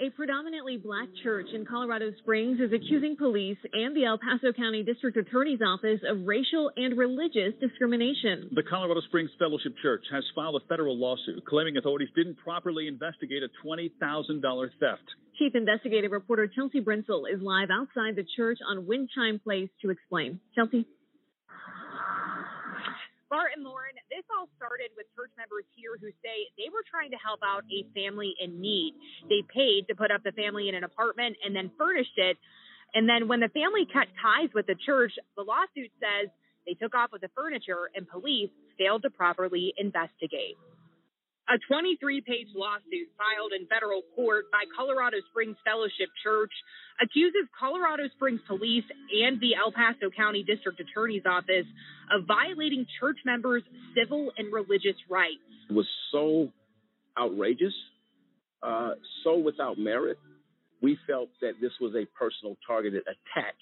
A 0.00 0.10
predominantly 0.10 0.76
black 0.76 1.06
church 1.22 1.46
in 1.54 1.64
Colorado 1.64 2.10
Springs 2.18 2.58
is 2.58 2.72
accusing 2.72 3.14
police 3.16 3.58
and 3.72 3.94
the 3.94 4.04
El 4.04 4.18
Paso 4.18 4.52
County 4.52 4.82
District 4.82 5.16
Attorney's 5.16 5.60
Office 5.64 6.00
of 6.08 6.26
racial 6.26 6.72
and 6.76 6.98
religious 6.98 7.54
discrimination. 7.60 8.50
The 8.52 8.64
Colorado 8.64 9.00
Springs 9.02 9.30
Fellowship 9.38 9.72
Church 9.80 10.02
has 10.10 10.24
filed 10.34 10.60
a 10.60 10.66
federal 10.66 10.98
lawsuit 10.98 11.46
claiming 11.46 11.76
authorities 11.76 12.08
didn't 12.16 12.38
properly 12.38 12.88
investigate 12.88 13.44
a 13.44 13.48
$20,000 13.64 14.68
theft. 14.80 15.02
Chief 15.38 15.54
investigative 15.54 16.10
reporter 16.10 16.48
Chelsea 16.48 16.80
Brentzel 16.80 17.32
is 17.32 17.40
live 17.40 17.68
outside 17.70 18.16
the 18.16 18.26
church 18.36 18.58
on 18.68 18.86
Windchime 18.86 19.42
Place 19.44 19.68
to 19.82 19.90
explain. 19.90 20.40
Chelsea? 20.56 20.86
Bart 23.34 23.50
and 23.58 23.66
Lauren, 23.66 23.98
this 24.14 24.22
all 24.30 24.46
started 24.54 24.94
with 24.94 25.10
church 25.18 25.34
members 25.34 25.66
here 25.74 25.98
who 25.98 26.06
say 26.22 26.46
they 26.54 26.70
were 26.70 26.86
trying 26.86 27.10
to 27.10 27.18
help 27.18 27.42
out 27.42 27.66
a 27.66 27.82
family 27.90 28.30
in 28.38 28.62
need. 28.62 28.94
They 29.26 29.42
paid 29.50 29.90
to 29.90 29.98
put 29.98 30.14
up 30.14 30.22
the 30.22 30.30
family 30.38 30.70
in 30.70 30.78
an 30.78 30.86
apartment 30.86 31.34
and 31.42 31.50
then 31.50 31.74
furnished 31.74 32.14
it. 32.14 32.38
And 32.94 33.10
then 33.10 33.26
when 33.26 33.42
the 33.42 33.50
family 33.50 33.90
cut 33.90 34.06
ties 34.22 34.54
with 34.54 34.70
the 34.70 34.78
church, 34.86 35.18
the 35.34 35.42
lawsuit 35.42 35.90
says 35.98 36.30
they 36.62 36.78
took 36.78 36.94
off 36.94 37.10
with 37.10 37.26
the 37.26 37.32
furniture 37.34 37.90
and 37.98 38.06
police 38.06 38.54
failed 38.78 39.02
to 39.02 39.10
properly 39.10 39.74
investigate. 39.82 40.54
A 41.44 41.58
23 41.68 42.22
page 42.22 42.48
lawsuit 42.56 43.12
filed 43.20 43.52
in 43.52 43.66
federal 43.66 44.00
court 44.16 44.50
by 44.50 44.64
Colorado 44.74 45.18
Springs 45.28 45.56
Fellowship 45.60 46.08
Church 46.22 46.52
accuses 47.04 47.44
Colorado 47.52 48.08
Springs 48.16 48.40
Police 48.48 48.84
and 49.12 49.38
the 49.40 49.52
El 49.54 49.70
Paso 49.70 50.08
County 50.08 50.42
District 50.42 50.80
Attorney's 50.80 51.28
Office 51.28 51.68
of 52.16 52.24
violating 52.24 52.86
church 52.98 53.18
members' 53.26 53.62
civil 53.92 54.32
and 54.38 54.52
religious 54.54 54.96
rights. 55.10 55.44
It 55.68 55.74
was 55.74 55.86
so 56.12 56.48
outrageous, 57.18 57.74
uh, 58.62 58.96
so 59.22 59.36
without 59.36 59.76
merit. 59.76 60.18
We 60.80 60.96
felt 61.06 61.28
that 61.42 61.60
this 61.60 61.72
was 61.80 61.94
a 61.94 62.06
personal 62.16 62.56
targeted 62.66 63.02
attack 63.04 63.54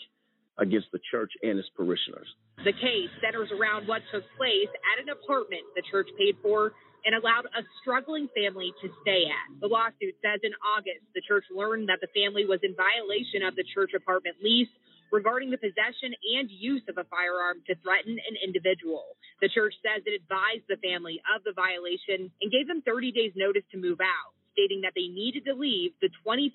against 0.59 0.87
the 0.93 1.01
church 1.11 1.33
and 1.43 1.59
its 1.59 1.69
parishioners. 1.77 2.27
The 2.59 2.73
case 2.73 3.11
centers 3.23 3.51
around 3.51 3.89
what 3.89 4.03
took 4.13 4.23
place 4.37 4.71
at 4.71 5.03
an 5.03 5.09
apartment 5.09 5.63
the 5.75 5.83
church 5.91 6.09
paid 6.19 6.37
for 6.43 6.73
and 7.05 7.15
allowed 7.15 7.47
a 7.53 7.63
struggling 7.81 8.29
family 8.35 8.73
to 8.83 8.89
stay 9.03 9.27
at. 9.27 9.47
The 9.61 9.69
lawsuit 9.69 10.15
says 10.23 10.41
in 10.43 10.55
August, 10.77 11.03
the 11.15 11.23
church 11.23 11.45
learned 11.51 11.89
that 11.89 12.01
the 12.01 12.11
family 12.15 12.47
was 12.47 12.61
in 12.63 12.75
violation 12.79 13.43
of 13.43 13.55
the 13.57 13.67
church 13.75 13.91
apartment 13.95 14.37
lease 14.43 14.71
regarding 15.13 15.53
the 15.53 15.61
possession 15.61 16.17
and 16.41 16.49
use 16.49 16.83
of 16.89 16.97
a 16.97 17.05
firearm 17.13 17.61
to 17.69 17.77
threaten 17.85 18.17
an 18.17 18.37
individual. 18.41 19.15
The 19.45 19.53
church 19.53 19.77
says 19.85 20.03
it 20.09 20.17
advised 20.17 20.65
the 20.73 20.81
family 20.81 21.21
of 21.29 21.45
the 21.45 21.53
violation 21.53 22.33
and 22.41 22.49
gave 22.49 22.67
them 22.67 22.81
30 22.81 23.13
days 23.13 23.37
notice 23.37 23.67
to 23.77 23.79
move 23.79 24.01
out, 24.01 24.33
stating 24.57 24.81
that 24.89 24.97
they 24.97 25.13
needed 25.13 25.45
to 25.45 25.55
leave 25.55 25.93
the 26.01 26.09
$20,000 26.25 26.49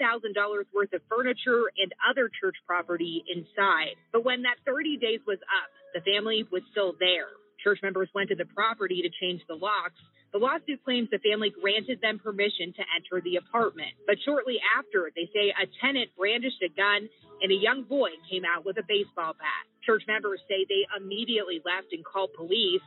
worth 0.73 0.92
of 0.92 1.02
furniture 1.06 1.70
and 1.78 1.94
other 2.02 2.34
church 2.34 2.58
property 2.66 3.22
inside. 3.30 3.94
But 4.12 4.25
when 4.25 4.42
that 4.50 4.58
30 4.66 4.98
days 4.98 5.22
was 5.30 5.40
up, 5.53 5.70
the 5.94 6.02
family 6.02 6.44
was 6.50 6.66
still 6.73 6.98
there. 6.98 7.30
Church 7.64 7.80
members 7.86 8.09
went 8.14 8.30
to 8.30 8.36
the 8.36 8.50
property 8.58 9.06
to 9.06 9.09
change 9.22 9.42
the 9.48 9.56
locks, 9.56 10.02
the 10.33 10.39
lawsuit 10.39 10.83
claims 10.83 11.09
the 11.09 11.20
family 11.23 11.50
granted 11.50 12.02
them 12.02 12.20
permission 12.20 12.73
to 12.75 12.83
enter 12.95 13.23
the 13.23 13.38
apartment. 13.38 13.95
But 14.06 14.17
shortly 14.25 14.59
after, 14.78 15.11
they 15.16 15.30
say 15.34 15.53
a 15.56 15.66
tenant 15.80 16.11
brandished 16.17 16.61
a 16.61 16.69
gun 16.69 17.08
and 17.42 17.52
a 17.52 17.56
young 17.56 17.84
boy 17.84 18.11
came 18.30 18.44
out 18.44 18.66
with 18.66 18.78
a 18.78 18.86
baseball 18.88 19.34
bat. 19.39 19.64
Church 19.86 20.03
members 20.08 20.42
say 20.50 20.67
they 20.67 20.84
immediately 21.00 21.61
left 21.64 21.94
and 21.94 22.03
called 22.03 22.36
police. 22.36 22.84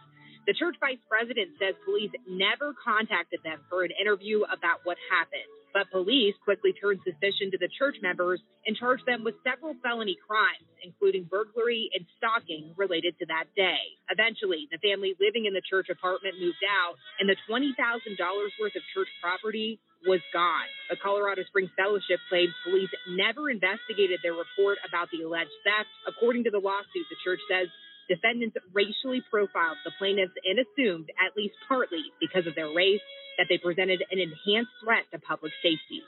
The 0.47 0.55
church 0.55 0.77
vice 0.81 1.01
president 1.09 1.57
says 1.61 1.75
police 1.85 2.13
never 2.29 2.75
contacted 2.77 3.41
them 3.45 3.61
for 3.69 3.85
an 3.85 3.93
interview 4.01 4.43
about 4.45 4.85
what 4.85 4.97
happened. 5.09 5.49
But 5.73 5.91
police 5.91 6.35
quickly 6.43 6.73
turned 6.73 7.01
suspicion 7.05 7.51
to 7.53 7.59
the 7.59 7.69
church 7.79 7.97
members 8.03 8.41
and 8.67 8.77
charged 8.77 9.07
them 9.07 9.25
with 9.25 9.37
several 9.47 9.75
felony 9.83 10.17
crimes, 10.27 10.67
including 10.83 11.25
burglary 11.31 11.91
and 11.95 12.05
stalking 12.19 12.75
related 12.77 13.19
to 13.19 13.27
that 13.27 13.47
day. 13.55 13.97
Eventually, 14.11 14.69
the 14.73 14.83
family 14.83 15.15
living 15.21 15.47
in 15.47 15.55
the 15.55 15.63
church 15.63 15.89
apartment 15.91 16.35
moved 16.41 16.63
out, 16.67 16.97
and 17.21 17.29
the 17.29 17.37
$20,000 17.49 17.75
worth 17.77 18.75
of 18.75 18.83
church 18.95 19.09
property 19.23 19.79
was 20.07 20.21
gone. 20.33 20.69
The 20.89 20.97
Colorado 20.97 21.45
Springs 21.49 21.71
Fellowship 21.77 22.21
claims 22.29 22.55
police 22.65 22.91
never 23.09 23.51
investigated 23.51 24.21
their 24.23 24.35
report 24.35 24.79
about 24.89 25.09
the 25.13 25.23
alleged 25.23 25.53
theft. 25.63 25.93
According 26.09 26.45
to 26.45 26.51
the 26.51 26.59
lawsuit, 26.61 27.07
the 27.11 27.21
church 27.23 27.41
says 27.49 27.69
defendants 28.11 28.59
racially 28.75 29.23
profiled 29.31 29.79
the 29.87 29.95
plaintiffs 29.99 30.35
and 30.43 30.59
assumed, 30.59 31.07
at 31.23 31.39
least 31.39 31.55
partly 31.71 32.03
because 32.19 32.47
of 32.51 32.59
their 32.59 32.75
race, 32.75 33.01
that 33.39 33.47
they 33.49 33.57
presented 33.57 34.03
an 34.11 34.19
enhanced 34.19 34.75
threat 34.83 35.07
to 35.15 35.19
public 35.23 35.53
safety. 35.63 36.03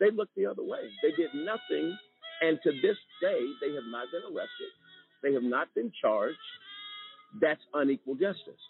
They 0.00 0.10
looked 0.10 0.34
the 0.34 0.46
other 0.50 0.66
way. 0.66 0.90
They 1.00 1.14
did 1.14 1.30
nothing, 1.32 1.96
and 2.42 2.58
to 2.64 2.70
this 2.82 2.98
day, 3.22 3.40
they 3.62 3.72
have 3.78 3.86
not 3.86 4.10
been 4.10 4.26
arrested. 4.26 4.74
They 5.22 5.32
have 5.32 5.46
not 5.46 5.72
been 5.74 5.92
charged. 6.02 6.36
That's 7.40 7.62
unequal 7.72 8.16
justice. 8.16 8.60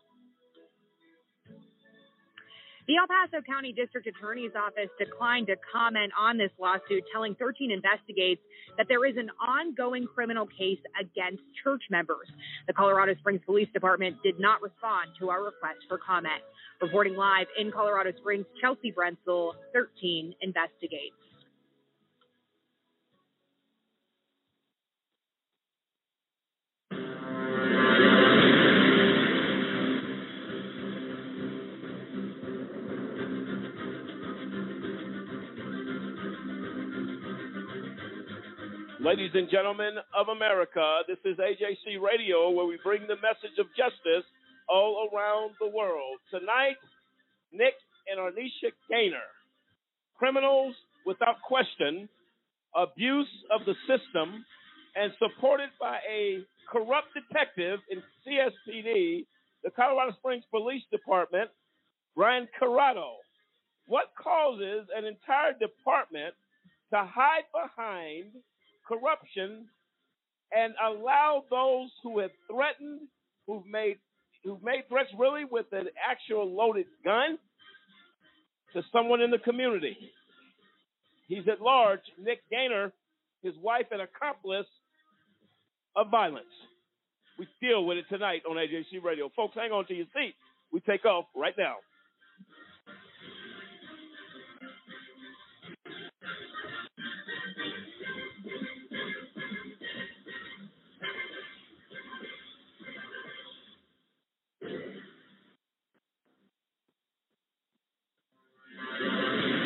The 2.86 2.96
El 3.00 3.06
Paso 3.08 3.40
County 3.40 3.72
District 3.72 4.06
Attorney's 4.06 4.52
Office 4.54 4.90
declined 4.98 5.46
to 5.46 5.56
comment 5.72 6.12
on 6.18 6.36
this 6.36 6.50
lawsuit, 6.60 7.02
telling 7.10 7.34
13 7.36 7.70
Investigates 7.70 8.42
that 8.76 8.88
there 8.88 9.06
is 9.06 9.16
an 9.16 9.30
ongoing 9.40 10.06
criminal 10.06 10.46
case 10.46 10.80
against 11.00 11.40
church 11.62 11.82
members. 11.90 12.28
The 12.66 12.74
Colorado 12.74 13.14
Springs 13.20 13.40
Police 13.46 13.68
Department 13.72 14.16
did 14.22 14.38
not 14.38 14.60
respond 14.60 15.16
to 15.18 15.30
our 15.30 15.42
request 15.42 15.80
for 15.88 15.96
comment. 15.96 16.44
Reporting 16.82 17.16
live 17.16 17.46
in 17.58 17.72
Colorado 17.72 18.12
Springs, 18.18 18.44
Chelsea 18.60 18.92
Brentzel, 18.92 19.52
13 19.72 20.34
Investigates. 20.42 21.16
Ladies 39.04 39.32
and 39.34 39.50
gentlemen 39.50 40.00
of 40.16 40.28
America, 40.28 41.00
this 41.06 41.18
is 41.26 41.36
AJC 41.36 42.00
Radio 42.00 42.48
where 42.48 42.64
we 42.64 42.78
bring 42.82 43.02
the 43.02 43.20
message 43.20 43.58
of 43.60 43.66
justice 43.76 44.24
all 44.66 45.10
around 45.12 45.52
the 45.60 45.68
world. 45.68 46.16
Tonight, 46.30 46.80
Nick 47.52 47.74
and 48.08 48.18
Arnisha 48.18 48.72
Gainer, 48.88 49.28
criminals 50.16 50.74
without 51.04 51.36
question, 51.46 52.08
abuse 52.74 53.28
of 53.52 53.66
the 53.66 53.74
system, 53.84 54.42
and 54.96 55.12
supported 55.20 55.68
by 55.78 55.98
a 56.10 56.40
corrupt 56.72 57.12
detective 57.12 57.80
in 57.90 58.00
CSPD, 58.24 59.26
the 59.64 59.70
Colorado 59.76 60.16
Springs 60.16 60.44
Police 60.50 60.84
Department, 60.90 61.50
Brian 62.16 62.48
Corrado. 62.58 63.16
What 63.86 64.16
causes 64.16 64.88
an 64.96 65.04
entire 65.04 65.52
department 65.60 66.32
to 66.88 67.04
hide 67.04 67.44
behind 67.52 68.32
corruption 68.86 69.66
and 70.52 70.74
allow 70.82 71.44
those 71.50 71.90
who 72.02 72.20
have 72.20 72.30
threatened, 72.50 73.00
who've 73.46 73.66
made 73.66 73.98
who've 74.44 74.62
made 74.62 74.82
threats 74.88 75.08
really 75.18 75.44
with 75.50 75.66
an 75.72 75.88
actual 76.08 76.54
loaded 76.54 76.86
gun 77.02 77.38
to 78.74 78.82
someone 78.92 79.22
in 79.22 79.30
the 79.30 79.38
community. 79.38 79.96
He's 81.28 81.48
at 81.50 81.62
large, 81.62 82.00
Nick 82.22 82.40
Gainer, 82.50 82.92
his 83.42 83.54
wife 83.62 83.86
and 83.90 84.02
accomplice 84.02 84.66
of 85.96 86.10
violence. 86.10 86.44
We 87.38 87.48
deal 87.60 87.84
with 87.84 87.98
it 87.98 88.04
tonight 88.10 88.42
on 88.48 88.56
AJC 88.56 89.02
Radio. 89.02 89.30
Folks, 89.34 89.54
hang 89.54 89.72
on 89.72 89.86
to 89.86 89.94
your 89.94 90.06
seat. 90.14 90.34
We 90.72 90.80
take 90.80 91.04
off 91.04 91.24
right 91.34 91.54
now. 91.56 91.76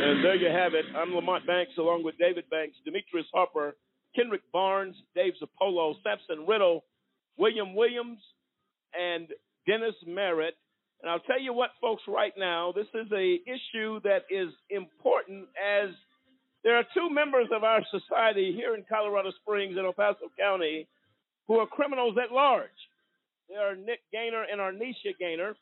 And 0.09 0.25
there 0.25 0.37
you 0.37 0.49
have 0.49 0.73
it. 0.73 0.87
I'm 0.97 1.15
Lamont 1.15 1.47
Banks 1.47 1.73
along 1.77 2.03
with 2.03 2.17
David 2.17 2.49
Banks, 2.49 2.79
Demetrius 2.83 3.27
Harper, 3.31 3.77
Kendrick 4.17 4.41
Barnes, 4.55 4.97
Dave 5.15 5.35
Zapolo, 5.37 5.97
Samson 6.03 6.47
Riddle, 6.47 6.83
William 7.37 7.75
Williams, 7.75 8.19
and 8.99 9.29
Dennis 9.67 9.95
Merritt. 10.07 10.57
And 11.03 11.11
I'll 11.11 11.21
tell 11.21 11.39
you 11.39 11.53
what, 11.53 11.73
folks, 11.79 12.03
right 12.09 12.33
now, 12.39 12.73
this 12.73 12.87
is 12.95 13.07
a 13.13 13.39
issue 13.45 14.01
that 14.01 14.23
is 14.31 14.49
important 14.71 15.47
as 15.63 15.91
there 16.65 16.77
are 16.77 16.85
two 16.95 17.11
members 17.11 17.49
of 17.55 17.63
our 17.63 17.83
society 17.91 18.55
here 18.57 18.75
in 18.75 18.85
Colorado 18.89 19.31
Springs 19.43 19.77
and 19.77 19.85
El 19.85 19.93
Paso 19.93 20.33
County 20.41 20.89
who 21.49 21.57
are 21.57 21.67
criminals 21.67 22.17
at 22.17 22.33
large. 22.33 22.71
They 23.51 23.57
are 23.57 23.77
Nick 23.77 24.01
Gainer 24.11 24.47
and 24.51 24.59
Arnisha 24.59 25.13
Gainer, 25.21 25.55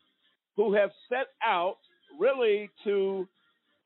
who 0.57 0.73
have 0.75 0.91
set 1.09 1.27
out 1.45 1.79
really 2.21 2.71
to 2.85 3.27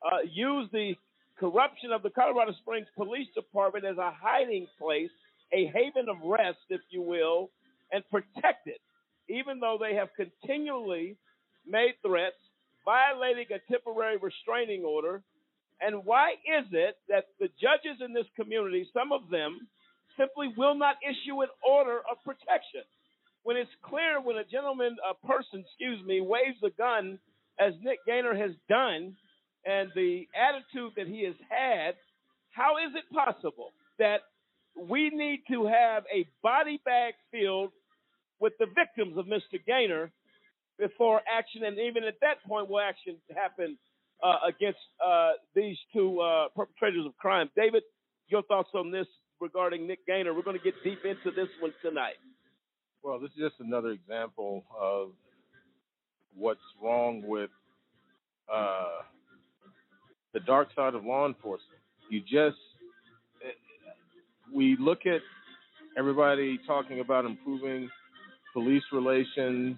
uh, 0.04 0.18
use 0.30 0.68
the 0.72 0.94
corruption 1.38 1.92
of 1.92 2.02
the 2.02 2.10
Colorado 2.10 2.52
Springs 2.60 2.86
Police 2.96 3.28
Department 3.34 3.84
as 3.84 3.98
a 3.98 4.12
hiding 4.12 4.66
place, 4.78 5.10
a 5.52 5.66
haven 5.66 6.08
of 6.08 6.16
rest, 6.24 6.58
if 6.68 6.80
you 6.90 7.02
will, 7.02 7.50
and 7.92 8.04
protect 8.10 8.66
it, 8.66 8.80
even 9.28 9.58
though 9.60 9.78
they 9.80 9.94
have 9.94 10.08
continually 10.16 11.16
made 11.66 11.94
threats, 12.06 12.36
violating 12.84 13.46
a 13.54 13.72
temporary 13.72 14.16
restraining 14.16 14.84
order. 14.84 15.22
And 15.80 16.04
why 16.04 16.32
is 16.32 16.66
it 16.72 16.96
that 17.08 17.24
the 17.38 17.48
judges 17.60 18.00
in 18.04 18.12
this 18.12 18.26
community, 18.36 18.88
some 18.92 19.12
of 19.12 19.30
them, 19.30 19.66
simply 20.18 20.52
will 20.56 20.74
not 20.74 20.96
issue 21.02 21.40
an 21.40 21.48
order 21.66 22.00
of 22.10 22.22
protection? 22.24 22.82
When 23.42 23.56
it's 23.56 23.70
clear 23.82 24.20
when 24.20 24.36
a 24.36 24.44
gentleman, 24.44 24.96
a 25.08 25.26
person, 25.26 25.64
excuse 25.66 26.04
me, 26.04 26.20
waves 26.20 26.58
a 26.62 26.70
gun, 26.70 27.18
as 27.58 27.72
Nick 27.82 27.98
Gainer 28.06 28.34
has 28.34 28.52
done, 28.68 29.16
and 29.64 29.90
the 29.94 30.26
attitude 30.34 30.92
that 30.96 31.06
he 31.06 31.24
has 31.24 31.34
had, 31.48 31.94
how 32.50 32.76
is 32.78 32.94
it 32.94 33.04
possible 33.14 33.72
that 33.98 34.20
we 34.76 35.10
need 35.10 35.42
to 35.50 35.66
have 35.66 36.04
a 36.12 36.26
body 36.42 36.80
bag 36.84 37.14
filled 37.30 37.72
with 38.38 38.54
the 38.58 38.66
victims 38.66 39.18
of 39.18 39.26
Mr. 39.26 39.64
Gainer 39.66 40.10
before 40.78 41.20
action, 41.30 41.64
and 41.64 41.78
even 41.78 42.04
at 42.04 42.14
that 42.22 42.42
point, 42.48 42.68
will 42.68 42.80
action 42.80 43.16
happen 43.36 43.76
uh, 44.22 44.38
against 44.48 44.78
uh, 45.04 45.32
these 45.54 45.76
two 45.92 46.20
uh, 46.20 46.48
perpetrators 46.56 47.04
of 47.06 47.16
crime? 47.18 47.50
David, 47.54 47.82
your 48.28 48.42
thoughts 48.42 48.70
on 48.74 48.90
this 48.90 49.06
regarding 49.40 49.86
Nick 49.86 50.06
Gainer? 50.06 50.32
We're 50.32 50.42
going 50.42 50.58
to 50.58 50.64
get 50.64 50.74
deep 50.82 51.04
into 51.04 51.30
this 51.36 51.48
one 51.60 51.72
tonight. 51.82 52.16
Well, 53.02 53.18
this 53.18 53.30
is 53.30 53.50
just 53.50 53.60
another 53.60 53.90
example 53.90 54.64
of 54.78 55.10
what's 56.34 56.60
wrong 56.82 57.22
with 57.26 57.50
uh, 58.52 59.02
the 60.32 60.40
dark 60.40 60.68
side 60.74 60.94
of 60.94 61.04
law 61.04 61.26
enforcement. 61.26 61.80
You 62.08 62.20
just 62.20 62.56
we 64.52 64.76
look 64.78 65.06
at 65.06 65.20
everybody 65.96 66.58
talking 66.66 67.00
about 67.00 67.24
improving 67.24 67.88
police 68.52 68.82
relations 68.92 69.76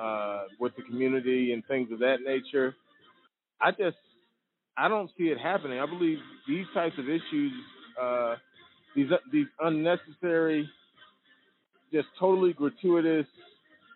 uh, 0.00 0.42
with 0.60 0.74
the 0.76 0.82
community 0.82 1.52
and 1.52 1.64
things 1.66 1.90
of 1.92 1.98
that 2.00 2.18
nature. 2.24 2.74
I 3.60 3.70
just 3.70 3.96
I 4.76 4.88
don't 4.88 5.10
see 5.18 5.24
it 5.24 5.38
happening. 5.38 5.78
I 5.78 5.86
believe 5.86 6.18
these 6.48 6.66
types 6.74 6.94
of 6.98 7.06
issues, 7.08 7.52
uh, 8.00 8.36
these 8.96 9.08
these 9.32 9.46
unnecessary, 9.60 10.68
just 11.92 12.08
totally 12.18 12.52
gratuitous 12.52 13.26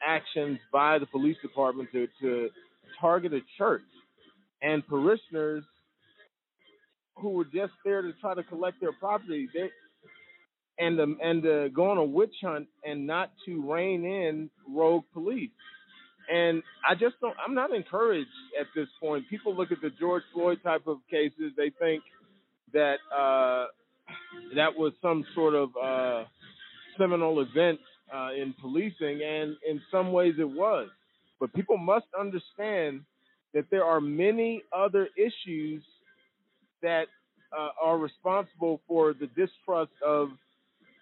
actions 0.06 0.58
by 0.72 0.98
the 0.98 1.06
police 1.06 1.36
department 1.42 1.88
to, 1.92 2.06
to 2.20 2.48
target 3.00 3.32
a 3.32 3.40
church 3.58 3.82
and 4.62 4.86
parishioners 4.86 5.64
who 7.16 7.30
were 7.30 7.44
just 7.44 7.72
there 7.84 8.02
to 8.02 8.12
try 8.20 8.34
to 8.34 8.42
collect 8.42 8.80
their 8.80 8.92
property. 8.92 9.48
They 9.52 9.70
and 10.78 11.00
um, 11.00 11.18
and 11.22 11.42
to 11.42 11.70
go 11.74 11.90
on 11.90 11.98
a 11.98 12.04
witch 12.04 12.34
hunt 12.42 12.68
and 12.84 13.06
not 13.06 13.32
to 13.46 13.70
rein 13.70 14.04
in 14.04 14.50
rogue 14.68 15.04
police. 15.12 15.50
And 16.32 16.62
I 16.88 16.94
just 16.94 17.14
don't. 17.20 17.36
I'm 17.44 17.54
not 17.54 17.72
encouraged 17.72 18.28
at 18.60 18.66
this 18.74 18.88
point. 19.00 19.28
People 19.30 19.54
look 19.54 19.72
at 19.72 19.80
the 19.80 19.90
George 19.98 20.24
Floyd 20.34 20.58
type 20.62 20.86
of 20.86 20.98
cases. 21.10 21.52
They 21.56 21.70
think 21.78 22.02
that 22.72 22.96
uh, 23.16 23.66
that 24.54 24.76
was 24.76 24.92
some 25.00 25.24
sort 25.34 25.54
of 25.54 25.70
uh, 25.82 26.24
seminal 26.98 27.40
event 27.40 27.78
uh, 28.14 28.30
in 28.32 28.54
policing, 28.60 29.22
and 29.22 29.56
in 29.68 29.80
some 29.90 30.12
ways 30.12 30.34
it 30.38 30.48
was. 30.48 30.88
But 31.38 31.52
people 31.54 31.78
must 31.78 32.06
understand 32.18 33.02
that 33.54 33.66
there 33.70 33.84
are 33.84 34.00
many 34.00 34.62
other 34.76 35.08
issues 35.16 35.82
that 36.82 37.06
uh, 37.56 37.68
are 37.82 37.98
responsible 37.98 38.80
for 38.86 39.14
the 39.14 39.26
distrust 39.28 39.92
of 40.04 40.30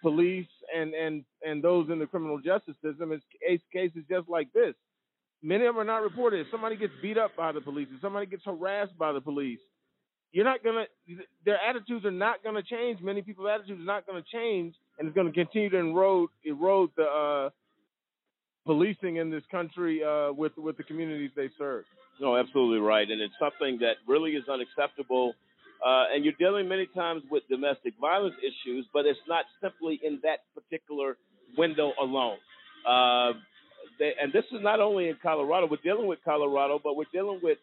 police 0.03 0.47
and 0.75 0.93
and 0.94 1.25
and 1.43 1.62
those 1.62 1.88
in 1.91 1.99
the 1.99 2.06
criminal 2.06 2.38
justice 2.38 2.76
system. 2.85 3.12
It's 3.41 3.62
cases 3.73 4.03
just 4.09 4.29
like 4.29 4.53
this. 4.53 4.75
Many 5.43 5.67
of 5.67 5.75
them 5.75 5.81
are 5.81 5.85
not 5.85 6.03
reported. 6.03 6.41
If 6.41 6.47
somebody 6.50 6.76
gets 6.76 6.93
beat 7.03 7.19
up 7.19 7.37
by 7.37 7.53
the 7.53 7.61
police, 7.61 7.88
if 7.94 8.00
somebody 8.00 8.26
gets 8.26 8.44
harassed 8.44 8.97
by 8.99 9.12
the 9.12 9.21
police, 9.21 9.59
you're 10.32 10.44
not 10.44 10.65
gonna. 10.65 10.85
Their 11.44 11.59
attitudes 11.59 12.05
are 12.05 12.11
not 12.11 12.43
gonna 12.43 12.62
change. 12.62 13.00
Many 13.00 13.23
people's 13.23 13.49
attitudes 13.53 13.81
are 13.81 13.85
not 13.85 14.06
gonna 14.06 14.25
change, 14.32 14.75
and 14.99 15.06
it's 15.06 15.15
gonna 15.15 15.32
continue 15.32 15.70
to 15.70 15.79
erode 15.79 16.29
erode 16.44 16.91
the 16.97 17.05
uh, 17.05 17.50
policing 18.67 19.17
in 19.17 19.31
this 19.31 19.44
country 19.50 20.03
uh, 20.03 20.32
with 20.32 20.53
with 20.56 20.77
the 20.77 20.82
communities 20.82 21.31
they 21.37 21.50
serve. 21.56 21.85
No, 22.20 22.37
absolutely 22.37 22.79
right, 22.79 23.09
and 23.09 23.20
it's 23.20 23.35
something 23.38 23.79
that 23.81 23.97
really 24.06 24.32
is 24.32 24.49
unacceptable. 24.49 25.35
Uh, 25.84 26.04
and 26.14 26.25
you're 26.25 26.34
dealing 26.38 26.66
many 26.66 26.86
times 26.86 27.22
with 27.31 27.42
domestic 27.50 27.92
violence 28.00 28.34
issues, 28.40 28.86
but 28.92 29.04
it's 29.04 29.19
not 29.28 29.44
simply 29.60 30.00
in 30.02 30.19
that 30.22 30.40
particular 30.54 31.19
window 31.58 31.92
alone. 32.00 32.38
Uh, 32.88 33.32
they, 33.98 34.12
and 34.20 34.32
this 34.32 34.44
is 34.52 34.60
not 34.62 34.81
only 34.81 35.08
in 35.08 35.16
Colorado. 35.22 35.69
We're 35.70 35.76
dealing 35.84 36.06
with 36.06 36.20
Colorado, 36.25 36.81
but 36.82 36.96
we're 36.96 37.04
dealing 37.12 37.40
with 37.42 37.58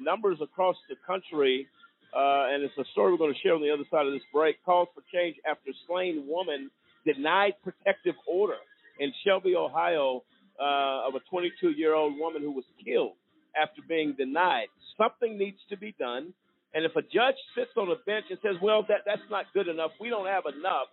numbers 0.00 0.38
across 0.40 0.76
the 0.88 0.96
country. 1.06 1.66
Uh, 2.14 2.46
and 2.54 2.62
it's 2.62 2.78
a 2.78 2.84
story 2.92 3.10
we're 3.10 3.18
going 3.18 3.34
to 3.34 3.40
share 3.40 3.54
on 3.54 3.60
the 3.62 3.70
other 3.70 3.84
side 3.90 4.06
of 4.06 4.12
this 4.12 4.22
break. 4.32 4.64
Calls 4.64 4.88
for 4.94 5.02
change 5.12 5.36
after 5.48 5.70
slain 5.88 6.24
woman 6.28 6.70
denied 7.04 7.54
protective 7.62 8.14
order 8.28 8.56
in 9.00 9.12
Shelby, 9.24 9.56
Ohio, 9.56 10.22
uh, 10.60 11.08
of 11.08 11.14
a 11.16 11.20
22 11.30 11.70
year 11.70 11.94
old 11.94 12.16
woman 12.18 12.42
who 12.42 12.52
was 12.52 12.64
killed 12.84 13.16
after 13.60 13.82
being 13.88 14.14
denied. 14.16 14.68
Something 14.96 15.36
needs 15.36 15.58
to 15.70 15.76
be 15.76 15.94
done. 15.98 16.32
And 16.74 16.84
if 16.84 16.96
a 16.96 17.02
judge 17.02 17.38
sits 17.56 17.70
on 17.76 17.88
a 17.90 17.96
bench 18.04 18.26
and 18.30 18.38
says, 18.42 18.56
well, 18.60 18.84
that, 18.88 19.02
that's 19.06 19.22
not 19.30 19.46
good 19.54 19.68
enough, 19.68 19.92
we 20.00 20.10
don't 20.10 20.26
have 20.26 20.42
enough, 20.46 20.88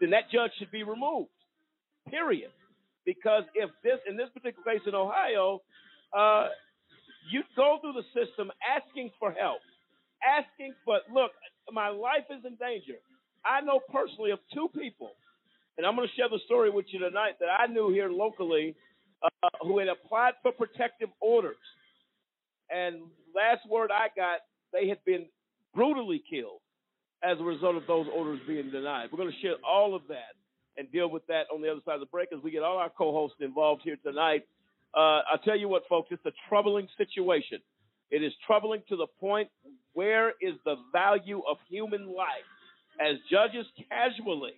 then 0.00 0.10
that 0.10 0.30
judge 0.32 0.52
should 0.58 0.70
be 0.70 0.84
removed. 0.84 1.30
Period. 2.08 2.50
Because 3.04 3.42
if 3.54 3.70
this, 3.82 3.98
in 4.08 4.16
this 4.16 4.28
particular 4.32 4.64
case 4.64 4.82
in 4.86 4.94
Ohio, 4.94 5.60
uh, 6.16 6.48
you 7.30 7.42
go 7.56 7.78
through 7.80 7.94
the 7.94 8.06
system 8.14 8.50
asking 8.62 9.10
for 9.18 9.32
help, 9.32 9.60
asking 10.22 10.74
for, 10.84 11.00
look, 11.12 11.32
my 11.72 11.88
life 11.88 12.24
is 12.30 12.44
in 12.46 12.54
danger. 12.56 13.00
I 13.44 13.60
know 13.60 13.80
personally 13.92 14.30
of 14.30 14.38
two 14.54 14.68
people, 14.78 15.10
and 15.76 15.86
I'm 15.86 15.96
going 15.96 16.08
to 16.08 16.14
share 16.14 16.28
the 16.30 16.38
story 16.46 16.70
with 16.70 16.86
you 16.90 17.00
tonight 17.00 17.34
that 17.40 17.48
I 17.50 17.66
knew 17.66 17.92
here 17.92 18.08
locally 18.08 18.76
uh, 19.22 19.48
who 19.62 19.78
had 19.78 19.88
applied 19.88 20.34
for 20.42 20.52
protective 20.52 21.08
orders. 21.20 21.56
And 22.70 23.02
last 23.34 23.68
word 23.68 23.90
I 23.90 24.08
got, 24.16 24.40
they 24.74 24.88
had 24.88 24.98
been 25.06 25.26
brutally 25.74 26.22
killed 26.28 26.60
as 27.22 27.38
a 27.40 27.44
result 27.44 27.76
of 27.76 27.84
those 27.86 28.06
orders 28.14 28.40
being 28.46 28.70
denied. 28.70 29.08
We're 29.10 29.18
going 29.18 29.32
to 29.32 29.40
share 29.40 29.56
all 29.66 29.94
of 29.94 30.02
that 30.08 30.34
and 30.76 30.90
deal 30.92 31.08
with 31.08 31.26
that 31.28 31.44
on 31.54 31.62
the 31.62 31.70
other 31.70 31.80
side 31.86 31.94
of 31.94 32.00
the 32.00 32.06
break 32.06 32.28
as 32.36 32.42
we 32.42 32.50
get 32.50 32.62
all 32.62 32.76
our 32.76 32.90
co-hosts 32.90 33.38
involved 33.40 33.82
here 33.84 33.96
tonight. 34.04 34.42
Uh, 34.94 35.22
I'll 35.30 35.38
tell 35.44 35.56
you 35.56 35.68
what, 35.68 35.84
folks, 35.88 36.08
it's 36.10 36.26
a 36.26 36.32
troubling 36.48 36.88
situation. 36.98 37.60
It 38.10 38.22
is 38.22 38.32
troubling 38.46 38.82
to 38.88 38.96
the 38.96 39.06
point 39.20 39.48
where 39.94 40.30
is 40.40 40.54
the 40.64 40.76
value 40.92 41.40
of 41.48 41.56
human 41.68 42.14
life 42.14 42.28
as 43.00 43.16
judges 43.30 43.66
casually 43.88 44.54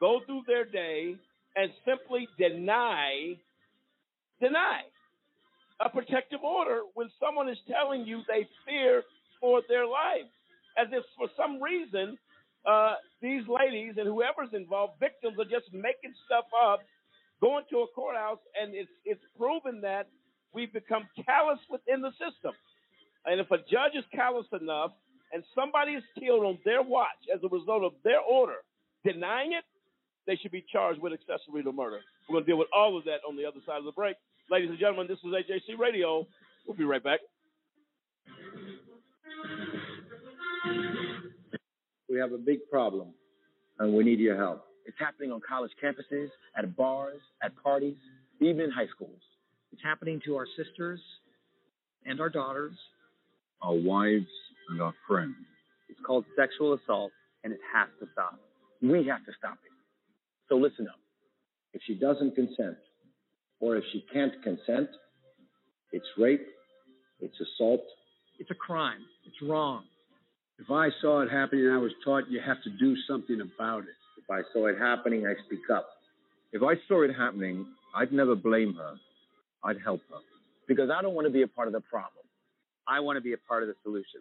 go 0.00 0.20
through 0.24 0.42
their 0.46 0.64
day 0.64 1.14
and 1.56 1.70
simply 1.84 2.28
deny, 2.38 3.36
deny 4.40 4.82
a 5.80 5.88
protective 5.88 6.40
order 6.42 6.80
when 6.94 7.08
someone 7.20 7.48
is 7.48 7.58
telling 7.68 8.06
you 8.06 8.22
they 8.28 8.48
fear 8.66 9.02
for 9.40 9.62
their 9.68 9.86
life, 9.86 10.28
as 10.78 10.88
if 10.92 11.04
for 11.16 11.28
some 11.36 11.62
reason 11.62 12.18
uh, 12.66 12.94
these 13.22 13.42
ladies 13.48 13.94
and 13.96 14.06
whoever's 14.06 14.52
involved, 14.52 15.00
victims, 15.00 15.38
are 15.38 15.48
just 15.48 15.72
making 15.72 16.14
stuff 16.26 16.44
up, 16.52 16.80
going 17.40 17.64
to 17.70 17.78
a 17.78 17.86
courthouse, 17.94 18.42
and 18.60 18.74
it's 18.74 18.90
it's 19.04 19.22
proven 19.36 19.80
that 19.82 20.08
we've 20.52 20.72
become 20.72 21.08
callous 21.24 21.58
within 21.70 22.02
the 22.02 22.10
system. 22.12 22.52
And 23.26 23.40
if 23.40 23.50
a 23.50 23.58
judge 23.58 23.94
is 23.94 24.04
callous 24.14 24.46
enough 24.58 24.92
and 25.32 25.42
somebody 25.54 25.92
is 25.92 26.04
killed 26.18 26.44
on 26.44 26.58
their 26.64 26.82
watch 26.82 27.20
as 27.32 27.40
a 27.44 27.48
result 27.48 27.84
of 27.84 27.92
their 28.02 28.20
order 28.20 28.64
denying 29.04 29.52
it, 29.52 29.64
they 30.26 30.36
should 30.36 30.52
be 30.52 30.64
charged 30.70 31.00
with 31.00 31.12
accessory 31.12 31.62
to 31.62 31.72
murder. 31.72 32.00
We're 32.28 32.34
going 32.34 32.44
to 32.44 32.50
deal 32.50 32.58
with 32.58 32.68
all 32.74 32.96
of 32.96 33.04
that 33.04 33.20
on 33.28 33.36
the 33.36 33.44
other 33.44 33.60
side 33.66 33.78
of 33.78 33.84
the 33.84 33.92
break. 33.92 34.16
Ladies 34.50 34.70
and 34.70 34.78
gentlemen, 34.78 35.06
this 35.08 35.18
is 35.18 35.32
AJC 35.32 35.78
Radio. 35.78 36.26
We'll 36.66 36.76
be 36.76 36.84
right 36.84 37.02
back. 37.02 37.20
We 42.08 42.18
have 42.18 42.32
a 42.32 42.38
big 42.38 42.60
problem, 42.70 43.08
and 43.78 43.94
we 43.94 44.04
need 44.04 44.18
your 44.18 44.36
help. 44.36 44.64
It's 44.86 44.96
happening 44.98 45.30
on 45.30 45.40
college 45.46 45.70
campuses, 45.82 46.28
at 46.56 46.76
bars, 46.76 47.20
at 47.42 47.52
parties, 47.62 47.96
even 48.40 48.62
in 48.62 48.70
high 48.70 48.86
schools. 48.94 49.20
It's 49.72 49.82
happening 49.82 50.20
to 50.24 50.36
our 50.36 50.46
sisters 50.56 51.00
and 52.06 52.20
our 52.20 52.30
daughters, 52.30 52.72
our 53.60 53.74
wives 53.74 54.26
and 54.70 54.80
our 54.80 54.94
friends. 55.06 55.36
It's 55.88 56.00
called 56.06 56.24
sexual 56.36 56.74
assault, 56.74 57.12
and 57.44 57.52
it 57.52 57.60
has 57.74 57.88
to 58.00 58.06
stop. 58.12 58.40
We 58.80 59.06
have 59.08 59.24
to 59.26 59.32
stop 59.38 59.58
it. 59.64 59.72
So 60.48 60.56
listen 60.56 60.88
up. 60.88 60.98
If 61.74 61.82
she 61.86 61.94
doesn't 61.94 62.34
consent, 62.34 62.78
or 63.60 63.76
if 63.76 63.84
she 63.92 64.04
can't 64.12 64.32
consent, 64.42 64.88
it's 65.92 66.06
rape, 66.16 66.46
it's 67.20 67.36
assault. 67.40 67.82
It's 68.38 68.50
a 68.50 68.54
crime. 68.54 69.00
It's 69.26 69.36
wrong. 69.42 69.84
If 70.58 70.70
I 70.70 70.88
saw 71.00 71.20
it 71.22 71.30
happening 71.30 71.68
I 71.68 71.78
was 71.78 71.92
taught 72.04 72.24
you 72.28 72.40
have 72.44 72.62
to 72.64 72.70
do 72.70 72.96
something 73.08 73.40
about 73.40 73.82
it. 73.82 73.98
If 74.18 74.30
I 74.30 74.42
saw 74.52 74.66
it 74.66 74.78
happening, 74.78 75.26
I 75.26 75.34
speak 75.46 75.70
up. 75.72 75.88
If 76.52 76.62
I 76.62 76.74
saw 76.88 77.02
it 77.02 77.14
happening, 77.14 77.66
I'd 77.94 78.12
never 78.12 78.34
blame 78.34 78.74
her. 78.74 78.94
I'd 79.64 79.76
help 79.82 80.00
her. 80.10 80.20
Because 80.66 80.90
I 80.90 81.02
don't 81.02 81.14
want 81.14 81.26
to 81.26 81.32
be 81.32 81.42
a 81.42 81.48
part 81.48 81.68
of 81.68 81.72
the 81.72 81.80
problem. 81.80 82.24
I 82.86 83.00
want 83.00 83.16
to 83.16 83.20
be 83.20 83.32
a 83.32 83.38
part 83.48 83.62
of 83.62 83.68
the 83.68 83.74
solution. 83.82 84.20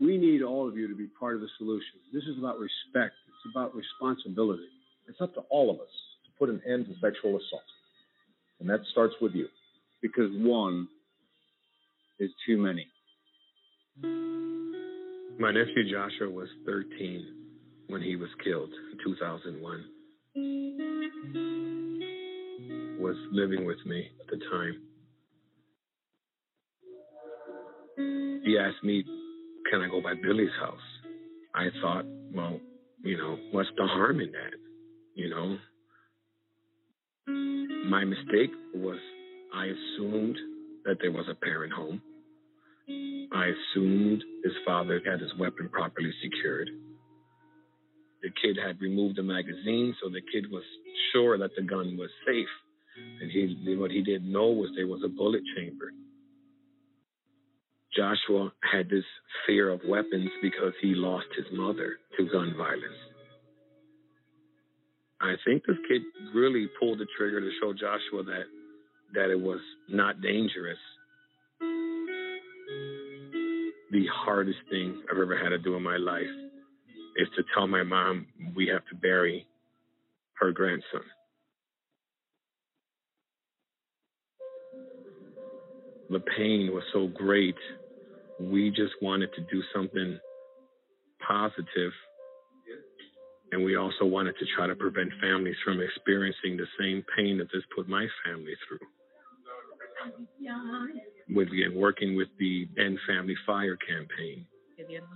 We 0.00 0.18
need 0.18 0.42
all 0.42 0.68
of 0.68 0.76
you 0.76 0.88
to 0.88 0.94
be 0.94 1.06
part 1.18 1.34
of 1.34 1.40
the 1.40 1.48
solution. 1.58 2.00
This 2.12 2.24
is 2.24 2.38
about 2.38 2.58
respect. 2.58 3.14
It's 3.28 3.54
about 3.54 3.74
responsibility. 3.74 4.68
It's 5.08 5.20
up 5.20 5.34
to 5.34 5.40
all 5.50 5.70
of 5.70 5.76
us 5.76 5.92
to 6.24 6.30
put 6.38 6.48
an 6.48 6.60
end 6.68 6.86
to 6.86 6.94
sexual 7.00 7.36
assault. 7.36 7.62
And 8.60 8.68
that 8.68 8.80
starts 8.90 9.14
with 9.20 9.34
you. 9.34 9.48
Because 10.02 10.30
one 10.34 10.88
is 12.18 12.30
too 12.46 12.58
many. 12.58 12.86
My 14.02 15.50
nephew 15.52 15.90
Joshua 15.90 16.30
was 16.30 16.48
13 16.66 17.26
when 17.88 18.02
he 18.02 18.16
was 18.16 18.30
killed 18.42 18.70
in 18.92 18.98
2001. 19.04 19.84
Was 23.00 23.16
living 23.32 23.64
with 23.66 23.78
me 23.86 24.08
at 24.20 24.26
the 24.30 24.38
time. 24.50 24.82
He 28.44 28.58
asked 28.58 28.82
me, 28.82 29.04
Can 29.70 29.80
I 29.82 29.88
go 29.88 30.00
by 30.02 30.14
Billy's 30.14 30.50
house? 30.60 30.78
I 31.54 31.68
thought, 31.82 32.04
Well, 32.34 32.60
you 33.02 33.16
know, 33.18 33.36
what's 33.52 33.70
the 33.76 33.86
harm 33.86 34.20
in 34.20 34.32
that? 34.32 34.54
You 35.14 35.30
know? 35.30 35.58
My 37.88 38.04
mistake 38.04 38.50
was 38.74 38.98
I 39.54 39.66
assumed 39.66 40.36
that 40.84 40.98
there 41.00 41.12
was 41.12 41.26
a 41.30 41.34
parent 41.34 41.72
home. 41.72 42.00
I 43.34 43.46
assumed 43.48 44.22
his 44.44 44.52
father 44.64 45.00
had 45.04 45.20
his 45.20 45.34
weapon 45.38 45.68
properly 45.68 46.12
secured. 46.22 46.70
The 48.22 48.30
kid 48.40 48.56
had 48.64 48.80
removed 48.80 49.16
the 49.16 49.22
magazine, 49.22 49.94
so 50.02 50.08
the 50.08 50.22
kid 50.32 50.50
was 50.50 50.62
sure 51.12 51.36
that 51.38 51.50
the 51.56 51.62
gun 51.62 51.96
was 51.96 52.10
safe. 52.26 52.48
And 53.20 53.30
he, 53.30 53.76
what 53.76 53.90
he 53.90 54.02
didn't 54.02 54.30
know 54.30 54.48
was 54.48 54.70
there 54.76 54.86
was 54.86 55.02
a 55.04 55.08
bullet 55.08 55.42
chamber. 55.56 55.92
Joshua 57.96 58.52
had 58.72 58.88
this 58.88 59.04
fear 59.46 59.68
of 59.68 59.80
weapons 59.86 60.30
because 60.42 60.72
he 60.80 60.94
lost 60.94 61.26
his 61.36 61.46
mother 61.52 61.96
to 62.16 62.28
gun 62.28 62.54
violence. 62.56 63.00
I 65.20 65.34
think 65.44 65.64
this 65.66 65.76
kid 65.88 66.02
really 66.34 66.68
pulled 66.78 66.98
the 66.98 67.06
trigger 67.16 67.40
to 67.40 67.50
show 67.60 67.72
Joshua 67.72 68.24
that 68.24 68.44
that 69.14 69.30
it 69.30 69.40
was 69.40 69.60
not 69.88 70.20
dangerous. 70.20 70.78
The 73.94 74.08
hardest 74.12 74.58
thing 74.72 75.04
I've 75.08 75.20
ever 75.20 75.38
had 75.38 75.50
to 75.50 75.58
do 75.58 75.76
in 75.76 75.84
my 75.84 75.98
life 75.98 76.26
is 77.16 77.28
to 77.36 77.44
tell 77.54 77.68
my 77.68 77.84
mom 77.84 78.26
we 78.56 78.66
have 78.66 78.84
to 78.90 78.96
bury 78.96 79.46
her 80.40 80.50
grandson. 80.50 81.02
The 86.10 86.18
pain 86.36 86.72
was 86.74 86.82
so 86.92 87.06
great. 87.06 87.54
We 88.40 88.70
just 88.70 88.94
wanted 89.00 89.30
to 89.36 89.42
do 89.42 89.62
something 89.72 90.18
positive 91.26 91.92
and 93.52 93.64
we 93.64 93.76
also 93.76 94.06
wanted 94.06 94.34
to 94.40 94.46
try 94.56 94.66
to 94.66 94.74
prevent 94.74 95.10
families 95.22 95.56
from 95.64 95.80
experiencing 95.80 96.56
the 96.56 96.66
same 96.80 97.04
pain 97.16 97.38
that 97.38 97.46
this 97.54 97.62
put 97.76 97.88
my 97.88 98.08
family 98.26 98.54
through. 98.66 99.03
With 101.30 101.48
again 101.48 101.74
working 101.74 102.16
with 102.16 102.28
the 102.38 102.68
End 102.78 102.98
Family 103.08 103.36
Fire 103.46 103.76
campaign. 103.76 104.46
Mm-hmm. 104.80 105.06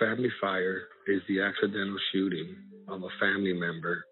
Family 0.00 0.30
Fire 0.40 0.82
is 1.06 1.22
the 1.28 1.40
accidental 1.42 1.98
shooting 2.12 2.56
of 2.88 3.02
a 3.02 3.08
family 3.20 3.52
member 3.52 4.04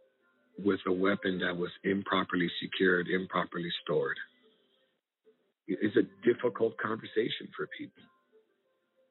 with 0.59 0.81
a 0.87 0.93
weapon 0.93 1.39
that 1.39 1.57
was 1.57 1.71
improperly 1.85 2.51
secured, 2.61 3.09
improperly 3.09 3.71
stored. 3.83 4.17
It's 5.67 5.97
a 5.97 6.03
difficult 6.27 6.77
conversation 6.79 7.49
for 7.57 7.69
people. 7.79 8.03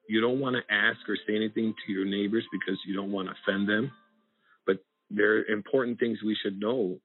You 0.08 0.20
don't 0.20 0.40
want 0.40 0.56
to 0.56 0.74
ask 0.74 0.98
or 1.08 1.16
say 1.26 1.34
anything 1.34 1.74
to 1.86 1.92
your 1.92 2.04
neighbors 2.04 2.44
because 2.52 2.78
you 2.86 2.94
don't 2.94 3.12
want 3.12 3.28
to 3.28 3.34
offend 3.42 3.68
them. 3.68 3.90
But 4.66 4.78
there 5.10 5.38
are 5.38 5.44
important 5.46 5.98
things 5.98 6.18
we 6.24 6.36
should 6.42 6.60
know. 6.60 6.98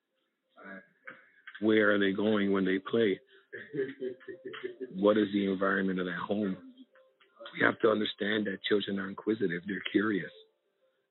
Where 1.62 1.94
are 1.94 2.00
they 2.00 2.12
going 2.12 2.52
when 2.52 2.66
they 2.66 2.80
play? 2.80 3.20
what 4.96 5.18
is 5.18 5.28
the 5.34 5.52
environment 5.52 6.00
of 6.00 6.06
that 6.06 6.18
home? 6.18 6.58
We 7.54 7.66
have 7.66 7.80
to 7.80 7.90
understand 7.90 8.46
that 8.46 8.60
children 8.68 9.00
are 9.00 9.10
inquisitive, 9.10 9.64
they're 9.68 9.82
curious. 9.92 10.32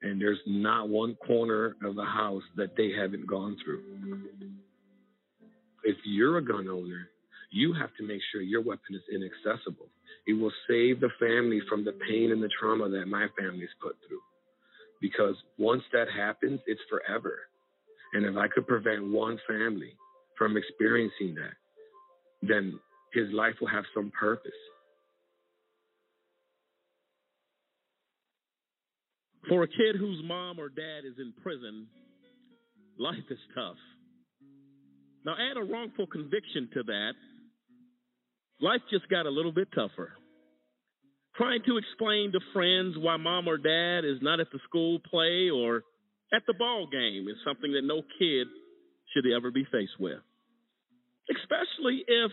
And 0.03 0.21
there's 0.21 0.39
not 0.47 0.89
one 0.89 1.17
corner 1.27 1.75
of 1.83 1.97
the 1.97 2.05
house 2.05 2.43
that 2.57 2.77
they 2.77 2.93
haven't 2.93 3.27
gone 3.27 3.57
through. 3.65 3.83
If 5.85 5.97
you're 6.05 6.39
a 6.39 6.45
gun 6.45 6.69
owner, 6.69 7.09
you 7.51 7.73
have 7.73 7.91
to 7.99 8.07
make 8.07 8.21
sure 8.31 8.43
your 8.43 8.61
weapon 8.63 8.95
is 8.95 9.03
inaccessible. 9.11 9.87
It 10.27 10.35
will 10.35 10.53
save 10.69 11.01
the 11.01 11.11
family 11.19 11.61
from 11.69 11.85
the 11.85 11.93
pain 11.93 12.31
and 12.31 12.43
the 12.43 12.51
trauma 12.61 12.89
that 12.91 13.07
my 13.07 13.29
family's 13.39 13.71
put 13.81 13.97
through. 14.07 14.21
Because 15.01 15.35
once 15.59 15.83
that 15.93 16.09
happens, 16.15 16.61
it's 16.67 16.81
forever. 16.91 17.39
And 18.13 18.27
if 18.27 18.37
I 18.37 18.49
could 18.49 18.67
prevent 18.67 19.11
one 19.11 19.39
family 19.49 19.95
from 20.37 20.57
experiencing 20.57 21.35
that, 21.37 21.55
then 22.43 22.79
his 23.13 23.33
life 23.33 23.55
will 23.61 23.69
have 23.69 23.85
some 23.95 24.13
purpose. 24.19 24.53
For 29.49 29.63
a 29.63 29.69
kid 29.69 29.97
whose 29.99 30.21
mom 30.25 30.59
or 30.59 30.69
dad 30.69 31.05
is 31.05 31.15
in 31.19 31.33
prison, 31.43 31.87
life 32.99 33.17
is 33.31 33.39
tough. 33.55 33.77
Now, 35.25 35.35
add 35.35 35.57
a 35.57 35.65
wrongful 35.65 36.07
conviction 36.09 36.69
to 36.75 36.83
that, 36.85 37.13
life 38.61 38.81
just 38.91 39.09
got 39.09 39.27
a 39.27 39.31
little 39.31 39.53
bit 39.53 39.69
tougher. 39.75 40.13
Trying 41.37 41.63
to 41.67 41.77
explain 41.77 42.33
to 42.33 42.41
friends 42.53 42.97
why 42.99 43.17
mom 43.19 43.47
or 43.47 43.59
dad 43.59 44.05
is 44.09 44.19
not 44.23 44.41
at 44.41 44.49
the 44.53 44.59
school 44.69 44.99
play 45.11 45.51
or 45.51 45.83
at 46.33 46.43
the 46.47 46.55
ball 46.55 46.89
game 46.91 47.29
is 47.29 47.37
something 47.45 47.73
that 47.73 47.83
no 47.85 48.03
kid 48.19 48.47
should 49.13 49.25
he 49.25 49.35
ever 49.35 49.51
be 49.51 49.65
faced 49.71 49.99
with. 49.99 50.21
Especially 51.31 52.05
if 52.07 52.31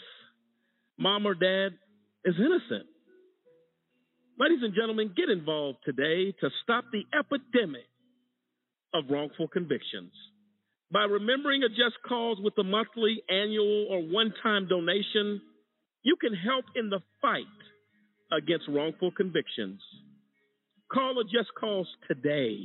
mom 0.98 1.25
or 1.25 1.34
dad 1.34 1.70
is 2.25 2.36
innocent. 2.38 2.88
Ladies 4.39 4.60
and 4.62 4.74
gentlemen, 4.74 5.13
get 5.15 5.30
involved 5.30 5.80
today 5.86 6.32
to 6.42 6.50
stop 6.63 6.86
the 6.92 7.03
epidemic 7.18 7.88
of 8.94 9.06
wrongful 9.10 9.48
convictions 9.48 10.12
by 10.92 11.03
remembering 11.03 11.63
a 11.63 11.70
just 11.70 11.98
cause 12.08 12.38
with 12.42 12.53
a 12.60 12.63
monthly, 12.63 13.24
annual, 13.30 13.88
or 13.89 14.01
one 14.01 14.34
time 14.44 14.68
donation. 14.68 15.42
You 16.03 16.15
can 16.22 16.34
help 16.34 16.65
in 16.75 16.89
the 16.89 17.00
fight 17.22 17.44
against 18.32 18.68
wrongful 18.68 19.12
convictions. 19.12 19.82
Call 20.92 21.20
a 21.20 21.24
just 21.24 21.50
cause 21.60 21.88
today. 22.08 22.58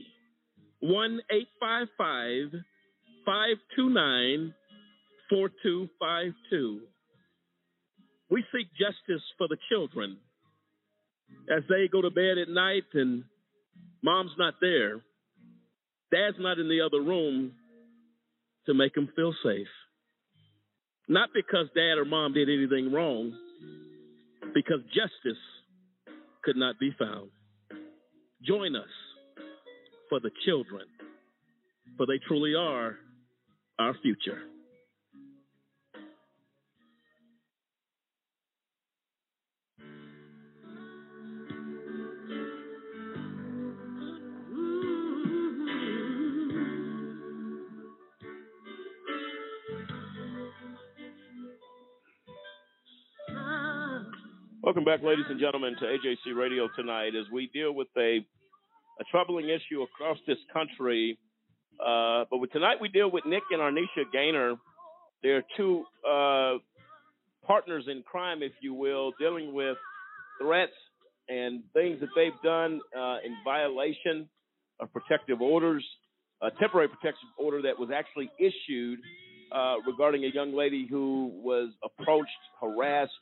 1 0.81 1.21
855 1.31 2.61
529 3.29 4.55
4252. 5.29 6.81
We 8.31 8.43
seek 8.51 8.69
justice 8.73 9.23
for 9.37 9.49
the 9.49 9.59
children 9.69 10.17
as 11.55 11.63
they 11.69 11.89
go 11.93 12.01
to 12.01 12.11
bed 12.11 12.39
at 12.41 12.49
night 12.49 12.85
and 12.95 13.25
mom's 14.03 14.31
not 14.39 14.55
there, 14.63 15.03
dad's 16.11 16.39
not 16.41 16.59
in 16.59 16.71
the 16.71 16.81
other 16.81 17.03
room 17.03 17.53
to 18.65 18.73
make 18.73 18.95
them 18.95 19.11
feel 19.15 19.35
safe. 19.45 19.69
Not 21.07 21.29
because 21.35 21.67
dad 21.75 21.99
or 21.99 22.07
mom 22.07 22.33
did 22.33 22.49
anything 22.49 22.91
wrong, 22.95 23.35
because 24.55 24.81
justice 24.95 25.43
could 26.45 26.57
not 26.57 26.79
be 26.81 26.95
found. 26.99 27.29
Join 28.43 28.75
us 28.75 28.89
for 30.09 30.19
the 30.19 30.31
children, 30.47 30.87
for 31.99 32.07
they 32.07 32.19
truly 32.27 32.55
are 32.55 32.97
our 33.79 33.95
future. 34.03 34.39
Welcome 54.63 54.85
back, 54.85 55.03
ladies 55.03 55.25
and 55.31 55.41
gentlemen, 55.41 55.77
to 55.81 55.85
AJC 55.87 56.37
Radio 56.37 56.69
tonight 56.77 57.13
as 57.19 57.25
we 57.33 57.49
deal 57.55 57.73
with 57.73 57.89
a, 57.97 58.19
a 59.01 59.05
troubling 59.11 59.49
issue 59.49 59.83
across 59.83 60.19
this 60.27 60.37
country. 60.53 61.19
Uh, 61.85 62.25
but 62.31 62.39
with, 62.39 62.53
tonight 62.53 62.77
we 62.81 62.89
deal 62.89 63.11
with 63.11 63.25
Nick 63.25 63.43
and 63.51 63.61
Arnisha 63.61 64.11
Gainer. 64.13 64.55
They're 65.23 65.45
two 65.57 65.85
uh, 66.09 66.55
partners 67.47 67.85
in 67.89 68.03
crime, 68.03 68.43
if 68.43 68.53
you 68.61 68.75
will, 68.75 69.13
dealing 69.19 69.55
with 69.55 69.77
threats 70.41 70.73
and 71.29 71.63
things 71.73 72.01
that 72.01 72.09
they've 72.17 72.41
done 72.43 72.81
uh, 72.97 73.19
in 73.25 73.37
violation 73.45 74.29
of 74.81 74.93
protective 74.93 75.41
orders, 75.41 75.85
a 76.43 76.51
temporary 76.53 76.89
protective 76.89 77.29
order 77.39 77.63
that 77.63 77.79
was 77.79 77.91
actually 77.95 78.31
issued 78.39 78.99
uh, 79.53 79.77
regarding 79.87 80.25
a 80.25 80.29
young 80.29 80.55
lady 80.55 80.87
who 80.89 81.33
was 81.35 81.71
approached, 81.85 82.31
harassed 82.61 83.13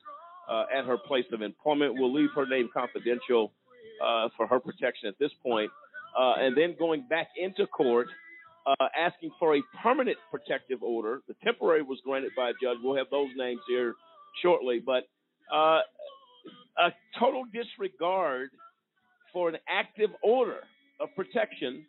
uh, 0.50 0.64
at 0.75 0.84
her 0.84 0.96
place 0.96 1.25
of 1.32 1.42
employment. 1.42 1.94
We'll 1.94 2.12
leave 2.12 2.30
her 2.34 2.46
name 2.46 2.68
confidential 2.72 3.52
uh, 4.04 4.28
for 4.36 4.46
her 4.46 4.60
protection 4.60 5.08
at 5.08 5.18
this 5.18 5.30
point. 5.42 5.70
And 6.18 6.56
then 6.56 6.75
going 6.78 7.06
back 7.08 7.28
into 7.36 7.66
court, 7.66 8.08
uh, 8.66 8.88
asking 8.99 9.30
for 9.38 9.56
a 9.56 9.62
permanent 9.82 10.16
protective 10.30 10.82
order. 10.82 11.20
The 11.28 11.35
temporary 11.44 11.82
was 11.82 11.99
granted 12.04 12.32
by 12.37 12.50
a 12.50 12.52
judge. 12.52 12.78
We'll 12.82 12.96
have 12.96 13.06
those 13.11 13.30
names 13.37 13.61
here 13.68 13.94
shortly. 14.42 14.82
But 14.85 15.04
uh, 15.54 15.80
a 16.78 16.92
total 17.18 17.44
disregard 17.52 18.50
for 19.32 19.49
an 19.49 19.56
active 19.68 20.11
order 20.23 20.61
of 21.00 21.08
protection 21.14 21.85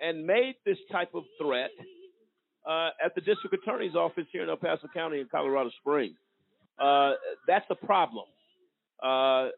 and 0.00 0.26
made 0.26 0.54
this 0.64 0.78
type 0.90 1.10
of 1.14 1.24
threat 1.40 1.70
uh, 2.68 2.90
at 3.04 3.14
the 3.14 3.20
district 3.20 3.54
attorney's 3.54 3.94
office 3.94 4.24
here 4.32 4.42
in 4.42 4.48
El 4.48 4.56
Paso 4.56 4.88
County 4.92 5.20
in 5.20 5.28
Colorado 5.30 5.70
Springs. 5.80 6.16
Uh, 6.78 7.12
that's 7.46 7.66
a 7.70 7.74
problem. 7.74 8.24
Uh, 9.02 9.48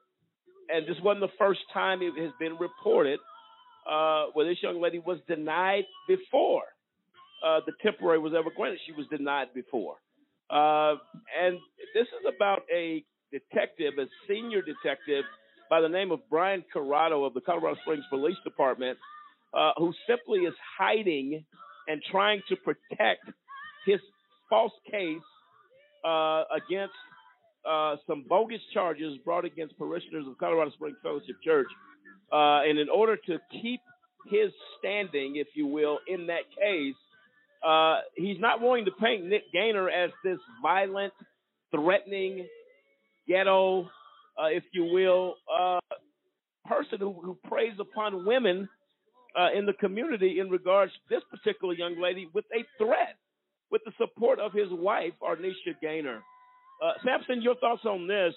and 0.69 0.87
this 0.87 0.97
wasn't 1.03 1.21
the 1.21 1.37
first 1.39 1.61
time 1.73 2.03
it 2.03 2.13
has 2.21 2.33
been 2.39 2.57
reported 2.59 3.19
uh, 3.91 4.27
where 4.33 4.47
this 4.47 4.59
young 4.63 4.81
lady 4.81 4.99
was 4.99 5.19
denied 5.29 5.85
before 6.09 6.65
uh, 7.45 7.61
the 7.67 7.73
temporary 7.83 8.19
was 8.19 8.33
ever 8.39 8.51
granted. 8.55 8.81
She 8.87 8.93
was 8.93 9.07
denied 9.09 9.49
before. 9.55 9.97
Uh, 10.51 10.97
and 11.41 11.59
this 11.95 12.07
is 12.07 12.35
about 12.35 12.63
a 12.75 13.05
detective, 13.33 13.95
a 13.99 14.07
senior 14.29 14.63
detective 14.63 15.25
by 15.71 15.81
the 15.81 15.89
name 15.89 16.13
of 16.13 16.21
Brian 16.29 16.63
Corrado 16.73 17.25
of 17.25 17.35
the 17.35 17.41
Colorado 17.41 17.79
Springs 17.83 18.05
Police 18.11 18.37
Department, 18.45 18.99
uh, 19.55 19.73
who 19.79 19.93
simply 20.07 20.41
is 20.41 20.55
hiding 20.79 21.45
and 21.89 22.03
trying 22.11 22.43
to 22.49 22.57
protect 22.57 23.25
his 23.87 24.01
false 24.51 24.73
case 24.91 25.19
uh, 26.05 26.45
against 26.55 26.95
uh, 27.69 27.97
some 28.07 28.25
bogus 28.29 28.61
charges 28.75 29.17
brought 29.25 29.45
against 29.45 29.77
parishioners 29.79 30.27
of 30.27 30.37
Colorado 30.39 30.71
Springs 30.73 30.97
Fellowship 31.03 31.37
Church. 31.45 31.69
Uh, 32.33 32.63
and 32.63 32.79
in 32.79 32.89
order 32.89 33.17
to 33.17 33.39
keep 33.51 33.81
his 34.31 34.51
standing, 34.79 35.37
if 35.37 35.49
you 35.55 35.67
will, 35.67 35.99
in 36.09 36.27
that 36.29 36.43
case, 36.59 36.95
uh, 37.67 38.01
he's 38.17 38.39
not 38.41 38.61
willing 38.61 38.85
to 38.87 38.91
paint 38.93 39.25
Nick 39.25 39.45
Gainer 39.53 39.89
as 39.91 40.11
this 40.25 40.39
violent, 40.63 41.13
threatening, 41.71 42.47
ghetto, 43.29 43.83
uh, 44.41 44.47
if 44.47 44.65
you 44.73 44.85
will, 44.85 45.35
uh, 45.53 45.79
person 46.67 46.99
who, 46.99 47.13
who 47.13 47.37
preys 47.49 47.75
upon 47.79 48.25
women 48.25 48.69
uh, 49.39 49.49
in 49.57 49.67
the 49.67 49.73
community 49.75 50.39
in 50.41 50.49
regards 50.51 50.93
to 50.93 51.15
this 51.15 51.23
particular 51.31 51.75
young 51.75 52.01
lady 52.01 52.29
with 52.33 52.45
a 52.53 52.65
threat, 52.83 53.17
with 53.71 53.83
the 53.85 53.93
support 53.99 54.39
of 54.39 54.53
his 54.53 54.69
wife, 54.71 55.13
Arnisha 55.23 55.75
Gainer. 55.81 56.23
Uh, 56.83 56.93
Samson, 57.05 57.43
your 57.43 57.55
thoughts 57.57 57.85
on 57.85 58.07
this? 58.07 58.35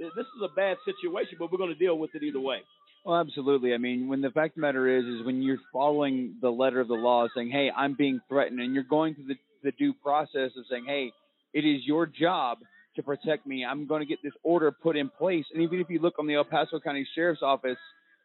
This 0.00 0.26
is 0.26 0.42
a 0.42 0.54
bad 0.54 0.78
situation, 0.86 1.36
but 1.38 1.52
we're 1.52 1.58
going 1.58 1.72
to 1.72 1.78
deal 1.78 1.98
with 1.98 2.14
it 2.14 2.22
either 2.22 2.40
way. 2.40 2.60
Well, 3.04 3.20
absolutely. 3.20 3.74
I 3.74 3.78
mean, 3.78 4.08
when 4.08 4.20
the 4.20 4.30
fact 4.30 4.52
of 4.52 4.54
the 4.56 4.60
matter 4.62 4.98
is, 4.98 5.04
is 5.04 5.24
when 5.26 5.42
you're 5.42 5.58
following 5.72 6.36
the 6.40 6.50
letter 6.50 6.80
of 6.80 6.88
the 6.88 6.94
law, 6.94 7.26
saying, 7.34 7.50
"Hey, 7.50 7.70
I'm 7.74 7.94
being 7.94 8.20
threatened," 8.28 8.60
and 8.60 8.74
you're 8.74 8.82
going 8.82 9.14
through 9.14 9.26
the, 9.26 9.36
the 9.62 9.72
due 9.72 9.92
process 9.92 10.50
of 10.56 10.64
saying, 10.70 10.84
"Hey, 10.86 11.12
it 11.52 11.64
is 11.64 11.82
your 11.86 12.06
job 12.06 12.58
to 12.96 13.02
protect 13.02 13.46
me. 13.46 13.64
I'm 13.64 13.86
going 13.86 14.00
to 14.00 14.06
get 14.06 14.18
this 14.22 14.32
order 14.42 14.70
put 14.70 14.96
in 14.96 15.08
place." 15.10 15.44
And 15.52 15.62
even 15.62 15.80
if 15.80 15.88
you 15.88 15.98
look 15.98 16.18
on 16.18 16.26
the 16.26 16.34
El 16.34 16.44
Paso 16.44 16.80
County 16.80 17.06
Sheriff's 17.14 17.42
Office 17.42 17.78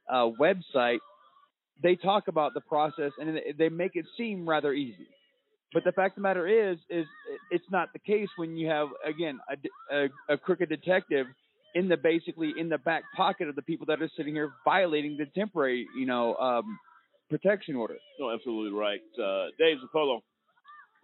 uh, 0.09 0.29
website, 0.39 0.99
they 1.81 1.95
talk 1.95 2.27
about 2.27 2.53
the 2.53 2.61
process 2.61 3.11
and 3.19 3.39
they 3.57 3.69
make 3.69 3.95
it 3.95 4.05
seem 4.17 4.47
rather 4.47 4.73
easy. 4.73 5.07
But 5.73 5.83
the 5.83 5.91
fact 5.91 6.13
of 6.13 6.15
the 6.15 6.21
matter 6.21 6.47
is, 6.47 6.77
is 6.89 7.05
it's 7.51 7.65
not 7.69 7.91
the 7.91 7.99
case 7.99 8.29
when 8.37 8.55
you 8.55 8.67
have 8.67 8.87
again 9.05 9.39
a, 9.49 9.95
a, 9.95 10.09
a 10.33 10.37
crooked 10.37 10.69
detective 10.69 11.27
in 11.75 11.89
the 11.89 11.97
basically 11.97 12.53
in 12.57 12.69
the 12.69 12.77
back 12.79 13.03
pocket 13.15 13.49
of 13.49 13.55
the 13.55 13.61
people 13.61 13.85
that 13.85 14.01
are 14.01 14.09
sitting 14.17 14.33
here 14.33 14.53
violating 14.63 15.17
the 15.17 15.25
temporary, 15.37 15.87
you 15.95 16.05
know, 16.05 16.33
um, 16.35 16.79
protection 17.29 17.75
order. 17.75 17.97
No, 18.19 18.31
absolutely 18.31 18.77
right, 18.77 19.01
uh, 19.21 19.47
Dave 19.59 19.77
Zapolo. 19.85 20.21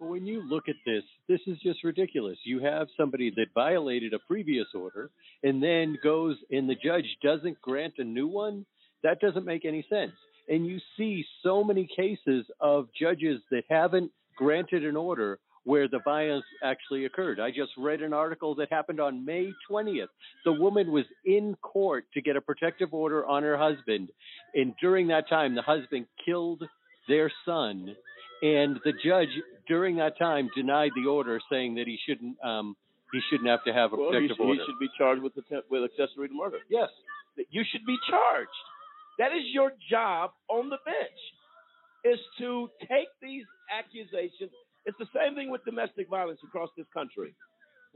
When 0.00 0.26
you 0.26 0.42
look 0.48 0.68
at 0.68 0.74
this, 0.84 1.04
this 1.28 1.40
is 1.46 1.58
just 1.62 1.84
ridiculous. 1.84 2.36
You 2.44 2.60
have 2.60 2.88
somebody 2.96 3.30
that 3.36 3.46
violated 3.54 4.14
a 4.14 4.18
previous 4.26 4.66
order 4.74 5.10
and 5.44 5.62
then 5.62 5.96
goes 6.02 6.36
and 6.50 6.68
the 6.68 6.74
judge 6.74 7.04
doesn't 7.22 7.60
grant 7.60 7.94
a 7.98 8.04
new 8.04 8.26
one. 8.26 8.66
That 9.04 9.20
doesn't 9.20 9.44
make 9.44 9.64
any 9.64 9.86
sense. 9.88 10.12
And 10.48 10.66
you 10.66 10.80
see 10.96 11.24
so 11.44 11.62
many 11.62 11.86
cases 11.94 12.46
of 12.60 12.88
judges 13.00 13.42
that 13.52 13.62
haven't 13.68 14.10
granted 14.36 14.84
an 14.84 14.96
order 14.96 15.38
where 15.64 15.88
the 15.88 16.00
violence 16.04 16.44
actually 16.62 17.04
occurred. 17.04 17.38
I 17.38 17.50
just 17.50 17.70
read 17.78 18.02
an 18.02 18.12
article 18.12 18.54
that 18.56 18.72
happened 18.72 19.00
on 19.00 19.24
May 19.24 19.52
20th. 19.70 20.08
The 20.44 20.52
woman 20.52 20.90
was 20.90 21.04
in 21.24 21.56
court 21.62 22.04
to 22.14 22.20
get 22.20 22.36
a 22.36 22.40
protective 22.40 22.92
order 22.92 23.24
on 23.24 23.42
her 23.42 23.56
husband, 23.56 24.08
and 24.54 24.74
during 24.80 25.08
that 25.08 25.28
time, 25.28 25.54
the 25.54 25.62
husband 25.62 26.06
killed 26.24 26.62
their 27.08 27.30
son, 27.44 27.94
and 28.42 28.80
the 28.84 28.92
judge 29.04 29.28
during 29.68 29.96
that 29.96 30.18
time 30.18 30.50
denied 30.56 30.90
the 30.96 31.08
order, 31.08 31.40
saying 31.50 31.76
that 31.76 31.86
he 31.86 31.98
shouldn't 32.06 32.36
um, 32.44 32.76
he 33.12 33.20
shouldn't 33.30 33.48
have 33.48 33.62
to 33.64 33.72
have 33.72 33.92
a 33.92 33.96
well, 33.96 34.10
protective 34.10 34.36
he, 34.38 34.42
order. 34.42 34.60
He 34.60 34.66
should 34.66 34.78
be 34.80 34.90
charged 34.98 35.22
with 35.22 35.36
attempt, 35.36 35.70
with 35.70 35.84
accessory 35.84 36.28
to 36.28 36.34
murder. 36.34 36.58
Yes, 36.68 36.88
you 37.50 37.62
should 37.70 37.86
be 37.86 37.96
charged. 38.10 38.50
That 39.18 39.32
is 39.32 39.44
your 39.52 39.72
job 39.90 40.32
on 40.48 40.70
the 40.70 40.78
bench, 40.84 41.20
is 42.04 42.18
to 42.38 42.68
take 42.88 43.08
these 43.20 43.44
accusations 43.70 44.50
it's 44.86 44.98
the 44.98 45.08
same 45.14 45.34
thing 45.34 45.50
with 45.50 45.64
domestic 45.64 46.08
violence 46.08 46.40
across 46.44 46.70
this 46.76 46.86
country. 46.92 47.34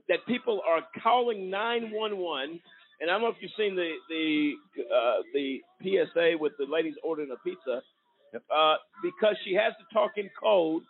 That 0.08 0.18
people 0.26 0.60
are 0.68 0.82
calling 1.02 1.50
911, 1.50 2.60
and 3.00 3.10
I 3.10 3.14
don't 3.14 3.22
know 3.22 3.28
if 3.28 3.36
you've 3.40 3.50
seen 3.56 3.74
the 3.74 3.94
the 4.08 4.52
uh, 4.84 5.22
the 5.34 5.60
PSA 5.82 6.38
with 6.38 6.52
the 6.58 6.66
ladies 6.70 6.94
ordering 7.02 7.30
a 7.32 7.36
pizza, 7.42 7.82
uh, 8.54 8.76
because 9.02 9.36
she 9.44 9.54
has 9.54 9.72
to 9.78 9.94
talk 9.94 10.12
in 10.16 10.30
code, 10.40 10.82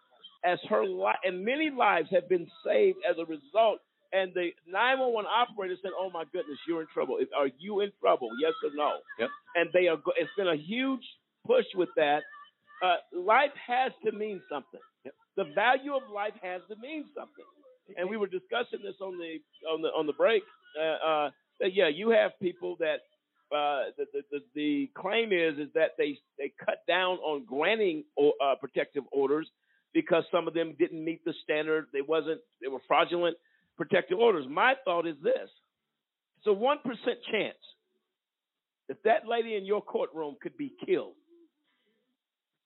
as 0.45 0.59
her 0.69 0.85
li- 0.85 1.19
and 1.25 1.45
many 1.45 1.71
lives 1.71 2.09
have 2.13 2.29
been 2.29 2.47
saved 2.65 2.99
as 3.09 3.17
a 3.19 3.25
result. 3.25 3.81
And 4.13 4.33
the 4.35 4.51
911 4.69 5.29
operator 5.31 5.77
said, 5.83 5.93
"Oh 5.99 6.11
my 6.11 6.25
goodness, 6.33 6.59
you're 6.69 6.81
in 6.83 6.87
trouble. 6.93 7.19
Are 7.37 7.49
you 7.59 7.81
in 7.81 7.93
trouble? 8.01 8.29
Yes 8.41 8.53
or 8.65 8.71
no?" 8.75 8.99
Yep. 9.19 9.31
And 9.57 9.71
they 9.73 9.89
are. 9.89 9.99
It's 10.17 10.31
been 10.37 10.49
a 10.49 10.57
huge 10.57 11.05
push 11.47 11.67
with 11.75 11.89
that. 11.97 12.23
Uh, 12.83 12.97
life 13.15 13.53
has 13.67 13.93
to 14.05 14.13
mean 14.13 14.43
something. 14.51 14.81
The 15.37 15.45
value 15.55 15.95
of 15.95 16.03
life 16.13 16.35
has 16.43 16.63
to 16.69 16.77
mean 16.77 17.05
something. 17.15 17.45
And 17.97 18.09
we 18.09 18.17
were 18.17 18.27
discussing 18.27 18.81
this 18.83 18.97
on 19.01 19.19
the 19.19 19.39
on 19.71 19.83
the 19.83 19.89
on 19.89 20.07
the 20.07 20.13
break. 20.13 20.43
Uh, 20.79 21.07
uh, 21.07 21.31
that 21.61 21.75
yeah, 21.75 21.89
you 21.89 22.11
have 22.11 22.33
people 22.41 22.77
that 22.81 23.07
uh, 23.55 23.91
the, 23.97 24.07
the, 24.31 24.39
the 24.55 24.91
claim 24.97 25.33
is 25.33 25.59
is 25.59 25.73
that 25.75 25.93
they 25.97 26.19
they 26.39 26.53
cut 26.65 26.85
down 26.89 27.19
on 27.19 27.45
granting 27.45 28.05
uh, 28.19 28.55
protective 28.61 29.05
orders 29.13 29.49
because 29.95 30.25
some 30.33 30.49
of 30.49 30.55
them 30.55 30.75
didn't 30.79 31.05
meet 31.05 31.25
the 31.25 31.33
standard. 31.45 31.87
They 31.93 32.03
wasn't 32.03 32.41
they 32.61 32.69
were 32.69 32.81
fraudulent 32.89 33.37
protective 33.77 34.19
orders. 34.19 34.47
My 34.49 34.75
thought 34.85 35.07
is 35.07 35.17
this: 35.23 35.49
it's 36.39 36.47
a 36.47 36.53
one 36.53 36.79
percent 36.85 37.19
chance 37.31 37.57
that 38.89 38.99
that 39.05 39.29
lady 39.29 39.57
in 39.57 39.65
your 39.65 39.83
courtroom 39.83 40.37
could 40.43 40.57
be 40.57 40.73
killed. 40.85 41.15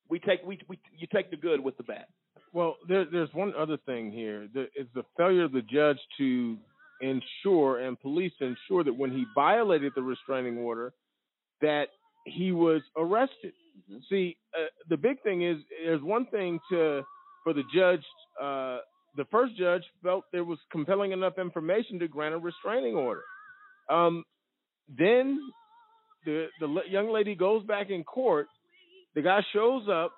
We 0.08 0.18
take 0.18 0.42
we, 0.44 0.58
we 0.66 0.78
you 0.96 1.06
take 1.12 1.30
the 1.30 1.36
good 1.36 1.60
with 1.60 1.76
the 1.76 1.84
bad. 1.84 2.06
Well, 2.52 2.76
there, 2.88 3.04
there's 3.10 3.32
one 3.32 3.52
other 3.56 3.76
thing 3.86 4.10
here. 4.10 4.48
It's 4.54 4.90
the 4.94 5.04
failure 5.16 5.44
of 5.44 5.52
the 5.52 5.62
judge 5.62 5.98
to 6.18 6.56
ensure 7.00 7.80
and 7.80 7.98
police 8.00 8.32
to 8.38 8.44
ensure 8.46 8.84
that 8.84 8.92
when 8.92 9.10
he 9.10 9.24
violated 9.34 9.92
the 9.94 10.02
restraining 10.02 10.58
order, 10.58 10.92
that 11.62 11.86
he 12.26 12.52
was 12.52 12.82
arrested. 12.96 13.52
Mm-hmm. 13.90 13.98
See, 14.08 14.36
uh, 14.54 14.66
the 14.88 14.96
big 14.96 15.22
thing 15.22 15.42
is 15.42 15.58
there's 15.84 16.02
one 16.02 16.26
thing 16.26 16.58
to 16.70 17.02
for 17.44 17.52
the 17.52 17.62
judge. 17.74 18.04
Uh, 18.40 18.78
the 19.16 19.24
first 19.30 19.56
judge 19.56 19.82
felt 20.02 20.24
there 20.32 20.44
was 20.44 20.58
compelling 20.70 21.12
enough 21.12 21.38
information 21.38 21.98
to 21.98 22.08
grant 22.08 22.34
a 22.34 22.38
restraining 22.38 22.94
order. 22.94 23.22
Um, 23.88 24.24
then 24.88 25.40
the 26.24 26.46
the 26.60 26.80
young 26.88 27.12
lady 27.12 27.34
goes 27.34 27.64
back 27.64 27.90
in 27.90 28.04
court. 28.04 28.46
The 29.14 29.22
guy 29.22 29.40
shows 29.52 29.88
up. 29.88 30.12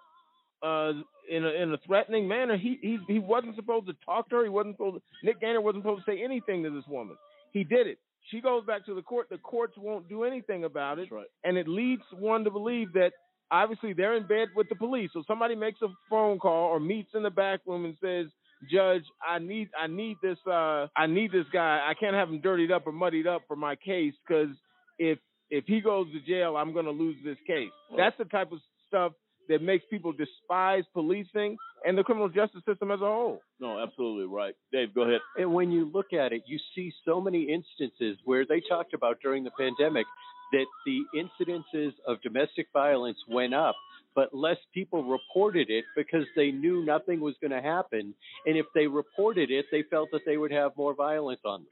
Uh, 0.62 0.92
in 1.32 1.44
a, 1.44 1.48
in 1.48 1.72
a 1.72 1.78
threatening 1.86 2.28
manner. 2.28 2.56
He 2.56 2.78
he 2.82 2.98
he 3.08 3.18
wasn't 3.18 3.56
supposed 3.56 3.86
to 3.86 3.94
talk 4.04 4.28
to 4.30 4.36
her. 4.36 4.42
He 4.44 4.50
wasn't 4.50 4.76
supposed. 4.76 4.96
To, 4.96 5.02
Nick 5.26 5.40
Gainer 5.40 5.60
wasn't 5.60 5.84
supposed 5.84 6.04
to 6.04 6.12
say 6.12 6.22
anything 6.22 6.62
to 6.64 6.70
this 6.70 6.84
woman. 6.86 7.16
He 7.52 7.64
did 7.64 7.86
it. 7.86 7.98
She 8.30 8.40
goes 8.40 8.64
back 8.64 8.86
to 8.86 8.94
the 8.94 9.02
court. 9.02 9.28
The 9.30 9.38
courts 9.38 9.74
won't 9.76 10.08
do 10.08 10.24
anything 10.24 10.64
about 10.64 10.98
it, 10.98 11.10
right. 11.10 11.26
and 11.44 11.56
it 11.56 11.66
leads 11.66 12.02
one 12.18 12.44
to 12.44 12.50
believe 12.50 12.92
that 12.92 13.12
obviously 13.50 13.94
they're 13.94 14.16
in 14.16 14.26
bed 14.26 14.48
with 14.54 14.68
the 14.68 14.76
police. 14.76 15.10
So 15.12 15.24
somebody 15.26 15.56
makes 15.56 15.80
a 15.82 15.88
phone 16.08 16.38
call 16.38 16.68
or 16.68 16.78
meets 16.78 17.10
in 17.14 17.22
the 17.22 17.30
back 17.30 17.60
room 17.66 17.84
and 17.86 17.96
says, 18.02 18.26
"Judge, 18.70 19.04
I 19.26 19.38
need 19.38 19.70
I 19.78 19.86
need 19.86 20.18
this 20.22 20.38
uh 20.46 20.88
I 20.96 21.06
need 21.06 21.32
this 21.32 21.46
guy. 21.52 21.80
I 21.88 21.94
can't 21.98 22.14
have 22.14 22.28
him 22.28 22.40
dirtied 22.40 22.70
up 22.70 22.86
or 22.86 22.92
muddied 22.92 23.26
up 23.26 23.42
for 23.48 23.56
my 23.56 23.74
case 23.76 24.14
because 24.26 24.54
if 24.98 25.18
if 25.50 25.64
he 25.66 25.80
goes 25.80 26.06
to 26.12 26.20
jail, 26.20 26.56
I'm 26.56 26.72
going 26.72 26.86
to 26.86 26.92
lose 26.92 27.16
this 27.24 27.36
case. 27.46 27.70
That's 27.96 28.16
the 28.16 28.24
type 28.24 28.52
of 28.52 28.58
stuff 28.88 29.12
that 29.48 29.62
makes 29.62 29.84
people 29.90 30.12
despise 30.12 30.84
policing 30.92 31.56
and 31.86 31.98
the 31.98 32.02
criminal 32.02 32.28
justice 32.28 32.62
system 32.66 32.90
as 32.90 33.00
a 33.00 33.04
whole. 33.04 33.40
No, 33.60 33.78
absolutely 33.80 34.26
right. 34.26 34.54
Dave, 34.72 34.94
go 34.94 35.02
ahead. 35.02 35.20
And 35.36 35.52
when 35.52 35.72
you 35.72 35.90
look 35.92 36.12
at 36.12 36.32
it, 36.32 36.42
you 36.46 36.58
see 36.74 36.92
so 37.04 37.20
many 37.20 37.42
instances 37.42 38.18
where 38.24 38.44
they 38.46 38.62
talked 38.68 38.94
about 38.94 39.18
during 39.22 39.44
the 39.44 39.50
pandemic 39.58 40.06
that 40.52 40.66
the 40.86 41.02
incidences 41.16 41.92
of 42.06 42.20
domestic 42.22 42.68
violence 42.72 43.18
went 43.28 43.54
up, 43.54 43.74
but 44.14 44.34
less 44.34 44.58
people 44.74 45.02
reported 45.04 45.70
it 45.70 45.84
because 45.96 46.26
they 46.36 46.50
knew 46.50 46.84
nothing 46.84 47.20
was 47.20 47.34
going 47.40 47.50
to 47.50 47.62
happen. 47.62 48.14
And 48.46 48.56
if 48.56 48.66
they 48.74 48.86
reported 48.86 49.50
it, 49.50 49.66
they 49.72 49.82
felt 49.90 50.10
that 50.12 50.20
they 50.26 50.36
would 50.36 50.52
have 50.52 50.76
more 50.76 50.94
violence 50.94 51.40
on 51.44 51.60
them. 51.62 51.68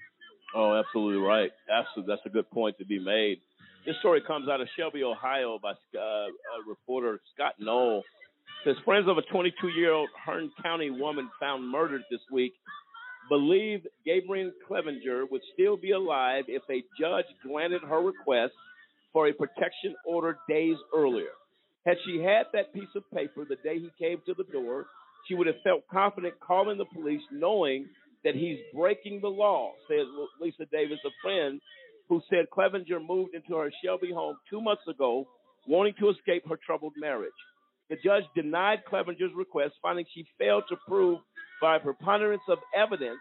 Oh, 0.55 0.75
absolutely 0.75 1.21
right. 1.21 1.51
Absolutely, 1.71 2.13
that's 2.13 2.27
a 2.27 2.31
good 2.31 2.51
point 2.51 2.79
to 2.79 2.85
be 2.85 2.99
made. 2.99 3.41
This 3.87 3.97
story 4.01 4.21
comes 4.27 4.49
out 4.49 4.61
of 4.61 4.69
Shelby, 4.77 5.03
Ohio, 5.03 5.59
by 5.63 5.71
uh, 5.71 6.27
reporter 6.69 7.19
Scott 7.35 7.55
Knoll. 7.59 8.03
Says 8.65 8.77
friends 8.85 9.09
of 9.09 9.17
a 9.17 9.23
22-year-old 9.35 10.11
Hearn 10.23 10.51
County 10.63 10.91
woman 10.91 11.31
found 11.41 11.67
murdered 11.67 12.03
this 12.11 12.21
week 12.31 12.53
believe 13.31 13.87
Gabrielle 14.05 14.51
Clevenger 14.67 15.25
would 15.31 15.41
still 15.55 15.77
be 15.79 15.93
alive 15.93 16.45
if 16.49 16.63
a 16.69 16.85
judge 17.01 17.25
granted 17.43 17.81
her 17.83 18.03
request 18.03 18.53
for 19.13 19.29
a 19.29 19.33
protection 19.33 19.95
order 20.05 20.37
days 20.49 20.77
earlier. 20.95 21.33
Had 21.87 21.97
she 22.05 22.21
had 22.21 22.47
that 22.53 22.75
piece 22.75 22.93
of 22.95 23.11
paper 23.13 23.47
the 23.49 23.57
day 23.57 23.79
he 23.79 23.91
came 23.99 24.19
to 24.27 24.35
the 24.35 24.45
door, 24.53 24.87
she 25.27 25.35
would 25.35 25.47
have 25.47 25.63
felt 25.65 25.89
confident 25.91 26.35
calling 26.41 26.77
the 26.77 26.85
police, 26.85 27.23
knowing 27.33 27.87
that 28.25 28.35
he's 28.35 28.59
breaking 28.75 29.21
the 29.23 29.29
law, 29.29 29.73
says 29.89 30.07
Lisa 30.41 30.67
Davis, 30.71 30.99
a 31.07 31.11
friend 31.23 31.61
who 32.11 32.21
said 32.29 32.51
Clevenger 32.53 32.99
moved 32.99 33.35
into 33.37 33.55
her 33.55 33.71
Shelby 33.83 34.11
home 34.13 34.37
two 34.51 34.61
months 34.61 34.83
ago, 34.89 35.29
wanting 35.69 35.95
to 36.01 36.11
escape 36.11 36.43
her 36.49 36.59
troubled 36.67 36.95
marriage. 36.99 37.31
The 37.89 37.97
judge 38.05 38.25
denied 38.35 38.81
Clevenger's 38.85 39.31
request, 39.35 39.75
finding 39.81 40.05
she 40.13 40.27
failed 40.37 40.65
to 40.69 40.77
prove 40.89 41.21
by 41.63 41.79
preponderance 41.79 42.43
of 42.49 42.59
evidence 42.77 43.21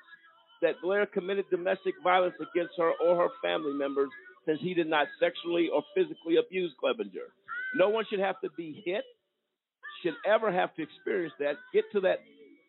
that 0.63 0.82
Blair 0.82 1.06
committed 1.06 1.45
domestic 1.52 1.93
violence 2.04 2.34
against 2.41 2.73
her 2.78 2.91
or 3.06 3.15
her 3.15 3.30
family 3.43 3.73
members 3.73 4.10
since 4.47 4.60
he 4.60 4.73
did 4.73 4.89
not 4.89 5.08
sexually 5.19 5.69
or 5.69 5.84
physically 5.95 6.38
abuse 6.38 6.73
Clevenger. 6.80 7.30
No 7.75 7.89
one 7.89 8.06
should 8.10 8.19
have 8.19 8.41
to 8.41 8.49
be 8.58 8.82
hit, 8.84 9.04
should 10.02 10.15
ever 10.25 10.52
have 10.52 10.73
to 10.75 10.82
experience 10.82 11.34
that, 11.39 11.58
get 11.73 11.86
to 11.91 11.99
that 12.02 12.19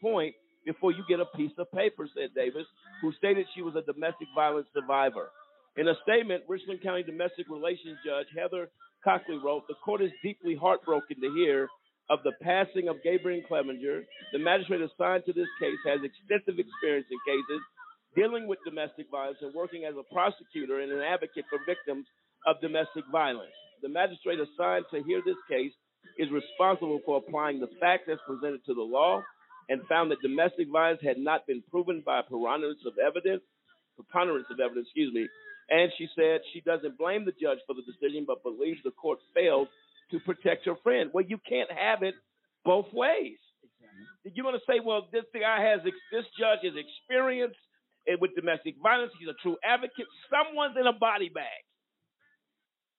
point 0.02 0.34
before 0.66 0.92
you 0.92 1.02
get 1.08 1.20
a 1.20 1.24
piece 1.36 1.52
of 1.56 1.72
paper, 1.72 2.06
said 2.14 2.34
Davis, 2.34 2.66
who 3.00 3.10
stated 3.14 3.46
she 3.54 3.62
was 3.62 3.74
a 3.74 3.82
domestic 3.82 4.28
violence 4.34 4.66
survivor. 4.74 5.30
In 5.76 5.86
a 5.88 5.94
statement, 6.02 6.44
Richland 6.48 6.82
County 6.82 7.02
Domestic 7.02 7.46
Relations 7.48 7.98
Judge 8.04 8.26
Heather 8.36 8.70
Cockley 9.04 9.38
wrote, 9.38 9.66
The 9.68 9.78
court 9.84 10.02
is 10.02 10.10
deeply 10.22 10.54
heartbroken 10.54 11.20
to 11.20 11.32
hear 11.34 11.68
of 12.10 12.18
the 12.24 12.32
passing 12.42 12.88
of 12.88 13.02
Gabriel 13.04 13.40
Clevenger. 13.46 14.02
The 14.32 14.38
magistrate 14.38 14.82
assigned 14.82 15.24
to 15.26 15.32
this 15.32 15.48
case 15.60 15.78
has 15.86 16.00
extensive 16.02 16.58
experience 16.58 17.06
in 17.06 17.18
cases 17.22 17.62
dealing 18.16 18.48
with 18.48 18.58
domestic 18.66 19.06
violence 19.10 19.38
and 19.40 19.54
working 19.54 19.84
as 19.86 19.94
a 19.94 20.02
prosecutor 20.12 20.80
and 20.80 20.90
an 20.90 21.00
advocate 21.00 21.46
for 21.48 21.60
victims 21.64 22.04
of 22.46 22.60
domestic 22.60 23.04
violence. 23.12 23.54
The 23.82 23.88
magistrate 23.88 24.40
assigned 24.42 24.86
to 24.90 25.02
hear 25.06 25.22
this 25.24 25.38
case 25.48 25.72
is 26.18 26.28
responsible 26.34 27.00
for 27.06 27.18
applying 27.18 27.60
the 27.60 27.70
facts 27.80 28.10
as 28.10 28.18
presented 28.26 28.64
to 28.66 28.74
the 28.74 28.82
law 28.82 29.22
and 29.68 29.86
found 29.86 30.10
that 30.10 30.20
domestic 30.20 30.66
violence 30.68 31.00
had 31.00 31.18
not 31.18 31.46
been 31.46 31.62
proven 31.70 32.02
by 32.04 32.18
a 32.18 32.22
preponderance 32.24 32.82
of 32.84 32.98
evidence, 32.98 33.42
preponderance 33.94 34.50
of 34.50 34.58
evidence, 34.58 34.88
excuse 34.90 35.14
me. 35.14 35.28
And 35.70 35.92
she 35.96 36.08
said 36.16 36.40
she 36.52 36.60
doesn't 36.60 36.98
blame 36.98 37.24
the 37.24 37.32
judge 37.32 37.58
for 37.66 37.74
the 37.74 37.82
decision, 37.86 38.24
but 38.26 38.42
believes 38.42 38.80
the 38.82 38.90
court 38.90 39.20
failed 39.34 39.68
to 40.10 40.18
protect 40.20 40.66
her 40.66 40.74
friend. 40.82 41.10
Well, 41.14 41.24
you 41.24 41.38
can't 41.48 41.70
have 41.70 42.02
it 42.02 42.14
both 42.64 42.92
ways. 42.92 43.38
You're 44.24 44.44
going 44.44 44.58
to 44.58 44.66
say, 44.66 44.82
well, 44.84 45.08
this 45.12 45.24
guy 45.32 45.62
has, 45.62 45.80
this 45.84 46.26
judge 46.36 46.66
is 46.66 46.74
experienced 46.74 47.56
with 48.20 48.34
domestic 48.34 48.74
violence. 48.82 49.12
He's 49.18 49.30
a 49.30 49.38
true 49.40 49.56
advocate. 49.64 50.10
Someone's 50.28 50.74
in 50.74 50.86
a 50.86 50.92
body 50.92 51.30
bag 51.32 51.62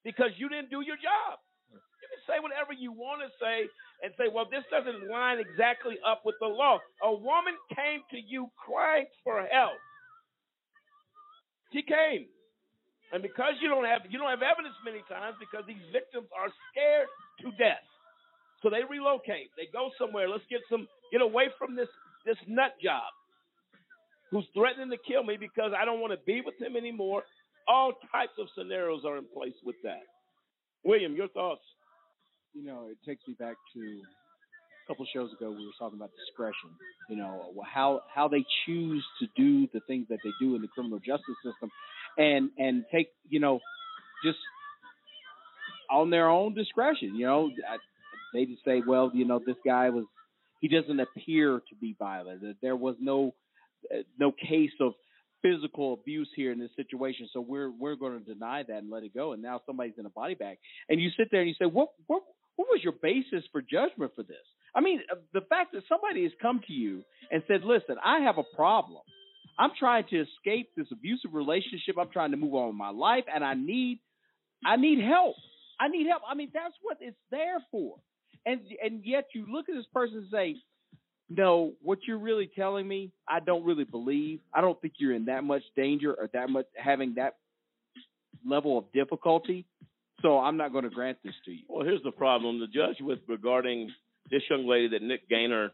because 0.08 0.32
you 0.38 0.48
didn't 0.48 0.72
do 0.72 0.80
your 0.82 0.96
job. 0.96 1.38
You 1.70 2.08
can 2.08 2.24
say 2.26 2.40
whatever 2.40 2.74
you 2.74 2.92
want 2.96 3.22
to 3.22 3.30
say 3.38 3.68
and 4.02 4.16
say, 4.18 4.32
well, 4.34 4.48
this 4.50 4.64
doesn't 4.72 5.12
line 5.12 5.38
exactly 5.38 6.00
up 6.08 6.24
with 6.26 6.36
the 6.40 6.48
law. 6.48 6.80
A 7.04 7.12
woman 7.12 7.54
came 7.76 8.02
to 8.10 8.18
you 8.18 8.48
crying 8.58 9.06
for 9.24 9.46
help. 9.46 9.78
She 11.74 11.84
came. 11.84 12.26
And 13.12 13.22
because 13.22 13.60
you 13.60 13.68
don't 13.68 13.86
have 13.86 14.08
you 14.08 14.18
don't 14.18 14.32
have 14.32 14.44
evidence 14.44 14.76
many 14.88 15.04
times 15.12 15.36
because 15.40 15.68
these 15.68 15.84
victims 15.92 16.32
are 16.32 16.48
scared 16.72 17.12
to 17.44 17.52
death. 17.60 17.84
So 18.64 18.70
they 18.70 18.88
relocate. 18.88 19.52
They 19.58 19.68
go 19.74 19.92
somewhere. 20.00 20.30
Let's 20.30 20.48
get 20.48 20.62
some 20.72 20.88
get 21.12 21.22
away 21.22 21.52
from 21.60 21.76
this 21.76 21.92
this 22.26 22.40
nut 22.48 22.72
job 22.80 23.12
who's 24.32 24.48
threatening 24.56 24.90
to 24.90 25.00
kill 25.04 25.24
me 25.24 25.36
because 25.36 25.76
I 25.76 25.84
don't 25.84 26.00
want 26.00 26.14
to 26.14 26.22
be 26.26 26.40
with 26.40 26.56
him 26.56 26.78
anymore. 26.78 27.24
All 27.68 27.94
types 28.12 28.34
of 28.40 28.48
scenarios 28.58 29.04
are 29.06 29.18
in 29.18 29.26
place 29.28 29.56
with 29.66 29.76
that. 29.84 30.08
William, 30.84 31.16
your 31.16 31.28
thoughts? 31.28 31.62
You 32.54 32.66
know, 32.66 32.88
it 32.90 32.98
takes 33.06 33.22
me 33.28 33.36
back 33.40 33.56
to 33.76 33.80
a 33.80 34.88
couple 34.88 35.06
shows 35.14 35.32
ago. 35.32 35.52
We 35.52 35.66
were 35.66 35.78
talking 35.78 35.98
about 35.98 36.12
discretion. 36.28 36.72
You 37.10 37.18
know, 37.18 37.54
how 37.64 38.02
how 38.14 38.28
they 38.28 38.44
choose 38.66 39.06
to 39.20 39.28
do 39.36 39.68
the 39.74 39.82
things 39.88 40.08
that 40.10 40.20
they 40.24 40.32
do 40.40 40.56
in 40.56 40.62
the 40.62 40.68
criminal 40.68 41.00
justice 41.00 41.38
system, 41.44 41.70
and 42.18 42.50
and 42.58 42.86
take 42.92 43.10
you 43.30 43.40
know 43.40 43.60
just 44.24 44.38
on 45.90 46.10
their 46.10 46.30
own 46.30 46.54
discretion. 46.54 47.16
You 47.16 47.26
know, 47.26 47.52
they 48.34 48.46
just 48.46 48.64
say, 48.64 48.82
well, 48.86 49.12
you 49.14 49.26
know, 49.26 49.40
this 49.46 49.58
guy 49.66 49.90
was 49.90 50.06
he 50.62 50.68
doesn't 50.68 51.00
appear 51.00 51.60
to 51.70 51.76
be 51.80 51.96
violent. 51.98 52.44
There 52.62 52.76
was 52.76 52.96
no 53.00 53.34
uh, 53.94 53.98
no 54.20 54.32
case 54.32 54.72
of 54.80 54.94
physical 55.42 55.94
abuse 55.94 56.30
here 56.36 56.52
in 56.52 56.60
this 56.60 56.70
situation, 56.76 57.28
so 57.34 57.42
we're 57.42 57.70
we're 57.70 57.96
going 57.96 58.20
to 58.20 58.34
deny 58.34 58.64
that 58.64 58.78
and 58.78 58.90
let 58.90 59.04
it 59.04 59.14
go. 59.14 59.34
And 59.34 59.42
now 59.42 59.62
somebody's 59.66 59.98
in 59.98 60.06
a 60.06 60.10
body 60.10 60.36
bag, 60.36 60.58
and 60.88 61.02
you 61.02 61.10
sit 61.18 61.30
there 61.32 61.42
and 61.42 61.50
you 61.50 61.56
say, 61.60 61.66
what 61.66 61.90
what 62.08 62.24
what 62.56 62.68
was 62.70 62.82
your 62.84 62.94
basis 63.02 63.44
for 63.52 63.62
judgment 63.62 64.12
for 64.16 64.24
this? 64.24 64.38
I 64.76 64.82
mean, 64.82 65.02
uh, 65.12 65.16
the 65.34 65.42
fact 65.42 65.74
that 65.74 65.84
somebody 65.90 66.24
has 66.24 66.32
come 66.42 66.62
to 66.68 66.74
you 66.74 67.04
and 67.32 67.44
said, 67.48 67.64
listen, 67.64 67.96
I 68.04 68.20
have 68.20 68.38
a 68.38 68.56
problem. 68.56 69.02
I'm 69.62 69.72
trying 69.78 70.06
to 70.10 70.22
escape 70.22 70.72
this 70.76 70.88
abusive 70.92 71.36
relationship. 71.36 71.96
I'm 72.00 72.10
trying 72.12 72.32
to 72.32 72.38
move 72.38 72.56
on 72.56 72.70
with 72.70 72.76
my 72.76 72.90
life, 72.90 73.26
and 73.34 73.44
I 73.44 73.54
need 73.54 74.00
I 74.66 74.76
need 74.76 75.04
help. 75.04 75.36
I 75.80 75.88
need 75.88 76.08
help. 76.08 76.24
I 76.28 76.34
mean, 76.34 76.50
that's 76.52 76.74
what 76.82 76.98
it's 77.00 77.16
there 77.30 77.60
for. 77.70 77.98
And 78.44 78.62
and 78.84 79.02
yet 79.06 79.28
you 79.36 79.46
look 79.48 79.70
at 79.70 79.76
this 79.76 79.86
person 79.94 80.18
and 80.18 80.28
say, 80.32 80.56
no, 81.30 81.74
what 81.84 82.00
you're 82.08 82.18
really 82.18 82.50
telling 82.56 82.88
me, 82.88 83.12
I 83.28 83.40
don't 83.40 83.64
really 83.64 83.84
believe. 83.84 84.40
I 84.52 84.62
don't 84.62 84.82
think 84.82 84.96
you're 84.98 85.14
in 85.14 85.26
that 85.26 85.44
much 85.44 85.64
danger 85.76 86.12
or 86.12 86.28
that 86.34 86.50
much 86.50 86.66
having 86.76 87.14
that 87.18 87.36
level 88.44 88.80
of 88.80 88.92
difficulty. 88.94 89.68
So 90.24 90.40
I'm 90.40 90.58
not 90.58 90.72
going 90.72 90.86
to 90.86 90.90
grant 90.90 91.20
this 91.24 91.36
to 91.46 91.52
you. 91.52 91.66
Well, 91.70 91.86
here's 91.86 92.02
the 92.02 92.12
problem: 92.12 92.60
the 92.60 92.66
judge 92.66 92.98
with 93.00 93.20
regarding 93.28 93.92
this 94.32 94.42
young 94.50 94.68
lady 94.68 94.88
that 94.90 95.04
Nick 95.04 95.30
Gainer 95.30 95.70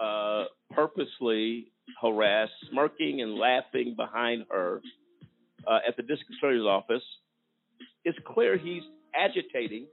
uh, 0.00 0.44
purposely 0.70 1.72
harassed, 2.00 2.52
smirking 2.70 3.22
and 3.22 3.34
laughing 3.34 3.94
behind 3.96 4.44
her 4.50 4.80
uh, 5.66 5.78
at 5.86 5.96
the 5.96 6.02
district 6.02 6.32
attorney's 6.38 6.66
office. 6.66 7.02
It's 8.04 8.18
clear 8.26 8.56
he's 8.56 8.82
agitating 9.14 9.86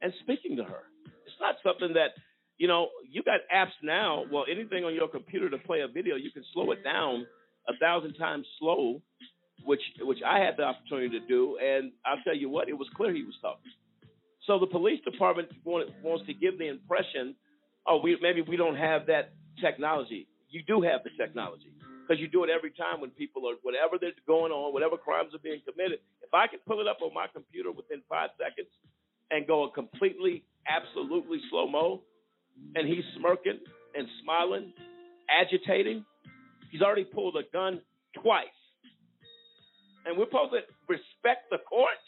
and 0.00 0.12
speaking 0.22 0.56
to 0.56 0.64
her. 0.64 0.82
It's 1.26 1.36
not 1.40 1.56
something 1.62 1.94
that 1.94 2.10
you 2.60 2.68
know, 2.68 2.90
you 3.10 3.22
got 3.22 3.40
apps 3.52 3.72
now. 3.82 4.24
Well, 4.30 4.44
anything 4.48 4.84
on 4.84 4.94
your 4.94 5.08
computer 5.08 5.48
to 5.48 5.56
play 5.56 5.80
a 5.80 5.88
video, 5.88 6.16
you 6.16 6.30
can 6.30 6.44
slow 6.52 6.72
it 6.72 6.84
down 6.84 7.26
a 7.66 7.72
thousand 7.80 8.14
times 8.14 8.46
slow, 8.58 9.00
which 9.64 9.80
which 10.02 10.18
I 10.24 10.40
had 10.40 10.58
the 10.58 10.64
opportunity 10.64 11.18
to 11.18 11.26
do. 11.26 11.56
And 11.56 11.90
I'll 12.04 12.22
tell 12.22 12.36
you 12.36 12.50
what, 12.50 12.68
it 12.68 12.74
was 12.74 12.86
clear 12.94 13.14
he 13.14 13.22
was 13.22 13.34
talking. 13.40 13.72
So 14.46 14.58
the 14.58 14.66
police 14.66 15.00
department 15.10 15.48
want, 15.64 15.88
wants 16.02 16.26
to 16.26 16.34
give 16.34 16.58
the 16.58 16.68
impression, 16.68 17.34
oh, 17.86 17.98
we 18.04 18.18
maybe 18.20 18.42
we 18.42 18.56
don't 18.58 18.76
have 18.76 19.06
that 19.06 19.32
technology. 19.60 20.26
You 20.50 20.62
do 20.66 20.82
have 20.82 21.02
the 21.04 21.10
technology 21.18 21.72
because 22.02 22.20
you 22.20 22.28
do 22.28 22.44
it 22.44 22.50
every 22.50 22.70
time 22.70 23.00
when 23.00 23.10
people 23.10 23.48
are 23.48 23.54
whatever 23.62 23.96
they're 24.00 24.12
going 24.26 24.52
on, 24.52 24.72
whatever 24.72 24.96
crimes 24.96 25.34
are 25.34 25.42
being 25.42 25.62
committed. 25.62 25.98
If 26.22 26.34
I 26.34 26.46
can 26.46 26.58
pull 26.66 26.80
it 26.80 26.88
up 26.88 26.98
on 27.02 27.14
my 27.14 27.26
computer 27.32 27.70
within 27.70 28.02
five 28.08 28.30
seconds 28.38 28.70
and 29.30 29.46
go 29.46 29.64
a 29.64 29.70
completely, 29.70 30.42
absolutely 30.66 31.38
slow 31.50 31.68
mo, 31.68 32.02
and 32.74 32.86
he's 32.86 33.04
smirking 33.16 33.58
and 33.94 34.06
smiling, 34.22 34.72
agitating. 35.30 36.04
He's 36.70 36.82
already 36.82 37.04
pulled 37.04 37.36
a 37.36 37.46
gun 37.52 37.80
twice. 38.22 38.46
And 40.06 40.16
we're 40.16 40.26
supposed 40.26 40.52
to 40.52 40.62
respect 40.88 41.50
the 41.50 41.58
court. 41.68 42.00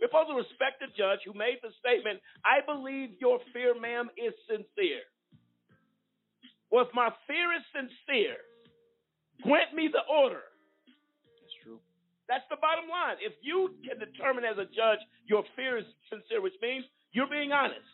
We're 0.00 0.08
supposed 0.08 0.30
to 0.30 0.36
respect 0.36 0.82
the 0.82 0.90
judge 0.98 1.20
who 1.24 1.32
made 1.32 1.62
the 1.62 1.70
statement, 1.78 2.18
I 2.44 2.60
believe 2.66 3.14
your 3.20 3.38
fear, 3.52 3.78
ma'am, 3.78 4.10
is 4.18 4.34
sincere. 4.50 5.06
Well, 6.72 6.88
if 6.88 6.94
my 6.94 7.10
fear 7.28 7.52
is 7.52 7.62
sincere, 7.70 8.40
grant 9.44 9.76
me 9.76 9.92
the 9.92 10.00
order. 10.08 10.40
That's 11.36 11.52
true. 11.62 11.78
That's 12.28 12.48
the 12.48 12.56
bottom 12.56 12.88
line. 12.88 13.20
If 13.20 13.36
you 13.44 13.76
can 13.84 14.00
determine 14.00 14.44
as 14.48 14.56
a 14.56 14.64
judge 14.64 15.04
your 15.28 15.44
fear 15.54 15.76
is 15.76 15.84
sincere, 16.08 16.40
which 16.40 16.56
means 16.62 16.84
you're 17.12 17.28
being 17.28 17.52
honest, 17.52 17.84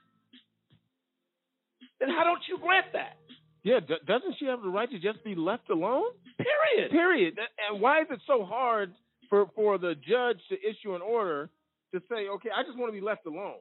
then 1.99 2.09
how 2.09 2.23
don't 2.23 2.43
you 2.47 2.59
grant 2.63 2.87
that? 2.95 3.19
Yeah, 3.65 3.81
d- 3.81 3.99
doesn't 4.07 4.37
she 4.39 4.47
have 4.47 4.63
the 4.63 4.69
right 4.71 4.89
to 4.89 4.99
just 5.01 5.25
be 5.25 5.35
left 5.35 5.69
alone? 5.71 6.15
Period. 6.39 6.93
Period. 6.93 7.35
And 7.69 7.81
why 7.83 8.03
is 8.03 8.07
it 8.11 8.21
so 8.27 8.45
hard 8.45 8.95
for 9.29 9.51
for 9.57 9.77
the 9.79 9.95
judge 9.97 10.39
to 10.49 10.57
issue 10.63 10.95
an 10.95 11.03
order 11.03 11.51
to 11.93 12.01
say, 12.09 12.29
okay, 12.39 12.51
I 12.55 12.63
just 12.63 12.79
want 12.79 12.95
to 12.95 12.99
be 12.99 13.05
left 13.05 13.27
alone? 13.27 13.59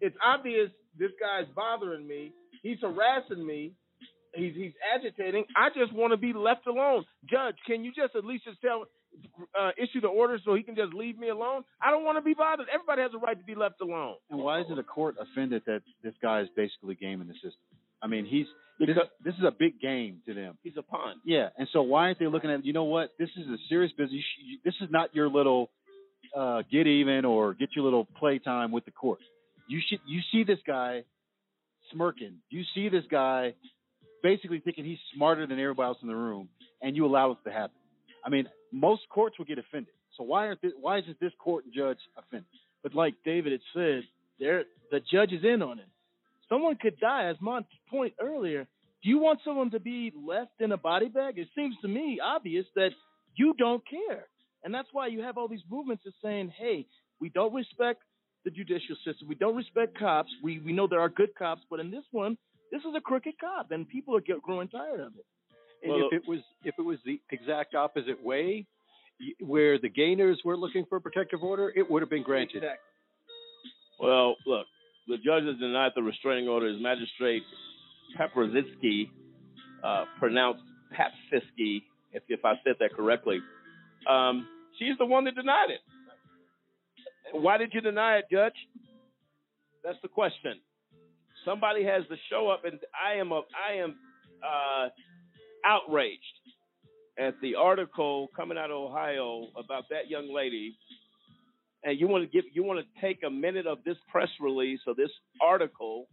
It's 0.00 0.16
obvious 0.22 0.68
this 0.98 1.10
guy's 1.18 1.48
bothering 1.56 2.06
me. 2.06 2.32
He's 2.62 2.78
harassing 2.82 3.44
me. 3.46 3.72
He's 4.38 4.54
he's 4.54 4.72
agitating. 4.94 5.44
I 5.56 5.68
just 5.74 5.92
want 5.92 6.12
to 6.12 6.16
be 6.16 6.32
left 6.32 6.66
alone. 6.66 7.04
Judge, 7.28 7.56
can 7.66 7.84
you 7.84 7.92
just 7.92 8.14
at 8.14 8.24
least 8.24 8.44
just 8.44 8.60
tell 8.60 8.84
uh, 9.58 9.70
issue 9.76 10.00
the 10.00 10.08
order 10.08 10.38
so 10.44 10.54
he 10.54 10.62
can 10.62 10.76
just 10.76 10.94
leave 10.94 11.18
me 11.18 11.28
alone? 11.28 11.64
I 11.82 11.90
don't 11.90 12.04
want 12.04 12.18
to 12.18 12.22
be 12.22 12.34
bothered. 12.34 12.66
Everybody 12.72 13.02
has 13.02 13.10
a 13.14 13.18
right 13.18 13.38
to 13.38 13.44
be 13.44 13.54
left 13.54 13.80
alone. 13.80 14.16
And 14.30 14.38
why 14.38 14.60
isn't 14.60 14.78
a 14.78 14.84
court 14.84 15.16
offended 15.20 15.62
that 15.66 15.82
this 16.02 16.14
guy 16.22 16.40
is 16.42 16.48
basically 16.56 16.94
gaming 16.94 17.26
the 17.26 17.34
system? 17.34 17.60
I 18.00 18.06
mean, 18.06 18.24
he's 18.24 18.46
this, 18.78 18.96
this 19.24 19.34
is 19.34 19.44
a 19.44 19.50
big 19.50 19.80
game 19.80 20.20
to 20.26 20.34
them. 20.34 20.56
He's 20.62 20.76
a 20.76 20.82
pawn. 20.82 21.16
Yeah, 21.24 21.48
and 21.58 21.66
so 21.72 21.82
why 21.82 22.02
aren't 22.02 22.20
they 22.20 22.28
looking 22.28 22.50
at? 22.50 22.64
You 22.64 22.72
know 22.72 22.84
what? 22.84 23.10
This 23.18 23.30
is 23.36 23.46
a 23.48 23.56
serious 23.68 23.92
business. 23.92 24.22
You 24.44 24.58
This 24.64 24.74
is 24.80 24.88
not 24.90 25.14
your 25.14 25.28
little 25.28 25.70
uh, 26.36 26.62
get 26.70 26.86
even 26.86 27.24
or 27.24 27.54
get 27.54 27.70
your 27.74 27.84
little 27.84 28.04
playtime 28.04 28.70
with 28.70 28.84
the 28.84 28.92
court. 28.92 29.18
You 29.68 29.80
should. 29.88 29.98
You 30.06 30.20
see 30.30 30.44
this 30.44 30.60
guy 30.66 31.02
smirking. 31.92 32.36
You 32.50 32.62
see 32.74 32.88
this 32.88 33.04
guy 33.10 33.54
basically 34.22 34.60
thinking 34.60 34.84
he's 34.84 34.98
smarter 35.14 35.46
than 35.46 35.58
everybody 35.58 35.86
else 35.86 35.98
in 36.02 36.08
the 36.08 36.16
room, 36.16 36.48
and 36.82 36.96
you 36.96 37.06
allow 37.06 37.32
it 37.32 37.38
to 37.44 37.52
happen. 37.52 37.76
I 38.24 38.30
mean, 38.30 38.48
most 38.72 39.02
courts 39.08 39.38
would 39.38 39.48
get 39.48 39.58
offended. 39.58 39.92
So 40.16 40.24
why 40.24 40.46
aren't 40.46 40.60
this, 40.62 40.72
why 40.80 40.98
isn't 40.98 41.20
this 41.20 41.32
court 41.38 41.64
and 41.64 41.74
judge 41.74 41.98
offended? 42.16 42.48
But 42.82 42.94
like 42.94 43.14
David 43.24 43.52
had 43.52 43.60
said, 43.74 44.02
there 44.40 44.64
the 44.90 45.00
judge 45.00 45.32
is 45.32 45.44
in 45.44 45.62
on 45.62 45.78
it. 45.78 45.88
Someone 46.48 46.76
could 46.76 46.98
die, 46.98 47.28
as 47.28 47.36
Mon's 47.40 47.66
point 47.90 48.14
earlier. 48.20 48.66
Do 49.02 49.08
you 49.08 49.18
want 49.18 49.40
someone 49.44 49.70
to 49.70 49.80
be 49.80 50.12
left 50.26 50.60
in 50.60 50.72
a 50.72 50.76
body 50.76 51.08
bag? 51.08 51.38
It 51.38 51.48
seems 51.54 51.76
to 51.82 51.88
me 51.88 52.18
obvious 52.24 52.66
that 52.74 52.90
you 53.36 53.54
don't 53.58 53.82
care. 53.88 54.26
And 54.64 54.74
that's 54.74 54.88
why 54.92 55.06
you 55.06 55.22
have 55.22 55.38
all 55.38 55.46
these 55.46 55.62
movements 55.70 56.04
of 56.06 56.14
saying, 56.22 56.52
hey, 56.58 56.86
we 57.20 57.28
don't 57.28 57.54
respect 57.54 58.02
the 58.44 58.50
judicial 58.50 58.96
system. 59.04 59.28
We 59.28 59.34
don't 59.34 59.56
respect 59.56 59.98
cops. 59.98 60.30
We 60.42 60.58
we 60.60 60.72
know 60.72 60.86
there 60.86 61.00
are 61.00 61.08
good 61.08 61.34
cops, 61.36 61.62
but 61.70 61.80
in 61.80 61.90
this 61.90 62.04
one, 62.10 62.36
this 62.72 62.80
is 62.80 62.94
a 62.96 63.00
crooked 63.00 63.34
cop, 63.40 63.70
and 63.70 63.88
people 63.88 64.16
are 64.16 64.20
get, 64.20 64.42
growing 64.42 64.68
tired 64.68 65.00
of 65.00 65.12
it. 65.16 65.24
And 65.82 65.92
Well, 65.92 66.08
if 66.10 66.22
it 66.22 66.28
was 66.28 66.40
if 66.64 66.74
it 66.78 66.82
was 66.82 66.98
the 67.04 67.20
exact 67.30 67.74
opposite 67.74 68.22
way, 68.22 68.66
where 69.40 69.78
the 69.78 69.88
Gainers 69.88 70.38
were 70.44 70.56
looking 70.56 70.84
for 70.88 70.96
a 70.96 71.00
protective 71.00 71.42
order, 71.42 71.72
it 71.74 71.88
would 71.88 72.02
have 72.02 72.10
been 72.10 72.22
granted. 72.22 72.64
Well, 74.00 74.36
look, 74.46 74.66
the 75.06 75.16
judge 75.16 75.44
has 75.44 75.58
denied 75.58 75.92
the 75.94 76.02
restraining 76.02 76.48
order. 76.48 76.68
His 76.68 76.80
magistrate 76.80 77.42
Paprozitsky, 78.18 79.10
uh, 79.84 80.04
pronounced 80.18 80.62
Papsisky, 80.92 81.82
if, 82.12 82.22
if 82.28 82.44
I 82.44 82.54
said 82.64 82.74
that 82.80 82.94
correctly. 82.94 83.40
Um, 84.08 84.46
she's 84.78 84.96
the 84.98 85.06
one 85.06 85.24
that 85.24 85.34
denied 85.34 85.70
it. 85.70 85.80
Why 87.32 87.58
did 87.58 87.74
you 87.74 87.80
deny 87.80 88.18
it, 88.18 88.24
Judge? 88.30 88.54
That's 89.84 89.98
the 90.02 90.08
question. 90.08 90.60
Somebody 91.48 91.82
has 91.84 92.02
to 92.10 92.16
show 92.30 92.48
up, 92.50 92.64
and 92.66 92.78
I 92.92 93.14
am 93.18 93.32
a, 93.32 93.40
I 93.56 93.76
am 93.82 93.96
uh, 94.44 94.88
outraged 95.64 96.20
at 97.18 97.34
the 97.40 97.54
article 97.54 98.28
coming 98.36 98.58
out 98.58 98.70
of 98.70 98.76
Ohio 98.76 99.46
about 99.56 99.84
that 99.90 100.10
young 100.10 100.32
lady. 100.34 100.76
And 101.84 101.98
you 101.98 102.06
want 102.06 102.24
to 102.24 102.28
give 102.30 102.44
you 102.52 102.64
want 102.64 102.80
to 102.80 103.00
take 103.00 103.20
a 103.26 103.30
minute 103.30 103.66
of 103.66 103.78
this 103.84 103.96
press 104.10 104.28
release 104.40 104.80
or 104.86 104.94
this 104.94 105.10
article 105.40 106.06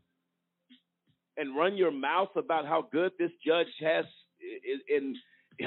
and 1.38 1.56
run 1.58 1.76
your 1.76 1.92
mouth 1.92 2.30
about 2.38 2.66
how 2.66 2.88
good 2.92 3.12
this 3.20 3.32
judge 3.46 3.68
has 3.82 4.06
i- 4.42 4.96
in 4.96 5.16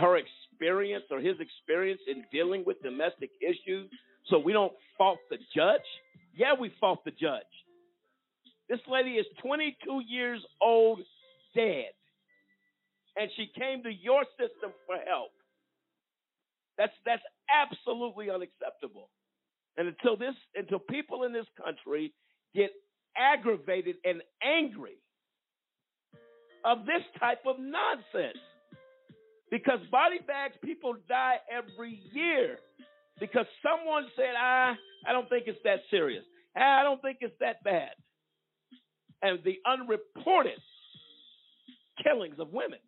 her 0.00 0.16
experience 0.16 1.04
or 1.10 1.20
his 1.20 1.36
experience 1.40 2.00
in 2.08 2.24
dealing 2.32 2.64
with 2.64 2.80
domestic 2.82 3.30
issues. 3.42 3.90
So 4.28 4.38
we 4.38 4.52
don't 4.54 4.72
fault 4.96 5.18
the 5.30 5.38
judge. 5.54 5.82
Yeah 6.34 6.54
we 6.58 6.70
fault 6.80 7.04
the 7.04 7.10
judge 7.10 7.44
this 8.68 8.80
lady 8.90 9.12
is 9.12 9.26
22 9.42 10.02
years 10.06 10.40
old 10.60 11.00
dead. 11.54 11.92
And 13.16 13.30
she 13.36 13.50
came 13.58 13.82
to 13.82 13.90
your 13.90 14.24
system 14.38 14.72
for 14.86 14.96
help. 15.08 15.32
That's 16.76 16.92
that's 17.04 17.22
absolutely 17.50 18.30
unacceptable. 18.30 19.10
And 19.76 19.88
until 19.88 20.16
this, 20.16 20.34
until 20.54 20.78
people 20.78 21.24
in 21.24 21.32
this 21.32 21.46
country 21.62 22.14
get 22.54 22.70
aggravated 23.16 23.96
and 24.04 24.22
angry 24.42 24.98
of 26.64 26.86
this 26.86 27.02
type 27.18 27.40
of 27.46 27.56
nonsense, 27.58 28.38
because 29.50 29.80
body 29.90 30.18
bags, 30.26 30.54
people 30.62 30.94
die 31.08 31.38
every 31.50 32.00
year 32.12 32.58
because 33.18 33.46
someone 33.62 34.06
said, 34.14 34.34
"Ah, 34.36 34.76
I 35.06 35.12
don't 35.12 35.28
think 35.28 35.48
it's 35.48 35.62
that 35.64 35.80
serious. 35.90 36.24
Ah, 36.56 36.80
I 36.80 36.82
don't 36.84 37.02
think 37.02 37.18
it's 37.20 37.38
that 37.40 37.62
bad," 37.64 37.94
and 39.22 39.38
the 39.44 39.58
unreported 39.66 40.60
killings 42.02 42.36
of 42.38 42.52
women. 42.52 42.78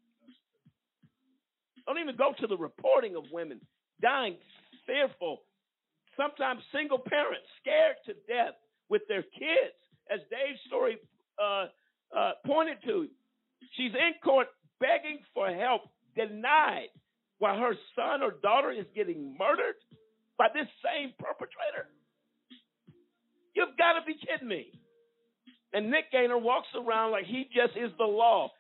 Don't 1.86 1.98
even 1.98 2.16
go 2.16 2.32
to 2.38 2.46
the 2.46 2.56
reporting 2.56 3.16
of 3.16 3.24
women 3.32 3.60
dying 4.00 4.36
fearful 4.86 5.40
sometimes 6.20 6.60
single 6.74 6.98
parents 6.98 7.46
scared 7.60 7.96
to 8.06 8.12
death 8.28 8.54
with 8.88 9.02
their 9.08 9.22
kids, 9.22 9.76
as 10.10 10.20
Dave's 10.30 10.60
story 10.66 10.98
uh, 11.42 11.66
uh, 12.16 12.32
pointed 12.46 12.78
to. 12.84 13.06
She's 13.76 13.92
in 13.94 14.12
court 14.22 14.48
begging 14.80 15.20
for 15.32 15.48
help, 15.48 15.82
denied, 16.16 16.88
while 17.38 17.56
her 17.56 17.74
son 17.96 18.22
or 18.22 18.34
daughter 18.42 18.70
is 18.70 18.86
getting 18.94 19.36
murdered 19.38 19.76
by 20.36 20.48
this 20.52 20.66
same 20.84 21.12
perpetrator. 21.18 21.88
You've 23.54 23.76
got 23.78 23.94
to 23.98 24.04
be 24.06 24.14
kidding 24.14 24.48
me. 24.48 24.72
And 25.72 25.90
Nick 25.90 26.10
Gainer 26.10 26.38
walks 26.38 26.68
around 26.74 27.12
like 27.12 27.26
he 27.26 27.48
just 27.54 27.76
is 27.76 27.90
the 27.98 28.04
law. 28.04 28.50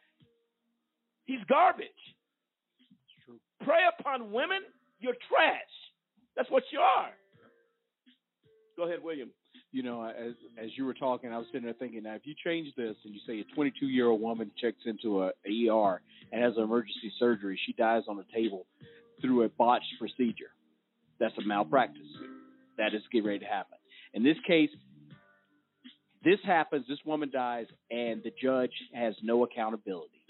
He's 1.24 1.40
garbage. 1.48 1.88
Prey 3.64 3.80
upon 3.98 4.32
women, 4.32 4.60
you're 4.98 5.14
trash. 5.28 5.60
That's 6.36 6.50
what 6.50 6.62
you 6.72 6.78
are. 6.80 7.10
Go 8.76 8.84
ahead, 8.84 9.02
William. 9.02 9.30
You 9.72 9.82
know, 9.82 10.04
as 10.04 10.32
as 10.60 10.70
you 10.76 10.84
were 10.84 10.94
talking, 10.94 11.32
I 11.32 11.38
was 11.38 11.46
sitting 11.48 11.64
there 11.64 11.74
thinking, 11.74 12.02
now 12.02 12.14
if 12.14 12.22
you 12.24 12.34
change 12.44 12.74
this 12.76 12.96
and 13.04 13.14
you 13.14 13.20
say 13.26 13.40
a 13.40 13.54
22 13.54 13.86
year 13.86 14.08
old 14.08 14.20
woman 14.20 14.50
checks 14.60 14.82
into 14.86 15.22
a, 15.22 15.32
ER 15.46 16.00
and 16.32 16.42
has 16.42 16.56
an 16.56 16.64
emergency 16.64 17.12
surgery, 17.18 17.60
she 17.66 17.72
dies 17.74 18.02
on 18.08 18.18
a 18.18 18.34
table 18.34 18.66
through 19.20 19.44
a 19.44 19.48
botched 19.50 19.94
procedure. 19.98 20.50
That's 21.20 21.36
a 21.38 21.46
malpractice. 21.46 22.02
That 22.78 22.94
is 22.94 23.02
getting 23.12 23.26
ready 23.26 23.40
to 23.40 23.44
happen. 23.44 23.78
In 24.14 24.24
this 24.24 24.38
case, 24.46 24.70
this 26.24 26.38
happens. 26.44 26.86
This 26.88 26.98
woman 27.04 27.30
dies, 27.32 27.66
and 27.90 28.22
the 28.22 28.32
judge 28.42 28.72
has 28.94 29.14
no 29.22 29.44
accountability. 29.44 30.20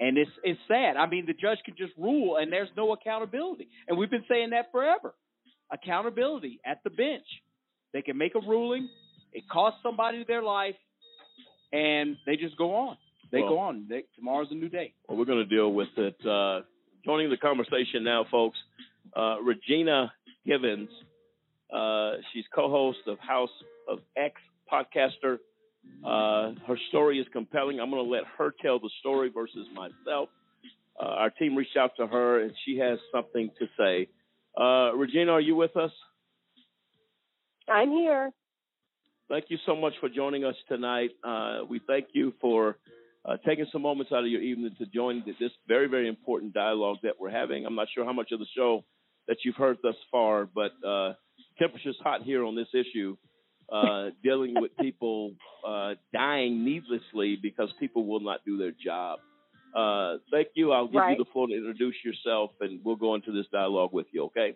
And 0.00 0.18
it's 0.18 0.30
it's 0.42 0.60
sad. 0.66 0.96
I 0.96 1.06
mean, 1.06 1.26
the 1.26 1.34
judge 1.34 1.58
can 1.64 1.74
just 1.76 1.92
rule, 1.96 2.36
and 2.36 2.52
there's 2.52 2.70
no 2.76 2.92
accountability. 2.92 3.68
And 3.88 3.96
we've 3.96 4.10
been 4.10 4.24
saying 4.28 4.50
that 4.50 4.72
forever. 4.72 5.14
Accountability 5.70 6.60
at 6.64 6.82
the 6.84 6.90
bench. 6.90 7.26
They 7.92 8.02
can 8.02 8.18
make 8.18 8.34
a 8.34 8.40
ruling. 8.40 8.88
It 9.32 9.44
costs 9.50 9.80
somebody 9.82 10.24
their 10.26 10.42
life, 10.42 10.74
and 11.72 12.16
they 12.26 12.36
just 12.36 12.56
go 12.56 12.74
on. 12.74 12.96
They 13.30 13.40
Well- 13.40 13.50
go 13.50 13.58
on. 13.58 13.86
They, 13.88 14.04
tomorrow's 14.16 14.50
a 14.50 14.54
new 14.54 14.68
day. 14.68 14.94
Well, 15.08 15.18
we're 15.18 15.24
going 15.24 15.46
to 15.48 15.56
deal 15.56 15.72
with 15.72 15.96
it. 15.96 16.24
Uh, 16.26 16.62
joining 17.04 17.30
the 17.30 17.36
conversation 17.36 18.04
now, 18.04 18.24
folks, 18.30 18.58
uh, 19.16 19.36
Regina 19.42 20.12
Givens. 20.46 20.90
Uh, 21.72 22.16
she's 22.32 22.44
co-host 22.54 23.06
of 23.06 23.18
House 23.18 23.50
of 23.88 24.00
X 24.16 24.40
podcaster. 24.70 25.38
Uh, 26.04 26.54
her 26.66 26.78
story 26.88 27.18
is 27.18 27.26
compelling. 27.32 27.80
I'm 27.80 27.90
going 27.90 28.04
to 28.04 28.10
let 28.10 28.24
her 28.38 28.52
tell 28.62 28.78
the 28.78 28.90
story 29.00 29.30
versus 29.32 29.66
myself. 29.74 30.28
Uh, 31.00 31.06
our 31.06 31.30
team 31.30 31.56
reached 31.56 31.76
out 31.76 31.92
to 31.98 32.06
her, 32.06 32.40
and 32.40 32.52
she 32.64 32.78
has 32.78 32.98
something 33.12 33.50
to 33.58 33.66
say. 33.78 34.08
Uh, 34.58 34.94
Regina, 34.94 35.32
are 35.32 35.40
you 35.40 35.56
with 35.56 35.76
us? 35.76 35.90
I'm 37.68 37.90
here. 37.90 38.30
Thank 39.28 39.46
you 39.48 39.58
so 39.66 39.74
much 39.74 39.94
for 40.00 40.08
joining 40.08 40.44
us 40.44 40.54
tonight. 40.68 41.10
Uh, 41.26 41.60
we 41.68 41.80
thank 41.86 42.08
you 42.12 42.34
for 42.40 42.76
uh, 43.24 43.36
taking 43.46 43.66
some 43.72 43.82
moments 43.82 44.12
out 44.12 44.22
of 44.22 44.30
your 44.30 44.42
evening 44.42 44.74
to 44.78 44.86
join 44.86 45.24
this 45.26 45.50
very, 45.66 45.88
very 45.88 46.08
important 46.08 46.52
dialogue 46.52 46.98
that 47.02 47.14
we're 47.18 47.30
having. 47.30 47.64
I'm 47.64 47.74
not 47.74 47.88
sure 47.94 48.04
how 48.04 48.12
much 48.12 48.32
of 48.32 48.38
the 48.38 48.46
show 48.54 48.84
that 49.26 49.38
you've 49.44 49.56
heard 49.56 49.78
thus 49.82 49.94
far, 50.10 50.46
but 50.46 50.72
uh, 50.86 51.14
temperature's 51.58 51.96
hot 52.02 52.22
here 52.22 52.44
on 52.44 52.54
this 52.54 52.68
issue, 52.74 53.16
uh, 53.74 54.10
dealing 54.22 54.54
with 54.60 54.70
people 54.76 55.32
uh, 55.66 55.94
dying 56.12 56.64
needlessly 56.64 57.36
because 57.42 57.72
people 57.80 58.06
will 58.06 58.20
not 58.20 58.40
do 58.46 58.56
their 58.56 58.70
job. 58.72 59.18
Uh, 59.74 60.18
thank 60.30 60.48
you. 60.54 60.70
I'll 60.70 60.86
give 60.86 61.00
Right. 61.00 61.18
you 61.18 61.24
the 61.24 61.30
floor 61.32 61.48
to 61.48 61.54
introduce 61.54 61.96
yourself, 62.04 62.52
and 62.60 62.80
we'll 62.84 62.94
go 62.94 63.16
into 63.16 63.32
this 63.32 63.46
dialogue 63.52 63.92
with 63.92 64.06
you. 64.12 64.24
Okay? 64.24 64.54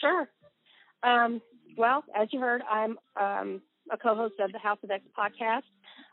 Sure. 0.00 0.28
Um, 1.02 1.42
well, 1.76 2.04
as 2.14 2.28
you 2.32 2.38
heard, 2.38 2.62
I'm 2.70 2.96
um, 3.20 3.60
a 3.90 3.96
co-host 3.96 4.34
of 4.38 4.52
the 4.52 4.58
House 4.58 4.78
of 4.84 4.90
X 4.90 5.04
podcast. 5.18 5.62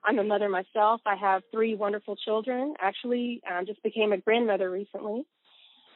I'm 0.04 0.18
a 0.18 0.24
mother 0.24 0.50
myself. 0.50 1.02
I 1.06 1.16
have 1.16 1.44
three 1.52 1.76
wonderful 1.76 2.16
children. 2.16 2.74
Actually, 2.80 3.42
um, 3.52 3.66
just 3.68 3.82
became 3.84 4.14
a 4.14 4.18
grandmother 4.18 4.72
recently, 4.72 5.26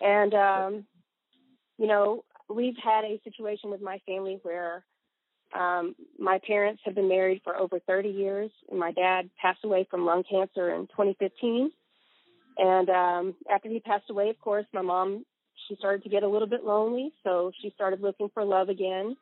and 0.02 0.34
um, 0.34 0.86
you 1.78 1.88
know, 1.88 2.24
we've 2.50 2.78
had 2.84 3.06
a 3.06 3.20
situation 3.24 3.70
with 3.72 3.82
my 3.82 4.00
family 4.06 4.40
where 4.44 4.84
um, 5.58 5.96
my 6.18 6.40
parents 6.46 6.82
have 6.86 6.96
been 6.96 7.10
married 7.10 7.42
for 7.44 7.58
over 7.58 7.80
30 7.80 8.10
years, 8.10 8.52
and 8.70 8.80
my 8.80 8.92
dad 8.92 9.30
passed 9.42 9.64
away 9.64 9.88
from 9.90 10.06
lung 10.06 10.24
cancer 10.30 10.74
in 10.76 10.88
2015. 10.88 11.72
And 12.58 12.90
um, 12.90 13.36
after 13.52 13.70
he 13.70 13.80
passed 13.80 14.10
away, 14.10 14.30
of 14.30 14.40
course, 14.40 14.66
my 14.74 14.82
mom 14.82 15.26
she 15.68 15.76
started 15.76 16.04
to 16.04 16.10
get 16.10 16.24
a 16.24 16.28
little 16.28 16.48
bit 16.48 16.64
lonely, 16.64 17.12
so 17.24 17.52
she 17.62 17.72
started 17.76 18.02
looking 18.02 18.30
for 18.34 18.44
love 18.44 18.70
again, 18.70 19.16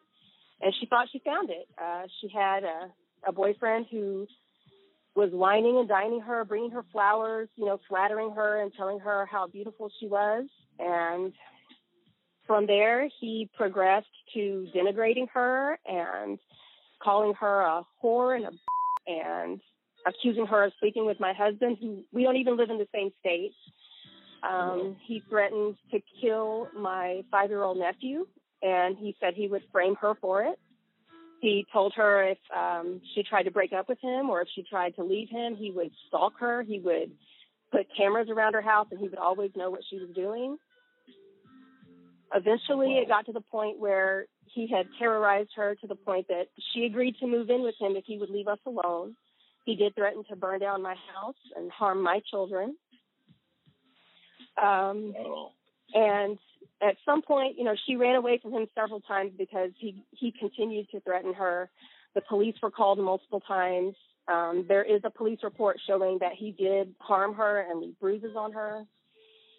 and 0.62 0.74
she 0.80 0.86
thought 0.86 1.08
she 1.12 1.20
found 1.20 1.50
it. 1.50 1.68
Uh, 1.78 2.04
she 2.22 2.30
had 2.34 2.64
a, 2.64 2.92
a 3.28 3.32
boyfriend 3.32 3.88
who 3.92 4.28
was 5.16 5.30
wining 5.34 5.78
and 5.78 5.90
dining 5.90 6.22
her, 6.22 6.46
bringing 6.46 6.72
her 6.72 6.86
flowers, 6.92 7.50
you 7.56 7.66
know, 7.66 7.80
flattering 7.90 8.32
her 8.32 8.62
and 8.62 8.72
telling 8.78 9.00
her 9.00 9.26
how 9.26 9.48
beautiful 9.48 9.90
she 10.00 10.08
was. 10.08 10.46
And 10.80 11.34
from 12.48 12.66
there, 12.66 13.10
he 13.20 13.50
progressed 13.56 14.08
to 14.34 14.68
denigrating 14.76 15.28
her 15.34 15.78
and 15.86 16.40
calling 17.04 17.34
her 17.36 17.62
a 17.62 17.84
whore 18.04 18.36
and 18.36 18.46
a 18.46 18.52
and 19.10 19.62
accusing 20.06 20.46
her 20.46 20.66
of 20.66 20.74
sleeping 20.80 21.06
with 21.06 21.20
my 21.20 21.34
husband, 21.34 21.78
who 21.80 22.04
we 22.12 22.24
don't 22.24 22.38
even 22.38 22.58
live 22.58 22.70
in 22.70 22.78
the 22.78 22.88
same 22.94 23.12
state. 23.20 23.54
Um, 24.44 24.96
he 25.06 25.24
threatened 25.30 25.76
to 25.92 26.00
kill 26.22 26.68
my 26.76 27.24
five 27.32 27.50
year 27.50 27.64
old 27.64 27.78
nephew, 27.78 28.28
and 28.62 28.98
he 28.98 29.16
said 29.20 29.34
he 29.34 29.48
would 29.48 29.64
frame 29.72 29.96
her 30.02 30.14
for 30.20 30.44
it. 30.44 30.60
He 31.42 31.66
told 31.72 31.94
her 31.96 32.24
if 32.24 32.38
um, 32.56 33.02
she 33.14 33.24
tried 33.24 33.44
to 33.44 33.52
break 33.52 33.72
up 33.72 33.88
with 33.88 34.00
him 34.02 34.30
or 34.30 34.42
if 34.42 34.48
she 34.56 34.64
tried 34.64 34.96
to 34.96 35.04
leave 35.04 35.30
him, 35.30 35.56
he 35.56 35.72
would 35.72 35.92
stalk 36.08 36.34
her. 36.40 36.64
He 36.64 36.80
would 36.80 37.12
put 37.72 37.86
cameras 37.96 38.28
around 38.30 38.54
her 38.54 38.62
house, 38.62 38.88
and 38.92 39.00
he 39.00 39.08
would 39.08 39.20
always 39.20 39.52
know 39.56 39.70
what 39.70 39.82
she 39.90 39.98
was 40.00 40.10
doing. 40.16 40.58
Eventually, 42.34 42.98
it 42.98 43.08
got 43.08 43.26
to 43.28 43.32
the 43.32 43.42
point 43.42 43.80
where 43.80 44.26
he 44.46 44.68
had 44.68 44.88
terrorized 45.00 45.52
her 45.56 45.76
to 45.76 45.88
the 45.88 45.96
point 45.96 46.28
that 46.28 46.48
she 46.74 46.86
agreed 46.86 47.16
to 47.20 47.28
move 47.28 47.50
in 47.50 47.64
with 47.64 47.76
him 47.80 47.96
if 47.96 48.06
he 48.06 48.18
would 48.18 48.30
leave 48.30 48.48
us 48.48 48.60
alone. 48.66 49.16
He 49.66 49.76
did 49.76 49.96
threaten 49.96 50.24
to 50.30 50.36
burn 50.36 50.60
down 50.60 50.82
my 50.82 50.96
house 51.14 51.36
and 51.56 51.72
harm 51.72 52.02
my 52.02 52.22
children. 52.30 52.76
Um, 54.62 55.14
and 55.94 56.38
at 56.82 56.96
some 57.06 57.22
point, 57.22 57.58
you 57.58 57.64
know, 57.64 57.76
she 57.86 57.96
ran 57.96 58.16
away 58.16 58.40
from 58.42 58.52
him 58.52 58.68
several 58.76 59.02
times 59.02 59.32
because 59.38 59.72
he 59.78 60.04
he 60.12 60.34
continued 60.38 60.90
to 60.92 61.00
threaten 61.02 61.34
her. 61.34 61.70
The 62.16 62.22
police 62.22 62.56
were 62.62 62.72
called 62.72 63.00
multiple 63.00 63.42
times. 63.42 63.96
Um, 64.28 64.66
there 64.68 64.84
is 64.84 65.02
a 65.04 65.10
police 65.10 65.40
report 65.44 65.78
showing 65.88 66.18
that 66.20 66.34
he 66.34 66.52
did 66.52 66.94
harm 67.00 67.34
her 67.36 67.66
and 67.70 67.80
leave 67.80 68.00
bruises 68.00 68.36
on 68.36 68.52
her. 68.54 68.80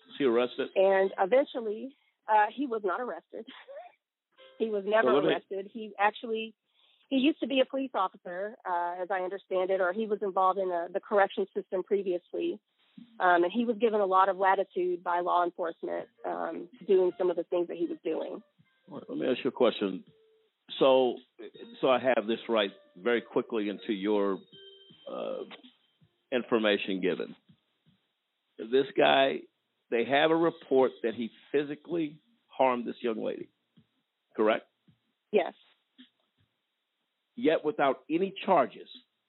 Was 0.07 0.17
he 0.19 0.25
arrested? 0.25 0.69
And 0.75 1.11
eventually, 1.19 1.95
uh, 2.29 2.47
he 2.55 2.67
was 2.67 2.83
not 2.85 3.01
arrested. 3.01 3.45
he 4.59 4.71
was 4.71 4.85
never 4.87 5.09
So 5.09 5.27
arrested. 5.27 5.71
He 5.73 5.93
actually 5.99 6.55
he 7.09 7.17
used 7.17 7.41
to 7.41 7.47
be 7.47 7.61
a 7.61 7.65
police 7.65 7.91
officer, 7.95 8.55
uh, 8.69 9.03
as 9.03 9.09
I 9.11 9.21
understand 9.21 9.71
it, 9.71 9.81
or 9.81 9.93
he 9.93 10.07
was 10.07 10.19
involved 10.23 10.59
in 10.59 10.71
uh 10.71 10.89
the 10.93 11.01
correction 11.01 11.47
system 11.55 11.83
previously. 11.83 12.61
Um, 13.21 13.45
and 13.45 13.53
he 13.53 13.65
was 13.65 13.77
given 13.79 14.01
a 14.01 14.07
lot 14.07 14.29
of 14.29 14.37
latitude 14.37 15.05
by 15.05 15.21
law 15.21 15.45
enforcement 15.45 16.09
um, 16.27 16.69
doing 16.87 17.13
some 17.17 17.31
of 17.31 17.37
the 17.37 17.45
things 17.45 17.69
that 17.69 17.77
he 17.77 17.87
was 17.87 17.99
doing. 18.05 18.43
Let 18.91 19.09
me 19.17 19.27
ask 19.29 19.39
you 19.45 19.49
a 19.49 19.53
question. 19.53 20.03
So, 20.79 21.15
so 21.81 21.91
I 21.91 21.99
have 22.01 22.27
this 22.27 22.39
right 22.49 22.71
very 23.01 23.21
quickly 23.21 23.69
into 23.69 23.93
your 23.93 24.39
uh, 25.11 25.45
information 26.33 27.01
given. 27.01 27.35
This 28.59 28.87
guy, 28.97 29.39
they 29.91 30.05
have 30.05 30.31
a 30.31 30.37
report 30.37 30.93
that 31.03 31.15
he 31.15 31.31
physically 31.53 32.19
harmed 32.49 32.87
this 32.87 32.97
young 33.01 33.23
lady, 33.23 33.49
correct? 34.37 34.67
Yes. 35.33 35.53
Yet 37.37 37.65
without 37.65 38.01
any 38.11 38.35
charges 38.45 38.89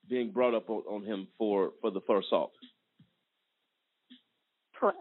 being 0.10 0.32
brought 0.32 0.56
up 0.56 0.69
on, 0.69 0.82
on 0.89 1.06
him 1.06 1.28
for 1.38 1.72
for 1.82 1.91
the 1.91 2.02
first 2.08 2.28
assault. 2.28 2.52
Correct. 4.76 4.98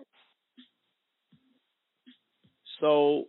So, 2.81 3.25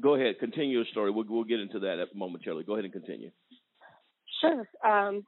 go 0.00 0.14
ahead, 0.14 0.38
continue 0.38 0.76
your 0.76 0.86
story. 0.92 1.10
We'll 1.10 1.24
we'll 1.28 1.44
get 1.44 1.60
into 1.60 1.80
that 1.80 2.06
momentarily. 2.14 2.64
Go 2.64 2.74
ahead 2.74 2.84
and 2.84 2.92
continue. 2.92 3.30
Sure. 4.40 4.68
Um, 4.84 5.24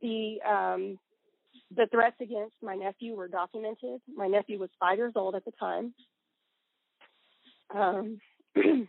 the 0.00 0.38
um, 0.46 0.98
the 1.74 1.86
threats 1.86 2.16
against 2.20 2.54
my 2.62 2.74
nephew 2.74 3.14
were 3.14 3.28
documented. 3.28 4.00
My 4.14 4.26
nephew 4.26 4.58
was 4.58 4.70
five 4.80 4.98
years 4.98 5.12
old 5.16 5.34
at 5.34 5.44
the 5.44 5.52
time. 5.52 5.94
Um, 7.74 8.18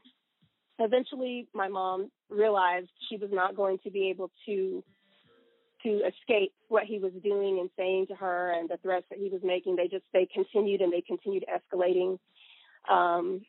eventually, 0.79 1.47
my 1.53 1.67
mom 1.67 2.09
realized 2.29 2.89
she 3.09 3.17
was 3.17 3.29
not 3.31 3.55
going 3.55 3.79
to 3.83 3.91
be 3.91 4.09
able 4.09 4.31
to 4.45 4.83
to 5.83 6.01
escape 6.05 6.51
what 6.67 6.83
he 6.83 6.99
was 6.99 7.13
doing 7.23 7.59
and 7.59 7.69
saying 7.77 8.07
to 8.07 8.15
her 8.15 8.51
and 8.51 8.69
the 8.69 8.75
threats 8.77 9.05
that 9.09 9.17
he 9.17 9.29
was 9.29 9.41
making. 9.43 9.75
They 9.75 9.87
just 9.87 10.03
they 10.13 10.27
continued 10.33 10.81
and 10.81 10.91
they 10.91 11.01
continued 11.01 11.45
escalating. 11.47 12.19
Um, 12.89 13.41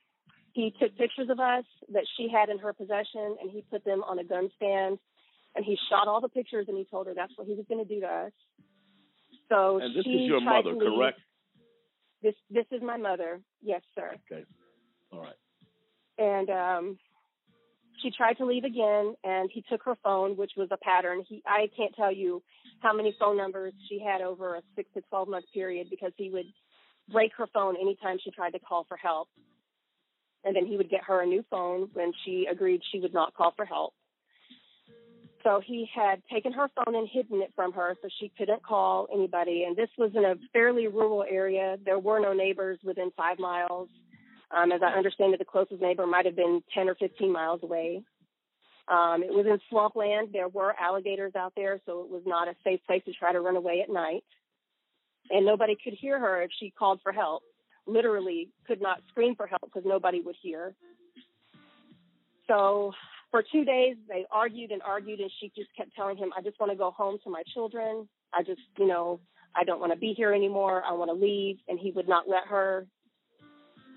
he 0.52 0.74
took 0.80 0.96
pictures 0.96 1.28
of 1.30 1.40
us 1.40 1.64
that 1.92 2.04
she 2.16 2.28
had 2.28 2.48
in 2.48 2.58
her 2.58 2.72
possession 2.72 3.36
and 3.40 3.50
he 3.50 3.64
put 3.70 3.84
them 3.84 4.02
on 4.02 4.18
a 4.18 4.24
gun 4.24 4.48
stand 4.56 4.98
and 5.54 5.64
he 5.64 5.76
shot 5.88 6.08
all 6.08 6.20
the 6.20 6.28
pictures 6.28 6.66
and 6.68 6.76
he 6.76 6.84
told 6.84 7.06
her 7.06 7.14
that's 7.14 7.32
what 7.36 7.46
he 7.46 7.54
was 7.54 7.64
going 7.68 7.84
to 7.84 7.94
do 7.94 8.00
to 8.00 8.06
us. 8.06 8.32
So 9.50 9.80
And 9.82 9.94
this 9.94 10.06
is 10.06 10.28
your 10.28 10.40
mother, 10.40 10.74
correct? 10.74 11.20
This 12.22 12.34
this 12.50 12.66
is 12.70 12.80
my 12.82 12.96
mother. 12.96 13.40
Yes, 13.62 13.82
sir. 13.94 14.14
Okay. 14.30 14.44
All 15.12 15.20
right. 15.20 15.34
And 16.18 16.50
um 16.50 16.98
she 18.02 18.10
tried 18.10 18.34
to 18.34 18.46
leave 18.46 18.64
again 18.64 19.14
and 19.24 19.50
he 19.52 19.62
took 19.68 19.82
her 19.84 19.96
phone, 20.02 20.36
which 20.36 20.52
was 20.56 20.68
a 20.70 20.76
pattern. 20.78 21.24
He 21.28 21.42
I 21.46 21.68
can't 21.76 21.94
tell 21.96 22.12
you 22.12 22.42
how 22.80 22.94
many 22.94 23.14
phone 23.18 23.36
numbers 23.36 23.72
she 23.88 23.98
had 23.98 24.20
over 24.20 24.56
a 24.56 24.62
six 24.76 24.88
to 24.94 25.02
twelve 25.08 25.28
month 25.28 25.46
period 25.52 25.88
because 25.90 26.12
he 26.16 26.30
would 26.30 26.46
break 27.10 27.32
her 27.36 27.46
phone 27.52 27.76
anytime 27.76 28.18
she 28.22 28.30
tried 28.30 28.52
to 28.52 28.60
call 28.60 28.84
for 28.88 28.96
help. 28.96 29.28
And 30.44 30.54
then 30.56 30.66
he 30.66 30.76
would 30.76 30.88
get 30.88 31.04
her 31.04 31.22
a 31.22 31.26
new 31.26 31.44
phone 31.50 31.90
when 31.92 32.12
she 32.24 32.46
agreed 32.50 32.80
she 32.92 33.00
would 33.00 33.12
not 33.12 33.34
call 33.34 33.52
for 33.56 33.66
help. 33.66 33.92
So 35.42 35.60
he 35.64 35.88
had 35.94 36.22
taken 36.30 36.52
her 36.52 36.68
phone 36.74 36.94
and 36.94 37.08
hidden 37.10 37.40
it 37.40 37.52
from 37.56 37.72
her 37.72 37.96
so 38.02 38.08
she 38.20 38.30
couldn't 38.36 38.62
call 38.62 39.08
anybody. 39.12 39.64
And 39.66 39.74
this 39.76 39.88
was 39.96 40.10
in 40.14 40.24
a 40.24 40.34
fairly 40.52 40.86
rural 40.86 41.24
area. 41.28 41.78
There 41.84 41.98
were 41.98 42.20
no 42.20 42.32
neighbors 42.32 42.78
within 42.84 43.10
five 43.16 43.38
miles. 43.38 43.88
Um, 44.50 44.72
as 44.72 44.82
I 44.82 44.96
understand 44.96 45.32
it, 45.32 45.38
the 45.38 45.44
closest 45.44 45.80
neighbor 45.80 46.06
might 46.06 46.26
have 46.26 46.36
been 46.36 46.62
10 46.74 46.88
or 46.88 46.94
15 46.96 47.32
miles 47.32 47.60
away. 47.62 48.02
Um, 48.88 49.22
it 49.22 49.32
was 49.32 49.46
in 49.46 49.58
swampland. 49.70 50.30
There 50.32 50.48
were 50.48 50.74
alligators 50.78 51.32
out 51.36 51.52
there, 51.56 51.80
so 51.86 52.00
it 52.00 52.10
was 52.10 52.22
not 52.26 52.48
a 52.48 52.54
safe 52.64 52.80
place 52.86 53.02
to 53.06 53.12
try 53.12 53.32
to 53.32 53.40
run 53.40 53.56
away 53.56 53.80
at 53.82 53.92
night. 53.92 54.24
And 55.30 55.46
nobody 55.46 55.76
could 55.82 55.94
hear 55.94 56.18
her 56.18 56.42
if 56.42 56.50
she 56.58 56.72
called 56.76 57.00
for 57.02 57.12
help. 57.12 57.42
Literally 57.86 58.50
could 58.66 58.82
not 58.82 59.00
scream 59.08 59.36
for 59.36 59.46
help 59.46 59.62
because 59.62 59.84
nobody 59.86 60.20
would 60.20 60.34
hear. 60.42 60.74
So 62.48 62.92
for 63.30 63.44
two 63.52 63.64
days, 63.64 63.96
they 64.08 64.26
argued 64.30 64.72
and 64.72 64.82
argued, 64.82 65.20
and 65.20 65.30
she 65.40 65.52
just 65.56 65.68
kept 65.76 65.94
telling 65.94 66.16
him, 66.16 66.32
I 66.36 66.42
just 66.42 66.58
want 66.58 66.72
to 66.72 66.78
go 66.78 66.90
home 66.90 67.18
to 67.24 67.30
my 67.30 67.42
children. 67.54 68.08
I 68.34 68.42
just, 68.42 68.60
you 68.78 68.86
know, 68.86 69.20
I 69.54 69.64
don't 69.64 69.80
want 69.80 69.92
to 69.92 69.98
be 69.98 70.14
here 70.16 70.32
anymore. 70.32 70.82
I 70.84 70.92
want 70.92 71.10
to 71.10 71.14
leave. 71.14 71.58
And 71.68 71.78
he 71.78 71.92
would 71.92 72.08
not 72.08 72.28
let 72.28 72.46
her. 72.48 72.86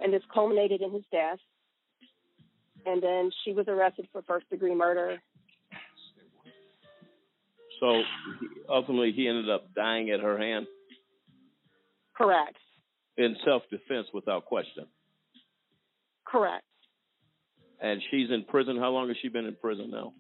And 0.01 0.14
this 0.14 0.22
culminated 0.34 0.82
in 0.82 0.91
his 0.91 1.03
death. 1.12 1.39
And 2.86 3.01
then 3.01 3.32
she 3.43 3.53
was 3.53 3.66
arrested 3.68 4.08
for 4.12 4.22
first 4.24 4.49
degree 4.49 4.76
murder. 4.76 5.18
So 7.80 8.01
ultimately, 8.70 9.12
he 9.12 9.28
ended 9.28 9.49
up 9.49 9.74
dying 9.74 10.10
at 10.12 10.20
her 10.20 10.38
hand 10.38 10.68
Correct. 12.16 12.58
in 13.18 13.36
self 13.43 13.64
defense 13.70 14.08
without 14.14 14.45
question. 14.45 14.86
Correct. 16.26 16.64
And 17.84 18.02
she's 18.10 18.32
in 18.32 18.46
prison. 18.46 18.78
How 18.78 18.90
long 18.92 19.10
has 19.10 19.18
she 19.22 19.28
been 19.28 19.46
in 19.46 19.56
prison 19.56 19.92
now? 19.92 20.14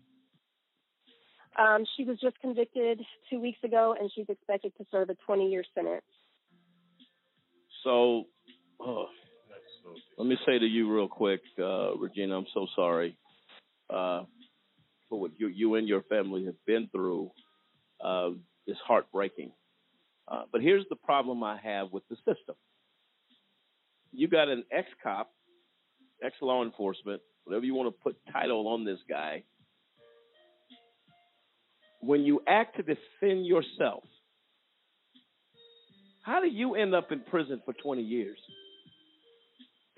Um, 1.57 1.85
she 1.95 2.03
was 2.03 2.19
just 2.19 2.37
convicted 2.41 2.99
two 3.29 3.39
weeks 3.39 3.59
ago, 3.63 3.95
and 3.97 4.11
she's 4.13 4.25
expected 4.27 4.73
to 4.77 4.85
serve 4.91 5.09
a 5.09 5.15
20 5.25 5.49
year 5.49 5.63
sentence. 5.73 6.03
So, 7.85 8.25
oh, 8.81 9.05
let 10.17 10.27
me 10.27 10.37
say 10.45 10.59
to 10.59 10.65
you 10.65 10.93
real 10.93 11.07
quick, 11.07 11.41
uh, 11.57 11.95
Regina, 11.95 12.37
I'm 12.37 12.47
so 12.53 12.67
sorry 12.75 13.17
uh, 13.89 14.23
for 15.07 15.21
what 15.21 15.31
you, 15.37 15.47
you 15.47 15.75
and 15.75 15.87
your 15.87 16.01
family 16.03 16.45
have 16.45 16.65
been 16.65 16.89
through. 16.91 17.31
Uh, 18.03 18.31
it's 18.67 18.79
heartbreaking. 18.85 19.51
Uh, 20.27 20.43
but 20.51 20.61
here's 20.61 20.85
the 20.89 20.95
problem 20.97 21.43
I 21.43 21.57
have 21.63 21.93
with 21.93 22.03
the 22.09 22.15
system. 22.17 22.55
You 24.11 24.27
got 24.27 24.49
an 24.49 24.63
ex 24.71 24.87
cop 25.01 25.31
ex 26.23 26.35
law 26.41 26.63
enforcement, 26.63 27.21
whatever 27.43 27.65
you 27.65 27.73
want 27.73 27.93
to 27.93 28.03
put 28.03 28.17
title 28.31 28.67
on 28.67 28.85
this 28.85 28.99
guy, 29.09 29.43
when 32.01 32.21
you 32.21 32.41
act 32.47 32.77
to 32.77 32.83
defend 32.83 33.45
yourself, 33.45 34.03
how 36.23 36.41
do 36.41 36.47
you 36.47 36.75
end 36.75 36.95
up 36.95 37.11
in 37.11 37.21
prison 37.21 37.61
for 37.65 37.73
20 37.73 38.01
years? 38.01 38.37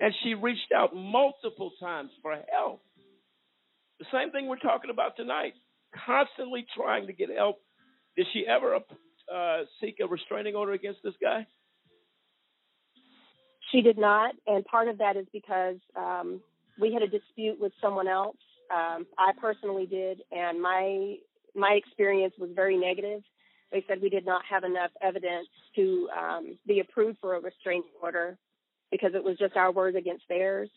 And 0.00 0.12
she 0.22 0.34
reached 0.34 0.72
out 0.76 0.94
multiple 0.94 1.72
times 1.80 2.10
for 2.22 2.34
help. 2.52 2.82
The 3.98 4.06
same 4.12 4.30
thing 4.30 4.46
we're 4.46 4.58
talking 4.58 4.90
about 4.90 5.16
tonight. 5.16 5.54
Constantly 6.06 6.66
trying 6.76 7.06
to 7.06 7.12
get 7.12 7.30
help. 7.34 7.56
Did 8.16 8.26
she 8.32 8.44
ever 8.46 8.76
uh, 8.76 9.58
seek 9.80 9.96
a 10.02 10.06
restraining 10.06 10.54
order 10.54 10.72
against 10.72 11.00
this 11.02 11.14
guy? 11.22 11.46
She 13.72 13.80
did 13.80 13.98
not, 13.98 14.34
and 14.46 14.64
part 14.64 14.88
of 14.88 14.98
that 14.98 15.16
is 15.16 15.26
because 15.32 15.76
um, 15.96 16.40
we 16.80 16.92
had 16.92 17.02
a 17.02 17.08
dispute 17.08 17.58
with 17.60 17.72
someone 17.80 18.08
else. 18.08 18.36
Um, 18.74 19.06
I 19.18 19.32
personally 19.40 19.86
did, 19.86 20.22
and 20.32 20.60
my 20.60 21.16
my 21.54 21.72
experience 21.72 22.34
was 22.38 22.50
very 22.54 22.76
negative. 22.76 23.22
They 23.72 23.84
said 23.88 24.00
we 24.00 24.10
did 24.10 24.26
not 24.26 24.42
have 24.48 24.64
enough 24.64 24.90
evidence 25.02 25.48
to 25.74 26.08
um, 26.16 26.58
be 26.66 26.80
approved 26.80 27.18
for 27.20 27.34
a 27.34 27.40
restraining 27.40 27.84
order 28.02 28.38
because 28.90 29.12
it 29.14 29.22
was 29.22 29.36
just 29.38 29.56
our 29.56 29.72
words 29.72 29.96
against 29.96 30.24
theirs. 30.28 30.70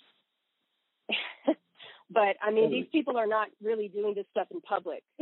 but 2.09 2.35
I 2.41 2.51
mean, 2.51 2.71
these 2.71 2.87
people 2.91 3.17
are 3.17 3.27
not 3.27 3.49
really 3.63 3.87
doing 3.87 4.15
this 4.15 4.25
stuff 4.31 4.47
in 4.51 4.61
public. 4.61 5.03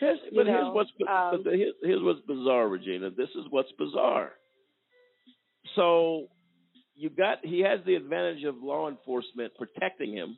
here's, 0.00 0.18
but 0.34 0.46
know, 0.46 0.52
here's 0.52 0.74
what's 0.74 0.90
um, 1.08 1.42
but 1.44 1.54
here's, 1.54 1.74
here's 1.82 2.02
what's 2.02 2.20
bizarre, 2.26 2.68
Regina. 2.68 3.10
This 3.10 3.30
is 3.30 3.44
what's 3.50 3.72
bizarre. 3.78 4.32
So 5.76 6.28
you 6.96 7.10
got 7.10 7.38
he 7.42 7.60
has 7.60 7.80
the 7.86 7.94
advantage 7.94 8.44
of 8.44 8.56
law 8.62 8.88
enforcement 8.88 9.52
protecting 9.56 10.12
him. 10.12 10.36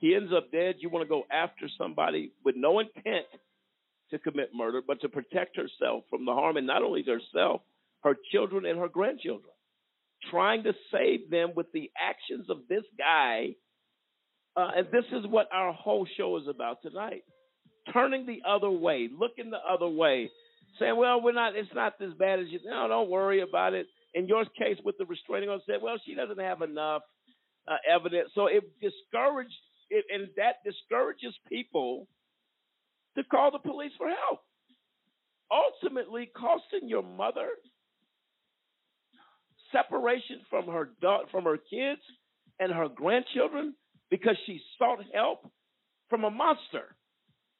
He 0.00 0.14
ends 0.14 0.32
up 0.36 0.50
dead. 0.50 0.76
You 0.80 0.90
want 0.90 1.04
to 1.04 1.08
go 1.08 1.22
after 1.30 1.68
somebody 1.78 2.32
with 2.44 2.56
no 2.56 2.80
intent 2.80 3.26
to 4.10 4.18
commit 4.18 4.50
murder, 4.54 4.82
but 4.86 5.00
to 5.00 5.08
protect 5.08 5.56
herself 5.56 6.04
from 6.10 6.24
the 6.24 6.32
harm, 6.32 6.56
and 6.56 6.66
not 6.66 6.82
only 6.82 7.04
herself, 7.04 7.62
her 8.02 8.16
children 8.32 8.66
and 8.66 8.78
her 8.78 8.88
grandchildren. 8.88 9.52
Trying 10.30 10.64
to 10.64 10.72
save 10.92 11.30
them 11.30 11.52
with 11.56 11.72
the 11.72 11.90
actions 12.00 12.46
of 12.50 12.58
this 12.68 12.84
guy. 12.98 13.54
Uh, 14.56 14.70
and 14.76 14.86
this 14.92 15.04
is 15.12 15.26
what 15.26 15.48
our 15.52 15.72
whole 15.72 16.06
show 16.16 16.36
is 16.36 16.46
about 16.48 16.82
tonight. 16.82 17.24
Turning 17.92 18.26
the 18.26 18.42
other 18.48 18.70
way, 18.70 19.08
looking 19.18 19.50
the 19.50 19.58
other 19.68 19.88
way, 19.88 20.30
saying, 20.78 20.96
well, 20.96 21.20
we're 21.20 21.32
not, 21.32 21.56
it's 21.56 21.74
not 21.74 21.94
as 22.00 22.12
bad 22.18 22.38
as 22.38 22.46
you, 22.48 22.60
no, 22.64 22.86
don't 22.86 23.10
worry 23.10 23.40
about 23.40 23.74
it. 23.74 23.86
In 24.14 24.28
your 24.28 24.44
case 24.44 24.78
with 24.84 24.96
the 24.98 25.06
restraining 25.06 25.48
order, 25.48 25.62
said, 25.66 25.80
well, 25.82 25.96
she 26.04 26.14
doesn't 26.14 26.38
have 26.38 26.62
enough 26.62 27.02
uh, 27.66 27.76
evidence. 27.90 28.30
So 28.34 28.46
it 28.46 28.64
discouraged, 28.80 29.54
it, 29.90 30.04
and 30.12 30.28
that 30.36 30.56
discourages 30.64 31.34
people 31.48 32.06
to 33.16 33.24
call 33.24 33.50
the 33.50 33.58
police 33.58 33.92
for 33.96 34.08
help. 34.08 34.40
Ultimately, 35.50 36.30
costing 36.34 36.88
your 36.88 37.02
mother 37.02 37.48
separation 39.70 40.40
from 40.50 40.66
her 40.66 40.90
from 41.30 41.44
her 41.44 41.56
kids 41.56 42.00
and 42.60 42.72
her 42.72 42.88
grandchildren 42.88 43.74
because 44.10 44.36
she 44.46 44.60
sought 44.78 45.00
help 45.14 45.50
from 46.08 46.24
a 46.24 46.30
monster. 46.30 46.94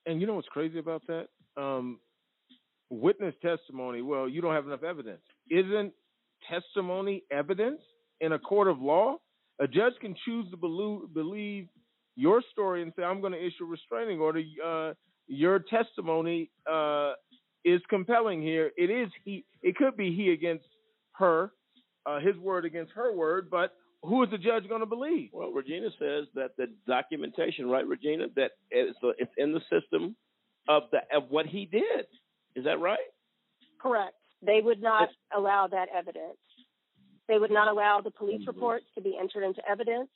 And 0.07 0.20
you 0.20 0.26
know 0.26 0.34
what's 0.34 0.48
crazy 0.48 0.78
about 0.78 1.03
that? 1.07 1.28
Um, 1.57 1.98
witness 2.90 3.34
testimony. 3.42 4.03
Well, 4.03 4.28
you 4.28 4.40
don't 4.40 4.55
have 4.55 4.66
enough 4.66 4.82
evidence. 4.82 5.22
Isn't 5.50 5.92
testimony 6.51 7.22
evidence 7.30 7.80
in 8.20 8.32
a 8.32 8.38
court 8.38 8.68
of 8.68 8.80
law? 8.80 9.16
A 9.61 9.66
judge 9.66 9.95
can 10.01 10.14
choose 10.24 10.51
to 10.51 10.57
believe, 10.57 11.12
believe 11.14 11.68
your 12.16 12.43
story 12.51 12.82
and 12.82 12.93
say, 12.97 13.03
"I'm 13.03 13.20
going 13.20 13.32
to 13.32 13.38
issue 13.38 13.64
a 13.64 13.66
restraining 13.66 14.20
order." 14.20 14.43
Uh, 14.64 14.95
your 15.26 15.61
testimony 15.61 16.51
uh, 16.70 17.12
is 17.64 17.80
compelling 17.88 18.43
here. 18.43 18.72
It 18.76 18.90
is 18.90 19.09
he. 19.24 19.45
It 19.62 19.76
could 19.76 19.97
be 19.97 20.14
he 20.14 20.30
against 20.32 20.66
her, 21.12 21.53
uh, 22.07 22.20
his 22.20 22.36
word 22.36 22.64
against 22.64 22.93
her 22.93 23.14
word. 23.14 23.49
But 23.51 23.72
who 24.03 24.22
is 24.24 24.30
the 24.30 24.38
judge 24.38 24.68
going 24.68 24.80
to 24.80 24.86
believe? 24.86 25.30
Well, 25.32 25.53
Regina 25.53 25.88
says 25.99 26.26
that 26.34 26.57
the 26.59 26.66
documentation, 26.86 27.68
right, 27.68 27.86
Regina, 27.86 28.26
that 28.36 28.53
it's, 28.70 28.99
it's 29.18 29.32
in 29.36 29.53
the 29.53 29.61
system 29.70 30.16
of 30.68 30.84
the 30.90 30.99
of 31.16 31.30
what 31.30 31.47
he 31.47 31.66
did. 31.66 32.07
Is 32.57 32.64
that 32.64 32.80
right? 32.80 32.99
Correct. 33.80 34.14
They 34.45 34.61
would 34.62 34.82
not 34.82 35.09
allow 35.36 35.68
that 35.68 35.88
evidence. 35.97 36.38
They 37.28 37.38
would 37.38 37.51
not 37.51 37.68
allow 37.68 38.01
the 38.03 38.11
police 38.11 38.40
mm-hmm. 38.40 38.51
reports 38.51 38.84
to 38.97 39.01
be 39.01 39.16
entered 39.18 39.45
into 39.45 39.62
evidence. 39.68 40.11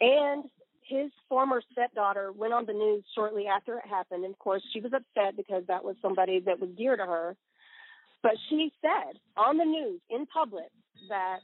And 0.00 0.44
his 0.82 1.10
former 1.28 1.62
stepdaughter 1.70 2.32
went 2.32 2.52
on 2.52 2.66
the 2.66 2.72
news 2.72 3.04
shortly 3.14 3.46
after 3.46 3.78
it 3.78 3.86
happened. 3.88 4.24
And 4.24 4.34
of 4.34 4.38
course, 4.38 4.62
she 4.72 4.80
was 4.80 4.92
upset 4.92 5.36
because 5.36 5.62
that 5.68 5.84
was 5.84 5.96
somebody 6.02 6.40
that 6.46 6.58
was 6.58 6.70
dear 6.76 6.96
to 6.96 7.04
her. 7.04 7.36
But 8.22 8.32
she 8.48 8.72
said 8.80 9.18
on 9.36 9.56
the 9.56 9.64
news 9.64 10.00
in 10.10 10.26
public 10.26 10.70
that 11.08 11.38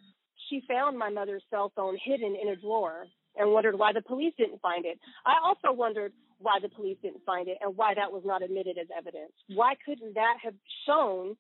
she 0.49 0.63
found 0.69 0.99
my 0.99 1.11
mother's 1.11 1.43
cell 1.51 1.73
phone 1.75 1.97
hidden 2.03 2.37
in 2.41 2.49
a 2.49 2.57
drawer 2.57 3.07
and 3.37 3.53
wondered 3.53 3.79
why 3.79 3.93
the 3.93 4.03
police 4.03 4.33
didn't 4.39 4.61
find 4.61 4.85
it. 4.85 4.99
I 5.25 5.35
also 5.45 5.73
wondered 5.77 6.13
why 6.39 6.59
the 6.61 6.69
police 6.69 6.99
didn't 7.03 7.25
find 7.25 7.49
it 7.49 7.59
and 7.61 7.77
why 7.77 7.95
that 7.95 8.13
was 8.13 8.23
not 8.25 8.43
admitted 8.43 8.79
as 8.79 8.89
evidence. 8.97 9.33
Why 9.55 9.75
couldn't 9.85 10.15
that 10.15 10.37
have 10.43 10.55
shown, 10.87 11.37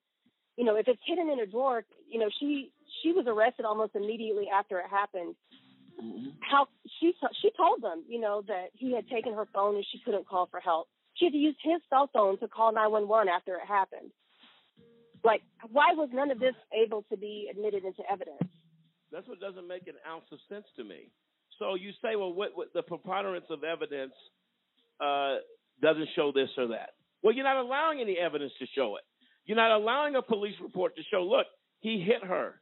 you 0.57 0.65
know, 0.65 0.77
if 0.77 0.89
it's 0.89 1.01
hidden 1.07 1.31
in 1.31 1.41
a 1.41 1.47
drawer, 1.47 1.85
you 2.11 2.19
know, 2.19 2.29
she 2.41 2.71
she 3.03 3.13
was 3.13 3.27
arrested 3.29 3.65
almost 3.65 3.95
immediately 3.95 4.47
after 4.53 4.79
it 4.79 4.87
happened. 4.91 5.35
How 6.41 6.69
she 7.01 7.13
she 7.43 7.51
told 7.57 7.83
them, 7.83 8.05
you 8.09 8.21
know, 8.21 8.43
that 8.49 8.69
he 8.75 8.95
had 8.95 9.09
taken 9.09 9.35
her 9.35 9.47
phone 9.53 9.77
and 9.77 9.87
she 9.93 10.01
couldn't 10.05 10.27
call 10.27 10.47
for 10.47 10.61
help. 10.61 10.89
She 11.15 11.27
had 11.27 11.33
to 11.33 11.39
use 11.39 11.57
his 11.63 11.81
cell 11.89 12.11
phone 12.13 12.39
to 12.41 12.49
call 12.49 12.73
911 12.73 13.29
after 13.29 13.55
it 13.55 13.67
happened. 13.67 14.11
Like, 15.25 15.43
why 15.73 15.93
was 15.95 16.11
none 16.13 16.31
of 16.31 16.39
this 16.39 16.55
able 16.73 17.03
to 17.11 17.17
be 17.17 17.49
admitted 17.51 17.85
into 17.85 18.03
evidence? 18.11 18.39
That's 19.11 19.27
what 19.27 19.41
doesn't 19.41 19.67
make 19.67 19.89
an 19.89 19.95
ounce 20.07 20.27
of 20.31 20.39
sense 20.49 20.67
to 20.77 20.85
me. 20.85 21.11
So 21.59 21.75
you 21.75 21.91
say, 22.03 22.17
well, 22.17 22.33
what, 22.33 22.51
what 22.55 22.73
the 22.75 22.83
preponderance 22.83 23.47
of 23.49 23.65
evidence 23.65 24.13
uh, 25.01 25.37
doesn't 25.81 26.09
show 26.15 26.33
this 26.33 26.51
or 26.59 26.69
that. 26.69 26.91
Well, 27.23 27.35
you're 27.35 27.45
not 27.45 27.57
allowing 27.57 28.01
any 28.01 28.19
evidence 28.19 28.53
to 28.59 28.67
show 28.75 28.97
it. 28.97 29.05
You're 29.47 29.57
not 29.57 29.71
allowing 29.71 30.17
a 30.17 30.23
police 30.23 30.55
report 30.61 30.97
to 30.97 31.03
show, 31.11 31.23
look, 31.23 31.47
he 31.81 32.01
hit 32.01 32.25
her. 32.27 32.61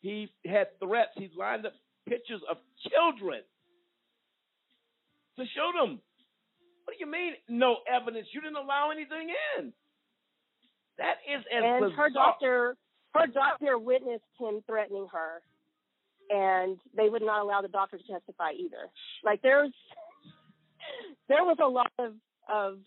He 0.00 0.28
had 0.44 0.68
threats. 0.78 1.10
He 1.16 1.30
lined 1.36 1.66
up 1.66 1.72
pictures 2.08 2.40
of 2.48 2.58
children 2.88 3.40
to 5.36 5.44
show 5.54 5.70
them. 5.74 6.00
What 6.84 6.94
do 6.96 7.04
you 7.04 7.10
mean, 7.10 7.32
no 7.48 7.78
evidence? 7.92 8.28
You 8.32 8.40
didn't 8.40 8.56
allow 8.56 8.90
anything 8.90 9.34
in. 9.58 9.72
That 10.98 11.16
is 11.28 11.44
as 11.52 11.62
and 11.64 11.84
bizarre. 11.84 11.96
her 11.96 12.10
doctor 12.10 12.76
her 13.14 13.26
doctor 13.26 13.78
witnessed 13.78 14.24
him 14.38 14.62
threatening 14.66 15.06
her 15.12 15.42
and 16.30 16.78
they 16.96 17.08
would 17.08 17.22
not 17.22 17.42
allow 17.42 17.60
the 17.60 17.68
doctor 17.68 17.98
to 17.98 18.04
testify 18.04 18.52
either 18.52 18.88
like 19.24 19.40
there's 19.42 19.72
there 21.28 21.44
was 21.44 21.56
a 21.62 21.66
lot 21.66 21.90
of 21.98 22.14
of 22.48 22.78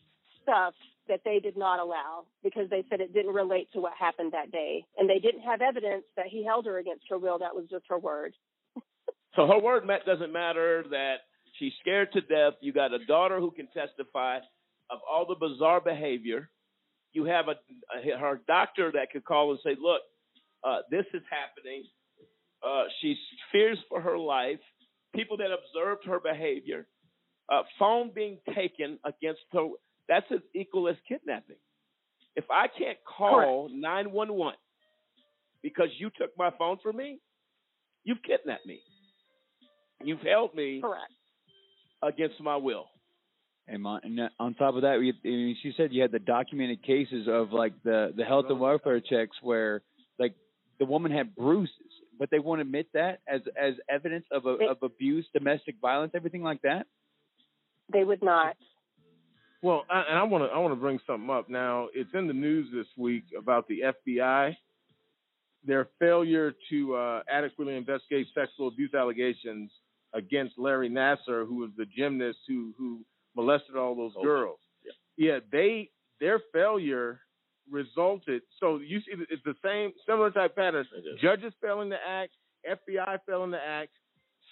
stuff 0.42 0.74
that 1.10 1.22
they 1.26 1.40
did 1.40 1.58
not 1.58 1.80
allow 1.80 2.24
because 2.44 2.70
they 2.70 2.86
said 2.90 3.02
it 3.02 3.14
didn't 3.14 3.34
relate 3.34 3.68
to 3.74 3.82
what 3.82 3.94
happened 4.00 4.32
that 4.32 4.52
day 4.52 4.86
and 4.98 5.10
they 5.10 5.20
didn't 5.20 5.42
have 5.42 5.62
evidence 5.62 6.06
that 6.16 6.28
he 6.28 6.46
held 6.46 6.66
her 6.66 6.78
against 6.78 7.04
her 7.10 7.18
will 7.18 7.40
that 7.40 7.54
was 7.54 7.66
just 7.70 7.84
her 7.90 8.00
word 8.00 8.34
So 9.36 9.46
her 9.48 9.60
word 9.60 9.84
doesn't 10.06 10.34
matter 10.34 10.84
that 10.90 11.18
she's 11.60 11.74
scared 11.82 12.12
to 12.14 12.22
death. 12.22 12.54
You 12.62 12.74
got 12.74 12.94
a 12.94 13.06
daughter 13.06 13.40
who 13.40 13.52
can 13.52 13.68
testify 13.68 14.40
of 14.90 15.00
all 15.10 15.26
the 15.28 15.36
bizarre 15.36 15.82
behavior. 15.82 16.50
You 17.14 17.26
have 17.26 17.46
a, 17.48 17.56
a 17.96 18.18
her 18.18 18.42
doctor 18.48 18.92
that 18.94 19.12
could 19.12 19.26
call 19.26 19.52
and 19.52 19.60
say, 19.64 19.76
"Look, 19.80 20.02
uh, 20.64 20.80
this 20.90 21.06
is 21.14 21.22
happening." 21.30 21.84
Uh, 22.66 22.84
she 23.02 23.16
fears 23.52 23.78
for 23.88 24.02
her 24.02 24.18
life. 24.18 24.60
People 25.16 25.38
that 25.38 25.50
observed 25.52 26.06
her 26.06 26.20
behavior, 26.20 26.88
uh, 27.52 27.64
phone 27.78 28.12
being 28.14 28.40
taken 28.54 29.00
against 29.04 29.42
her. 29.54 29.68
That's 30.10 30.26
as 30.32 30.40
equal 30.54 30.90
as 30.90 30.96
kidnapping. 31.08 31.56
If 32.36 32.46
I 32.52 32.68
can't 32.68 32.98
call 33.06 33.70
nine 33.72 34.12
one 34.12 34.34
one 34.34 34.56
because 35.64 35.90
you 35.98 36.10
took 36.18 36.38
my 36.38 36.50
phone 36.58 36.78
from 36.84 36.98
me, 36.98 37.20
you've 38.04 38.22
kidnapped 38.24 38.66
me. 38.66 38.82
You've 40.04 40.22
held 40.22 40.54
me 40.56 40.82
correct 40.82 41.14
against 42.02 42.42
my 42.42 42.56
will. 42.58 42.88
And 43.68 43.86
on, 43.86 44.02
and 44.04 44.20
on 44.40 44.56
top 44.56 44.76
of 44.76 44.82
that, 44.82 44.98
we, 45.00 45.10
I 45.10 45.28
mean, 45.28 45.58
she 45.62 45.74
said 45.78 45.94
you 45.94 46.02
had 46.02 46.12
the 46.12 46.20
documented 46.20 46.82
cases 46.82 47.28
of 47.30 47.52
like 47.54 47.74
the 47.84 48.12
the 48.18 48.24
health 48.26 48.46
and 48.50 48.60
welfare 48.60 49.00
checks 49.00 49.38
where 49.44 49.82
like 50.18 50.34
the 50.80 50.86
woman 50.86 51.12
had 51.12 51.36
bruises, 51.36 51.76
but 52.18 52.32
they 52.32 52.40
won't 52.40 52.62
admit 52.62 52.88
that 52.96 53.20
as 53.28 53.42
as 53.62 53.76
evidence 53.88 54.26
of 54.32 54.48
a, 54.48 54.58
of 54.72 54.78
abuse, 54.82 55.28
domestic 55.34 55.76
violence, 55.80 56.14
everything 56.16 56.42
like 56.42 56.62
that. 56.64 56.88
they 57.94 58.04
would 58.04 58.24
not 58.24 58.56
Well, 59.62 59.86
I, 59.90 60.04
and 60.10 60.18
I 60.18 60.24
want 60.24 60.44
to 60.46 60.50
I 60.56 60.58
want 60.60 60.72
to 60.74 60.80
bring 60.80 61.00
something 61.06 61.30
up 61.30 61.50
now. 61.50 61.88
It's 61.94 62.10
in 62.14 62.28
the 62.28 62.34
news 62.34 62.68
this 62.74 62.88
week 62.98 63.24
about 63.38 63.68
the 63.68 63.82
FBI, 64.10 64.56
their 65.66 65.88
failure 66.00 66.54
to 66.70 66.96
uh, 66.96 67.24
adequately 67.30 67.76
investigate 67.76 68.28
sexual 68.34 68.70
abuse 68.70 68.94
allegations 68.94 69.70
against 70.14 70.58
Larry 70.58 70.90
Nassar, 70.90 71.46
who 71.48 71.58
was 71.58 71.72
the 71.78 71.86
gymnast 71.86 72.38
who 72.48 72.74
who 72.78 73.02
molested 73.36 73.76
all 73.76 73.96
those 73.96 74.14
Oh, 74.18 74.24
girls. 74.24 74.60
Yeah. 75.18 75.40
they 75.52 75.90
their 76.22 76.40
failure 76.54 77.20
resulted. 77.70 78.42
So 78.60 78.78
you 78.78 79.00
see, 79.02 79.12
it's 79.30 79.44
the 79.44 79.56
same 79.64 79.92
similar 80.08 80.32
type 80.32 80.56
pattern. 80.56 80.86
Judges 81.22 81.54
failing 81.62 81.90
to 81.90 81.98
act, 82.08 82.32
FBI 82.70 83.20
failing 83.28 83.52
to 83.52 83.60
act. 83.62 83.92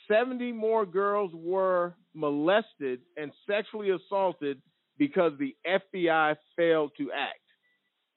Seventy 0.09 0.51
more 0.51 0.85
girls 0.85 1.31
were 1.33 1.95
molested 2.13 2.99
and 3.15 3.31
sexually 3.49 3.89
assaulted 3.91 4.61
because 4.97 5.33
the 5.39 5.55
FBI 5.65 6.35
failed 6.55 6.91
to 6.97 7.11
act. 7.11 7.39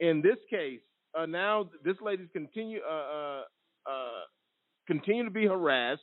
In 0.00 0.22
this 0.22 0.38
case, 0.48 0.80
uh, 1.18 1.26
now 1.26 1.68
this 1.84 1.96
lady's 2.00 2.28
continue 2.32 2.80
uh, 2.88 2.94
uh, 2.94 3.42
uh, 3.86 4.20
continue 4.86 5.24
to 5.24 5.30
be 5.30 5.46
harassed, 5.46 6.02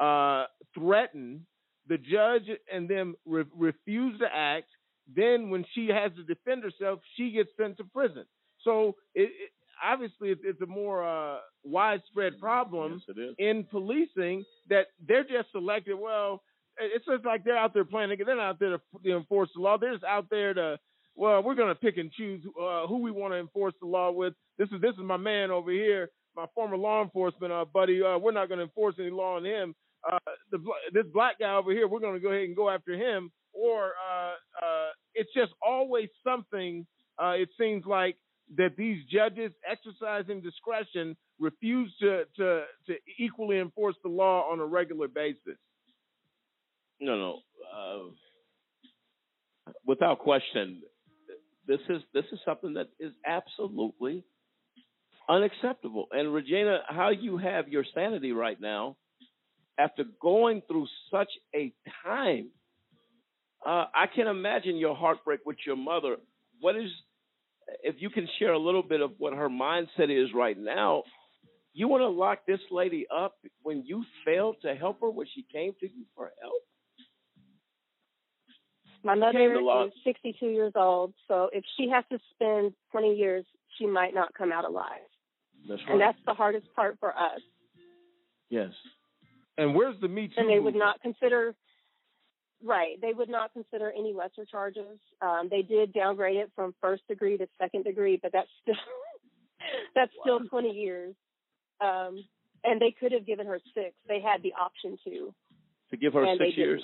uh, 0.00 0.44
threatened. 0.74 1.40
The 1.88 1.98
judge 1.98 2.48
and 2.72 2.88
them 2.88 3.14
re- 3.26 3.44
refuse 3.56 4.18
to 4.20 4.26
act. 4.32 4.68
Then, 5.14 5.50
when 5.50 5.66
she 5.74 5.88
has 5.88 6.12
to 6.16 6.22
defend 6.22 6.64
herself, 6.64 7.00
she 7.16 7.30
gets 7.30 7.50
sent 7.60 7.76
to 7.76 7.84
prison. 7.84 8.24
So, 8.62 8.96
it, 9.14 9.24
it, 9.24 9.50
obviously, 9.84 10.30
it's, 10.30 10.40
it's 10.44 10.62
a 10.62 10.66
more 10.66 11.04
uh, 11.04 11.38
widespread 11.62 12.38
problem 12.40 13.02
in 13.38 13.64
policing 13.70 14.44
that 14.70 14.86
they're 15.06 15.24
just 15.24 15.52
selected. 15.52 15.96
Well, 15.96 16.42
it's 16.78 17.04
just 17.06 17.24
like 17.24 17.44
they're 17.44 17.56
out 17.56 17.74
there 17.74 17.84
playing. 17.84 18.14
They're 18.24 18.36
not 18.36 18.50
out 18.50 18.58
there 18.58 18.78
to, 18.78 19.16
enforce 19.16 19.50
the 19.54 19.62
law. 19.62 19.78
They're 19.78 19.92
just 19.92 20.04
out 20.04 20.26
there 20.30 20.54
to 20.54 20.78
well, 21.16 21.42
we're 21.42 21.54
going 21.54 21.68
to 21.68 21.74
pick 21.74 21.96
and 21.96 22.10
choose 22.10 22.42
uh, 22.60 22.86
who 22.86 22.98
we 22.98 23.10
want 23.10 23.34
to 23.34 23.38
enforce 23.38 23.74
the 23.80 23.86
law 23.86 24.10
with. 24.10 24.34
This 24.58 24.68
is 24.70 24.80
this 24.80 24.94
is 24.94 25.02
my 25.02 25.16
man 25.16 25.50
over 25.50 25.70
here, 25.70 26.10
my 26.36 26.46
former 26.54 26.76
law 26.76 27.02
enforcement 27.02 27.52
uh, 27.52 27.64
buddy. 27.64 28.02
Uh, 28.02 28.18
we're 28.18 28.32
not 28.32 28.48
going 28.48 28.58
to 28.58 28.64
enforce 28.64 28.96
any 28.98 29.10
law 29.10 29.36
on 29.36 29.44
him. 29.44 29.74
Uh, 30.10 30.18
the 30.50 30.58
this 30.92 31.06
black 31.12 31.38
guy 31.38 31.54
over 31.54 31.70
here, 31.72 31.86
we're 31.86 32.00
going 32.00 32.14
to 32.14 32.20
go 32.20 32.30
ahead 32.30 32.44
and 32.44 32.56
go 32.56 32.68
after 32.68 32.94
him. 32.94 33.30
Or 33.52 33.86
uh, 33.86 34.64
uh, 34.64 34.88
it's 35.14 35.32
just 35.34 35.52
always 35.64 36.08
something. 36.24 36.86
It 37.20 37.48
seems 37.58 37.86
like 37.86 38.16
that 38.56 38.76
these 38.76 38.98
judges, 39.10 39.52
exercising 39.68 40.40
discretion, 40.40 41.16
refuse 41.38 41.94
to 42.00 42.24
to 42.36 42.64
to 42.88 42.94
equally 43.18 43.58
enforce 43.58 43.96
the 44.02 44.10
law 44.10 44.50
on 44.50 44.60
a 44.60 44.66
regular 44.66 45.08
basis. 45.08 45.58
No, 47.00 47.16
no. 47.16 47.38
Uh, 47.74 48.10
without 49.86 50.20
question, 50.20 50.82
this 51.66 51.80
is 51.88 52.02
this 52.12 52.24
is 52.32 52.38
something 52.44 52.74
that 52.74 52.88
is 53.00 53.12
absolutely 53.26 54.24
unacceptable. 55.28 56.06
And 56.12 56.32
Regina, 56.32 56.80
how 56.88 57.10
you 57.10 57.38
have 57.38 57.68
your 57.68 57.84
sanity 57.94 58.32
right 58.32 58.60
now 58.60 58.96
after 59.78 60.04
going 60.20 60.62
through 60.68 60.86
such 61.10 61.30
a 61.54 61.72
time, 62.04 62.50
uh, 63.66 63.86
I 63.94 64.06
can 64.14 64.26
imagine 64.26 64.76
your 64.76 64.94
heartbreak 64.94 65.40
with 65.46 65.56
your 65.66 65.76
mother. 65.76 66.16
What 66.60 66.76
is, 66.76 66.90
if 67.82 67.96
you 67.98 68.10
can 68.10 68.28
share 68.38 68.52
a 68.52 68.58
little 68.58 68.82
bit 68.82 69.00
of 69.00 69.12
what 69.18 69.34
her 69.34 69.48
mindset 69.48 70.10
is 70.10 70.28
right 70.34 70.56
now? 70.58 71.02
You 71.72 71.88
want 71.88 72.02
to 72.02 72.08
lock 72.08 72.40
this 72.46 72.60
lady 72.70 73.06
up 73.14 73.34
when 73.62 73.82
you 73.84 74.04
failed 74.24 74.56
to 74.62 74.74
help 74.74 75.00
her 75.00 75.10
when 75.10 75.26
she 75.34 75.44
came 75.52 75.72
to 75.80 75.86
you 75.86 76.04
for 76.14 76.30
help? 76.40 76.62
My 79.04 79.14
mother 79.14 79.38
Came 79.38 79.52
is 79.52 79.92
62 80.02 80.46
years 80.46 80.72
old, 80.74 81.12
so 81.28 81.50
if 81.52 81.62
she 81.76 81.90
has 81.90 82.04
to 82.10 82.18
spend 82.34 82.72
20 82.90 83.14
years, 83.14 83.44
she 83.78 83.86
might 83.86 84.14
not 84.14 84.32
come 84.34 84.50
out 84.50 84.64
alive. 84.64 85.02
That's 85.68 85.82
And 85.88 86.00
that's 86.00 86.18
the 86.26 86.32
hardest 86.34 86.66
part 86.74 86.96
for 86.98 87.10
us. 87.10 87.40
yes. 88.48 88.70
And 89.56 89.74
where's 89.74 89.94
the 90.00 90.08
Me 90.08 90.28
Too? 90.28 90.34
and 90.38 90.50
they 90.50 90.58
would 90.58 90.74
not 90.74 91.00
consider 91.00 91.54
right 92.64 92.98
they 93.02 93.12
would 93.12 93.28
not 93.28 93.52
consider 93.52 93.92
any 93.96 94.14
lesser 94.14 94.44
charges 94.50 94.98
um, 95.20 95.48
they 95.50 95.60
did 95.60 95.92
downgrade 95.92 96.36
it 96.36 96.50
from 96.56 96.74
first 96.80 97.06
degree 97.08 97.36
to 97.36 97.46
second 97.60 97.84
degree 97.84 98.18
but 98.20 98.32
that's 98.32 98.48
still 98.62 98.74
that's 99.94 100.10
still 100.22 100.40
20 100.40 100.70
years 100.70 101.14
um, 101.82 102.24
and 102.64 102.80
they 102.80 102.90
could 102.98 103.12
have 103.12 103.26
given 103.26 103.46
her 103.46 103.60
six 103.74 103.94
they 104.08 104.18
had 104.20 104.42
the 104.42 104.52
option 104.58 104.96
to 105.04 105.34
To 105.90 105.96
give 105.96 106.14
her 106.14 106.24
And 106.24 106.40
six 106.42 106.56
years. 106.56 106.82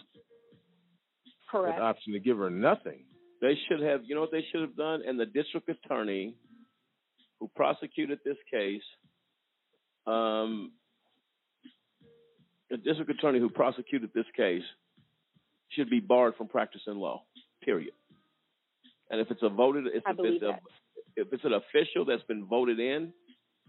Correct 1.50 1.78
An 1.78 1.84
option 1.84 2.12
to 2.12 2.20
give 2.20 2.38
her 2.38 2.50
nothing. 2.50 3.04
They 3.40 3.54
should 3.68 3.80
have, 3.80 4.02
you 4.04 4.14
know 4.14 4.20
what 4.20 4.30
they 4.32 4.44
should 4.52 4.60
have 4.60 4.76
done? 4.76 5.02
And 5.06 5.18
the 5.18 5.26
district 5.26 5.68
attorney 5.68 6.34
who 7.38 7.48
prosecuted 7.56 8.18
this 8.24 8.36
case, 8.52 8.82
um, 10.06 10.72
the 12.68 12.76
district 12.76 13.10
attorney 13.10 13.38
who 13.38 13.48
prosecuted 13.48 14.10
this 14.14 14.26
case 14.36 14.62
should 15.70 15.88
be 15.88 16.00
barred 16.00 16.34
from 16.36 16.48
practicing 16.48 16.96
law, 16.96 17.22
period. 17.64 17.94
And 19.10 19.20
if 19.20 19.30
it's 19.30 19.42
a 19.42 19.48
voted, 19.48 19.86
if, 19.86 20.02
it's 20.06 20.42
a, 20.42 20.58
if 21.16 21.28
it's 21.32 21.44
an 21.44 21.54
official 21.54 22.04
that's 22.04 22.22
been 22.24 22.46
voted 22.46 22.78
in, 22.78 23.12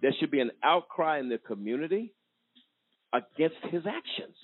there 0.02 0.12
should 0.20 0.32
be 0.32 0.40
an 0.40 0.52
outcry 0.64 1.20
in 1.20 1.30
the 1.30 1.38
community 1.38 2.14
against 3.14 3.58
his 3.70 3.84
actions. 3.88 4.36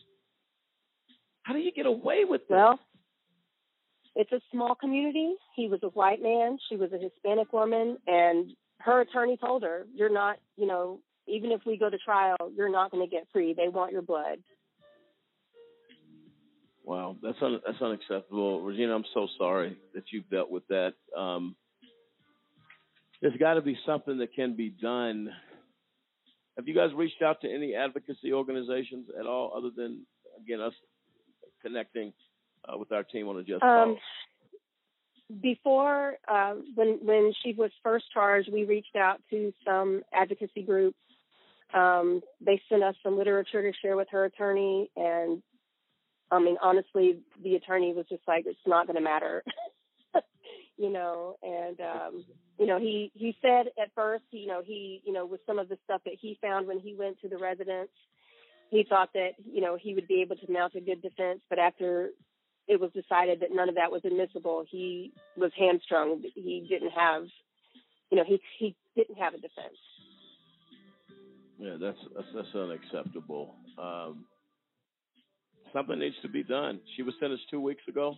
How 1.43 1.53
do 1.53 1.59
you 1.59 1.71
get 1.71 1.85
away 1.85 2.23
with 2.25 2.41
this? 2.41 2.55
well 2.55 2.79
it's 4.17 4.31
a 4.31 4.41
small 4.51 4.75
community 4.75 5.35
he 5.55 5.69
was 5.69 5.79
a 5.83 5.87
white 5.89 6.21
man 6.21 6.57
she 6.67 6.75
was 6.75 6.91
a 6.91 6.97
hispanic 6.97 7.53
woman 7.53 7.97
and 8.07 8.51
her 8.79 9.01
attorney 9.01 9.37
told 9.37 9.63
her 9.63 9.85
you're 9.93 10.11
not 10.11 10.37
you 10.57 10.67
know 10.67 10.99
even 11.27 11.51
if 11.51 11.61
we 11.65 11.77
go 11.77 11.89
to 11.89 11.97
trial 11.99 12.35
you're 12.55 12.71
not 12.71 12.91
going 12.91 13.07
to 13.07 13.09
get 13.09 13.27
free 13.31 13.53
they 13.53 13.69
want 13.69 13.91
your 13.91 14.01
blood 14.01 14.39
Wow, 16.87 17.17
that's 17.21 17.37
un- 17.41 17.59
that's 17.65 17.81
unacceptable, 17.81 18.61
Regina. 18.61 18.95
I'm 18.95 19.03
so 19.13 19.27
sorry 19.37 19.77
that 19.93 20.03
you've 20.13 20.29
dealt 20.29 20.49
with 20.49 20.65
that. 20.69 20.93
Um, 21.17 21.53
there's 23.21 23.35
got 23.35 23.55
to 23.55 23.61
be 23.61 23.77
something 23.85 24.19
that 24.19 24.33
can 24.33 24.55
be 24.55 24.69
done. 24.69 25.27
Have 26.55 26.65
you 26.65 26.73
guys 26.73 26.91
reached 26.95 27.21
out 27.21 27.41
to 27.41 27.53
any 27.53 27.75
advocacy 27.75 28.31
organizations 28.31 29.07
at 29.19 29.25
all, 29.25 29.51
other 29.53 29.69
than 29.75 30.05
again 30.41 30.61
us 30.61 30.71
connecting 31.61 32.13
uh, 32.67 32.77
with 32.77 32.91
our 32.91 33.03
team 33.03 33.27
on 33.27 33.37
a 33.37 33.43
just 33.43 33.63
Um, 33.63 33.97
before 35.41 36.17
uh, 36.27 36.55
when 36.75 36.99
when 37.03 37.33
she 37.43 37.53
was 37.53 37.71
first 37.83 38.05
charged, 38.13 38.49
we 38.51 38.63
reached 38.63 38.95
out 38.95 39.21
to 39.29 39.53
some 39.65 40.03
advocacy 40.13 40.63
groups. 40.63 40.97
Um, 41.73 42.21
they 42.39 42.61
sent 42.69 42.83
us 42.83 42.95
some 43.03 43.17
literature 43.17 43.61
to 43.61 43.77
share 43.81 43.97
with 43.97 44.07
her 44.11 44.25
attorney, 44.25 44.89
and 44.95 45.41
I 46.31 46.39
mean, 46.39 46.57
honestly, 46.61 47.19
the 47.43 47.55
attorney 47.55 47.93
was 47.93 48.05
just 48.09 48.23
like, 48.27 48.45
"It's 48.45 48.57
not 48.65 48.87
going 48.87 48.95
to 48.95 49.01
matter," 49.01 49.43
you 50.77 50.89
know. 50.89 51.35
And 51.43 51.79
um, 51.81 52.25
you 52.57 52.65
know, 52.65 52.79
he 52.79 53.11
he 53.13 53.35
said 53.41 53.67
at 53.81 53.93
first, 53.95 54.23
you 54.31 54.47
know, 54.47 54.61
he 54.65 55.01
you 55.05 55.11
know, 55.11 55.25
with 55.25 55.41
some 55.45 55.59
of 55.59 55.67
the 55.67 55.77
stuff 55.83 56.01
that 56.05 56.15
he 56.21 56.37
found 56.41 56.67
when 56.67 56.79
he 56.79 56.95
went 56.95 57.19
to 57.21 57.27
the 57.27 57.37
residence, 57.37 57.91
he 58.69 58.85
thought 58.87 59.09
that 59.13 59.31
you 59.43 59.59
know 59.59 59.77
he 59.79 59.93
would 59.93 60.07
be 60.07 60.21
able 60.21 60.37
to 60.37 60.51
mount 60.51 60.75
a 60.75 60.79
good 60.79 61.01
defense, 61.01 61.41
but 61.49 61.59
after 61.59 62.11
it 62.67 62.79
was 62.79 62.91
decided 62.91 63.39
that 63.41 63.49
none 63.51 63.69
of 63.69 63.75
that 63.75 63.91
was 63.91 64.01
admissible. 64.05 64.65
He 64.69 65.11
was 65.37 65.51
hamstrung. 65.57 66.21
He 66.35 66.65
didn't 66.69 66.91
have, 66.91 67.23
you 68.11 68.17
know, 68.17 68.23
he 68.25 68.39
he 68.59 68.75
didn't 68.95 69.17
have 69.17 69.33
a 69.33 69.37
defense. 69.37 69.77
Yeah, 71.59 71.77
that's 71.79 71.97
that's, 72.15 72.27
that's 72.35 72.55
unacceptable. 72.55 73.55
Um, 73.77 74.25
something 75.73 75.97
needs 75.99 76.15
to 76.21 76.29
be 76.29 76.43
done. 76.43 76.79
She 76.95 77.03
was 77.03 77.13
sentenced 77.19 77.49
two 77.49 77.61
weeks 77.61 77.83
ago, 77.87 78.15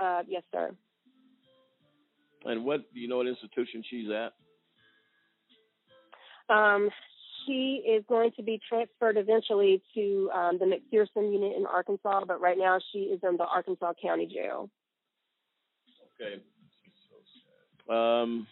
Uh, 0.00 0.22
yes, 0.28 0.42
sir. 0.52 0.70
and 2.44 2.64
what 2.64 2.92
do 2.92 3.00
you 3.00 3.08
know 3.08 3.18
what 3.18 3.26
institution 3.26 3.82
she's 3.88 4.08
at? 4.10 4.32
Um, 6.54 6.90
she 7.46 7.82
is 7.86 8.04
going 8.08 8.32
to 8.36 8.42
be 8.42 8.60
transferred 8.68 9.16
eventually 9.16 9.82
to 9.94 10.30
um, 10.34 10.58
the 10.58 10.64
McPherson 10.64 11.32
unit 11.32 11.56
in 11.56 11.66
Arkansas, 11.66 12.24
but 12.26 12.40
right 12.40 12.58
now 12.58 12.78
she 12.92 13.00
is 13.00 13.20
in 13.22 13.36
the 13.36 13.44
Arkansas 13.44 13.92
County 14.02 14.26
Jail. 14.26 14.70
Okay. 16.20 16.42
Um, 17.88 18.46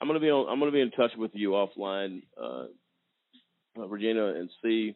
I'm 0.00 0.06
gonna 0.06 0.20
be 0.20 0.30
on. 0.30 0.48
I'm 0.48 0.58
gonna 0.58 0.70
be 0.70 0.80
in 0.80 0.90
touch 0.92 1.12
with 1.16 1.32
you 1.34 1.50
offline, 1.50 2.22
uh, 2.40 2.66
uh, 3.78 3.86
Regina, 3.88 4.34
and 4.34 4.48
see 4.62 4.94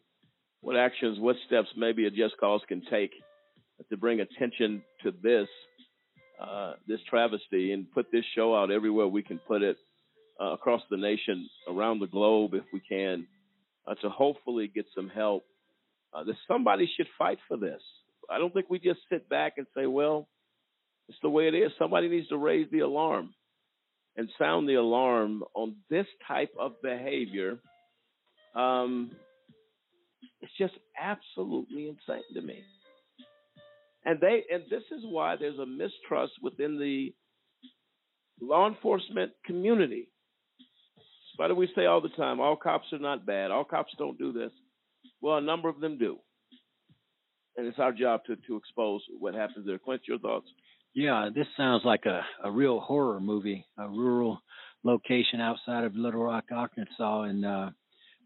what 0.61 0.77
actions, 0.77 1.19
what 1.19 1.37
steps 1.47 1.69
maybe 1.77 2.07
a 2.07 2.11
just 2.11 2.37
cause 2.39 2.63
can 2.69 2.83
take 2.91 3.11
to 3.91 3.97
bring 3.97 4.21
attention 4.21 4.83
to 5.03 5.13
this, 5.23 5.49
uh, 6.41 6.75
this 6.87 7.01
travesty, 7.11 7.73
and 7.73 7.91
put 7.93 8.11
this 8.13 8.25
show 8.35 8.55
out 8.55 8.71
everywhere 8.71 9.09
we 9.09 9.23
can 9.23 9.39
put 9.39 9.63
it 9.63 9.77
uh, 10.41 10.53
across 10.53 10.83
the 10.91 10.97
nation, 10.97 11.49
around 11.69 12.01
the 12.01 12.07
globe, 12.07 12.55
if 12.55 12.65
we 12.73 12.81
can, 12.81 13.27
uh, 13.87 13.95
to 13.97 14.09
hopefully 14.09 14.71
get 14.75 14.87
some 14.95 15.09
help. 15.09 15.45
Uh, 16.13 16.25
that 16.25 16.37
somebody 16.47 16.89
should 16.97 17.09
fight 17.19 17.39
for 17.49 17.57
this. 17.57 17.83
I 18.31 18.39
don't 18.39 18.55
think 18.55 18.71
we 18.71 18.79
just 18.79 19.01
sit 19.11 19.29
back 19.29 19.55
and 19.57 19.67
say, 19.77 19.87
well, 19.87 20.29
it's 21.09 21.19
the 21.23 21.29
way 21.29 21.49
it 21.49 21.55
is. 21.55 21.73
Somebody 21.79 22.09
needs 22.09 22.29
to 22.29 22.37
raise 22.37 22.71
the 22.71 22.81
alarm 22.81 23.35
and 24.17 24.29
sound 24.39 24.69
the 24.69 24.75
alarm 24.75 25.43
on 25.55 25.77
this 25.91 26.07
type 26.29 26.53
of 26.59 26.81
behavior. 26.83 27.59
Um, 28.55 29.11
It's 30.41 30.53
just 30.59 30.75
absolutely 31.01 31.89
insane 31.89 32.23
to 32.35 32.43
me. 32.43 32.63
And 34.05 34.21
they 34.21 34.45
and 34.53 34.63
this 34.71 34.83
is 34.93 35.03
why 35.05 35.37
there's 35.37 35.59
a 35.59 35.67
mistrust 35.67 36.33
within 36.43 36.79
the 36.79 37.15
law 38.41 38.69
enforcement 38.69 39.33
community. 39.45 40.09
Why 41.37 41.49
do 41.49 41.55
we 41.55 41.69
say 41.75 41.87
all 41.87 42.01
the 42.01 42.09
time, 42.11 42.41
all 42.41 42.57
cops 42.57 42.93
are 42.93 42.99
not 42.99 43.27
bad, 43.27 43.51
all 43.51 43.65
cops 43.65 43.93
don't 43.99 44.19
do 44.19 44.33
this? 44.33 44.53
Well, 45.21 45.39
a 45.39 45.41
number 45.41 45.69
of 45.69 45.81
them 45.81 45.99
do. 45.99 46.19
And 47.57 47.67
it's 47.67 47.79
our 47.79 47.93
job 47.93 48.23
to, 48.27 48.37
to 48.37 48.57
expose 48.57 49.03
what 49.19 49.35
happens 49.35 49.67
there. 49.67 49.79
Clint, 49.79 50.03
your 50.07 50.19
thoughts? 50.19 50.47
Yeah, 50.95 51.29
this 51.35 51.47
sounds 51.57 51.83
like 51.85 52.05
a, 52.07 52.23
a 52.45 52.51
real 52.51 52.81
horror 52.81 53.21
movie, 53.21 53.67
a 53.79 53.89
rural 53.89 54.41
location 54.85 55.41
outside 55.41 55.85
of 55.85 55.97
Little 55.97 56.23
Rock, 56.23 56.45
Arkansas, 56.53 57.23
and 57.23 57.45
uh, 57.45 57.71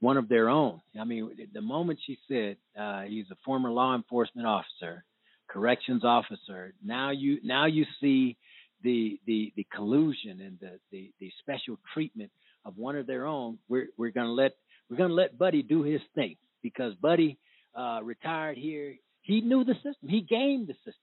one 0.01 0.17
of 0.17 0.29
their 0.29 0.49
own. 0.49 0.81
I 0.99 1.05
mean, 1.05 1.31
the 1.53 1.61
moment 1.61 1.99
she 2.07 2.19
said 2.29 2.57
uh, 2.79 3.03
he's 3.03 3.31
a 3.31 3.37
former 3.45 3.71
law 3.71 3.95
enforcement 3.95 4.47
officer, 4.47 5.05
corrections 5.49 6.05
officer, 6.05 6.75
now 6.85 7.11
you 7.11 7.39
now 7.43 7.67
you 7.67 7.87
see 8.01 8.37
the 8.83 9.19
the 9.27 9.53
the 9.57 9.67
collusion 9.75 10.41
and 10.41 10.59
the 10.61 10.79
the, 10.93 11.11
the 11.21 11.31
special 11.41 11.79
treatment 11.95 12.31
of 12.65 12.77
one 12.77 12.97
of 12.97 13.07
their 13.07 13.27
own. 13.27 13.59
We're 13.69 13.89
we're 13.97 14.11
gonna 14.11 14.33
let 14.33 14.53
we're 14.91 14.97
gonna 14.97 15.15
let 15.15 15.39
Buddy 15.39 15.63
do 15.63 15.83
his 15.83 16.01
thing 16.15 16.37
because 16.63 16.95
Buddy 16.95 17.39
uh, 17.75 18.01
retired 18.03 18.59
here. 18.59 18.97
He 19.23 19.41
knew 19.41 19.65
the 19.65 19.75
system. 19.75 20.09
He 20.09 20.23
gamed 20.23 20.69
the 20.69 20.75
system. 20.75 20.95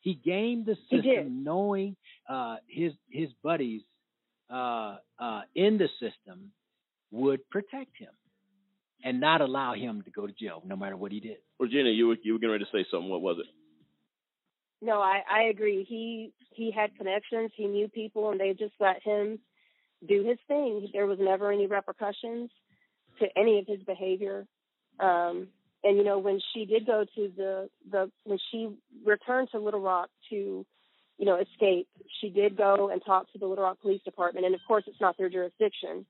He 0.00 0.14
gamed 0.14 0.66
the 0.66 0.76
system, 0.90 1.44
knowing 1.44 1.96
uh, 2.28 2.56
his 2.68 2.92
his 3.10 3.28
buddies 3.42 3.82
uh, 4.50 4.96
uh, 5.18 5.42
in 5.54 5.78
the 5.78 5.88
system 6.00 6.52
would 7.10 7.48
protect 7.50 7.96
him 7.98 8.10
and 9.04 9.20
not 9.20 9.40
allow 9.40 9.74
him 9.74 10.02
to 10.02 10.10
go 10.10 10.26
to 10.26 10.32
jail, 10.32 10.62
no 10.64 10.76
matter 10.76 10.96
what 10.96 11.12
he 11.12 11.20
did. 11.20 11.38
Regina, 11.58 11.90
you 11.90 12.08
were 12.08 12.16
you 12.22 12.34
were 12.34 12.38
getting 12.38 12.52
ready 12.52 12.64
to 12.64 12.70
say 12.70 12.86
something. 12.90 13.10
What 13.10 13.22
was 13.22 13.38
it? 13.40 13.46
No, 14.82 15.00
I 15.00 15.22
I 15.30 15.42
agree. 15.44 15.84
He 15.88 16.32
he 16.50 16.70
had 16.70 16.96
connections. 16.96 17.50
He 17.54 17.66
knew 17.66 17.88
people, 17.88 18.30
and 18.30 18.40
they 18.40 18.52
just 18.52 18.74
let 18.80 19.02
him 19.02 19.38
do 20.06 20.24
his 20.24 20.38
thing. 20.48 20.88
There 20.92 21.06
was 21.06 21.18
never 21.20 21.52
any 21.52 21.66
repercussions 21.66 22.50
to 23.20 23.26
any 23.36 23.58
of 23.58 23.66
his 23.66 23.82
behavior. 23.82 24.46
Um, 25.00 25.48
and 25.84 25.96
you 25.96 26.04
know, 26.04 26.18
when 26.18 26.40
she 26.52 26.64
did 26.64 26.86
go 26.86 27.04
to 27.14 27.32
the 27.36 27.68
the 27.90 28.10
when 28.24 28.38
she 28.50 28.68
returned 29.04 29.48
to 29.52 29.58
Little 29.58 29.80
Rock 29.80 30.08
to, 30.30 30.66
you 31.18 31.24
know, 31.24 31.36
escape, 31.36 31.88
she 32.20 32.28
did 32.28 32.56
go 32.56 32.90
and 32.90 33.00
talk 33.04 33.30
to 33.32 33.38
the 33.38 33.46
Little 33.46 33.64
Rock 33.64 33.80
Police 33.80 34.02
Department, 34.04 34.46
and 34.46 34.54
of 34.54 34.60
course, 34.66 34.84
it's 34.86 35.00
not 35.00 35.16
their 35.16 35.28
jurisdiction, 35.28 36.06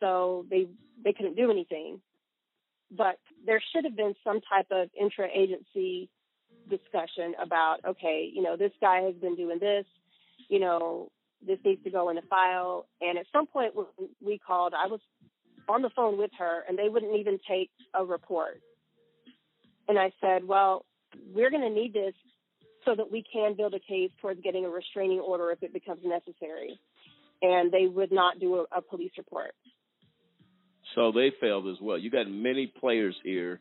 so 0.00 0.44
they 0.50 0.66
they 1.04 1.12
couldn't 1.12 1.36
do 1.36 1.50
anything. 1.50 2.00
But 2.90 3.18
there 3.46 3.62
should 3.72 3.84
have 3.84 3.96
been 3.96 4.14
some 4.22 4.40
type 4.40 4.66
of 4.70 4.88
intra-agency 4.98 6.08
discussion 6.68 7.34
about, 7.42 7.78
okay, 7.86 8.30
you 8.32 8.42
know, 8.42 8.56
this 8.56 8.72
guy 8.80 9.00
has 9.02 9.14
been 9.14 9.36
doing 9.36 9.58
this, 9.58 9.84
you 10.48 10.60
know, 10.60 11.10
this 11.46 11.58
needs 11.64 11.82
to 11.84 11.90
go 11.90 12.08
in 12.10 12.18
a 12.18 12.22
file. 12.22 12.86
And 13.00 13.18
at 13.18 13.26
some 13.32 13.46
point 13.46 13.74
when 13.74 13.86
we 14.24 14.38
called, 14.38 14.74
I 14.74 14.86
was 14.86 15.00
on 15.68 15.82
the 15.82 15.90
phone 15.94 16.18
with 16.18 16.30
her 16.38 16.64
and 16.68 16.78
they 16.78 16.88
wouldn't 16.88 17.16
even 17.16 17.38
take 17.48 17.70
a 17.94 18.04
report. 18.04 18.60
And 19.88 19.98
I 19.98 20.12
said, 20.20 20.46
well, 20.46 20.84
we're 21.34 21.50
going 21.50 21.62
to 21.62 21.70
need 21.70 21.92
this 21.92 22.14
so 22.84 22.94
that 22.94 23.10
we 23.10 23.24
can 23.30 23.54
build 23.56 23.74
a 23.74 23.78
case 23.78 24.10
towards 24.20 24.40
getting 24.42 24.64
a 24.64 24.68
restraining 24.68 25.20
order 25.20 25.50
if 25.50 25.62
it 25.62 25.72
becomes 25.72 26.00
necessary. 26.04 26.78
And 27.42 27.70
they 27.70 27.86
would 27.86 28.12
not 28.12 28.40
do 28.40 28.56
a, 28.56 28.78
a 28.78 28.82
police 28.82 29.12
report. 29.18 29.52
So 30.94 31.12
they 31.12 31.32
failed 31.40 31.66
as 31.68 31.76
well. 31.80 31.98
You 31.98 32.10
got 32.10 32.28
many 32.28 32.66
players 32.66 33.16
here 33.22 33.60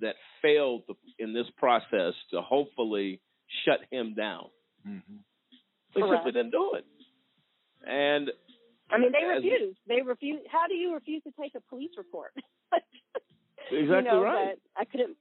that 0.00 0.14
failed 0.42 0.82
in 1.18 1.32
this 1.32 1.46
process 1.56 2.12
to 2.32 2.42
hopefully 2.42 3.20
shut 3.64 3.80
him 3.90 4.14
down. 4.14 4.46
Mm-hmm. 4.86 5.16
They 5.94 6.00
Correct. 6.00 6.24
simply 6.24 6.32
didn't 6.32 6.52
do 6.52 6.74
it. 6.74 6.84
And 7.86 8.30
I 8.90 8.98
mean, 8.98 9.12
they 9.12 9.24
refused. 9.24 9.78
They 9.88 10.02
refused. 10.02 10.44
How 10.50 10.66
do 10.68 10.74
you 10.74 10.94
refuse 10.94 11.22
to 11.24 11.32
take 11.40 11.54
a 11.54 11.60
police 11.68 11.90
report? 11.96 12.32
you 13.70 13.78
Exactly 13.78 14.10
know, 14.10 14.22
right. 14.22 14.56
But 14.74 14.80
I 14.80 14.84
couldn't. 14.84 15.16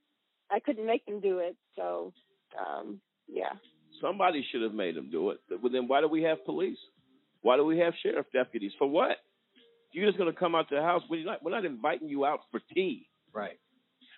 I 0.51 0.59
couldn't 0.59 0.86
make 0.86 1.05
them 1.05 1.19
do 1.19 1.39
it. 1.39 1.55
So, 1.76 2.13
um, 2.59 2.99
yeah. 3.28 3.53
Somebody 4.01 4.45
should 4.51 4.61
have 4.61 4.74
made 4.74 4.95
them 4.95 5.09
do 5.09 5.32
it. 5.32 5.39
But 5.49 5.71
then 5.71 5.88
why 5.88 6.01
do 6.01 6.07
we 6.07 6.24
have 6.24 6.43
police? 6.45 6.78
Why 7.41 7.57
do 7.57 7.65
we 7.65 7.80
have 7.80 7.93
sheriff 8.03 8.26
deputies? 8.34 8.71
For 8.78 8.88
what? 8.88 9.17
You're 9.91 10.07
just 10.07 10.17
going 10.17 10.32
to 10.32 10.38
come 10.38 10.55
out 10.55 10.69
to 10.69 10.76
the 10.76 10.82
house. 10.82 11.03
We're 11.09 11.26
not, 11.26 11.43
we're 11.43 11.51
not 11.51 11.65
inviting 11.65 12.09
you 12.09 12.26
out 12.26 12.39
for 12.51 12.59
tea. 12.74 13.07
Right. 13.34 13.59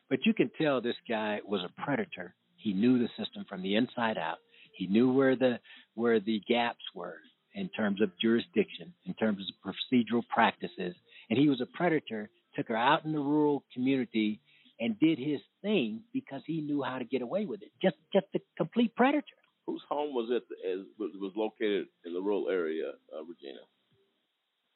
But 0.09 0.19
you 0.25 0.33
can 0.33 0.49
tell 0.59 0.81
this 0.81 0.95
guy 1.07 1.39
was 1.45 1.61
a 1.63 1.81
predator. 1.81 2.33
He 2.55 2.73
knew 2.73 2.97
the 2.97 3.09
system 3.17 3.45
from 3.47 3.61
the 3.61 3.75
inside 3.75 4.17
out. 4.17 4.37
He 4.75 4.87
knew 4.87 5.11
where 5.11 5.35
the 5.35 5.59
where 5.95 6.19
the 6.19 6.41
gaps 6.47 6.83
were 6.93 7.17
in 7.53 7.69
terms 7.69 8.01
of 8.01 8.11
jurisdiction, 8.21 8.93
in 9.05 9.13
terms 9.13 9.41
of 9.41 9.73
procedural 9.73 10.21
practices, 10.27 10.95
and 11.29 11.39
he 11.39 11.49
was 11.49 11.61
a 11.61 11.65
predator. 11.65 12.29
Took 12.55 12.69
her 12.69 12.77
out 12.77 13.03
in 13.03 13.11
the 13.11 13.19
rural 13.19 13.63
community 13.73 14.39
and 14.79 14.97
did 14.99 15.17
his 15.17 15.41
thing 15.61 16.01
because 16.13 16.41
he 16.45 16.61
knew 16.61 16.81
how 16.83 16.99
to 16.99 17.05
get 17.05 17.21
away 17.21 17.45
with 17.45 17.61
it. 17.61 17.71
Just 17.81 17.95
just 18.13 18.27
a 18.35 18.39
complete 18.57 18.95
predator. 18.95 19.25
Whose 19.65 19.81
home 19.89 20.13
was 20.13 20.29
it 20.29 20.43
as 20.65 20.85
was, 20.99 21.11
was 21.19 21.33
located 21.35 21.87
in 22.05 22.13
the 22.13 22.21
rural 22.21 22.49
area, 22.49 22.91
uh, 23.13 23.23
Regina? 23.23 23.59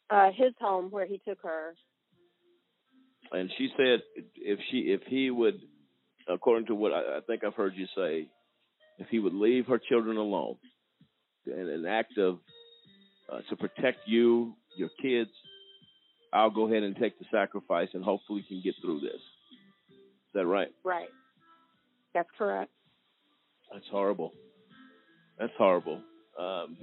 Uh, 0.10 0.32
his 0.32 0.54
home 0.60 0.90
where 0.90 1.06
he 1.06 1.22
took 1.28 1.38
her. 1.44 1.76
And 3.32 3.52
she 3.58 3.70
said 3.78 4.02
if 4.36 4.60
she 4.72 4.78
if 4.78 5.02
he 5.08 5.30
would, 5.30 5.60
according 6.28 6.66
to 6.68 6.76
what 6.76 6.92
I, 6.92 7.18
I 7.18 7.20
think 7.28 7.44
I've 7.44 7.54
heard 7.54 7.76
you 7.76 7.86
say, 7.96 8.28
if 9.00 9.08
he 9.10 9.20
would 9.20 9.34
leave 9.34 9.66
her 9.68 9.80
children 9.80 10.18
alone, 10.18 10.58
in 11.46 11.68
an 11.68 11.86
act 11.86 12.18
of 12.18 12.40
uh, 13.32 13.40
to 13.50 13.56
protect 13.56 14.00
you, 14.06 14.54
your 14.78 14.90
kids, 15.02 15.32
I'll 16.32 16.52
go 16.52 16.68
ahead 16.68 16.84
and 16.84 16.96
take 16.96 17.18
the 17.18 17.26
sacrifice, 17.32 17.90
and 17.94 18.04
hopefully 18.04 18.46
can 18.48 18.62
get 18.64 18.76
through 18.82 19.00
this. 19.00 19.22
Is 19.90 20.34
that 20.36 20.46
right? 20.46 20.70
Right. 20.84 21.10
That's 22.14 22.30
correct. 22.38 22.72
That's 23.74 23.86
horrible. 23.92 24.32
That's 25.40 25.54
horrible. 25.58 26.02
Um, 26.40 26.78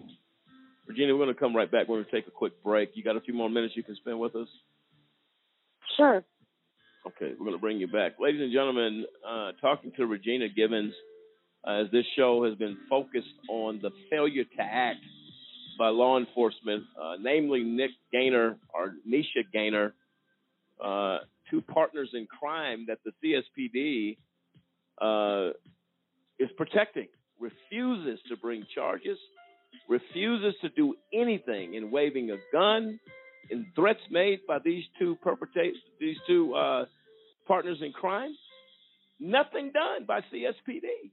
Virginia, 0.86 1.14
we're 1.14 1.24
going 1.24 1.34
to 1.34 1.40
come 1.40 1.54
right 1.54 1.70
back. 1.70 1.88
We're 1.88 1.96
going 1.96 2.06
to 2.06 2.10
take 2.10 2.26
a 2.26 2.32
quick 2.32 2.62
break. 2.62 2.90
You 2.94 3.02
got 3.02 3.16
a 3.16 3.20
few 3.20 3.34
more 3.34 3.50
minutes 3.50 3.74
you 3.76 3.82
can 3.82 3.96
spend 3.96 4.18
with 4.18 4.34
us? 4.36 4.48
Sure. 5.96 6.24
Okay, 7.06 7.32
we're 7.38 7.46
going 7.46 7.52
to 7.52 7.58
bring 7.58 7.78
you 7.78 7.86
back. 7.86 8.12
Ladies 8.20 8.40
and 8.40 8.52
gentlemen, 8.52 9.04
uh, 9.28 9.52
talking 9.60 9.92
to 9.96 10.06
Regina 10.06 10.48
Gibbons, 10.48 10.92
uh, 11.66 11.82
as 11.82 11.90
this 11.90 12.04
show 12.16 12.44
has 12.44 12.54
been 12.56 12.76
focused 12.88 13.26
on 13.48 13.80
the 13.82 13.90
failure 14.10 14.44
to 14.44 14.62
act 14.62 15.00
by 15.78 15.88
law 15.88 16.18
enforcement, 16.18 16.84
uh, 17.00 17.14
namely 17.20 17.62
Nick 17.62 17.90
Gainer 18.12 18.56
or 18.72 18.94
Nisha 19.08 19.44
Gainer, 19.52 19.94
uh, 20.82 21.18
two 21.50 21.60
partners 21.62 22.10
in 22.14 22.26
crime 22.26 22.86
that 22.88 22.98
the 23.04 23.12
CSPD 23.22 24.16
uh, 25.00 25.52
is 26.38 26.48
protecting, 26.56 27.08
refuses 27.38 28.20
to 28.28 28.36
bring 28.36 28.64
charges, 28.74 29.18
refuses 29.88 30.54
to 30.62 30.68
do 30.70 30.94
anything 31.12 31.74
in 31.74 31.90
waving 31.90 32.30
a 32.30 32.36
gun, 32.52 32.98
in 33.50 33.66
threats 33.74 34.00
made 34.10 34.40
by 34.48 34.58
these 34.64 34.84
two 34.98 35.16
perpetrators, 35.16 35.76
these 36.00 36.16
two 36.26 36.54
uh, 36.54 36.84
partners 37.46 37.78
in 37.80 37.92
crime. 37.92 38.34
Nothing 39.20 39.72
done 39.72 40.04
by 40.06 40.20
CSPD. 40.32 41.10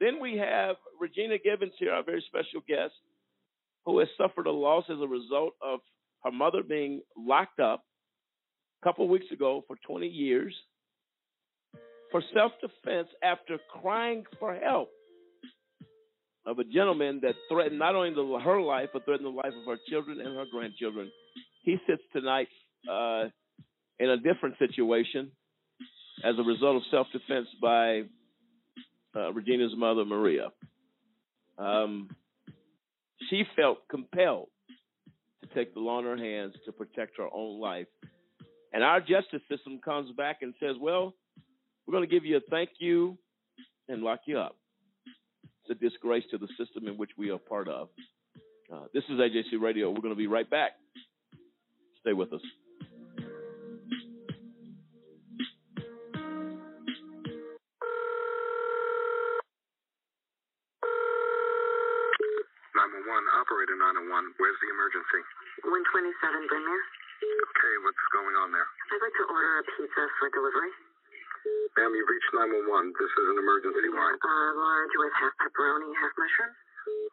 Then 0.00 0.18
we 0.20 0.38
have 0.38 0.76
Regina 0.98 1.36
Gibbons 1.38 1.72
here, 1.78 1.92
our 1.92 2.02
very 2.02 2.24
special 2.26 2.60
guest, 2.66 2.94
who 3.84 3.98
has 3.98 4.08
suffered 4.16 4.46
a 4.46 4.50
loss 4.50 4.84
as 4.88 4.98
a 5.00 5.06
result 5.06 5.54
of 5.62 5.80
her 6.24 6.32
mother 6.32 6.62
being 6.62 7.02
locked 7.16 7.60
up 7.60 7.84
a 8.82 8.86
couple 8.86 9.08
weeks 9.08 9.30
ago 9.30 9.62
for 9.66 9.76
20 9.86 10.06
years 10.06 10.54
for 12.10 12.22
self 12.34 12.52
defense 12.60 13.08
after 13.22 13.58
crying 13.80 14.24
for 14.38 14.54
help 14.54 14.90
of 16.46 16.58
a 16.58 16.64
gentleman 16.64 17.20
that 17.22 17.34
threatened 17.50 17.78
not 17.78 17.94
only 17.94 18.14
the, 18.14 18.38
her 18.42 18.60
life, 18.60 18.88
but 18.92 19.04
threatened 19.04 19.26
the 19.26 19.30
life 19.30 19.52
of 19.60 19.66
her 19.66 19.78
children 19.88 20.20
and 20.20 20.34
her 20.36 20.46
grandchildren. 20.50 21.10
He 21.62 21.76
sits 21.86 22.02
tonight 22.12 22.48
uh, 22.90 23.24
in 23.98 24.10
a 24.10 24.16
different 24.16 24.56
situation 24.58 25.30
as 26.24 26.34
a 26.38 26.42
result 26.42 26.76
of 26.76 26.82
self 26.90 27.06
defense 27.12 27.46
by 27.60 28.02
uh, 29.14 29.32
Regina's 29.32 29.72
mother, 29.76 30.04
Maria. 30.04 30.48
Um, 31.58 32.10
she 33.28 33.44
felt 33.56 33.86
compelled 33.88 34.48
to 35.42 35.54
take 35.54 35.74
the 35.74 35.80
law 35.80 35.98
in 35.98 36.04
her 36.04 36.16
hands 36.16 36.54
to 36.64 36.72
protect 36.72 37.16
her 37.18 37.28
own 37.32 37.60
life. 37.60 37.86
And 38.72 38.84
our 38.84 39.00
justice 39.00 39.42
system 39.50 39.80
comes 39.84 40.12
back 40.16 40.38
and 40.42 40.54
says, 40.60 40.76
well, 40.80 41.14
we're 41.86 41.92
going 41.92 42.08
to 42.08 42.14
give 42.14 42.24
you 42.24 42.36
a 42.36 42.40
thank 42.50 42.70
you 42.78 43.18
and 43.88 44.02
lock 44.02 44.20
you 44.26 44.38
up. 44.38 44.56
It's 45.64 45.70
a 45.70 45.74
disgrace 45.74 46.24
to 46.30 46.38
the 46.38 46.48
system 46.58 46.86
in 46.86 46.96
which 46.96 47.10
we 47.18 47.30
are 47.30 47.38
part 47.38 47.68
of. 47.68 47.88
Uh, 48.72 48.84
this 48.94 49.02
is 49.08 49.18
AJC 49.18 49.60
Radio. 49.60 49.90
We're 49.90 50.00
going 50.00 50.14
to 50.14 50.18
be 50.18 50.28
right 50.28 50.48
back. 50.48 50.72
Stay 52.00 52.12
with 52.12 52.32
us. 52.32 52.40
Operator 63.50 63.74
901, 63.82 64.06
where's 64.38 64.54
the 64.62 64.70
emergency? 64.70 65.20
127 65.66 65.74
Brynmere. 66.46 66.84
Okay, 67.50 67.74
what's 67.82 68.06
going 68.14 68.30
on 68.38 68.54
there? 68.54 68.62
I'd 68.94 69.02
like 69.02 69.10
to 69.18 69.26
order 69.26 69.58
a 69.58 69.62
pizza 69.74 70.06
for 70.22 70.30
delivery. 70.30 70.70
Ma'am, 71.74 71.90
you've 71.90 72.06
reached 72.06 72.30
911. 72.30 72.94
This 72.94 73.10
is 73.10 73.26
an 73.26 73.38
emergency 73.42 73.90
line. 73.90 74.14
Uh, 74.22 74.50
large 74.54 74.94
with 75.02 75.10
half 75.18 75.34
pepperoni, 75.42 75.90
half 75.98 76.14
mushroom. 76.14 76.54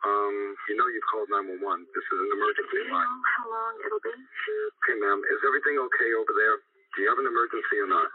Um, 0.06 0.36
you 0.70 0.78
know 0.78 0.86
you've 0.94 1.10
called 1.10 1.26
911. 1.34 1.58
This 1.98 2.06
is 2.06 2.20
an 2.22 2.30
emergency 2.38 2.70
Do 2.70 2.86
you 2.86 2.94
line. 2.94 3.02
know 3.02 3.26
how 3.34 3.46
long 3.50 3.74
it'll 3.82 4.04
be? 4.06 4.14
Okay, 4.14 4.96
ma'am, 5.02 5.18
is 5.34 5.42
everything 5.42 5.82
okay 5.90 6.10
over 6.22 6.38
there? 6.38 6.62
Do 6.94 6.98
you 7.02 7.10
have 7.10 7.18
an 7.18 7.26
emergency 7.34 7.82
or 7.82 7.90
not? 7.90 8.10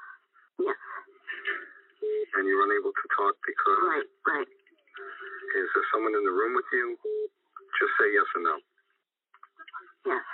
Yes. 0.62 0.79
And 2.39 2.47
you're 2.47 2.62
unable 2.70 2.95
to 2.95 3.07
talk 3.18 3.35
because... 3.43 3.83
Right, 3.83 4.09
right. 4.31 4.51
Is 5.59 5.66
there 5.75 5.87
someone 5.91 6.14
in 6.14 6.23
the 6.23 6.31
room 6.31 6.55
with 6.55 6.70
you? 6.70 6.95
Just 7.79 7.93
say 7.99 8.09
yes 8.12 8.29
or 8.37 8.43
no. 8.43 8.55
Yes. 10.07 10.25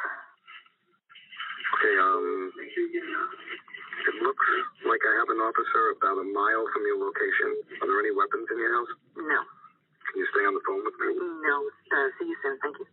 Okay, 1.78 1.94
um, 2.00 2.50
it 2.58 4.16
looks 4.24 4.46
like 4.88 5.02
I 5.04 5.14
have 5.20 5.30
an 5.30 5.40
officer 5.42 5.82
about 5.94 6.18
a 6.18 6.26
mile 6.26 6.64
from 6.72 6.82
your 6.88 6.98
location. 6.98 7.50
Are 7.82 7.86
there 7.86 8.00
any 8.00 8.14
weapons 8.14 8.48
in 8.50 8.58
your 8.58 8.72
house? 8.72 8.92
No. 9.16 9.40
Can 10.08 10.14
you 10.16 10.26
stay 10.32 10.44
on 10.48 10.54
the 10.56 10.64
phone 10.66 10.82
with 10.82 10.96
me? 10.96 11.08
No. 11.44 11.56
Uh, 11.92 12.08
see 12.18 12.26
you 12.26 12.36
soon. 12.42 12.56
Thank 12.62 12.76
you. 12.80 12.86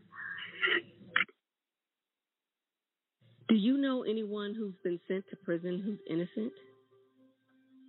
Do 3.47 3.55
you 3.55 3.77
know 3.77 4.03
anyone 4.03 4.53
who's 4.55 4.75
been 4.83 4.99
sent 5.07 5.25
to 5.29 5.35
prison 5.37 5.81
who's 5.83 5.99
innocent? 6.09 6.51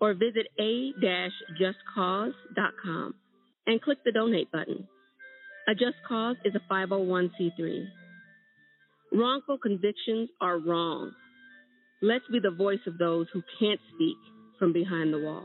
or 0.00 0.14
visit 0.14 0.46
a-justcause.com 0.58 3.14
and 3.66 3.82
click 3.82 3.98
the 4.04 4.12
donate 4.12 4.50
button. 4.50 4.88
A 5.68 5.74
Just 5.74 5.96
Cause 6.06 6.36
is 6.44 6.54
a 6.54 6.60
501c3. 6.72 7.86
Wrongful 9.12 9.58
convictions 9.58 10.30
are 10.40 10.58
wrong. 10.58 11.12
Let's 12.00 12.24
be 12.30 12.38
the 12.40 12.50
voice 12.50 12.80
of 12.86 12.96
those 12.98 13.26
who 13.32 13.42
can't 13.58 13.80
speak 13.94 14.16
from 14.58 14.72
behind 14.72 15.12
the 15.12 15.18
wall. 15.18 15.44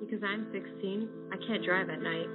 Because 0.00 0.22
I'm 0.26 0.46
16, 0.52 1.08
I 1.32 1.36
can't 1.46 1.64
drive 1.64 1.88
at 1.90 2.00
night. 2.00 2.28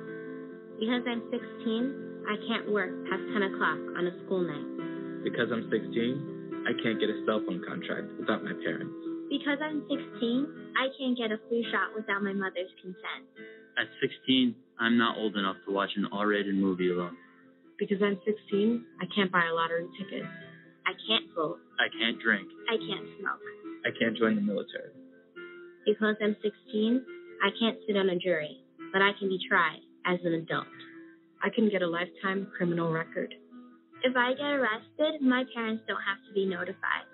Because 0.79 1.03
I'm 1.07 1.23
16, 1.31 2.23
I 2.29 2.35
can't 2.47 2.71
work 2.71 2.91
past 3.09 3.23
10 3.33 3.43
o'clock 3.43 3.79
on 3.97 4.07
a 4.07 4.25
school 4.25 4.41
night. 4.41 4.92
Because 5.23 5.47
I'm 5.51 5.71
16, 5.71 6.67
I 6.67 6.75
can't 6.83 6.99
get 6.99 7.09
a 7.09 7.23
cell 7.25 7.39
phone 7.47 7.63
contract 7.63 8.11
without 8.19 8.43
my 8.43 8.51
parents. 8.59 8.93
Because 9.31 9.57
I'm 9.63 9.87
16, 9.87 10.75
I 10.75 10.91
can't 10.99 11.17
get 11.17 11.31
a 11.31 11.39
flu 11.47 11.63
shot 11.71 11.95
without 11.95 12.21
my 12.21 12.33
mother's 12.33 12.69
consent. 12.83 13.23
At 13.79 13.87
16, 14.03 14.53
I'm 14.79 14.97
not 14.97 15.17
old 15.17 15.35
enough 15.37 15.55
to 15.65 15.73
watch 15.73 15.89
an 15.95 16.07
R-rated 16.11 16.55
movie 16.55 16.91
alone. 16.91 17.15
Because 17.79 17.97
I'm 18.03 18.19
16, 18.25 18.85
I 19.01 19.05
can't 19.15 19.31
buy 19.31 19.47
a 19.49 19.53
lottery 19.55 19.87
ticket. 19.97 20.23
I 20.85 20.91
can't 21.07 21.33
vote. 21.33 21.59
I 21.79 21.87
can't 21.97 22.19
drink. 22.21 22.47
I 22.69 22.75
can't 22.75 23.07
smoke. 23.19 23.41
I 23.87 23.89
can't 23.97 24.17
join 24.17 24.35
the 24.35 24.41
military. 24.41 24.91
Because 25.85 26.15
I'm 26.21 26.35
16, 26.43 27.05
I 27.43 27.49
can't 27.59 27.77
sit 27.87 27.97
on 27.97 28.09
a 28.09 28.17
jury, 28.19 28.59
but 28.91 29.01
I 29.01 29.11
can 29.17 29.29
be 29.29 29.39
tried 29.47 29.79
as 30.05 30.19
an 30.23 30.33
adult. 30.33 30.67
I 31.41 31.49
can 31.49 31.69
get 31.69 31.81
a 31.81 31.87
lifetime 31.87 32.47
criminal 32.55 32.91
record. 32.91 33.33
If 34.03 34.17
I 34.17 34.35
get 34.35 34.51
arrested, 34.51 35.21
my 35.21 35.45
parents 35.55 35.83
don't 35.87 36.03
have 36.03 36.19
to 36.27 36.33
be 36.35 36.45
notified. 36.45 37.07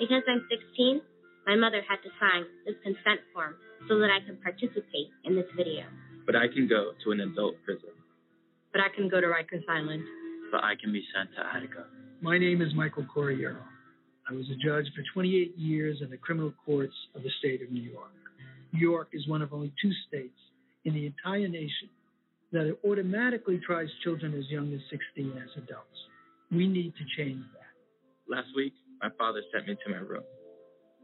Because 0.00 0.26
I'm 0.26 0.42
16, 0.50 1.00
my 1.46 1.54
mother 1.54 1.78
had 1.86 2.02
to 2.02 2.10
sign 2.18 2.42
this 2.66 2.74
consent 2.82 3.22
form 3.32 3.54
so 3.86 4.02
that 4.02 4.10
I 4.10 4.18
can 4.26 4.36
participate 4.42 5.14
in 5.22 5.36
this 5.36 5.46
video. 5.56 5.86
But 6.26 6.34
I 6.34 6.50
can 6.50 6.66
go 6.66 6.90
to 7.04 7.12
an 7.12 7.20
adult 7.20 7.54
prison. 7.64 7.94
But 8.72 8.82
I 8.82 8.90
can 8.94 9.08
go 9.08 9.20
to 9.20 9.28
Rikers 9.28 9.62
Island. 9.70 10.02
But 10.50 10.64
I 10.64 10.74
can 10.74 10.90
be 10.90 11.06
sent 11.14 11.30
to 11.38 11.56
Attica. 11.56 11.86
My 12.20 12.36
name 12.36 12.62
is 12.62 12.74
Michael 12.74 13.06
Corriero. 13.06 13.62
I 14.28 14.34
was 14.34 14.46
a 14.50 14.58
judge 14.58 14.90
for 14.98 15.06
28 15.14 15.56
years 15.56 16.02
in 16.02 16.10
the 16.10 16.16
criminal 16.16 16.52
courts 16.66 16.94
of 17.14 17.22
the 17.22 17.30
state 17.38 17.62
of 17.62 17.70
New 17.70 17.82
York. 17.82 18.10
New 18.72 18.80
York 18.80 19.10
is 19.12 19.26
one 19.28 19.40
of 19.40 19.52
only 19.52 19.72
two 19.80 19.92
states 20.08 20.36
in 20.84 20.94
the 20.94 21.06
entire 21.06 21.46
nation 21.46 21.88
that 22.52 22.66
it 22.66 22.78
automatically 22.84 23.60
tries 23.64 23.88
children 24.02 24.34
as 24.34 24.48
young 24.48 24.72
as 24.72 24.80
16 24.90 25.32
as 25.42 25.50
adults. 25.62 25.98
We 26.50 26.66
need 26.66 26.94
to 26.96 27.04
change 27.16 27.44
that. 27.52 28.34
Last 28.34 28.48
week, 28.56 28.72
my 29.02 29.10
father 29.18 29.42
sent 29.52 29.68
me 29.68 29.76
to 29.84 29.90
my 29.90 29.98
room. 29.98 30.24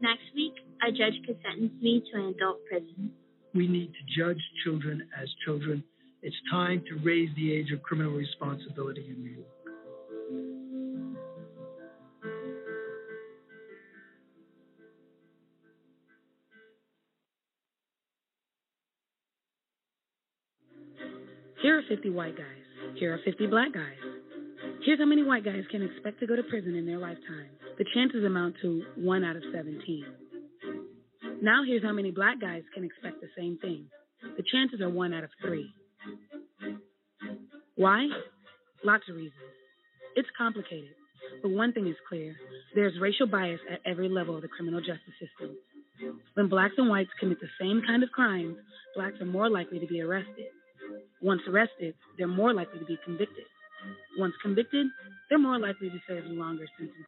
Next 0.01 0.23
week, 0.35 0.53
a 0.85 0.91
judge 0.91 1.15
could 1.25 1.37
sentence 1.41 1.73
me 1.81 2.03
to 2.11 2.19
an 2.19 2.33
adult 2.35 2.59
prison. 2.69 3.11
We 3.53 3.67
need 3.67 3.93
to 3.93 4.19
judge 4.19 4.41
children 4.63 5.07
as 5.21 5.29
children. 5.45 5.83
It's 6.21 6.35
time 6.51 6.83
to 6.89 6.99
raise 7.03 7.29
the 7.35 7.53
age 7.53 7.71
of 7.71 7.81
criminal 7.83 8.11
responsibility 8.11 9.07
in 9.07 9.23
New 9.23 9.31
York. 9.31 9.54
50 21.89 22.09
white 22.09 22.37
guys. 22.37 22.97
Here 22.97 23.13
are 23.13 23.19
50 23.23 23.47
black 23.47 23.73
guys. 23.73 23.97
Here's 24.85 24.99
how 24.99 25.05
many 25.05 25.23
white 25.23 25.43
guys 25.43 25.63
can 25.71 25.83
expect 25.83 26.19
to 26.19 26.27
go 26.27 26.35
to 26.35 26.43
prison 26.43 26.75
in 26.75 26.85
their 26.85 26.97
lifetime. 26.97 27.49
The 27.77 27.85
chances 27.93 28.23
amount 28.23 28.55
to 28.61 28.83
1 28.95 29.23
out 29.23 29.35
of 29.35 29.43
17. 29.53 30.05
Now 31.41 31.63
here's 31.65 31.83
how 31.83 31.91
many 31.91 32.11
black 32.11 32.39
guys 32.39 32.63
can 32.73 32.83
expect 32.83 33.21
the 33.21 33.27
same 33.37 33.57
thing. 33.61 33.85
The 34.37 34.43
chances 34.51 34.81
are 34.81 34.89
1 34.89 35.13
out 35.13 35.23
of 35.23 35.29
3. 35.41 35.69
Why? 37.75 38.07
Lots 38.83 39.03
of 39.09 39.15
reasons. 39.15 39.33
It's 40.15 40.29
complicated, 40.37 40.95
but 41.41 41.51
one 41.51 41.73
thing 41.73 41.87
is 41.87 41.95
clear 42.07 42.35
there's 42.73 42.93
racial 43.01 43.27
bias 43.27 43.59
at 43.71 43.79
every 43.85 44.07
level 44.07 44.35
of 44.35 44.41
the 44.41 44.47
criminal 44.47 44.79
justice 44.79 45.15
system. 45.19 45.57
When 46.35 46.47
blacks 46.49 46.75
and 46.77 46.89
whites 46.89 47.09
commit 47.19 47.39
the 47.39 47.47
same 47.59 47.81
kind 47.85 48.03
of 48.03 48.11
crimes, 48.11 48.57
blacks 48.95 49.19
are 49.19 49.25
more 49.25 49.49
likely 49.49 49.79
to 49.79 49.87
be 49.87 50.01
arrested. 50.01 50.47
Once 51.25 51.41
arrested, 51.49 51.95
they're 52.19 52.27
more 52.27 52.53
likely 52.53 52.77
to 52.77 52.85
be 52.85 52.99
convicted. 53.03 53.45
Once 54.19 54.35
convicted, 54.43 54.85
they're 55.27 55.39
more 55.39 55.57
likely 55.57 55.89
to 55.89 55.97
serve 56.07 56.23
longer 56.27 56.67
sentences. 56.77 57.05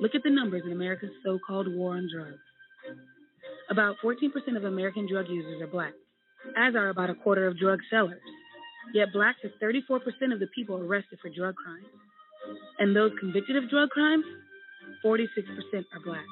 Look 0.00 0.16
at 0.16 0.24
the 0.24 0.30
numbers 0.30 0.62
in 0.66 0.72
America's 0.72 1.14
so 1.24 1.38
called 1.46 1.68
war 1.72 1.94
on 1.94 2.08
drugs. 2.12 2.42
About 3.70 3.94
14% 4.02 4.56
of 4.56 4.64
American 4.64 5.06
drug 5.08 5.26
users 5.28 5.62
are 5.62 5.68
black, 5.68 5.92
as 6.56 6.74
are 6.74 6.88
about 6.88 7.10
a 7.10 7.14
quarter 7.14 7.46
of 7.46 7.56
drug 7.60 7.78
sellers. 7.90 8.20
Yet 8.92 9.12
blacks 9.12 9.38
are 9.44 9.54
34% 9.62 10.00
of 10.32 10.40
the 10.40 10.48
people 10.52 10.78
arrested 10.78 11.20
for 11.22 11.30
drug 11.30 11.54
crimes. 11.54 11.86
And 12.80 12.94
those 12.94 13.12
convicted 13.20 13.54
of 13.54 13.70
drug 13.70 13.88
crimes, 13.90 14.24
46% 15.04 15.22
are 15.94 16.02
black. 16.04 16.26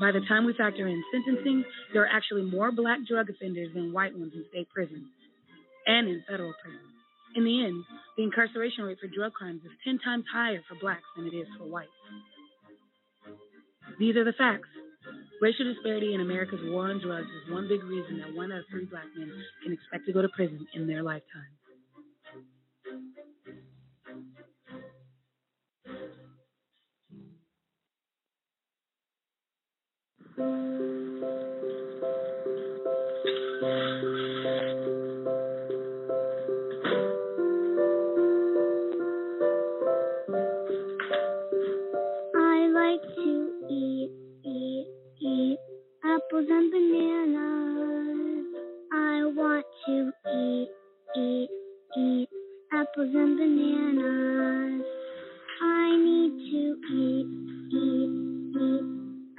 By 0.00 0.10
the 0.10 0.24
time 0.26 0.46
we 0.46 0.54
factor 0.54 0.88
in 0.88 1.04
sentencing, 1.12 1.64
there 1.92 2.04
are 2.04 2.10
actually 2.10 2.50
more 2.50 2.72
black 2.72 3.00
drug 3.06 3.28
offenders 3.28 3.74
than 3.74 3.92
white 3.92 4.16
ones 4.16 4.32
in 4.34 4.42
state 4.48 4.70
prisons 4.70 5.04
and 5.86 6.08
in 6.08 6.22
federal 6.28 6.52
prisons. 6.62 6.92
In 7.34 7.44
the 7.44 7.64
end, 7.64 7.84
the 8.16 8.24
incarceration 8.24 8.84
rate 8.84 8.98
for 9.00 9.08
drug 9.08 9.32
crimes 9.32 9.62
is 9.64 9.72
10 9.84 9.98
times 10.04 10.24
higher 10.32 10.60
for 10.68 10.76
blacks 10.80 11.08
than 11.16 11.26
it 11.26 11.34
is 11.34 11.46
for 11.58 11.64
whites. 11.64 11.90
These 13.98 14.16
are 14.16 14.24
the 14.24 14.34
facts. 14.36 14.68
Racial 15.40 15.64
disparity 15.72 16.14
in 16.14 16.20
America's 16.20 16.60
war 16.64 16.90
on 16.90 17.00
drugs 17.00 17.26
is 17.26 17.52
one 17.52 17.68
big 17.68 17.82
reason 17.84 18.18
that 18.18 18.34
one 18.34 18.52
out 18.52 18.58
of 18.58 18.64
three 18.70 18.84
black 18.84 19.06
men 19.16 19.32
can 19.62 19.72
expect 19.72 20.06
to 20.06 20.12
go 20.12 20.22
to 20.22 20.28
prison 20.28 20.66
in 20.74 20.86
their 20.86 21.02
lifetime. 21.02 21.50
I 30.38 30.91
apples 46.42 46.50
and 46.50 46.72
bananas. 46.72 48.46
I 48.92 49.24
want 49.36 49.66
to 49.86 50.12
eat, 50.34 50.68
eat, 51.16 51.50
eat 51.96 52.28
apples 52.72 53.14
and 53.14 53.38
bananas. 53.38 54.86
I 55.62 55.96
need 55.96 56.32
to 56.50 56.62
eat, 56.94 57.26
eat, 57.72 58.12
eat 58.60 58.84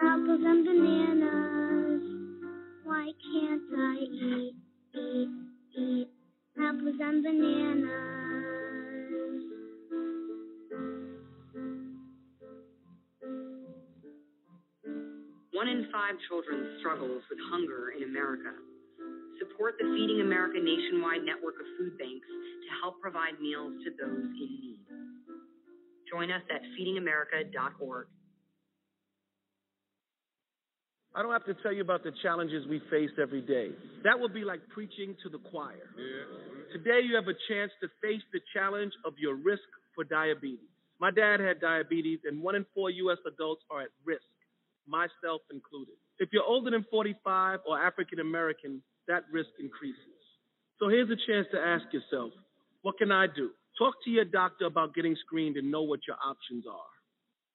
apples 0.01 0.43
and 0.45 0.65
bananas. 0.65 2.03
Why 2.85 3.11
can't 3.33 3.63
I 3.77 3.97
eat, 3.99 4.55
eat, 4.95 5.29
eat 5.77 6.07
apples 6.59 6.95
and 7.01 7.23
bananas? 7.23 7.72
Five 15.93 16.17
children 16.27 16.73
struggles 16.81 17.21
with 17.29 17.37
hunger 17.53 17.93
in 17.93 18.09
America. 18.09 18.49
Support 19.37 19.77
the 19.77 19.85
Feeding 19.93 20.25
America 20.25 20.57
nationwide 20.57 21.21
network 21.21 21.53
of 21.61 21.69
food 21.77 21.93
banks 22.01 22.25
to 22.25 22.69
help 22.81 22.97
provide 22.99 23.37
meals 23.37 23.77
to 23.85 23.93
those 23.93 24.25
in 24.25 24.49
need. 24.57 24.81
Join 26.09 26.33
us 26.33 26.41
at 26.49 26.65
feedingamerica.org. 26.73 28.07
I 31.15 31.21
don't 31.21 31.31
have 31.31 31.45
to 31.45 31.53
tell 31.61 31.71
you 31.71 31.81
about 31.81 32.03
the 32.03 32.11
challenges 32.23 32.65
we 32.65 32.81
face 32.89 33.13
every 33.21 33.41
day. 33.41 33.69
That 34.03 34.19
would 34.19 34.33
be 34.33 34.43
like 34.43 34.61
preaching 34.73 35.15
to 35.21 35.29
the 35.29 35.37
choir. 35.37 35.93
Today, 36.73 37.05
you 37.05 37.13
have 37.13 37.29
a 37.29 37.37
chance 37.47 37.71
to 37.81 37.87
face 38.01 38.25
the 38.33 38.41
challenge 38.51 38.93
of 39.05 39.13
your 39.19 39.35
risk 39.35 39.61
for 39.93 40.03
diabetes. 40.03 40.73
My 40.99 41.11
dad 41.11 41.39
had 41.39 41.61
diabetes, 41.61 42.19
and 42.25 42.41
one 42.41 42.55
in 42.55 42.65
four 42.73 42.89
U.S. 42.89 43.19
adults 43.27 43.61
are 43.69 43.81
at 43.81 43.89
risk, 44.03 44.25
myself 44.87 45.41
included. 45.51 45.95
If 46.19 46.29
you're 46.31 46.43
older 46.43 46.71
than 46.71 46.85
45 46.89 47.59
or 47.67 47.79
African 47.79 48.19
American, 48.19 48.81
that 49.07 49.23
risk 49.31 49.49
increases. 49.59 49.97
So 50.79 50.89
here's 50.89 51.09
a 51.09 51.17
chance 51.27 51.47
to 51.51 51.59
ask 51.59 51.85
yourself, 51.91 52.31
what 52.81 52.97
can 52.97 53.11
I 53.11 53.27
do? 53.27 53.51
Talk 53.77 53.95
to 54.05 54.09
your 54.09 54.25
doctor 54.25 54.65
about 54.65 54.93
getting 54.93 55.15
screened 55.25 55.57
and 55.57 55.71
know 55.71 55.81
what 55.81 56.01
your 56.07 56.17
options 56.23 56.65
are. 56.67 56.93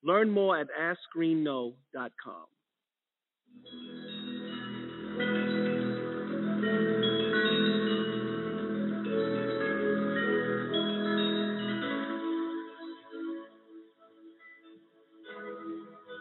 Learn 0.02 0.30
more 0.30 0.58
at 0.58 0.68
AskScreenKnow.com. 0.80 2.46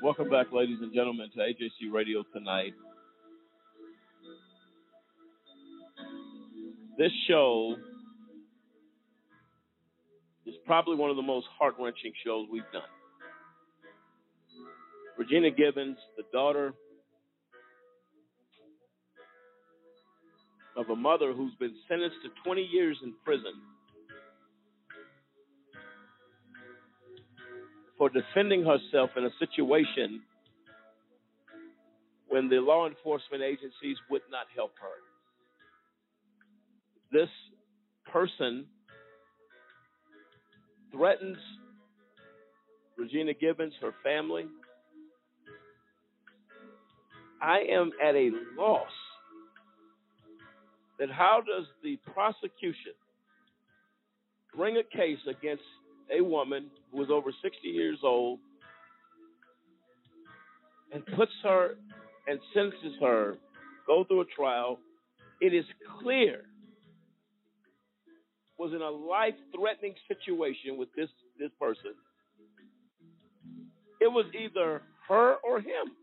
Welcome 0.04 0.30
back, 0.30 0.48
ladies 0.54 0.78
and 0.80 0.93
gentlemen, 0.93 1.28
to 1.34 1.39
AJC 1.39 1.91
Radio 1.91 2.24
tonight. 2.32 2.74
This 7.00 7.12
show 7.28 7.76
is 10.45 10.54
probably 10.68 10.95
one 10.98 11.10
of 11.10 11.16
the 11.16 11.24
most 11.24 11.48
heart 11.58 11.76
wrenching 11.80 12.12
shows 12.24 12.45
we've 12.52 12.62
done. 12.72 12.84
Regina 15.18 15.50
Gibbons, 15.50 15.98
the 16.16 16.24
daughter 16.32 16.76
of 20.76 20.89
a 20.91 20.95
mother 20.95 21.34
who's 21.34 21.56
been 21.56 21.74
sentenced 21.89 22.18
to 22.24 22.30
20 22.45 22.62
years 22.62 22.98
in 23.04 23.14
prison 23.26 23.54
for 27.98 28.10
defending 28.10 28.64
herself 28.64 29.12
in 29.18 29.26
a 29.26 29.32
situation 29.39 30.22
when 32.28 32.50
the 32.50 32.58
law 32.58 32.88
enforcement 32.88 33.41
agencies 33.43 33.98
would 34.10 34.22
not 34.30 34.45
help 34.56 34.74
her. 34.80 34.98
This 37.12 37.30
person 38.12 38.66
threatens 40.91 41.38
Regina 42.98 43.34
Gibbons, 43.34 43.74
her 43.82 43.93
family. 44.04 44.45
I 47.41 47.60
am 47.72 47.91
at 48.04 48.16
a 48.16 48.32
loss 48.58 48.89
that 51.00 51.12
how 51.12 51.41
does 51.45 51.68
the 51.84 51.98
prosecution 52.12 52.93
bring 54.56 54.78
a 54.78 54.98
case 54.98 55.20
against 55.30 55.64
a 56.16 56.24
woman 56.24 56.70
who 56.91 57.03
is 57.03 57.10
over 57.12 57.32
60 57.41 57.68
years 57.68 57.99
old 58.03 58.39
and 60.93 61.05
puts 61.18 61.32
her 61.43 61.76
and 62.28 62.39
sentences 62.53 62.93
her, 63.01 63.38
go 63.86 64.03
through 64.03 64.22
a 64.22 64.26
trial. 64.26 64.80
It 65.41 65.53
is 65.53 65.66
clear 66.01 66.43
was 68.58 68.74
in 68.74 68.82
a 68.82 68.89
life 68.89 69.36
threatening 69.55 69.93
situation 70.08 70.78
with 70.78 70.89
this, 70.95 71.10
this 71.39 71.51
person. 71.60 71.93
It 74.01 74.08
was 74.08 74.26
either 74.34 74.82
her 75.08 75.36
or 75.43 75.60
him. 75.60 75.93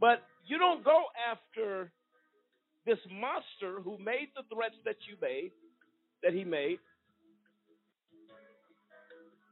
But 0.00 0.22
you 0.46 0.58
don't 0.58 0.84
go 0.84 1.04
after 1.30 1.90
this 2.86 2.98
monster 3.10 3.80
who 3.82 3.98
made 3.98 4.28
the 4.34 4.42
threats 4.54 4.76
that 4.84 4.96
you 5.08 5.16
made, 5.20 5.50
that 6.22 6.32
he 6.32 6.44
made, 6.44 6.78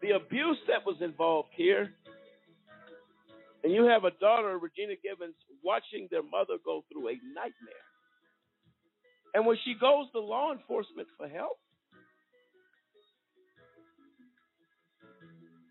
the 0.01 0.11
abuse 0.13 0.59
that 0.69 0.87
was 0.87 0.97
involved 1.01 1.49
here, 1.57 1.93
and 3.65 3.73
you 3.73 3.85
have 3.85 4.05
a 4.05 4.13
daughter, 4.21 4.57
Regina 4.59 4.95
Gibbons, 5.03 5.35
watching 5.65 6.09
their 6.11 6.23
mother 6.23 6.55
go 6.65 6.85
through 6.91 7.09
a 7.09 7.13
nightmare. 7.35 7.85
And 9.35 9.45
when 9.47 9.57
she 9.65 9.75
goes 9.79 10.07
to 10.13 10.21
law 10.21 10.53
enforcement 10.53 11.09
for 11.17 11.29
help, 11.29 11.59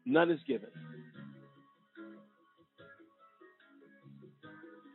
none 0.05 0.29
is 0.29 0.39
given. 0.47 0.69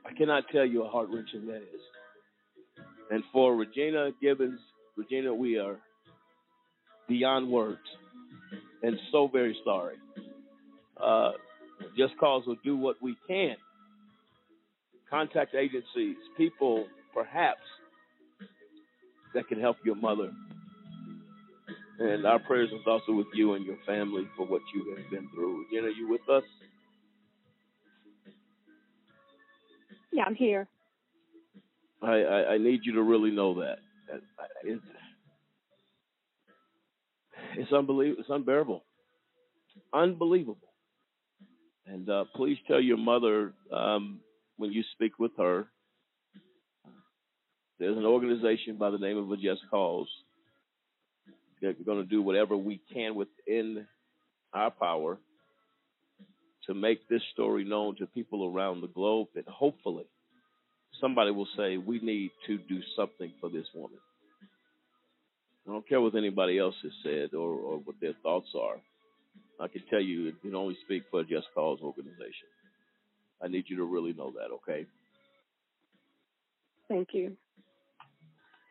I 0.04 0.12
cannot 0.14 0.44
tell 0.52 0.66
you 0.66 0.84
how 0.84 0.90
heart 0.90 1.08
wrenching 1.10 1.46
that 1.46 1.56
is. 1.56 1.80
And 3.10 3.24
for 3.32 3.56
Regina 3.56 4.10
Gibbons, 4.20 4.60
Regina, 4.96 5.34
we 5.34 5.58
are 5.58 5.78
beyond 7.08 7.50
words 7.50 7.80
and 8.82 8.98
so 9.10 9.28
very 9.28 9.56
sorry. 9.64 9.96
Uh, 11.02 11.32
Just 11.96 12.16
Cause 12.18 12.44
will 12.46 12.56
do 12.64 12.76
what 12.76 12.96
we 13.02 13.16
can. 13.26 13.56
Contact 15.10 15.54
agencies, 15.54 16.16
people 16.36 16.86
perhaps 17.12 17.60
that 19.34 19.46
can 19.48 19.60
help 19.60 19.76
your 19.84 19.96
mother. 19.96 20.30
And 21.98 22.26
our 22.26 22.38
prayers 22.38 22.70
is 22.70 22.80
also 22.86 23.12
with 23.12 23.26
you 23.34 23.54
and 23.54 23.64
your 23.64 23.76
family 23.86 24.24
for 24.36 24.46
what 24.46 24.62
you 24.74 24.96
have 24.96 25.10
been 25.10 25.28
through. 25.34 25.64
Regina, 25.64 25.88
are 25.88 25.90
you 25.90 26.08
with 26.08 26.28
us? 26.28 26.42
Yeah, 30.12 30.24
I'm 30.24 30.34
here. 30.34 30.66
I, 32.02 32.12
I, 32.12 32.52
I 32.54 32.58
need 32.58 32.80
you 32.84 32.92
to 32.94 33.02
really 33.02 33.30
know 33.30 33.54
that. 33.60 33.78
It's, 34.64 34.82
it's 37.56 37.72
unbelievable. 37.72 38.20
It's 38.20 38.30
unbearable. 38.30 38.84
Unbelievable. 39.92 40.72
And 41.86 42.08
uh, 42.08 42.24
please 42.36 42.58
tell 42.68 42.80
your 42.80 42.96
mother 42.96 43.52
um, 43.72 44.20
when 44.56 44.72
you 44.72 44.82
speak 44.94 45.18
with 45.18 45.32
her. 45.38 45.66
There's 47.78 47.96
an 47.96 48.04
organization 48.04 48.76
by 48.78 48.90
the 48.90 48.98
name 48.98 49.18
of 49.18 49.30
a 49.30 49.36
Just 49.36 49.62
Cause 49.70 50.06
that 51.60 51.76
we're 51.78 51.84
going 51.84 52.04
to 52.04 52.08
do 52.08 52.22
whatever 52.22 52.56
we 52.56 52.80
can 52.92 53.14
within 53.14 53.86
our 54.52 54.70
power 54.70 55.18
to 56.66 56.74
make 56.74 57.08
this 57.08 57.22
story 57.32 57.64
known 57.64 57.96
to 57.96 58.06
people 58.06 58.52
around 58.54 58.80
the 58.80 58.88
globe, 58.88 59.28
and 59.34 59.44
hopefully 59.46 60.04
somebody 61.00 61.30
will 61.30 61.48
say 61.56 61.76
we 61.76 61.98
need 62.00 62.30
to 62.46 62.58
do 62.58 62.80
something 62.96 63.32
for 63.40 63.48
this 63.50 63.66
woman. 63.74 63.98
I 65.66 65.70
don't 65.70 65.88
care 65.88 66.00
what 66.00 66.14
anybody 66.14 66.58
else 66.58 66.74
has 66.82 66.92
said 67.02 67.34
or, 67.34 67.50
or 67.50 67.78
what 67.78 67.96
their 68.00 68.14
thoughts 68.22 68.48
are. 68.60 68.76
I 69.60 69.68
can 69.68 69.82
tell 69.88 70.00
you 70.00 70.26
it 70.26 70.40
can 70.42 70.54
only 70.54 70.76
speak 70.84 71.04
for 71.10 71.20
a 71.20 71.24
Just 71.24 71.46
Cause 71.54 71.78
organization. 71.82 72.48
I 73.42 73.48
need 73.48 73.64
you 73.68 73.76
to 73.76 73.84
really 73.84 74.12
know 74.12 74.32
that, 74.32 74.52
okay? 74.54 74.86
Thank 76.88 77.08
you. 77.12 77.36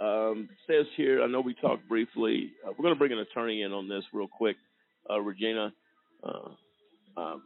Um, 0.01 0.49
says 0.67 0.85
here, 0.97 1.23
I 1.23 1.27
know 1.27 1.41
we 1.41 1.53
talked 1.53 1.87
briefly. 1.87 2.51
Uh, 2.65 2.71
we're 2.71 2.83
going 2.83 2.95
to 2.95 2.99
bring 2.99 3.11
an 3.11 3.19
attorney 3.19 3.61
in 3.61 3.71
on 3.71 3.87
this 3.87 4.03
real 4.13 4.27
quick, 4.27 4.57
uh, 5.09 5.19
Regina. 5.19 5.71
Uh, 6.23 6.49
um, 7.17 7.43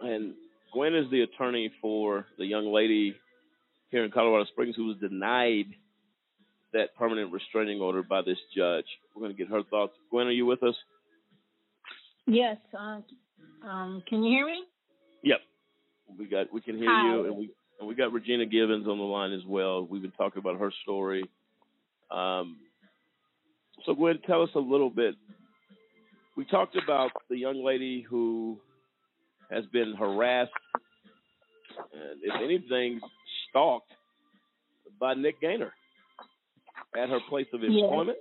and 0.00 0.34
Gwen 0.72 0.94
is 0.94 1.10
the 1.10 1.22
attorney 1.22 1.70
for 1.82 2.26
the 2.38 2.46
young 2.46 2.72
lady 2.72 3.14
here 3.90 4.04
in 4.04 4.10
Colorado 4.10 4.44
Springs 4.46 4.76
who 4.76 4.86
was 4.86 4.96
denied 4.98 5.66
that 6.72 6.94
permanent 6.96 7.32
restraining 7.32 7.80
order 7.80 8.02
by 8.02 8.22
this 8.22 8.38
judge. 8.56 8.84
We're 9.14 9.22
going 9.22 9.36
to 9.36 9.38
get 9.38 9.50
her 9.50 9.62
thoughts. 9.64 9.92
Gwen, 10.10 10.26
are 10.26 10.32
you 10.32 10.46
with 10.46 10.62
us? 10.62 10.74
Yes. 12.26 12.56
Uh, 12.78 13.00
um, 13.66 14.02
can 14.08 14.22
you 14.22 14.30
hear 14.30 14.46
me? 14.46 14.62
Yep. 15.22 15.38
We 16.18 16.26
got. 16.26 16.52
We 16.52 16.60
can 16.60 16.76
hear 16.76 16.90
Hi. 16.90 17.12
you, 17.12 17.24
and 17.26 17.36
we 17.36 17.50
And 17.80 17.88
we 17.88 17.94
got 17.94 18.12
Regina 18.12 18.44
Givens 18.46 18.86
on 18.86 18.98
the 18.98 19.04
line 19.04 19.32
as 19.32 19.44
well. 19.46 19.86
We've 19.86 20.02
been 20.02 20.10
talking 20.12 20.38
about 20.38 20.58
her 20.60 20.70
story. 20.82 21.24
Um, 22.10 22.58
so, 23.86 23.94
Gwen, 23.94 24.18
tell 24.26 24.42
us 24.42 24.50
a 24.54 24.60
little 24.60 24.90
bit. 24.90 25.14
We 26.36 26.44
talked 26.44 26.76
about 26.76 27.10
the 27.30 27.36
young 27.36 27.64
lady 27.64 28.02
who 28.02 28.58
has 29.50 29.64
been 29.72 29.94
harassed 29.98 30.50
and, 31.92 32.20
if 32.22 32.34
anything, 32.42 33.00
stalked 33.48 33.90
by 35.00 35.14
Nick 35.14 35.40
Gainer 35.40 35.72
at 36.96 37.08
her 37.08 37.20
place 37.28 37.46
of 37.52 37.62
Yes. 37.62 37.70
employment. 37.70 38.18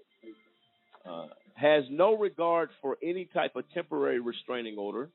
Uh, 1.05 1.27
has 1.55 1.83
no 1.89 2.15
regard 2.17 2.69
for 2.81 2.97
any 3.03 3.25
type 3.25 3.55
of 3.55 3.63
temporary 3.73 4.19
restraining 4.19 4.77
order. 4.77 5.09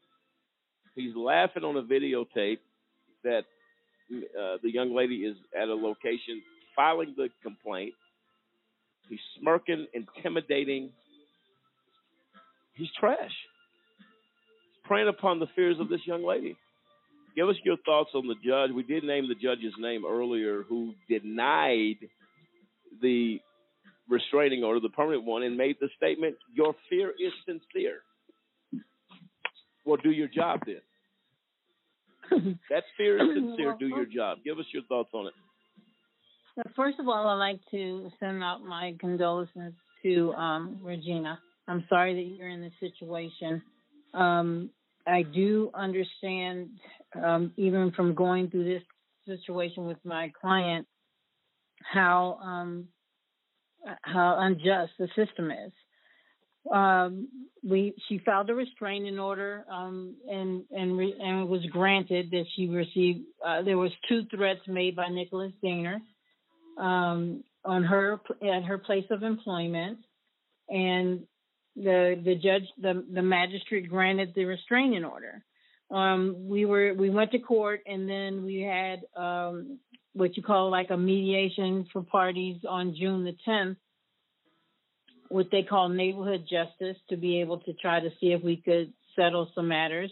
He's 0.95 1.15
laughing 1.17 1.65
on 1.65 1.77
a 1.77 1.83
videotape 1.83 2.59
that 3.23 3.45
uh, 4.13 4.59
the 4.63 4.71
young 4.71 4.95
lady 4.95 5.25
is 5.25 5.37
at 5.59 5.69
a 5.69 5.75
location 5.75 6.43
filing 6.77 7.15
the 7.17 7.29
complaint. 7.43 7.95
He's 9.09 9.21
smirking, 9.39 9.87
intimidating. 9.95 10.91
He's 12.75 12.89
trash. 12.99 13.19
He's 13.21 14.85
Preying 14.85 15.09
upon 15.09 15.39
the 15.41 15.47
fears 15.55 15.77
of 15.81 15.89
this 15.89 16.01
young 16.07 16.25
lady. 16.25 16.57
Give 17.35 17.49
us 17.49 17.57
your 17.65 17.77
thoughts 17.85 18.11
on 18.15 18.27
the 18.29 18.35
judge. 18.45 18.71
We 18.71 18.83
did 18.83 19.03
name 19.03 19.29
the 19.29 19.35
judge's 19.35 19.75
name 19.79 20.05
earlier, 20.07 20.63
who 20.69 20.95
denied 21.09 21.97
the 23.01 23.41
restraining 24.09 24.65
order, 24.65 24.81
the 24.81 24.89
permanent 24.91 25.25
one, 25.25 25.43
and 25.43 25.57
made 25.57 25.77
the 25.81 25.89
statement, 25.97 26.37
Your 26.53 26.75
fear 26.89 27.11
is 27.11 27.33
sincere. 27.47 28.01
Well, 29.85 29.99
do 30.03 30.11
your 30.11 30.29
job 30.29 30.61
then. 30.67 30.81
that 32.71 32.85
fear 32.97 33.17
is 33.19 33.37
sincere. 33.37 33.77
Do 33.79 33.87
your 33.87 34.07
job. 34.07 34.39
Give 34.45 34.59
us 34.59 34.65
your 34.73 34.83
thoughts 34.85 35.11
on 35.13 35.27
it. 35.27 35.33
First 36.77 36.99
of 37.01 37.09
all, 37.09 37.29
I'd 37.29 37.35
like 37.35 37.61
to 37.73 38.11
send 38.21 38.43
out 38.43 38.65
my 38.65 38.95
condolences 39.01 39.75
to 40.03 40.33
um, 40.35 40.79
Regina. 40.83 41.39
I'm 41.67 41.85
sorry 41.89 42.15
that 42.15 42.37
you're 42.37 42.49
in 42.49 42.61
this 42.61 42.73
situation. 42.79 43.63
Um, 44.13 44.71
I 45.07 45.23
do 45.23 45.71
understand, 45.75 46.71
um, 47.23 47.53
even 47.57 47.91
from 47.93 48.15
going 48.15 48.51
through 48.51 48.65
this 48.65 48.83
situation 49.27 49.87
with 49.87 49.99
my 50.05 50.33
client, 50.41 50.87
how 51.83 52.39
um, 52.43 52.89
how 54.03 54.37
unjust 54.41 54.93
the 54.99 55.09
system 55.15 55.51
is. 55.51 55.73
Um, 56.73 57.29
we 57.63 57.95
she 58.09 58.19
filed 58.19 58.49
a 58.49 58.55
restraining 58.55 59.19
order, 59.19 59.65
um, 59.71 60.17
and 60.31 60.65
and 60.71 60.97
re, 60.97 61.15
and 61.19 61.43
it 61.43 61.49
was 61.49 61.65
granted 61.67 62.31
that 62.31 62.45
she 62.57 62.69
received. 62.69 63.21
Uh, 63.45 63.63
there 63.63 63.79
was 63.79 63.91
two 64.09 64.23
threats 64.35 64.61
made 64.67 64.97
by 64.97 65.09
Nicholas 65.09 65.53
Gainer 65.63 66.01
um, 66.79 67.45
on 67.65 67.85
her 67.85 68.21
at 68.43 68.65
her 68.65 68.79
place 68.79 69.05
of 69.11 69.23
employment, 69.23 69.99
and 70.69 71.27
the 71.77 72.21
the 72.25 72.35
judge 72.35 72.65
the 72.81 73.05
the 73.13 73.23
magistrate 73.23 73.89
granted 73.91 74.33
the 74.35 74.45
restraining 74.45 75.05
order. 75.05 75.45
Um, 75.91 76.49
we 76.49 76.65
were 76.65 76.95
we 76.95 77.11
went 77.11 77.31
to 77.33 77.39
court, 77.39 77.81
and 77.87 78.09
then 78.09 78.43
we 78.45 78.61
had 78.61 79.03
um, 79.17 79.79
what 80.15 80.37
you 80.37 80.43
call 80.43 80.71
like 80.71 80.91
a 80.91 80.97
mediation 80.97 81.87
for 81.93 82.03
parties 82.03 82.61
on 82.69 82.95
June 82.99 83.25
the 83.25 83.37
10th, 83.47 83.77
what 85.29 85.49
they 85.51 85.63
call 85.63 85.89
neighborhood 85.89 86.47
justice, 86.49 86.97
to 87.11 87.17
be 87.17 87.41
able 87.41 87.59
to 87.61 87.73
try 87.75 88.01
to 88.01 88.11
see 88.21 88.33
if 88.33 88.43
we 88.43 88.57
could 88.57 88.93
settle 89.17 89.51
some 89.55 89.69
matters 89.69 90.11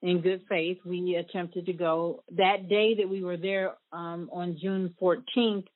in 0.00 0.20
good 0.20 0.42
faith. 0.48 0.78
We 0.84 1.16
attempted 1.16 1.66
to 1.66 1.72
go 1.72 2.22
that 2.36 2.68
day 2.68 2.96
that 2.96 3.08
we 3.08 3.22
were 3.22 3.36
there 3.36 3.74
um, 3.92 4.30
on 4.32 4.58
June 4.60 4.94
14th. 5.00 5.66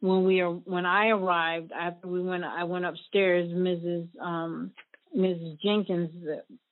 When 0.00 0.24
we 0.24 0.40
are 0.40 0.50
when 0.50 0.86
I 0.86 1.08
arrived 1.08 1.72
after 1.72 2.08
we 2.08 2.22
went, 2.22 2.44
I 2.44 2.64
went 2.64 2.86
upstairs. 2.86 3.50
Mrs. 3.50 4.08
Um, 4.18 4.72
Mrs. 5.16 5.60
Jenkins 5.60 6.10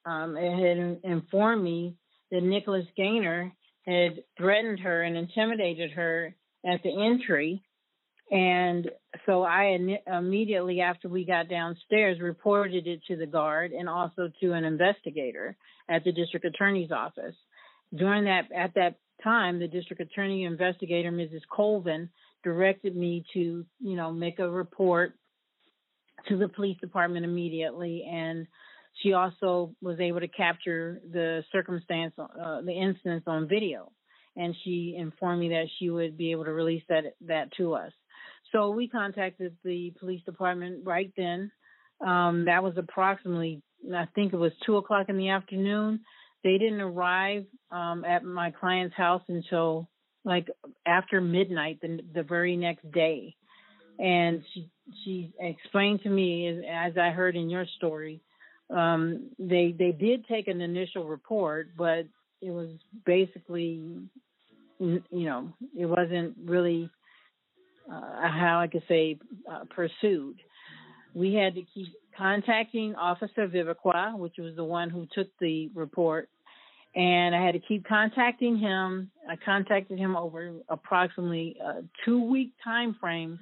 um, 0.06 0.34
had 0.34 1.00
informed 1.04 1.62
me 1.62 1.96
that 2.30 2.42
Nicholas 2.42 2.86
Gainer 2.96 3.52
had 3.88 4.22
threatened 4.36 4.80
her 4.80 5.02
and 5.02 5.16
intimidated 5.16 5.92
her 5.92 6.34
at 6.66 6.82
the 6.82 7.06
entry. 7.06 7.62
And 8.30 8.90
so 9.24 9.42
I 9.42 9.78
immediately, 10.06 10.82
after 10.82 11.08
we 11.08 11.24
got 11.24 11.48
downstairs, 11.48 12.20
reported 12.20 12.86
it 12.86 13.00
to 13.08 13.16
the 13.16 13.26
guard 13.26 13.72
and 13.72 13.88
also 13.88 14.30
to 14.40 14.52
an 14.52 14.64
investigator 14.64 15.56
at 15.88 16.04
the 16.04 16.12
district 16.12 16.44
attorney's 16.44 16.92
office. 16.92 17.34
During 17.94 18.24
that, 18.24 18.52
at 18.54 18.74
that 18.74 18.96
time, 19.24 19.58
the 19.58 19.68
district 19.68 20.02
attorney 20.02 20.44
investigator, 20.44 21.10
Mrs. 21.10 21.40
Colvin, 21.50 22.10
directed 22.44 22.94
me 22.94 23.24
to, 23.32 23.64
you 23.80 23.96
know, 23.96 24.12
make 24.12 24.38
a 24.38 24.48
report 24.48 25.14
to 26.28 26.36
the 26.36 26.48
police 26.48 26.78
department 26.80 27.24
immediately 27.24 28.06
and 28.10 28.46
she 29.02 29.12
also 29.12 29.74
was 29.80 30.00
able 30.00 30.20
to 30.20 30.28
capture 30.28 31.00
the 31.10 31.44
circumstance 31.52 32.14
uh, 32.18 32.60
the 32.62 32.72
incidents 32.72 33.26
on 33.26 33.48
video. 33.48 33.92
And 34.36 34.54
she 34.64 34.94
informed 34.96 35.40
me 35.40 35.48
that 35.48 35.66
she 35.78 35.90
would 35.90 36.16
be 36.16 36.30
able 36.30 36.44
to 36.44 36.52
release 36.52 36.84
that 36.88 37.14
that 37.26 37.52
to 37.56 37.74
us. 37.74 37.92
So 38.52 38.70
we 38.70 38.88
contacted 38.88 39.56
the 39.64 39.92
police 39.98 40.22
department 40.24 40.84
right 40.84 41.12
then. 41.16 41.50
Um, 42.04 42.44
that 42.44 42.62
was 42.62 42.74
approximately 42.76 43.60
i 43.94 44.06
think 44.14 44.32
it 44.32 44.36
was 44.36 44.52
two 44.64 44.76
o'clock 44.76 45.08
in 45.08 45.16
the 45.16 45.30
afternoon. 45.30 46.00
They 46.44 46.58
didn't 46.58 46.80
arrive 46.80 47.46
um, 47.70 48.04
at 48.04 48.24
my 48.24 48.52
client's 48.52 48.96
house 48.96 49.22
until 49.28 49.88
like 50.24 50.48
after 50.86 51.20
midnight 51.20 51.80
the, 51.80 52.00
the 52.14 52.22
very 52.22 52.56
next 52.56 52.90
day. 52.92 53.34
And 53.98 54.42
she 54.54 54.70
she 55.04 55.32
explained 55.40 56.02
to 56.02 56.08
me 56.08 56.46
as, 56.48 56.92
as 56.92 56.98
I 56.98 57.10
heard 57.10 57.36
in 57.36 57.50
your 57.50 57.66
story, 57.76 58.22
um, 58.70 59.30
they 59.38 59.74
they 59.78 59.92
did 59.92 60.26
take 60.26 60.48
an 60.48 60.60
initial 60.60 61.04
report, 61.04 61.70
but 61.76 62.06
it 62.40 62.50
was 62.50 62.68
basically, 63.04 63.82
you 64.78 65.02
know, 65.10 65.52
it 65.76 65.86
wasn't 65.86 66.36
really 66.44 66.90
uh, 67.90 68.28
how 68.28 68.60
I 68.60 68.66
could 68.66 68.82
say 68.88 69.18
uh, 69.50 69.64
pursued. 69.74 70.36
We 71.14 71.34
had 71.34 71.54
to 71.54 71.62
keep 71.74 71.88
contacting 72.16 72.94
Officer 72.94 73.48
Viviqua, 73.48 74.16
which 74.18 74.34
was 74.38 74.54
the 74.54 74.64
one 74.64 74.90
who 74.90 75.06
took 75.14 75.28
the 75.40 75.70
report, 75.74 76.28
and 76.94 77.34
I 77.34 77.44
had 77.44 77.52
to 77.52 77.60
keep 77.60 77.86
contacting 77.86 78.58
him. 78.58 79.10
I 79.28 79.36
contacted 79.36 79.98
him 79.98 80.14
over 80.14 80.52
approximately 80.68 81.56
a 81.64 81.82
two 82.04 82.22
week 82.22 82.52
time 82.62 82.96
frame 83.00 83.38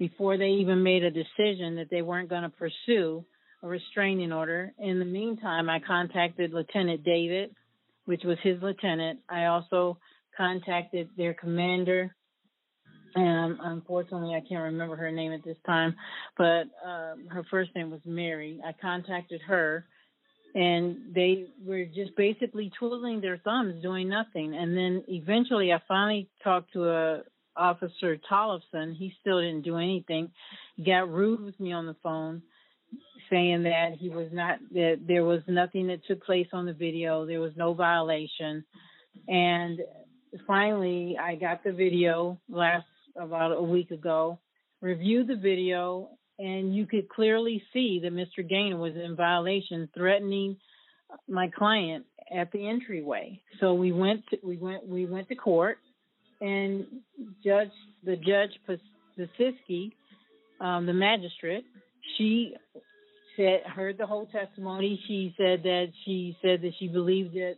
before 0.00 0.36
they 0.36 0.48
even 0.48 0.82
made 0.82 1.04
a 1.04 1.10
decision 1.10 1.76
that 1.76 1.88
they 1.90 2.02
weren't 2.02 2.28
going 2.28 2.42
to 2.42 2.50
pursue 2.50 3.24
a 3.62 3.68
restraining 3.68 4.32
order. 4.32 4.72
In 4.78 4.98
the 4.98 5.04
meantime, 5.04 5.68
I 5.68 5.80
contacted 5.80 6.52
Lieutenant 6.52 7.04
David, 7.04 7.54
which 8.04 8.22
was 8.24 8.38
his 8.42 8.60
lieutenant. 8.62 9.20
I 9.28 9.46
also 9.46 9.98
contacted 10.36 11.08
their 11.16 11.34
commander. 11.34 12.14
And 13.14 13.58
unfortunately, 13.60 14.34
I 14.34 14.46
can't 14.46 14.62
remember 14.62 14.96
her 14.96 15.10
name 15.10 15.32
at 15.32 15.42
this 15.44 15.56
time, 15.66 15.96
but 16.36 16.64
um, 16.86 17.26
her 17.30 17.44
first 17.50 17.70
name 17.74 17.90
was 17.90 18.00
Mary. 18.04 18.60
I 18.64 18.72
contacted 18.80 19.40
her, 19.48 19.86
and 20.54 21.14
they 21.14 21.46
were 21.64 21.84
just 21.86 22.14
basically 22.16 22.70
twiddling 22.78 23.20
their 23.20 23.38
thumbs, 23.38 23.82
doing 23.82 24.08
nothing. 24.08 24.54
And 24.54 24.76
then 24.76 25.04
eventually, 25.08 25.72
I 25.72 25.80
finally 25.88 26.28
talked 26.44 26.72
to 26.74 26.88
a 26.88 27.22
Officer 27.58 28.16
Tollefson, 28.30 28.94
he 28.96 29.12
still 29.20 29.40
didn't 29.40 29.62
do 29.62 29.76
anything. 29.76 30.30
He 30.76 30.84
got 30.84 31.10
rude 31.10 31.40
with 31.40 31.58
me 31.58 31.72
on 31.72 31.86
the 31.86 31.96
phone, 32.02 32.42
saying 33.30 33.64
that 33.64 33.92
he 33.98 34.08
was 34.08 34.28
not 34.32 34.58
that 34.72 35.00
there 35.06 35.24
was 35.24 35.42
nothing 35.46 35.88
that 35.88 36.04
took 36.06 36.24
place 36.24 36.48
on 36.52 36.66
the 36.66 36.72
video. 36.72 37.26
There 37.26 37.40
was 37.40 37.52
no 37.56 37.74
violation, 37.74 38.64
and 39.26 39.80
finally, 40.46 41.16
I 41.20 41.34
got 41.34 41.64
the 41.64 41.72
video 41.72 42.38
last 42.48 42.86
about 43.16 43.56
a 43.56 43.62
week 43.62 43.90
ago. 43.90 44.38
Reviewed 44.80 45.26
the 45.26 45.36
video, 45.36 46.10
and 46.38 46.74
you 46.74 46.86
could 46.86 47.08
clearly 47.08 47.62
see 47.72 48.00
that 48.02 48.12
Mr. 48.12 48.48
Gainer 48.48 48.76
was 48.76 48.94
in 48.94 49.16
violation, 49.16 49.88
threatening 49.94 50.56
my 51.28 51.48
client 51.48 52.04
at 52.32 52.52
the 52.52 52.68
entryway. 52.68 53.40
So 53.60 53.74
we 53.74 53.92
went 53.92 54.22
to, 54.30 54.38
we 54.44 54.56
went 54.56 54.86
we 54.86 55.06
went 55.06 55.28
to 55.28 55.34
court 55.34 55.78
and 56.40 56.86
Judge 57.44 57.70
the 58.04 58.16
Judge 58.16 58.52
Pasiski, 59.18 59.92
um, 60.60 60.86
the 60.86 60.92
magistrate, 60.92 61.64
she 62.16 62.54
said 63.38 63.62
heard 63.64 63.96
the 63.96 64.06
whole 64.06 64.26
testimony. 64.26 65.00
She 65.06 65.34
said 65.38 65.62
that 65.62 65.86
she 66.04 66.36
said 66.42 66.60
that 66.62 66.72
she 66.78 66.88
believed 66.88 67.34
that 67.34 67.54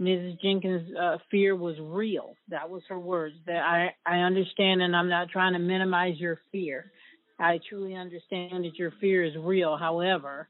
Mrs. 0.00 0.40
Jenkins' 0.40 0.94
uh, 0.96 1.18
fear 1.30 1.56
was 1.56 1.76
real. 1.80 2.34
That 2.48 2.70
was 2.70 2.82
her 2.88 2.98
words. 2.98 3.34
That 3.46 3.62
I 3.62 3.94
I 4.06 4.18
understand, 4.18 4.82
and 4.82 4.94
I'm 4.94 5.08
not 5.08 5.30
trying 5.30 5.54
to 5.54 5.58
minimize 5.58 6.18
your 6.18 6.38
fear. 6.52 6.92
I 7.40 7.58
truly 7.68 7.96
understand 7.96 8.64
that 8.64 8.76
your 8.76 8.92
fear 9.00 9.24
is 9.24 9.34
real. 9.36 9.76
However, 9.76 10.48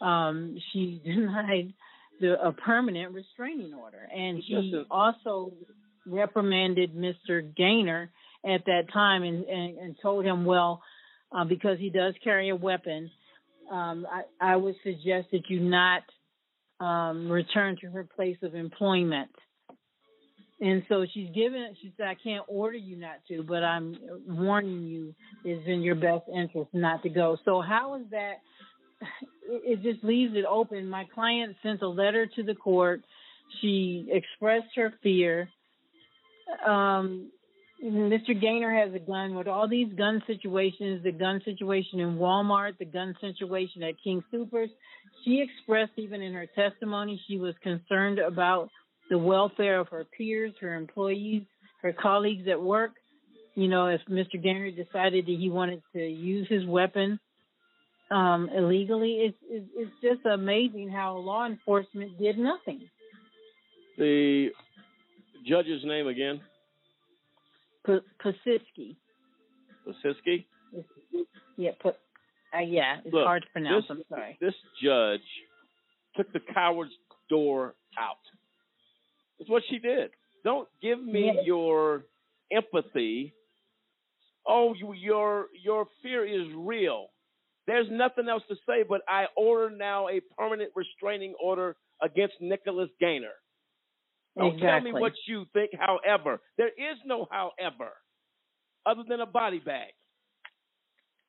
um, 0.00 0.56
she 0.72 1.00
denied 1.04 1.72
the 2.20 2.40
a 2.40 2.52
permanent 2.52 3.12
restraining 3.14 3.74
order, 3.74 4.06
and 4.14 4.42
she 4.46 4.84
also 4.90 5.52
reprimanded 6.06 6.94
Mr. 6.94 7.54
Gainer 7.56 8.10
at 8.44 8.64
that 8.66 8.84
time 8.92 9.22
and, 9.22 9.44
and, 9.44 9.78
and 9.78 9.96
told 10.00 10.24
him, 10.24 10.44
well, 10.44 10.82
uh, 11.32 11.44
because 11.44 11.78
he 11.78 11.90
does 11.90 12.14
carry 12.24 12.48
a 12.48 12.56
weapon, 12.56 13.10
um, 13.70 14.06
I, 14.10 14.52
I 14.52 14.56
would 14.56 14.74
suggest 14.82 15.28
that 15.32 15.48
you 15.48 15.60
not 15.60 16.02
um, 16.80 17.30
return 17.30 17.76
to 17.82 17.90
her 17.90 18.04
place 18.16 18.38
of 18.42 18.54
employment. 18.54 19.30
And 20.60 20.82
so 20.88 21.06
she's 21.12 21.30
given, 21.34 21.74
she 21.80 21.92
said, 21.96 22.06
I 22.06 22.16
can't 22.22 22.44
order 22.46 22.76
you 22.76 22.96
not 22.96 23.20
to, 23.28 23.42
but 23.42 23.64
I'm 23.64 23.96
warning 24.28 24.82
you 24.82 25.14
It's 25.44 25.66
in 25.66 25.80
your 25.80 25.94
best 25.94 26.24
interest 26.28 26.68
not 26.74 27.02
to 27.04 27.08
go. 27.08 27.38
So 27.44 27.62
how 27.62 27.94
is 27.94 28.02
that? 28.10 28.34
It, 29.48 29.82
just 29.82 30.04
leaves 30.04 30.34
it 30.36 30.44
open. 30.44 30.86
My 30.88 31.06
client 31.14 31.56
sent 31.62 31.80
a 31.80 31.88
letter 31.88 32.26
to 32.36 32.42
the 32.42 32.54
court. 32.54 33.00
She 33.60 34.06
expressed 34.10 34.68
her 34.76 34.92
fear. 35.02 35.48
Um, 36.66 37.30
Mr. 37.82 38.38
Gainer 38.38 38.72
has 38.74 38.94
a 38.94 38.98
gun 38.98 39.34
with 39.34 39.48
all 39.48 39.66
these 39.66 39.92
gun 39.94 40.22
situations, 40.26 41.02
the 41.02 41.12
gun 41.12 41.40
situation 41.44 42.00
in 42.00 42.18
Walmart, 42.18 42.76
the 42.78 42.84
gun 42.84 43.14
situation 43.20 43.82
at 43.82 43.94
King 44.02 44.22
Supers. 44.30 44.68
She 45.24 45.42
expressed 45.42 45.92
even 45.96 46.20
in 46.20 46.34
her 46.34 46.46
testimony 46.46 47.20
she 47.26 47.38
was 47.38 47.54
concerned 47.62 48.18
about 48.18 48.68
the 49.08 49.18
welfare 49.18 49.80
of 49.80 49.88
her 49.88 50.04
peers, 50.04 50.52
her 50.60 50.74
employees, 50.74 51.42
her 51.82 51.92
colleagues 51.92 52.46
at 52.48 52.60
work. 52.60 52.92
You 53.54 53.68
know, 53.68 53.86
if 53.86 54.00
Mr. 54.10 54.40
Gainer 54.40 54.70
decided 54.70 55.26
that 55.26 55.36
he 55.38 55.48
wanted 55.50 55.82
to 55.94 56.06
use 56.06 56.46
his 56.48 56.64
weapon 56.66 57.18
um, 58.10 58.48
illegally, 58.54 59.12
it's, 59.20 59.38
it's 59.48 59.68
it's 59.74 59.92
just 60.02 60.26
amazing 60.26 60.90
how 60.90 61.16
law 61.16 61.46
enforcement 61.46 62.18
did 62.18 62.38
nothing. 62.38 62.88
The 63.96 64.50
judge's 65.46 65.82
name 65.84 66.06
again? 66.06 66.40
P- 67.86 67.98
Pasisky. 68.22 68.96
Lasiski? 69.86 70.46
Yeah, 71.56 71.70
put. 71.80 71.96
Uh, 72.54 72.60
yeah, 72.60 72.96
it's 73.04 73.12
Look, 73.14 73.24
hard 73.24 73.42
to 73.42 73.48
pronounce. 73.52 73.84
this, 73.84 73.90
I'm 73.90 74.02
sorry. 74.08 74.38
This 74.40 74.54
judge 74.82 75.20
took 76.16 76.32
the 76.32 76.40
coward's 76.52 76.90
door 77.28 77.74
out. 77.98 78.16
That's 79.38 79.50
what 79.50 79.62
she 79.70 79.78
did. 79.78 80.10
Don't 80.44 80.68
give 80.82 81.02
me 81.02 81.26
Yeah. 81.34 81.42
your 81.44 82.04
empathy. 82.50 83.34
Oh, 84.46 84.74
you, 84.74 84.92
your 84.94 85.46
your 85.62 85.86
fear 86.02 86.24
is 86.26 86.48
real. 86.56 87.08
There's 87.66 87.86
nothing 87.90 88.28
else 88.28 88.42
to 88.48 88.56
say, 88.66 88.82
but 88.88 89.02
I 89.08 89.26
order 89.36 89.70
now 89.74 90.08
a 90.08 90.20
permanent 90.36 90.72
restraining 90.74 91.34
order 91.40 91.76
against 92.02 92.34
Nicholas 92.40 92.90
Gainer. 93.00 93.34
Don't 94.40 94.58
tell 94.58 94.80
me 94.80 94.92
what 94.92 95.12
you 95.26 95.44
think. 95.52 95.70
However, 95.78 96.40
there 96.56 96.68
is 96.68 96.98
no 97.04 97.26
however, 97.30 97.90
other 98.86 99.02
than 99.08 99.20
a 99.20 99.26
body 99.26 99.58
bag. 99.58 99.92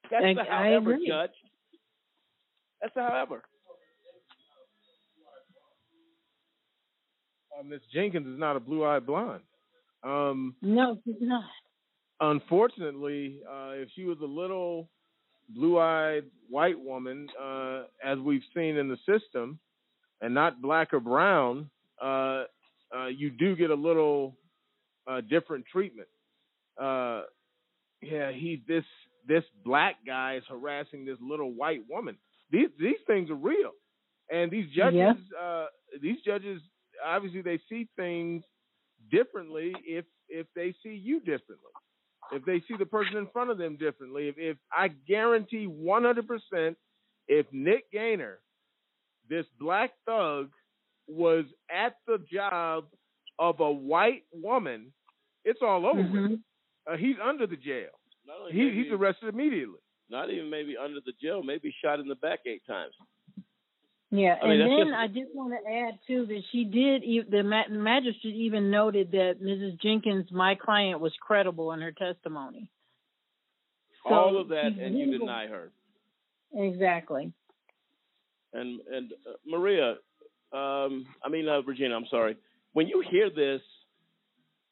That's 0.09 0.24
I- 0.26 0.34
the 0.34 0.41
I 0.41 0.45
however, 0.70 0.93
agree. 0.93 1.07
Judge. 1.07 1.32
That's 2.82 2.93
the 2.95 3.01
however. 3.01 3.43
Uh, 7.59 7.64
Miss 7.64 7.82
Jenkins 7.93 8.28
is 8.28 8.39
not 8.39 8.55
a 8.55 8.59
blue-eyed 8.59 9.05
blonde. 9.05 9.43
Um, 10.03 10.55
No, 10.62 10.97
she's 11.05 11.16
not. 11.22 11.43
unfortunately, 12.22 13.41
uh, 13.47 13.72
if 13.76 13.89
she 13.95 14.03
was 14.05 14.18
a 14.22 14.26
little 14.26 14.89
blue-eyed 15.49 16.24
white 16.49 16.80
woman, 16.80 17.28
uh, 17.39 17.84
as 18.03 18.18
we've 18.20 18.43
seen 18.55 18.78
in 18.78 18.88
the 18.88 18.97
system, 19.05 19.59
and 20.22 20.34
not 20.34 20.62
black 20.62 20.93
or 20.93 20.99
brown, 20.99 21.70
uh, 22.01 22.45
uh, 22.95 23.07
you 23.07 23.29
do 23.31 23.55
get 23.55 23.69
a 23.71 23.75
little 23.75 24.37
uh, 25.07 25.21
different 25.21 25.65
treatment. 25.71 26.07
Uh, 26.81 27.23
yeah, 28.01 28.31
he's 28.31 28.59
this 28.67 28.85
this 29.27 29.43
black 29.63 29.95
guy 30.05 30.35
is 30.37 30.43
harassing 30.49 31.05
this 31.05 31.17
little 31.21 31.51
white 31.53 31.81
woman. 31.89 32.17
These 32.51 32.69
these 32.79 32.97
things 33.07 33.29
are 33.29 33.35
real, 33.35 33.71
and 34.31 34.51
these 34.51 34.69
judges, 34.75 34.97
Yeah. 34.97 35.13
uh, 35.41 35.65
these 36.01 36.17
judges, 36.25 36.61
obviously 37.05 37.41
they 37.41 37.59
see 37.69 37.87
things 37.95 38.43
differently 39.11 39.73
if 39.85 40.05
if 40.29 40.47
they 40.55 40.73
see 40.83 40.93
you 40.95 41.19
differently, 41.19 41.71
if 42.31 42.43
they 42.45 42.59
see 42.67 42.75
the 42.77 42.85
person 42.85 43.17
in 43.17 43.27
front 43.33 43.51
of 43.51 43.57
them 43.57 43.77
differently. 43.77 44.29
If, 44.29 44.35
if 44.37 44.57
I 44.71 44.89
guarantee 44.89 45.67
100%, 45.67 46.75
if 47.27 47.45
Nick 47.51 47.91
Gainer, 47.91 48.39
this 49.29 49.45
black 49.59 49.91
thug, 50.05 50.49
was 51.07 51.45
at 51.69 51.95
the 52.07 52.19
job 52.31 52.85
of 53.39 53.59
a 53.59 53.71
white 53.71 54.23
woman, 54.33 54.93
it's 55.45 55.61
all 55.61 55.85
over 55.85 56.01
with. 56.01 56.09
Mhm. 56.11 56.43
Uh, 56.87 56.97
he's 56.97 57.15
under 57.23 57.47
the 57.47 57.57
jail. 57.57 57.89
He, 58.51 58.57
maybe- 58.65 58.83
he's 58.83 58.91
arrested 58.91 59.29
immediately. 59.29 59.79
Not 60.09 60.29
even 60.29 60.49
maybe 60.49 60.75
under 60.77 60.99
the 61.01 61.13
jail, 61.21 61.41
maybe 61.43 61.71
shot 61.81 61.99
in 61.99 62.07
the 62.07 62.15
back 62.15 62.39
eight 62.45 62.65
times. 62.65 62.93
Yeah, 64.13 64.37
I 64.41 64.47
mean, 64.47 64.59
and 64.61 64.71
then 64.71 64.87
just- 64.87 64.97
I 64.97 65.07
just 65.07 65.33
want 65.33 65.53
to 65.53 65.71
add 65.71 65.97
too 66.05 66.25
that 66.25 66.43
she 66.51 66.65
did. 66.65 67.03
The 67.31 67.43
magistrate 67.43 68.35
even 68.35 68.69
noted 68.69 69.11
that 69.11 69.39
Mrs. 69.41 69.79
Jenkins, 69.81 70.29
my 70.31 70.53
client, 70.55 70.99
was 70.99 71.15
credible 71.17 71.71
in 71.71 71.79
her 71.81 71.93
testimony. 71.93 72.69
So 74.03 74.13
All 74.13 74.37
of 74.37 74.49
that, 74.49 74.65
and 74.65 74.97
you 74.99 75.17
deny 75.17 75.47
her. 75.47 75.71
Exactly. 76.53 77.31
And 78.53 78.81
and 78.81 79.13
uh, 79.25 79.33
Maria, 79.45 79.95
um, 80.53 81.05
I 81.23 81.29
mean 81.29 81.47
uh, 81.47 81.61
Virginia, 81.61 81.95
I'm 81.95 82.05
sorry. 82.09 82.37
When 82.73 82.87
you 82.87 83.03
hear 83.09 83.29
this, 83.29 83.61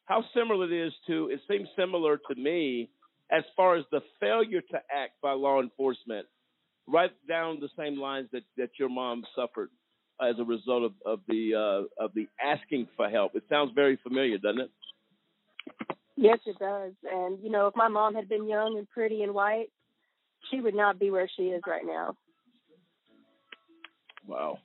how 0.05 0.23
similar 0.33 0.65
it 0.65 0.87
is 0.87 0.93
to 1.07 1.29
it 1.29 1.41
seems 1.49 1.67
similar 1.77 2.17
to 2.17 2.35
me 2.35 2.89
as 3.31 3.43
far 3.55 3.75
as 3.75 3.85
the 3.91 4.01
failure 4.19 4.61
to 4.61 4.77
act 4.77 5.21
by 5.21 5.33
law 5.33 5.61
enforcement, 5.61 6.25
right 6.87 7.11
down 7.27 7.59
the 7.59 7.69
same 7.77 7.99
lines 7.99 8.27
that 8.31 8.43
that 8.57 8.71
your 8.79 8.89
mom 8.89 9.23
suffered 9.35 9.69
as 10.21 10.35
a 10.39 10.43
result 10.43 10.83
of 10.83 10.93
of 11.05 11.19
the 11.27 11.53
uh, 11.55 12.03
of 12.03 12.11
the 12.13 12.27
asking 12.43 12.87
for 12.97 13.09
help. 13.09 13.35
It 13.35 13.43
sounds 13.49 13.71
very 13.75 13.97
familiar, 14.03 14.37
doesn't 14.37 14.61
it? 14.61 14.71
Yes, 16.15 16.39
it 16.45 16.57
does. 16.59 16.93
And 17.09 17.39
you 17.41 17.49
know, 17.49 17.67
if 17.67 17.75
my 17.75 17.87
mom 17.87 18.15
had 18.15 18.27
been 18.27 18.47
young 18.47 18.77
and 18.77 18.89
pretty 18.89 19.23
and 19.23 19.33
white, 19.33 19.67
she 20.49 20.59
would 20.59 20.75
not 20.75 20.99
be 20.99 21.11
where 21.11 21.29
she 21.37 21.43
is 21.43 21.61
right 21.65 21.85
now. 21.85 22.15
Wow. 24.27 24.57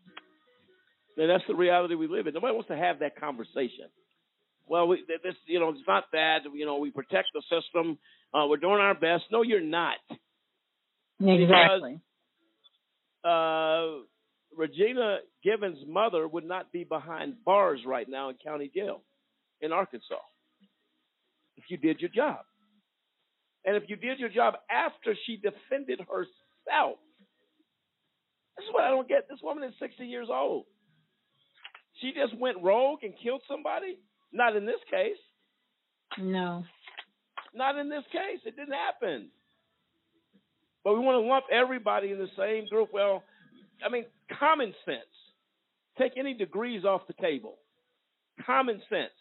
And 1.17 1.31
that's 1.31 1.45
the 1.47 1.55
reality 1.55 1.95
we 1.95 2.09
live 2.09 2.27
in. 2.27 2.35
Nobody 2.35 2.55
wants 2.55 2.69
to 2.69 2.77
have 2.77 2.99
that 3.01 3.19
conversation. 3.19 3.87
Well, 4.67 4.89
we, 4.89 5.05
this, 5.07 5.35
you 5.47 5.61
know, 5.61 5.69
it's 5.69 5.81
not 5.87 6.05
that. 6.13 6.39
You 6.53 6.67
know, 6.67 6.79
we 6.79 6.91
protect 6.91 7.29
the 7.35 7.43
system. 7.43 7.99
Uh, 8.33 8.47
we're 8.49 8.57
doing 8.57 8.81
our 8.81 8.95
best. 8.95 9.25
No, 9.31 9.43
you're 9.43 9.61
not. 9.61 9.97
Exactly. 11.21 12.01
Uh, 13.25 14.03
Regina 14.57 15.19
Givens' 15.43 15.79
mother 15.87 16.27
would 16.27 16.45
not 16.45 16.73
be 16.73 16.85
behind 16.85 17.35
bars 17.45 17.81
right 17.87 18.09
now 18.09 18.31
in 18.31 18.37
county 18.45 18.71
jail 18.75 19.03
in 19.61 19.73
Arkansas 19.73 20.17
if 21.57 21.65
you 21.69 21.77
did 21.77 22.01
your 22.01 22.11
job. 22.11 22.41
And 23.65 23.77
if 23.77 23.85
you 23.89 23.97
did 23.97 24.19
your 24.19 24.29
job 24.29 24.55
after 24.71 25.17
she 25.27 25.37
defended 25.37 26.01
herself. 26.01 26.99
This 28.57 28.67
is 28.67 28.73
what 28.73 28.85
I 28.85 28.91
don't 28.91 29.09
get. 29.09 29.27
This 29.29 29.41
woman 29.43 29.65
is 29.65 29.75
60 29.81 30.05
years 30.07 30.29
old. 30.31 30.65
She 32.01 32.13
just 32.13 32.37
went 32.39 32.63
rogue 32.63 33.01
and 33.03 33.15
killed 33.23 33.43
somebody? 33.49 33.99
Not 34.33 34.57
in 34.57 34.67
this 34.67 34.81
case. 34.91 35.17
No. 36.19 36.65
Not 37.55 37.77
in 37.77 37.89
this 37.89 38.05
case. 38.11 38.41
It 38.45 38.57
didn't 38.57 38.75
happen. 38.75 39.29
But 40.83 40.95
we 40.95 41.01
want 41.01 41.23
to 41.23 41.29
lump 41.29 41.45
everybody 41.51 42.11
in 42.11 42.19
the 42.19 42.29
same 42.37 42.67
group. 42.67 42.91
Well, 42.93 43.23
I 43.85 43.89
mean, 43.89 44.05
common 44.39 44.75
sense. 44.85 44.99
Take 45.99 46.13
any 46.17 46.35
degrees 46.35 46.85
off 46.85 47.07
the 47.07 47.15
table. 47.15 47.59
Common 48.45 48.83
sense 48.91 49.13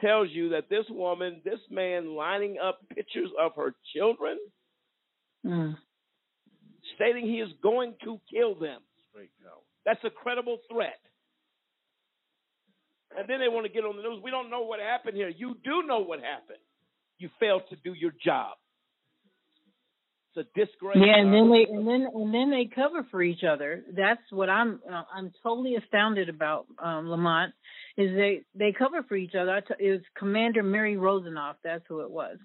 tells 0.00 0.28
you 0.30 0.48
that 0.50 0.68
this 0.68 0.84
woman, 0.90 1.40
this 1.44 1.60
man 1.70 2.14
lining 2.14 2.56
up 2.62 2.80
pictures 2.94 3.30
of 3.40 3.54
her 3.56 3.74
children, 3.94 4.38
Mm. 5.46 5.78
stating 6.96 7.24
he 7.24 7.40
is 7.40 7.52
going 7.62 7.94
to 8.02 8.20
kill 8.30 8.56
them. 8.56 8.82
Straight. 9.10 9.30
That's 9.84 10.02
a 10.04 10.10
credible 10.10 10.58
threat. 10.70 10.98
And 13.16 13.28
then 13.28 13.40
they 13.40 13.48
want 13.48 13.66
to 13.66 13.72
get 13.72 13.84
on 13.84 13.96
the 13.96 14.02
news. 14.02 14.20
We 14.22 14.30
don't 14.30 14.50
know 14.50 14.62
what 14.62 14.80
happened 14.80 15.16
here. 15.16 15.28
You 15.28 15.56
do 15.64 15.82
know 15.86 16.00
what 16.00 16.20
happened. 16.20 16.58
You 17.18 17.30
failed 17.40 17.62
to 17.70 17.76
do 17.76 17.94
your 17.94 18.12
job. 18.24 18.56
It's 20.36 20.46
a 20.46 20.60
disgrace. 20.60 20.98
Yeah, 20.98 21.18
and 21.18 21.32
then 21.32 21.50
they 21.50 21.66
and 21.72 21.86
then 21.86 22.06
and 22.14 22.34
then 22.34 22.50
they 22.50 22.68
cover 22.72 23.06
for 23.10 23.22
each 23.22 23.42
other. 23.44 23.82
That's 23.96 24.20
what 24.30 24.50
I'm 24.50 24.80
uh, 24.88 25.02
I'm 25.12 25.32
totally 25.42 25.76
astounded 25.76 26.28
about 26.28 26.66
um, 26.78 27.08
Lamont 27.08 27.54
is 27.96 28.14
they 28.14 28.42
they 28.54 28.72
cover 28.72 29.02
for 29.08 29.16
each 29.16 29.34
other. 29.34 29.50
I 29.50 29.60
t- 29.60 29.84
it 29.84 29.90
was 29.90 30.00
Commander 30.16 30.62
Mary 30.62 30.96
Rosenoff. 30.96 31.54
That's 31.64 31.84
who 31.88 32.00
it 32.00 32.10
was. 32.10 32.36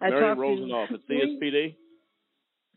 I 0.00 0.10
Mary 0.10 0.36
Rosenoff 0.36 0.92
at 0.92 1.00
CSPD. 1.08 1.74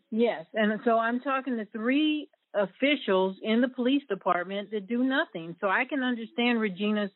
Yes, 0.09 0.45
and 0.53 0.79
so 0.85 0.97
I'm 0.97 1.19
talking 1.19 1.57
to 1.57 1.65
three 1.65 2.29
officials 2.53 3.35
in 3.43 3.61
the 3.61 3.67
police 3.67 4.03
department 4.07 4.71
that 4.71 4.87
do 4.87 5.03
nothing. 5.03 5.55
So 5.59 5.67
I 5.67 5.83
can 5.85 6.01
understand 6.01 6.59
Regina's 6.59 7.11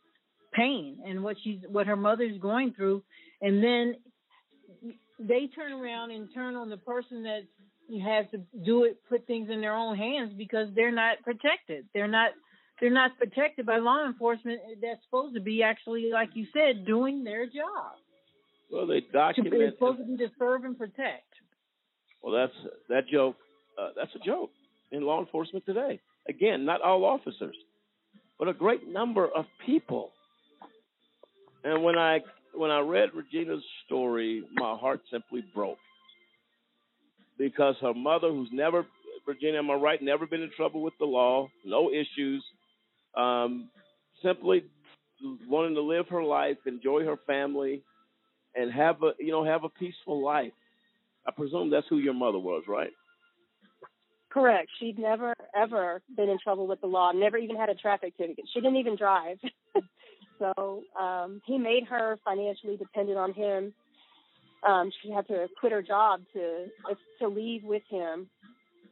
pain 0.53 0.99
and 1.05 1.23
what 1.23 1.37
she's 1.43 1.59
what 1.67 1.87
her 1.87 1.95
mother's 1.95 2.37
going 2.39 2.73
through, 2.73 3.03
and 3.41 3.63
then 3.63 3.95
they 5.19 5.47
turn 5.47 5.73
around 5.73 6.11
and 6.11 6.29
turn 6.33 6.55
on 6.55 6.69
the 6.69 6.77
person 6.77 7.23
that 7.23 7.41
has 7.97 8.25
to 8.31 8.39
do 8.63 8.83
it, 8.83 8.99
put 9.09 9.25
things 9.25 9.49
in 9.51 9.61
their 9.61 9.75
own 9.75 9.97
hands 9.97 10.31
because 10.37 10.67
they're 10.75 10.91
not 10.91 11.21
protected. 11.23 11.85
They're 11.93 12.07
not 12.07 12.31
they're 12.79 12.89
not 12.89 13.17
protected 13.17 13.65
by 13.65 13.77
law 13.77 14.05
enforcement 14.05 14.61
that's 14.81 15.03
supposed 15.03 15.35
to 15.35 15.41
be 15.41 15.63
actually, 15.63 16.11
like 16.13 16.29
you 16.33 16.47
said, 16.53 16.85
doing 16.85 17.23
their 17.23 17.45
job. 17.45 17.97
Well, 18.71 18.87
they 18.87 19.01
document. 19.11 19.53
it's 19.55 19.75
supposed 19.75 19.99
to 19.99 20.05
be 20.05 20.17
to 20.17 20.31
serve 20.37 20.63
and 20.63 20.77
protect. 20.77 21.25
Well, 22.21 22.33
that's 22.33 22.53
that 22.89 23.07
joke. 23.11 23.35
Uh, 23.77 23.89
that's 23.95 24.11
a 24.15 24.25
joke 24.25 24.51
in 24.91 25.03
law 25.03 25.19
enforcement 25.19 25.65
today. 25.65 25.99
Again, 26.27 26.65
not 26.65 26.81
all 26.81 27.03
officers, 27.05 27.55
but 28.37 28.47
a 28.47 28.53
great 28.53 28.87
number 28.87 29.27
of 29.27 29.45
people. 29.65 30.11
And 31.63 31.83
when 31.83 31.97
I 31.97 32.19
when 32.53 32.71
I 32.71 32.79
read 32.79 33.09
Regina's 33.13 33.63
story, 33.85 34.43
my 34.53 34.75
heart 34.75 35.01
simply 35.11 35.43
broke 35.53 35.77
because 37.37 37.75
her 37.81 37.93
mother, 37.93 38.29
who's 38.29 38.49
never 38.51 38.85
Virginia, 39.25 39.59
am 39.59 39.71
I 39.71 39.75
right? 39.75 40.01
Never 40.01 40.25
been 40.25 40.41
in 40.41 40.51
trouble 40.55 40.81
with 40.81 40.93
the 40.99 41.05
law, 41.05 41.47
no 41.65 41.91
issues, 41.91 42.43
um, 43.15 43.69
simply 44.23 44.63
wanting 45.47 45.75
to 45.75 45.81
live 45.81 46.07
her 46.09 46.23
life, 46.23 46.57
enjoy 46.65 47.03
her 47.05 47.17
family, 47.27 47.83
and 48.55 48.71
have 48.71 49.01
a 49.03 49.11
you 49.19 49.31
know 49.31 49.43
have 49.43 49.63
a 49.63 49.69
peaceful 49.69 50.23
life. 50.23 50.53
I 51.27 51.31
presume 51.31 51.69
that's 51.69 51.87
who 51.89 51.97
your 51.97 52.13
mother 52.13 52.39
was, 52.39 52.63
right? 52.67 52.91
Correct. 54.31 54.69
She'd 54.79 54.99
never 54.99 55.33
ever 55.55 56.01
been 56.15 56.29
in 56.29 56.37
trouble 56.43 56.67
with 56.67 56.81
the 56.81 56.87
law. 56.87 57.11
Never 57.11 57.37
even 57.37 57.55
had 57.55 57.69
a 57.69 57.75
traffic 57.75 58.15
ticket. 58.17 58.45
She 58.53 58.61
didn't 58.61 58.77
even 58.77 58.95
drive. 58.95 59.37
so 60.39 60.83
um, 60.99 61.41
he 61.45 61.57
made 61.57 61.83
her 61.89 62.17
financially 62.25 62.77
dependent 62.77 63.17
on 63.17 63.33
him. 63.33 63.73
Um, 64.67 64.91
she 65.01 65.11
had 65.11 65.27
to 65.27 65.47
quit 65.59 65.71
her 65.71 65.81
job 65.81 66.21
to 66.33 66.67
to 67.19 67.27
leave 67.27 67.63
with 67.63 67.83
him, 67.89 68.27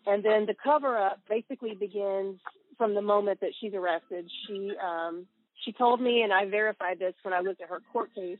and 0.05 0.23
then 0.23 0.45
the 0.45 0.55
cover 0.63 0.97
up 0.97 1.19
basically 1.27 1.75
begins 1.75 2.39
from 2.77 2.93
the 2.93 3.01
moment 3.01 3.39
that 3.41 3.51
she's 3.59 3.73
arrested. 3.73 4.29
She 4.47 4.71
um, 4.81 5.25
she 5.65 5.71
told 5.73 6.01
me, 6.01 6.21
and 6.21 6.31
I 6.31 6.45
verified 6.45 6.99
this 6.99 7.13
when 7.23 7.33
I 7.33 7.41
looked 7.41 7.61
at 7.61 7.69
her 7.69 7.81
court 7.91 8.13
case, 8.15 8.37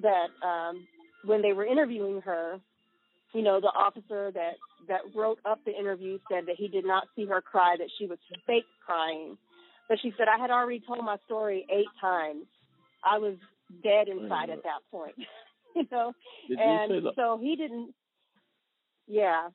that 0.00 0.28
um, 0.46 0.86
when 1.24 1.42
they 1.42 1.52
were 1.52 1.66
interviewing 1.66 2.22
her, 2.22 2.58
you 3.34 3.42
know, 3.42 3.60
the 3.60 3.66
officer 3.66 4.30
that 4.32 4.54
that 4.88 5.00
wrote 5.14 5.38
up 5.44 5.58
the 5.64 5.76
interview 5.76 6.18
said 6.30 6.46
that 6.46 6.56
he 6.56 6.68
did 6.68 6.86
not 6.86 7.04
see 7.14 7.26
her 7.26 7.40
cry, 7.40 7.76
that 7.78 7.88
she 7.98 8.06
was 8.06 8.18
fake 8.46 8.64
crying. 8.84 9.36
But 9.88 9.98
she 10.02 10.12
said 10.18 10.26
I 10.28 10.38
had 10.40 10.50
already 10.50 10.80
told 10.86 11.04
my 11.04 11.16
story 11.26 11.66
eight 11.70 11.86
times. 12.00 12.44
I 13.04 13.18
was 13.18 13.34
dead 13.84 14.08
inside 14.08 14.50
at 14.50 14.62
that 14.64 14.80
point, 14.90 15.14
you 15.76 15.84
know. 15.92 16.12
Did 16.48 16.58
you 16.58 16.64
and 16.64 16.90
say 16.90 17.00
the- 17.00 17.12
so 17.14 17.38
he 17.40 17.54
didn't. 17.56 17.94
Yeah, 19.08 19.50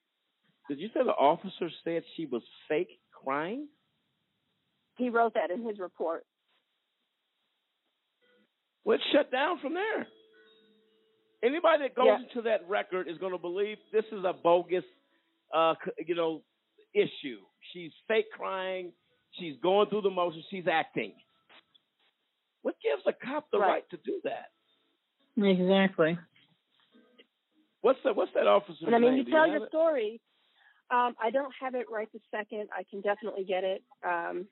Did 0.69 0.79
you 0.79 0.87
say 0.93 1.03
the 1.03 1.11
officer 1.11 1.69
said 1.83 2.03
she 2.15 2.25
was 2.25 2.41
fake 2.69 2.99
crying? 3.11 3.67
he 4.97 5.09
wrote 5.09 5.33
that 5.33 5.49
in 5.51 5.65
his 5.67 5.79
report. 5.79 6.23
Well, 8.83 8.95
it's 8.95 9.03
shut 9.11 9.31
down 9.31 9.59
from 9.59 9.73
there. 9.73 10.07
Anybody 11.43 11.83
that 11.83 11.95
goes 11.95 12.05
Yeah. 12.07 12.19
into 12.19 12.41
that 12.43 12.67
record 12.69 13.07
is 13.07 13.17
going 13.17 13.31
to 13.31 13.37
believe 13.37 13.77
this 13.91 14.05
is 14.11 14.23
a 14.23 14.33
bogus, 14.33 14.83
uh, 15.53 15.73
you 16.05 16.13
know, 16.15 16.43
issue. 16.93 17.39
She's 17.73 17.91
fake 18.07 18.29
crying. 18.31 18.93
She's 19.39 19.55
going 19.61 19.89
through 19.89 20.01
the 20.01 20.09
motions. 20.09 20.45
She's 20.49 20.67
acting. 20.67 21.13
What 22.61 22.75
gives 22.83 23.03
a 23.07 23.13
cop 23.13 23.49
the 23.51 23.59
Right. 23.59 23.67
right 23.67 23.89
to 23.89 23.97
do 23.97 24.21
that? 24.23 24.51
Exactly. 25.37 26.17
What's 27.81 27.99
that? 28.03 28.15
What's 28.15 28.33
that 28.33 28.47
officer's 28.47 28.83
And 28.85 28.95
I 28.95 28.99
mean, 28.99 29.15
name? 29.15 29.25
you 29.25 29.33
tell 29.33 29.45
have 29.45 29.53
your 29.53 29.63
it? 29.63 29.69
story. 29.69 30.21
Um, 30.91 31.15
I 31.21 31.31
don't 31.31 31.53
have 31.59 31.73
it 31.73 31.89
right 31.89 32.11
this 32.11 32.21
second. 32.29 32.69
I 32.77 32.83
can 32.89 33.01
definitely 33.01 33.45
get 33.45 33.63
it. 33.63 33.81
Um, 34.05 34.45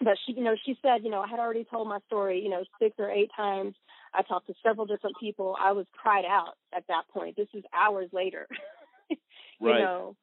but 0.00 0.18
she, 0.26 0.32
you 0.32 0.42
know, 0.42 0.56
she 0.66 0.76
said, 0.82 1.04
you 1.04 1.10
know, 1.10 1.20
I 1.20 1.28
had 1.28 1.38
already 1.38 1.64
told 1.64 1.88
my 1.88 2.00
story, 2.06 2.40
you 2.40 2.50
know, 2.50 2.64
six 2.80 2.96
or 2.98 3.10
eight 3.10 3.30
times. 3.36 3.74
I 4.12 4.22
talked 4.22 4.48
to 4.48 4.54
several 4.62 4.84
different 4.86 5.16
people. 5.20 5.56
I 5.60 5.72
was 5.72 5.86
cried 5.92 6.24
out 6.24 6.54
at 6.74 6.84
that 6.88 7.04
point. 7.12 7.36
This 7.36 7.48
is 7.54 7.62
hours 7.72 8.08
later, 8.12 8.46
you 9.10 9.18
Right. 9.60 9.78
know, 9.80 10.16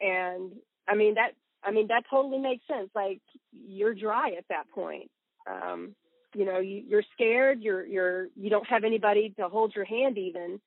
and 0.00 0.52
I 0.88 0.94
mean 0.96 1.14
that. 1.14 1.32
I 1.64 1.70
mean 1.70 1.88
that 1.88 2.04
totally 2.10 2.38
makes 2.38 2.66
sense. 2.66 2.90
Like 2.94 3.20
you're 3.52 3.94
dry 3.94 4.32
at 4.38 4.44
that 4.48 4.70
point. 4.74 5.10
Um, 5.48 5.94
you 6.34 6.44
know, 6.44 6.60
you, 6.60 6.82
you're 6.86 7.04
scared. 7.14 7.60
You're 7.60 7.84
you're 7.86 8.26
you 8.36 8.50
don't 8.50 8.66
have 8.66 8.84
anybody 8.84 9.34
to 9.38 9.48
hold 9.48 9.74
your 9.74 9.84
hand 9.84 10.18
even, 10.18 10.60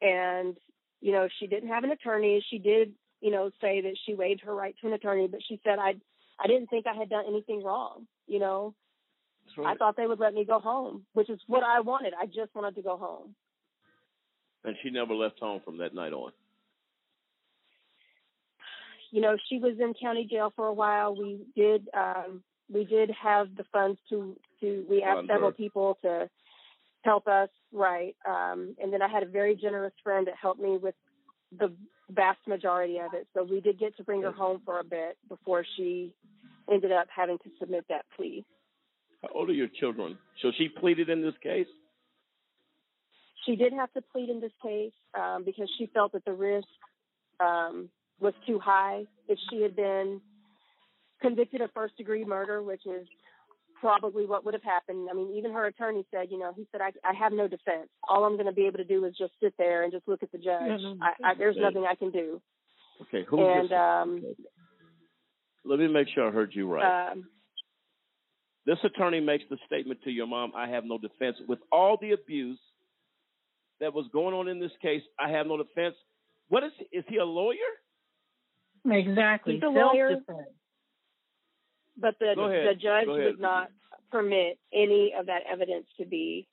and 0.00 0.56
you 1.00 1.12
know 1.12 1.28
she 1.38 1.46
didn't 1.46 1.68
have 1.68 1.84
an 1.84 1.90
attorney. 1.90 2.44
She 2.50 2.58
did 2.58 2.92
you 3.20 3.30
know 3.30 3.50
say 3.60 3.82
that 3.82 3.96
she 4.06 4.14
waived 4.14 4.40
her 4.42 4.54
right 4.54 4.74
to 4.80 4.86
an 4.86 4.92
attorney, 4.94 5.28
but 5.28 5.40
she 5.46 5.60
said 5.64 5.78
I 5.78 5.94
I 6.40 6.46
didn't 6.46 6.68
think 6.68 6.86
I 6.86 6.94
had 6.94 7.10
done 7.10 7.24
anything 7.28 7.62
wrong. 7.62 8.06
You 8.26 8.38
know, 8.38 8.74
I 9.64 9.74
thought 9.74 9.96
they 9.96 10.06
would 10.06 10.20
let 10.20 10.34
me 10.34 10.44
go 10.44 10.58
home, 10.58 11.04
which 11.12 11.30
is 11.30 11.40
what 11.46 11.62
I 11.62 11.80
wanted. 11.80 12.14
I 12.18 12.26
just 12.26 12.54
wanted 12.54 12.74
to 12.76 12.82
go 12.82 12.96
home. 12.96 13.34
And 14.64 14.74
she 14.82 14.90
never 14.90 15.14
left 15.14 15.38
home 15.38 15.60
from 15.64 15.78
that 15.78 15.94
night 15.94 16.12
on. 16.12 16.32
You 19.14 19.20
know, 19.20 19.36
she 19.48 19.58
was 19.60 19.76
in 19.78 19.94
county 19.94 20.26
jail 20.28 20.52
for 20.56 20.66
a 20.66 20.72
while. 20.72 21.14
We 21.14 21.46
did 21.54 21.88
um 21.96 22.42
we 22.68 22.84
did 22.84 23.10
have 23.10 23.54
the 23.56 23.62
funds 23.72 24.00
to 24.08 24.36
to 24.60 24.84
we 24.90 25.04
asked 25.04 25.28
several 25.28 25.52
people 25.52 25.98
to 26.02 26.28
help 27.04 27.28
us, 27.28 27.48
right. 27.72 28.16
Um 28.28 28.74
and 28.82 28.92
then 28.92 29.02
I 29.02 29.08
had 29.08 29.22
a 29.22 29.26
very 29.26 29.54
generous 29.54 29.92
friend 30.02 30.26
that 30.26 30.34
helped 30.42 30.60
me 30.60 30.78
with 30.82 30.96
the 31.56 31.72
vast 32.10 32.40
majority 32.48 32.98
of 32.98 33.14
it. 33.14 33.28
So 33.34 33.44
we 33.44 33.60
did 33.60 33.78
get 33.78 33.96
to 33.98 34.02
bring 34.02 34.22
her 34.22 34.32
home 34.32 34.60
for 34.64 34.80
a 34.80 34.84
bit 34.84 35.16
before 35.28 35.64
she 35.76 36.12
ended 36.68 36.90
up 36.90 37.06
having 37.14 37.38
to 37.38 37.50
submit 37.60 37.84
that 37.90 38.06
plea. 38.16 38.44
How 39.22 39.28
old 39.32 39.48
are 39.48 39.52
your 39.52 39.68
children? 39.78 40.18
So 40.42 40.50
she 40.58 40.68
pleaded 40.68 41.08
in 41.08 41.22
this 41.22 41.34
case. 41.40 41.68
She 43.46 43.54
did 43.54 43.72
have 43.74 43.92
to 43.92 44.02
plead 44.02 44.28
in 44.28 44.40
this 44.40 44.56
case 44.60 44.92
um, 45.16 45.44
because 45.44 45.70
she 45.78 45.86
felt 45.94 46.12
that 46.12 46.24
the 46.24 46.32
risk 46.32 46.66
um, 47.38 47.90
was 48.20 48.34
too 48.46 48.58
high. 48.58 49.04
If 49.28 49.38
she 49.50 49.62
had 49.62 49.74
been 49.76 50.20
convicted 51.20 51.60
of 51.60 51.70
first 51.72 51.96
degree 51.96 52.24
murder, 52.24 52.62
which 52.62 52.86
is 52.86 53.06
probably 53.80 54.26
what 54.26 54.44
would 54.44 54.54
have 54.54 54.62
happened. 54.62 55.08
I 55.10 55.14
mean, 55.14 55.34
even 55.36 55.52
her 55.52 55.66
attorney 55.66 56.06
said, 56.10 56.28
you 56.30 56.38
know, 56.38 56.52
he 56.56 56.66
said, 56.72 56.80
I, 56.80 56.90
I 57.08 57.12
have 57.14 57.32
no 57.32 57.48
defense. 57.48 57.88
All 58.08 58.24
I'm 58.24 58.34
going 58.34 58.46
to 58.46 58.52
be 58.52 58.66
able 58.66 58.78
to 58.78 58.84
do 58.84 59.04
is 59.04 59.14
just 59.18 59.32
sit 59.42 59.54
there 59.58 59.82
and 59.82 59.92
just 59.92 60.08
look 60.08 60.22
at 60.22 60.32
the 60.32 60.38
judge. 60.38 60.62
Yeah, 60.66 60.76
no 60.76 60.96
I, 61.02 61.30
I, 61.30 61.34
there's 61.34 61.56
defense. 61.56 61.74
nothing 61.74 61.86
I 61.90 61.94
can 61.94 62.10
do. 62.10 62.40
Okay, 63.02 63.26
who 63.28 63.40
and 63.40 63.68
this? 63.68 63.76
um, 63.76 64.24
Let 65.64 65.80
me 65.80 65.88
make 65.88 66.08
sure 66.14 66.28
I 66.28 66.30
heard 66.30 66.54
you 66.54 66.72
right. 66.72 67.12
um, 67.12 67.24
this 68.66 68.78
attorney 68.84 69.20
makes 69.20 69.44
the 69.50 69.58
statement 69.66 70.00
to 70.04 70.10
your 70.10 70.26
mom, 70.26 70.52
I 70.56 70.68
have 70.68 70.84
no 70.84 70.96
defense. 70.96 71.36
With 71.46 71.58
all 71.70 71.98
the 72.00 72.12
abuse 72.12 72.58
that 73.80 73.92
was 73.92 74.06
going 74.12 74.34
on 74.34 74.48
in 74.48 74.58
this 74.58 74.72
case, 74.80 75.02
I 75.20 75.30
have 75.30 75.46
no 75.46 75.58
defense. 75.58 75.94
What 76.48 76.64
is 76.64 76.72
is 76.92 77.04
he 77.08 77.18
a 77.18 77.24
lawyer? 77.24 77.56
Exactly. 78.90 79.54
He's 79.54 79.62
a 79.62 79.66
lawyer. 79.66 80.10
Self-defense. 80.10 80.48
but 81.96 82.14
the 82.18 82.34
the 82.36 82.74
judge 82.80 83.06
would 83.06 83.40
not 83.40 83.68
permit 84.10 84.58
any 84.72 85.12
of 85.18 85.26
that 85.26 85.42
evidence 85.50 85.86
to 85.98 86.06
be 86.06 86.46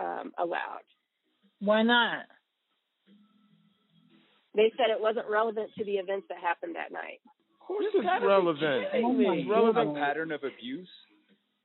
um, 0.00 0.32
allowed. 0.38 0.84
Why 1.60 1.82
not? 1.82 2.24
They 4.54 4.72
said 4.76 4.88
it 4.90 5.00
wasn't 5.00 5.26
relevant 5.28 5.70
to 5.76 5.84
the 5.84 5.92
events 5.96 6.26
that 6.30 6.38
happened 6.38 6.76
that 6.76 6.90
night. 6.92 7.20
Of 7.60 7.66
course 7.66 7.84
It's 7.92 8.24
relevant. 8.24 8.86
Oh 8.94 9.16
It's 9.20 9.48
relevant 9.50 9.88
goodness. 9.88 10.02
pattern 10.06 10.32
of 10.32 10.40
abuse. 10.44 10.88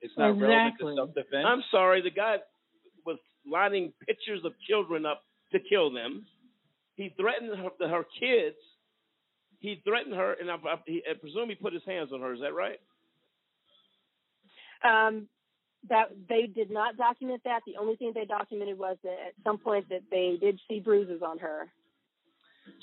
It's 0.02 0.14
not 0.18 0.38
relevant 0.38 0.76
to 0.80 0.96
self-defense. 0.96 1.46
I'm 1.46 1.64
sorry, 1.72 2.02
the 2.02 2.12
guy 2.12 2.38
was 3.06 3.18
lining 3.50 3.94
pictures 4.06 4.42
of 4.44 4.54
children 4.68 5.06
up 5.06 5.22
to 5.54 5.60
kill 5.60 5.92
them. 5.94 6.26
He 6.96 7.14
threatened 7.20 7.52
her, 7.58 7.88
her 7.88 8.06
kids. 8.20 8.58
He 9.62 9.80
threatened 9.86 10.16
her, 10.16 10.34
and 10.34 10.50
I, 10.52 10.56
I, 10.56 10.76
he, 10.86 11.02
I 11.10 11.14
presume 11.14 11.48
he 11.50 11.56
put 11.56 11.72
his 11.74 11.84
hands 11.86 12.10
on 12.14 12.20
her. 12.22 12.34
Is 12.34 12.42
that 12.42 12.54
right? 12.54 12.80
Um, 14.84 15.28
that 15.90 16.10
they 16.28 16.48
did 16.48 16.72
not 16.72 16.98
document 16.98 17.42
that. 17.46 17.62
The 17.66 17.78
only 17.80 17.96
thing 17.96 18.12
they 18.14 18.26
documented 18.26 18.78
was 18.78 18.98
that 19.04 19.18
at 19.28 19.34
some 19.44 19.58
point 19.60 19.88
that 19.90 20.02
they 20.12 20.38
did 20.42 20.60
see 20.68 20.80
bruises 20.80 21.22
on 21.26 21.38
her, 21.40 21.72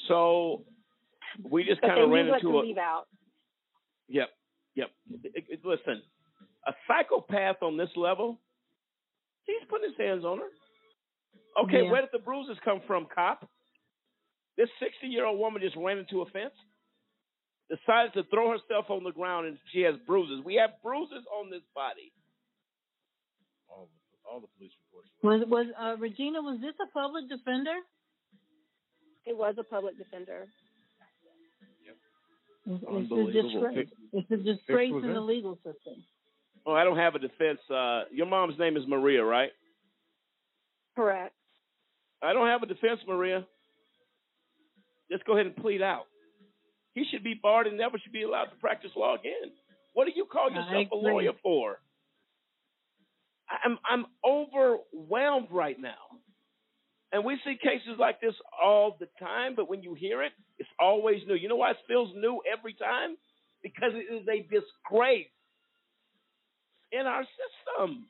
So 0.09 0.65
we 1.49 1.65
just 1.65 1.81
kind 1.81 2.01
of 2.01 2.11
ran 2.11 2.27
knew 2.27 2.31
what 2.33 2.41
to 2.43 2.47
into 2.49 2.59
a. 2.59 2.61
leave 2.63 2.79
out. 2.79 3.05
Yep, 4.09 4.29
yep. 4.77 4.91
It- 5.25 5.45
it- 5.49 5.65
listen, 5.65 6.03
a 6.67 6.75
psychopath 6.87 7.63
on 7.63 7.77
this 7.77 7.91
level, 7.97 8.41
he's 9.45 9.63
putting 9.69 9.91
his 9.91 9.99
hands 9.99 10.25
on 10.25 10.39
her. 10.39 10.49
Okay, 11.65 11.85
Yeah. 11.85 11.91
where 11.91 12.01
did 12.03 12.11
the 12.13 12.19
bruises 12.21 12.59
come 12.61 12.81
from, 12.87 13.07
cop? 13.07 13.49
This 14.57 14.71
60 14.81 15.09
year 15.09 15.25
old 15.27 15.39
woman 15.39 15.61
just 15.63 15.77
ran 15.77 15.99
into 15.99 16.23
a 16.23 16.27
fence, 16.31 16.55
decided 17.71 18.13
to 18.15 18.25
throw 18.31 18.51
herself 18.51 18.87
on 18.91 19.05
the 19.05 19.13
ground, 19.13 19.47
and 19.47 19.59
she 19.73 19.83
has 19.83 19.95
bruises. 20.07 20.45
We 20.45 20.55
have 20.57 20.71
bruises 20.83 21.25
on 21.39 21.51
this 21.51 21.63
body. 21.75 22.13
all 23.69 23.89
the, 23.89 24.31
all 24.31 24.41
the 24.41 24.49
police 24.57 24.73
reports. 24.89 25.09
Was 25.23 25.45
was 25.49 25.67
uh, 25.79 25.97
Regina? 26.01 26.41
Was 26.41 26.61
this 26.61 26.75
a 26.83 26.91
public 26.93 27.29
defender? 27.29 27.77
It 29.27 29.37
was 29.37 29.55
a 29.59 29.65
public 29.65 29.99
defender. 29.99 30.49
It's, 32.67 32.83
it's 32.83 32.85
a 32.85 33.15
Unbelievable. 33.15 33.61
disgrace. 33.71 33.89
It's 34.13 34.31
a 34.31 34.37
disgrace 34.37 34.93
was 34.93 35.05
in 35.05 35.13
the 35.15 35.21
legal 35.21 35.57
system. 35.57 36.05
Oh, 36.67 36.73
I 36.75 36.85
don't 36.85 36.99
have 36.99 37.15
a 37.15 37.19
defense. 37.19 37.61
Uh, 37.71 38.03
your 38.13 38.27
mom's 38.27 38.59
name 38.59 38.77
is 38.77 38.83
Maria, 38.87 39.25
right? 39.25 39.51
Correct. 40.95 41.35
I 42.23 42.33
don't 42.33 42.47
have 42.47 42.63
a 42.63 42.67
defense, 42.67 43.01
Maria. 43.07 43.47
Just 45.11 45.25
go 45.25 45.33
ahead 45.33 45.47
and 45.47 45.57
plead 45.57 45.81
out. 45.81 46.08
He 46.95 47.05
should 47.11 47.23
be 47.23 47.35
barred 47.41 47.67
and 47.67 47.77
never 47.77 47.99
should 47.99 48.13
be 48.13 48.23
allowed 48.23 48.47
to 48.47 48.57
practice 48.57 48.91
law 48.97 49.15
again. 49.15 49.53
What 49.95 50.07
do 50.07 50.13
you 50.15 50.27
call 50.27 50.51
yourself 50.51 50.89
a 50.93 50.97
lawyer 50.97 51.33
for? 51.43 51.79
I'm 53.65 53.79
I'm 53.89 54.07
overwhelmed 54.25 55.49
right 55.51 55.79
now. 55.81 55.97
And 57.11 57.25
we 57.25 57.39
see 57.45 57.57
cases 57.63 57.99
like 57.99 58.21
this 58.21 58.35
all 58.63 58.97
the 59.01 59.09
time, 59.19 59.55
but 59.57 59.69
when 59.71 59.83
you 59.83 59.95
hear 59.95 60.23
it, 60.23 60.33
it's 60.59 60.69
always 60.79 61.23
new. 61.27 61.35
You 61.35 61.49
know 61.49 61.57
why 61.57 61.71
it 61.71 61.79
feels 61.87 62.11
new 62.15 62.43
every 62.53 62.75
time? 62.75 63.17
Because 63.63 63.93
it 63.95 64.13
is 64.13 64.29
a 64.29 64.43
disgrace 64.43 65.27
in 66.93 67.07
our 67.07 67.23
system. 67.23 68.05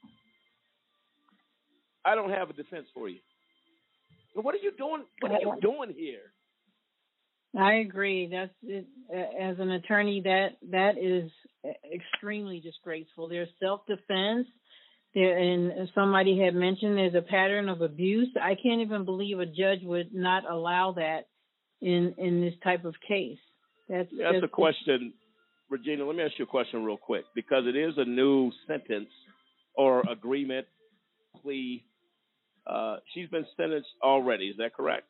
I 2.04 2.14
don't 2.14 2.30
have 2.30 2.50
a 2.50 2.52
defense 2.52 2.86
for 2.92 3.08
you. 3.08 3.20
What 4.34 4.54
are 4.54 4.58
you 4.58 4.72
doing? 4.76 5.04
What 5.20 5.32
are 5.32 5.40
you 5.40 5.58
doing 5.60 5.94
here? 5.96 6.32
I 7.58 7.74
agree. 7.74 8.28
That's 8.30 8.52
it, 8.62 8.86
as 9.12 9.58
an 9.58 9.70
attorney 9.72 10.22
that 10.24 10.58
that 10.70 10.96
is 10.96 11.30
extremely 11.92 12.60
disgraceful. 12.60 13.28
There's 13.28 13.48
self 13.60 13.80
defense. 13.86 14.46
There 15.14 15.36
and 15.36 15.88
somebody 15.94 16.38
had 16.38 16.54
mentioned 16.54 16.96
there's 16.96 17.14
a 17.14 17.22
pattern 17.22 17.68
of 17.68 17.80
abuse. 17.80 18.28
I 18.40 18.54
can't 18.54 18.82
even 18.82 19.04
believe 19.04 19.40
a 19.40 19.46
judge 19.46 19.80
would 19.82 20.14
not 20.14 20.48
allow 20.48 20.92
that 20.92 21.28
in 21.80 22.14
in 22.18 22.40
this 22.40 22.54
type 22.62 22.84
of 22.84 22.94
case. 23.06 23.38
That's 23.88 24.08
That's 24.16 24.44
a 24.44 24.48
question, 24.48 25.12
Regina. 25.68 26.06
Let 26.06 26.14
me 26.14 26.22
ask 26.22 26.34
you 26.38 26.44
a 26.44 26.48
question 26.48 26.84
real 26.84 26.98
quick 26.98 27.24
because 27.34 27.64
it 27.66 27.74
is 27.74 27.94
a 27.96 28.04
new 28.04 28.52
sentence 28.68 29.08
or 29.74 30.02
agreement, 30.08 30.66
plea. 31.42 31.84
Uh, 32.66 32.96
she's 33.14 33.28
been 33.30 33.46
sentenced 33.56 33.88
already. 34.02 34.48
Is 34.48 34.58
that 34.58 34.74
correct? 34.74 35.06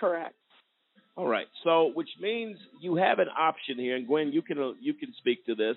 Correct. 0.00 0.34
All 1.16 1.26
right. 1.26 1.46
So, 1.64 1.92
which 1.94 2.10
means 2.20 2.58
you 2.80 2.96
have 2.96 3.18
an 3.18 3.28
option 3.28 3.78
here, 3.78 3.96
and 3.96 4.06
Gwen, 4.06 4.32
you 4.32 4.42
can 4.42 4.58
uh, 4.58 4.72
you 4.80 4.92
can 4.92 5.14
speak 5.18 5.44
to 5.46 5.54
this. 5.54 5.76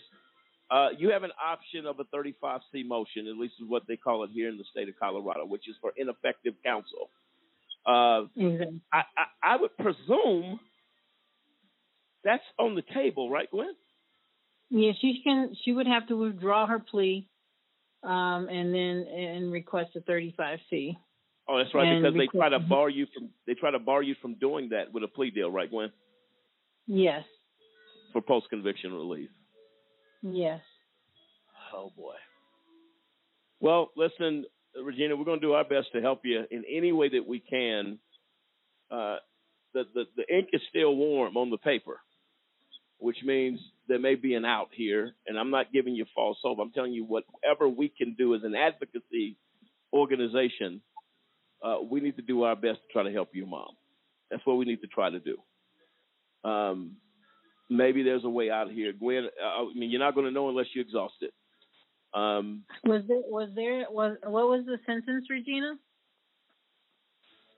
Uh, 0.70 0.90
you 0.98 1.12
have 1.12 1.24
an 1.24 1.32
option 1.44 1.88
of 1.88 2.00
a 2.00 2.04
35C 2.16 2.86
motion, 2.86 3.28
at 3.28 3.38
least 3.38 3.56
is 3.60 3.68
what 3.68 3.84
they 3.88 3.96
call 3.96 4.24
it 4.24 4.30
here 4.32 4.50
in 4.50 4.58
the 4.58 4.64
state 4.72 4.88
of 4.88 4.94
Colorado, 5.00 5.46
which 5.46 5.68
is 5.68 5.76
for 5.82 5.94
ineffective 5.98 6.54
counsel. 6.64 7.10
Uh, 7.88 8.28
Exactly. 8.36 8.80
I, 8.94 9.00
I, 9.18 9.54
I 9.54 9.58
would 9.58 9.76
presume 9.78 10.60
that's 12.24 12.44
on 12.60 12.76
the 12.76 12.84
table, 12.94 13.30
right, 13.30 13.50
Gwen? 13.50 13.74
Yeah, 14.70 14.92
she 15.00 15.22
can. 15.24 15.56
She 15.64 15.72
would 15.72 15.88
have 15.88 16.08
to 16.08 16.18
withdraw 16.18 16.68
her 16.68 16.80
plea, 16.80 17.28
um, 18.04 18.48
and 18.50 18.74
then 18.74 19.08
and 19.12 19.52
request 19.52 19.96
a 19.96 20.02
35C. 20.02 20.98
Oh, 21.50 21.58
that's 21.58 21.74
right, 21.74 22.00
because 22.00 22.16
they 22.16 22.28
try 22.28 22.50
to 22.50 22.60
bar 22.60 22.90
you 22.90 23.08
from 23.14 23.30
they 23.48 23.56
try 23.56 23.72
to 23.72 23.80
bar 23.80 24.04
you 24.04 24.16
from 24.22 24.36
doing 24.36 24.70
that 24.70 24.94
with 24.94 25.04
a 25.04 25.08
plea 25.08 25.32
deal, 25.32 25.50
right, 25.50 25.70
Gwen? 25.70 25.92
Yes. 26.86 27.24
For 28.14 28.22
post 28.22 28.50
conviction 28.50 28.94
relief. 28.94 29.30
Yes. 30.22 30.62
Oh 31.76 31.92
boy. 31.98 32.14
Well, 33.60 33.90
listen, 33.98 34.46
Regina, 34.80 35.16
we're 35.16 35.26
going 35.26 35.40
to 35.40 35.46
do 35.46 35.54
our 35.54 35.64
best 35.64 35.88
to 35.94 36.02
help 36.02 36.22
you 36.24 36.44
in 36.52 36.64
any 36.72 36.92
way 36.92 37.10
that 37.10 37.28
we 37.28 37.40
can. 37.40 37.98
Uh, 38.92 39.18
the, 39.74 39.84
the 39.94 40.04
the 40.18 40.36
ink 40.36 40.50
is 40.54 40.62
still 40.70 40.96
warm 40.96 41.36
on 41.36 41.50
the 41.50 41.58
paper, 41.58 42.00
which 43.00 43.18
means 43.24 43.60
there 43.88 44.00
may 44.00 44.16
be 44.16 44.36
an 44.36 44.46
out 44.46 44.70
here, 44.72 45.14
and 45.28 45.38
I'm 45.38 45.50
not 45.50 45.74
giving 45.74 45.96
you 45.96 46.06
false 46.14 46.38
hope. 46.44 46.60
I'm 46.60 46.72
telling 46.72 46.94
you 46.94 47.06
whatever 47.06 47.68
we 47.68 47.90
can 47.90 48.16
do 48.18 48.36
as 48.36 48.44
an 48.44 48.56
advocacy 48.56 49.38
organization, 49.94 50.82
uh, 51.64 51.78
we 51.90 52.00
need 52.00 52.16
to 52.18 52.22
do 52.22 52.44
our 52.44 52.56
best 52.56 52.80
to 52.80 52.94
try 52.94 53.04
to 53.04 53.12
help 53.12 53.30
you, 53.34 53.46
mom. 53.46 53.70
That's 54.32 54.46
what 54.46 54.58
we 54.58 54.66
need 54.66 54.82
to 54.82 54.88
try 54.88 55.10
to 55.10 55.20
do. 55.20 55.38
Um, 56.50 56.98
maybe 57.70 58.04
there's 58.04 58.24
a 58.24 58.30
way 58.30 58.50
out 58.50 58.72
here, 58.72 58.94
Gwen. 58.94 59.26
Uh, 59.42 59.46
I 59.64 59.74
mean, 59.76 59.90
you're 59.90 60.00
not 60.00 60.14
going 60.16 60.26
to 60.26 60.32
know 60.32 60.50
unless 60.50 60.68
you 60.74 60.82
exhaust 60.82 61.16
it. 61.22 61.34
Um, 62.14 62.64
Was 62.86 63.04
there 63.08 63.22
was 63.26 63.50
there 63.56 63.86
was 63.92 64.18
what 64.24 64.48
was 64.50 64.66
the 64.66 64.78
sentence, 64.86 65.26
Regina? 65.30 65.74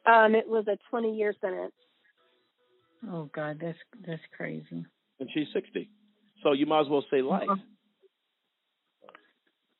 Um, 0.06 0.36
it 0.36 0.48
was 0.48 0.66
a 0.68 0.78
20 0.90 1.16
year 1.16 1.34
sentence. 1.40 1.74
Oh 3.10 3.30
God, 3.34 3.60
that's 3.62 3.78
that's 4.06 4.22
crazy. 4.36 4.86
and 5.20 5.30
she's 5.34 5.48
60. 5.54 5.90
So 6.44 6.52
you 6.54 6.66
might 6.66 6.82
as 6.82 6.88
well 6.90 7.06
say 7.12 7.22
life. 7.22 7.48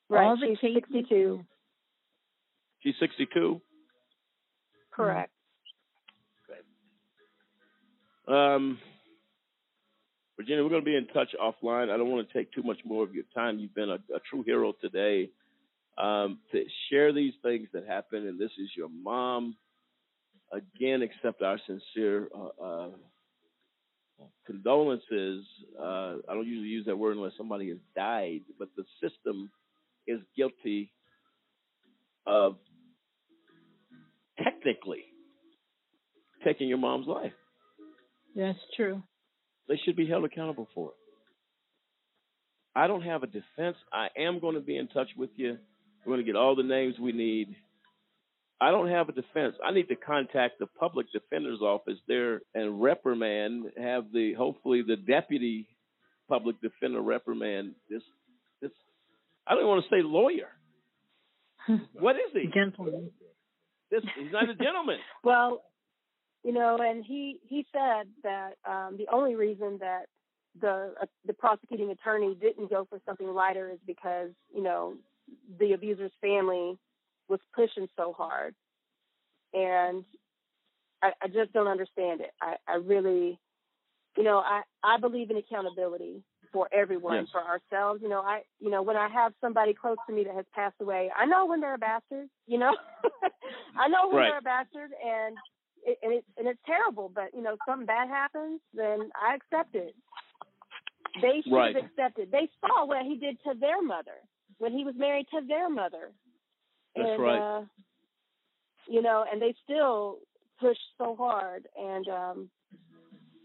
Right. 0.08 0.24
All 0.26 0.36
the 0.36 0.46
She's 0.48 0.58
cases- 0.60 0.82
62. 0.92 1.44
She's 2.80 2.94
62. 3.00 3.60
Correct. 4.92 5.30
Um, 8.28 8.78
Virginia, 10.36 10.62
we're 10.62 10.70
going 10.70 10.82
to 10.82 10.90
be 10.90 10.96
in 10.96 11.06
touch 11.08 11.34
offline. 11.40 11.90
I 11.90 11.96
don't 11.96 12.10
want 12.10 12.26
to 12.26 12.34
take 12.34 12.52
too 12.52 12.62
much 12.62 12.78
more 12.84 13.04
of 13.04 13.14
your 13.14 13.24
time. 13.34 13.58
You've 13.58 13.74
been 13.74 13.90
a, 13.90 13.98
a 14.14 14.20
true 14.28 14.42
hero 14.44 14.72
today 14.80 15.28
um, 15.98 16.38
to 16.52 16.64
share 16.90 17.12
these 17.12 17.34
things 17.42 17.68
that 17.72 17.86
happen, 17.86 18.26
and 18.26 18.38
this 18.38 18.50
is 18.58 18.70
your 18.76 18.88
mom. 18.88 19.56
Again, 20.52 21.02
accept 21.02 21.42
our 21.42 21.58
sincere 21.66 22.28
uh, 22.34 22.64
uh, 22.64 22.88
condolences. 24.46 25.44
Uh, 25.78 26.16
I 26.28 26.34
don't 26.34 26.46
usually 26.46 26.68
use 26.68 26.86
that 26.86 26.98
word 26.98 27.16
unless 27.16 27.32
somebody 27.36 27.68
has 27.68 27.78
died, 27.96 28.42
but 28.58 28.68
the 28.76 28.84
system 29.02 29.50
is 30.06 30.20
guilty 30.36 30.92
of 32.26 32.56
technically 34.42 35.04
taking 36.44 36.68
your 36.68 36.78
mom's 36.78 37.06
life. 37.06 37.32
That's 38.34 38.58
true. 38.76 39.02
They 39.68 39.80
should 39.84 39.96
be 39.96 40.06
held 40.06 40.24
accountable 40.24 40.68
for 40.74 40.88
it. 40.88 40.94
I 42.74 42.86
don't 42.86 43.02
have 43.02 43.22
a 43.22 43.26
defense. 43.26 43.76
I 43.92 44.08
am 44.16 44.40
going 44.40 44.54
to 44.54 44.60
be 44.60 44.76
in 44.76 44.88
touch 44.88 45.08
with 45.16 45.30
you. 45.36 45.58
We're 46.04 46.14
going 46.14 46.24
to 46.24 46.32
get 46.32 46.38
all 46.38 46.56
the 46.56 46.62
names 46.62 46.94
we 46.98 47.12
need. 47.12 47.54
I 48.60 48.70
don't 48.70 48.88
have 48.88 49.08
a 49.08 49.12
defense. 49.12 49.56
I 49.64 49.72
need 49.72 49.88
to 49.88 49.96
contact 49.96 50.58
the 50.58 50.66
public 50.66 51.06
defender's 51.12 51.60
office 51.60 51.98
there 52.06 52.40
and 52.54 52.80
reprimand, 52.82 53.72
have 53.76 54.06
the 54.12 54.34
hopefully 54.34 54.82
the 54.86 54.96
deputy 54.96 55.68
public 56.28 56.60
defender 56.62 57.00
reprimand 57.00 57.74
this 57.90 58.02
this 58.62 58.70
I 59.46 59.54
don't 59.54 59.66
want 59.66 59.84
to 59.84 59.90
say 59.90 60.02
lawyer. 60.02 60.48
What 61.92 62.16
is 62.16 62.32
he? 62.32 62.48
Gentleman. 62.54 63.10
This 63.92 64.02
he's 64.18 64.32
not 64.32 64.48
a 64.48 64.54
gentleman. 64.54 64.96
Well, 65.22 65.62
you 66.42 66.52
know, 66.52 66.78
and 66.80 67.04
he 67.04 67.38
he 67.46 67.66
said 67.72 68.08
that 68.24 68.54
um, 68.68 68.96
the 68.96 69.06
only 69.12 69.36
reason 69.36 69.78
that 69.80 70.06
the 70.60 70.94
uh, 71.00 71.06
the 71.26 71.34
prosecuting 71.34 71.90
attorney 71.90 72.34
didn't 72.40 72.70
go 72.70 72.86
for 72.88 72.98
something 73.06 73.28
lighter 73.28 73.70
is 73.70 73.78
because 73.86 74.30
you 74.52 74.62
know 74.62 74.94
the 75.60 75.74
abuser's 75.74 76.10
family 76.20 76.78
was 77.28 77.38
pushing 77.54 77.86
so 77.96 78.14
hard, 78.14 78.54
and 79.52 80.04
I, 81.02 81.12
I 81.22 81.28
just 81.28 81.52
don't 81.52 81.68
understand 81.68 82.22
it. 82.22 82.30
I, 82.40 82.56
I 82.66 82.76
really, 82.76 83.38
you 84.16 84.24
know, 84.24 84.38
I 84.38 84.62
I 84.82 84.98
believe 84.98 85.30
in 85.30 85.36
accountability 85.36 86.22
for 86.52 86.68
everyone, 86.72 87.14
Yes. 87.14 87.28
for 87.32 87.40
ourselves. 87.42 88.02
You 88.02 88.08
know, 88.08 88.20
I 88.20 88.42
you 88.60 88.70
know 88.70 88.82
when 88.82 88.96
I 88.96 89.08
have 89.08 89.32
somebody 89.40 89.74
close 89.74 89.98
to 90.06 90.12
me 90.12 90.24
that 90.24 90.34
has 90.34 90.46
passed 90.54 90.80
away, 90.80 91.10
I 91.16 91.24
know 91.26 91.46
when 91.46 91.60
they're 91.60 91.74
a 91.74 91.78
bastard. 91.78 92.28
You 92.46 92.58
know, 92.58 92.76
I 93.78 93.88
know 93.88 94.08
when 94.08 94.16
Right. 94.16 94.28
they're 94.28 94.38
a 94.38 94.42
bastard, 94.42 94.90
and 95.04 95.36
it, 95.84 95.98
and 96.02 96.12
it's 96.12 96.26
and 96.36 96.46
it's 96.46 96.60
terrible. 96.66 97.08
But 97.14 97.34
you 97.34 97.42
know, 97.42 97.56
something 97.66 97.86
bad 97.86 98.08
happens, 98.08 98.60
then 98.74 99.10
I 99.20 99.34
accept 99.34 99.74
it. 99.74 99.94
They 101.20 101.42
should 101.42 101.52
Right. 101.52 101.74
have 101.76 101.84
accepted. 101.84 102.30
They 102.30 102.48
saw 102.60 102.86
what 102.86 103.02
he 103.04 103.16
did 103.16 103.38
to 103.44 103.54
their 103.58 103.82
mother 103.82 104.20
when 104.58 104.72
he 104.72 104.84
was 104.84 104.94
married 104.96 105.26
to 105.32 105.40
their 105.46 105.68
mother. 105.68 106.12
That's 106.96 107.08
and, 107.10 107.22
right. 107.22 107.38
Uh, 107.40 107.64
you 108.88 109.02
know, 109.02 109.24
and 109.30 109.40
they 109.40 109.54
still 109.64 110.18
push 110.60 110.76
so 110.98 111.16
hard. 111.16 111.66
And 111.78 112.08
um, 112.08 112.50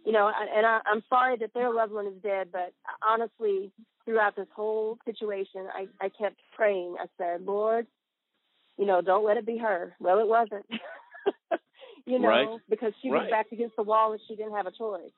you 0.07 0.13
know, 0.13 0.31
and 0.55 0.65
I, 0.65 0.79
I'm 0.85 1.03
sorry 1.09 1.35
that 1.41 1.53
their 1.53 1.69
loved 1.73 1.91
one 1.91 2.07
is 2.07 2.13
dead, 2.23 2.47
but 2.49 2.73
honestly, 3.05 3.69
throughout 4.05 4.37
this 4.37 4.47
whole 4.55 4.97
situation, 5.03 5.67
I, 5.75 5.87
I 5.99 6.07
kept 6.07 6.37
praying. 6.55 6.95
I 6.97 7.07
said, 7.17 7.45
Lord, 7.45 7.85
you 8.77 8.85
know, 8.85 9.01
don't 9.01 9.25
let 9.25 9.35
it 9.35 9.45
be 9.45 9.57
her. 9.57 9.93
Well, 9.99 10.19
it 10.19 10.27
wasn't. 10.29 10.65
you 12.05 12.19
know, 12.19 12.29
Right. 12.29 12.61
because 12.69 12.93
she 13.01 13.09
was 13.09 13.19
Right. 13.23 13.29
backed 13.31 13.51
against 13.51 13.75
the 13.75 13.83
wall 13.83 14.13
and 14.13 14.21
she 14.29 14.37
didn't 14.37 14.53
have 14.55 14.65
a 14.65 14.71
choice. 14.71 15.11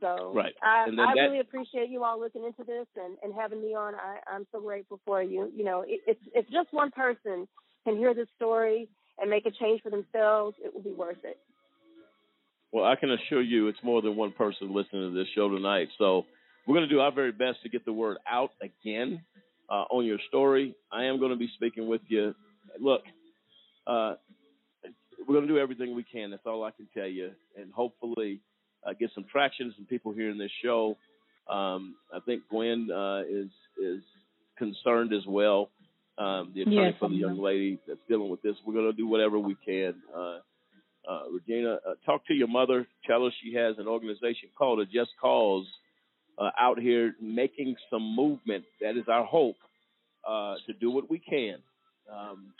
So 0.00 0.32
Right. 0.34 0.54
I, 0.62 0.84
I 0.84 1.14
that- 1.14 1.20
really 1.20 1.40
appreciate 1.40 1.90
you 1.90 2.02
all 2.02 2.18
looking 2.18 2.44
into 2.46 2.64
this 2.64 2.86
and, 2.96 3.18
and 3.22 3.34
having 3.34 3.60
me 3.60 3.74
on. 3.74 3.94
I, 3.96 4.20
I'm 4.26 4.46
so 4.50 4.62
grateful 4.62 4.98
for 5.04 5.22
you. 5.22 5.52
You 5.54 5.64
know, 5.64 5.82
it, 5.86 6.00
it's 6.06 6.20
if 6.34 6.48
just 6.48 6.72
one 6.72 6.90
person 6.90 7.46
can 7.84 7.98
hear 7.98 8.14
this 8.14 8.28
story 8.36 8.88
and 9.18 9.28
make 9.28 9.44
a 9.44 9.50
change 9.50 9.82
for 9.82 9.90
themselves, 9.90 10.56
it 10.64 10.72
will 10.72 10.80
be 10.80 10.92
worth 10.94 11.22
it. 11.22 11.38
Well, 12.72 12.84
I 12.84 12.96
can 12.96 13.10
assure 13.10 13.42
you 13.42 13.68
it's 13.68 13.82
more 13.82 14.00
than 14.00 14.16
one 14.16 14.32
person 14.32 14.74
listening 14.74 15.10
to 15.10 15.14
this 15.16 15.26
show 15.34 15.48
tonight. 15.48 15.88
So 15.98 16.24
we're 16.66 16.76
going 16.76 16.88
to 16.88 16.94
do 16.94 17.00
our 17.00 17.12
very 17.12 17.32
best 17.32 17.62
to 17.64 17.68
get 17.68 17.84
the 17.84 17.92
word 17.92 18.18
out 18.30 18.50
again 18.62 19.22
uh, 19.68 19.84
on 19.90 20.04
your 20.04 20.18
story. 20.28 20.74
I 20.92 21.04
am 21.04 21.18
going 21.18 21.32
to 21.32 21.36
be 21.36 21.50
speaking 21.56 21.88
with 21.88 22.02
you. 22.08 22.34
Look, 22.80 23.02
uh, 23.86 24.14
we're 25.26 25.34
going 25.34 25.46
to 25.46 25.52
do 25.52 25.58
everything 25.58 25.94
we 25.94 26.04
can. 26.04 26.30
That's 26.30 26.46
all 26.46 26.64
I 26.64 26.70
can 26.70 26.86
tell 26.94 27.06
you. 27.06 27.30
And 27.56 27.72
hopefully 27.72 28.40
uh, 28.86 28.92
get 28.98 29.10
some 29.14 29.24
traction, 29.30 29.72
some 29.76 29.86
people 29.86 30.12
hearing 30.12 30.38
this 30.38 30.50
show. 30.62 30.96
Um, 31.48 31.96
I 32.14 32.20
think 32.20 32.42
Gwen 32.50 32.88
uh, 32.90 33.22
is 33.28 33.50
is 33.82 34.02
concerned 34.56 35.12
as 35.12 35.26
well. 35.26 35.70
Um, 36.18 36.52
the 36.54 36.62
attorney 36.62 36.76
Yes, 36.76 36.94
for 37.00 37.08
the 37.08 37.16
young 37.16 37.40
lady 37.40 37.78
that's 37.88 38.00
dealing 38.08 38.30
with 38.30 38.42
this. 38.42 38.54
We're 38.64 38.74
going 38.74 38.90
to 38.90 38.96
do 38.96 39.08
whatever 39.08 39.38
we 39.38 39.56
can. 39.66 39.94
Uh, 41.08 41.30
Regina, 41.32 41.78
uh, 41.86 41.94
talk 42.04 42.26
to 42.26 42.34
your 42.34 42.48
mother. 42.48 42.86
Tell 43.06 43.24
her 43.24 43.30
she 43.42 43.54
has 43.54 43.76
an 43.78 43.88
organization 43.88 44.48
called 44.56 44.80
a 44.80 44.84
Just 44.84 45.10
Cause 45.20 45.66
uh, 46.38 46.50
out 46.58 46.78
here 46.78 47.14
making 47.20 47.76
some 47.90 48.14
movement. 48.14 48.64
That 48.80 48.96
is 48.96 49.04
our 49.08 49.24
hope 49.24 49.56
uh, 50.28 50.54
to 50.66 50.72
do 50.74 50.90
what 50.90 51.10
we 51.10 51.18
can, 51.18 51.56
um, 52.12 52.52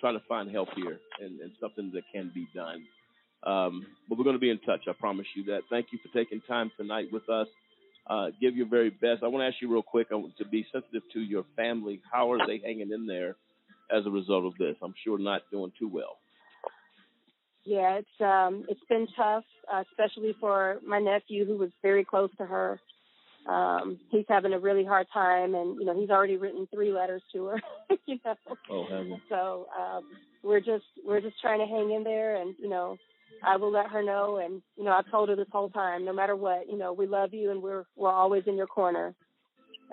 trying 0.00 0.18
to 0.18 0.24
find 0.28 0.50
help 0.50 0.68
here 0.76 0.98
and, 1.20 1.40
and 1.40 1.52
something 1.60 1.90
that 1.94 2.02
can 2.12 2.30
be 2.34 2.46
done. 2.54 2.84
Um, 3.44 3.86
but 4.08 4.18
we're 4.18 4.24
going 4.24 4.36
to 4.36 4.40
be 4.40 4.50
in 4.50 4.58
touch. 4.60 4.80
I 4.88 4.92
promise 4.92 5.26
you 5.34 5.44
that. 5.44 5.62
Thank 5.70 5.86
you 5.92 5.98
for 6.02 6.12
taking 6.16 6.40
time 6.42 6.70
tonight 6.76 7.06
with 7.12 7.28
us. 7.28 7.46
Uh, 8.08 8.28
give 8.40 8.56
your 8.56 8.68
very 8.68 8.90
best. 8.90 9.22
I 9.22 9.28
want 9.28 9.42
to 9.42 9.46
ask 9.46 9.56
you 9.60 9.72
real 9.72 9.82
quick 9.82 10.08
I 10.12 10.14
want 10.14 10.36
to 10.38 10.44
be 10.44 10.66
sensitive 10.72 11.02
to 11.12 11.20
your 11.20 11.44
family. 11.56 12.00
How 12.10 12.30
are 12.32 12.46
they 12.46 12.60
hanging 12.64 12.92
in 12.92 13.06
there 13.06 13.36
as 13.90 14.06
a 14.06 14.10
result 14.10 14.44
of 14.46 14.56
this? 14.58 14.76
I'm 14.82 14.94
sure 15.04 15.18
not 15.18 15.42
doing 15.50 15.72
too 15.78 15.88
well. 15.88 16.18
Yeah, 17.66 17.98
it's 17.98 18.20
um 18.20 18.64
it's 18.68 18.80
been 18.88 19.08
tough, 19.16 19.44
uh, 19.72 19.82
especially 19.90 20.36
for 20.40 20.78
my 20.86 21.00
nephew 21.00 21.44
who 21.44 21.56
was 21.56 21.70
very 21.82 22.04
close 22.04 22.30
to 22.38 22.46
her. 22.46 22.80
Um, 23.46 23.98
he's 24.10 24.24
having 24.28 24.52
a 24.52 24.58
really 24.58 24.84
hard 24.84 25.06
time, 25.12 25.54
and 25.54 25.78
you 25.78 25.84
know 25.84 25.98
he's 25.98 26.10
already 26.10 26.36
written 26.36 26.68
three 26.72 26.92
letters 26.92 27.22
to 27.32 27.46
her. 27.46 27.62
you 28.06 28.18
know, 28.24 28.34
Oh, 28.70 28.84
heaven. 28.84 29.20
so 29.28 29.66
um, 29.78 30.04
we're 30.44 30.60
just 30.60 30.84
we're 31.04 31.20
just 31.20 31.40
trying 31.40 31.58
to 31.58 31.66
hang 31.66 31.92
in 31.92 32.04
there, 32.04 32.36
and 32.36 32.54
you 32.58 32.68
know 32.68 32.96
I 33.44 33.56
will 33.56 33.72
let 33.72 33.88
her 33.90 34.02
know, 34.02 34.36
and 34.36 34.62
you 34.76 34.84
know 34.84 34.92
I've 34.92 35.10
told 35.10 35.28
her 35.28 35.36
this 35.36 35.48
whole 35.50 35.70
time, 35.70 36.04
no 36.04 36.12
matter 36.12 36.36
what, 36.36 36.70
you 36.70 36.78
know 36.78 36.92
we 36.92 37.06
love 37.06 37.34
you, 37.34 37.50
and 37.50 37.60
we're 37.60 37.84
we're 37.96 38.12
always 38.12 38.44
in 38.46 38.56
your 38.56 38.68
corner. 38.68 39.12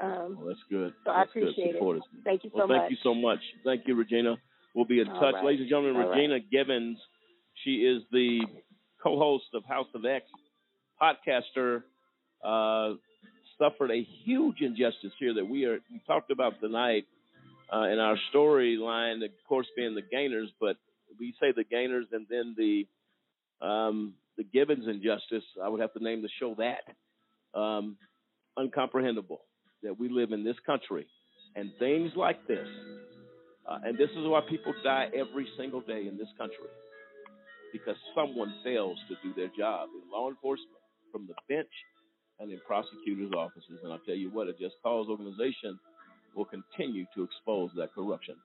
Um, 0.01 0.37
Well, 0.37 0.47
that's 0.47 0.59
good. 0.69 0.93
So 1.05 1.11
I 1.11 1.21
That's 1.21 1.33
good. 1.33 1.43
appreciate 1.49 1.75
it. 1.75 2.03
Thank 2.23 2.43
you 2.43 2.49
so 2.51 2.57
well, 2.59 2.67
thank 2.67 2.83
much. 2.83 2.91
you 2.91 2.97
so 3.03 3.13
much. 3.15 3.39
Thank 3.63 3.87
you, 3.87 3.95
Regina. 3.95 4.37
We'll 4.75 4.85
be 4.85 4.99
in 4.99 5.07
All 5.07 5.19
touch. 5.19 5.35
right. 5.35 5.45
Ladies 5.45 5.61
and 5.61 5.69
gentlemen, 5.69 5.95
All 6.01 6.09
right. 6.09 6.15
Regina 6.17 6.39
Gibbons. 6.39 6.97
She 7.63 7.75
is 7.75 8.03
the 8.11 8.41
co-host 9.01 9.45
of 9.53 9.63
House 9.65 9.87
of 9.95 10.05
X, 10.05 10.25
podcaster, 11.01 11.83
uh, 12.43 12.95
suffered 13.57 13.91
a 13.91 14.05
huge 14.23 14.61
injustice 14.61 15.11
here 15.19 15.33
that 15.35 15.47
we 15.47 15.65
are 15.65 15.79
we 15.91 16.01
talked 16.05 16.31
about 16.31 16.59
tonight 16.59 17.05
uh, 17.73 17.83
in 17.83 17.99
our 17.99 18.17
storyline, 18.33 19.23
of 19.23 19.31
course, 19.47 19.67
being 19.75 19.95
the 19.95 20.01
gainers, 20.01 20.49
but 20.59 20.77
we 21.19 21.33
say 21.39 21.53
the 21.55 21.63
gainers 21.63 22.05
and 22.11 22.25
then 22.29 22.55
the 22.57 22.85
um, 23.65 24.13
the 24.37 24.43
Gibbons 24.43 24.87
injustice. 24.87 25.43
I 25.63 25.69
would 25.69 25.79
have 25.79 25.93
to 25.93 26.03
name 26.03 26.21
the 26.21 26.29
show 26.39 26.55
that. 26.57 27.57
Um, 27.57 27.97
uncomprehendable 28.57 29.39
that 29.83 29.97
we 29.97 30.09
live 30.09 30.31
in 30.31 30.43
this 30.43 30.55
country 30.65 31.07
and 31.55 31.71
things 31.79 32.11
like 32.15 32.45
this. 32.47 32.67
Uh, 33.69 33.77
and 33.85 33.97
this 33.97 34.09
is 34.09 34.25
why 34.27 34.41
people 34.49 34.73
die 34.83 35.07
every 35.15 35.47
single 35.57 35.81
day 35.81 36.07
in 36.07 36.17
this 36.17 36.27
country 36.37 36.67
because 37.73 37.97
someone 38.13 38.53
fails 38.63 38.97
to 39.09 39.15
do 39.25 39.33
their 39.33 39.49
job 39.57 39.89
in 39.91 40.09
law 40.09 40.29
enforcement, 40.29 40.77
from 41.11 41.27
the 41.27 41.33
bench, 41.49 41.73
and 42.39 42.51
in 42.51 42.59
prosecutors' 42.65 43.33
offices. 43.35 43.79
And 43.83 43.91
I'll 43.91 44.05
tell 44.05 44.15
you 44.15 44.29
what, 44.29 44.47
a 44.47 44.53
Just 44.53 44.75
Cause 44.83 45.07
organization 45.09 45.77
will 46.35 46.45
continue 46.45 47.05
to 47.15 47.23
expose 47.23 47.71
that 47.75 47.93
corruption. 47.93 48.35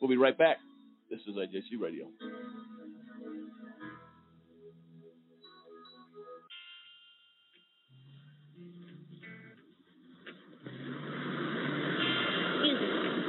We'll 0.00 0.10
be 0.10 0.16
right 0.16 0.36
back. 0.36 0.56
This 1.10 1.20
is 1.28 1.36
AJC 1.36 1.80
Radio. 1.80 2.06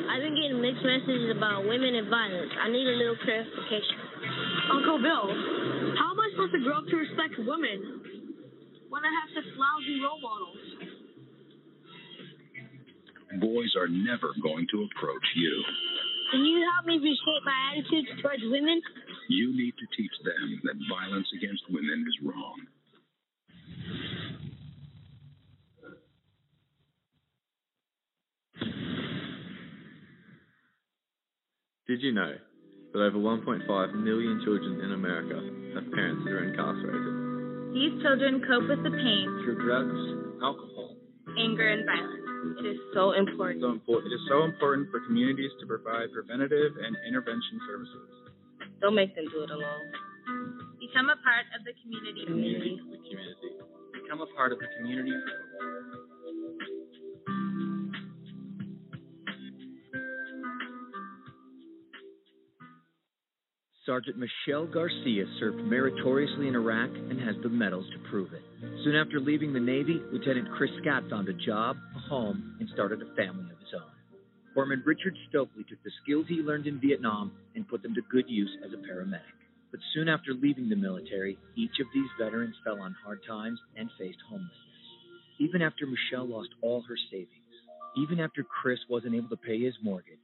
I've 0.09 0.21
been 0.21 0.35
getting 0.35 0.61
mixed 0.61 0.83
messages 0.83 1.35
about 1.35 1.67
women 1.67 1.95
and 1.95 2.09
violence. 2.09 2.51
I 2.61 2.69
need 2.69 2.87
a 2.87 2.97
little 2.97 3.17
clarification. 3.23 4.12
Uncle 4.71 4.97
Bill, 4.99 5.27
how 5.99 6.11
am 6.11 6.19
I 6.19 6.29
supposed 6.31 6.53
to 6.53 6.59
grow 6.63 6.77
up 6.77 6.87
to 6.87 6.95
respect 6.95 7.35
women 7.39 8.01
when 8.89 9.03
I 9.03 9.11
have 9.11 9.29
such 9.35 9.49
lousy 9.57 9.99
role 9.99 10.21
models? 10.21 10.57
Boys 13.41 13.75
are 13.75 13.87
never 13.87 14.31
going 14.41 14.67
to 14.71 14.87
approach 14.87 15.27
you. 15.35 15.63
Can 16.31 16.45
you 16.45 16.63
help 16.73 16.85
me 16.85 16.97
reshape 16.97 17.43
my 17.45 17.73
attitudes 17.73 18.21
towards 18.21 18.43
women? 18.43 18.81
You 19.29 19.55
need 19.55 19.73
to 19.77 19.85
teach 19.97 20.11
them 20.23 20.61
that 20.63 20.75
violence 20.89 21.27
against 21.35 21.63
women 21.69 22.05
is 22.07 22.17
wrong. 22.23 22.67
Did 31.87 32.01
you 32.01 32.13
know 32.13 32.33
that 32.93 33.01
over 33.01 33.17
1.5 33.17 33.65
million 33.97 34.41
children 34.45 34.81
in 34.85 34.93
America 34.93 35.37
have 35.75 35.85
parents 35.91 36.21
that 36.25 36.33
are 36.33 36.45
incarcerated? 36.45 37.13
These 37.73 37.97
children 38.05 38.37
cope 38.45 38.69
with 38.69 38.85
the 38.85 38.93
pain, 38.93 39.25
Through 39.41 39.65
drugs, 39.65 39.97
alcohol. 40.45 40.93
anger, 41.41 41.65
and 41.73 41.81
violence. 41.89 42.21
It 42.61 42.67
is 42.69 42.79
so 42.93 43.17
important. 43.17 43.63
So 43.65 43.71
important. 43.73 44.11
It 44.13 44.15
is 44.21 44.25
so 44.29 44.43
important 44.45 44.91
for 44.93 44.99
communities 45.09 45.49
to 45.59 45.65
provide 45.65 46.11
preventative 46.13 46.77
and 46.77 46.93
intervention 47.07 47.57
services. 47.65 48.09
Don't 48.83 48.93
make 48.93 49.15
them 49.15 49.25
do 49.31 49.41
it 49.41 49.49
alone. 49.49 49.87
Become 50.77 51.09
a 51.09 51.17
part 51.23 51.47
of 51.57 51.63
the 51.65 51.73
community. 51.81 52.27
Community, 52.27 52.77
the 52.77 52.99
community. 52.99 53.49
Become 53.95 54.21
a 54.21 54.29
part 54.35 54.51
of 54.51 54.59
the 54.59 54.67
community. 54.77 55.15
Sergeant 63.85 64.15
Michelle 64.17 64.65
Garcia 64.65 65.25
served 65.41 65.57
meritoriously 65.57 66.47
in 66.47 66.55
Iraq 66.55 66.89
and 66.89 67.19
has 67.19 67.35
the 67.43 67.49
medals 67.49 67.85
to 67.91 68.09
prove 68.09 68.31
it. 68.31 68.41
Soon 68.85 68.95
after 68.95 69.19
leaving 69.19 69.51
the 69.51 69.59
Navy, 69.59 69.99
Lieutenant 70.09 70.47
Chris 70.55 70.71
Scott 70.81 71.03
found 71.09 71.27
a 71.27 71.33
job, 71.33 71.75
a 71.93 71.99
home, 71.99 72.55
and 72.61 72.69
started 72.73 73.01
a 73.01 73.15
family 73.15 73.51
of 73.51 73.59
his 73.59 73.73
own. 73.75 73.91
Foreman 74.53 74.83
Richard 74.85 75.17
Stokely 75.27 75.65
took 75.67 75.83
the 75.83 75.91
skills 76.01 76.25
he 76.29 76.35
learned 76.35 76.65
in 76.65 76.79
Vietnam 76.79 77.33
and 77.55 77.67
put 77.67 77.83
them 77.83 77.93
to 77.95 78.01
good 78.09 78.23
use 78.29 78.51
as 78.65 78.71
a 78.71 78.77
paramedic. 78.77 79.35
But 79.69 79.81
soon 79.93 80.07
after 80.07 80.33
leaving 80.33 80.69
the 80.69 80.77
military, 80.77 81.37
each 81.57 81.81
of 81.81 81.87
these 81.93 82.09
veterans 82.17 82.55
fell 82.63 82.79
on 82.79 82.95
hard 83.03 83.19
times 83.27 83.59
and 83.75 83.89
faced 83.99 84.19
homelessness. 84.29 84.57
Even 85.39 85.61
after 85.61 85.85
Michelle 85.85 86.27
lost 86.29 86.49
all 86.61 86.83
her 86.87 86.97
savings, 87.11 87.27
even 87.97 88.21
after 88.21 88.43
Chris 88.43 88.79
wasn't 88.89 89.15
able 89.15 89.27
to 89.29 89.35
pay 89.35 89.59
his 89.59 89.75
mortgage, 89.83 90.17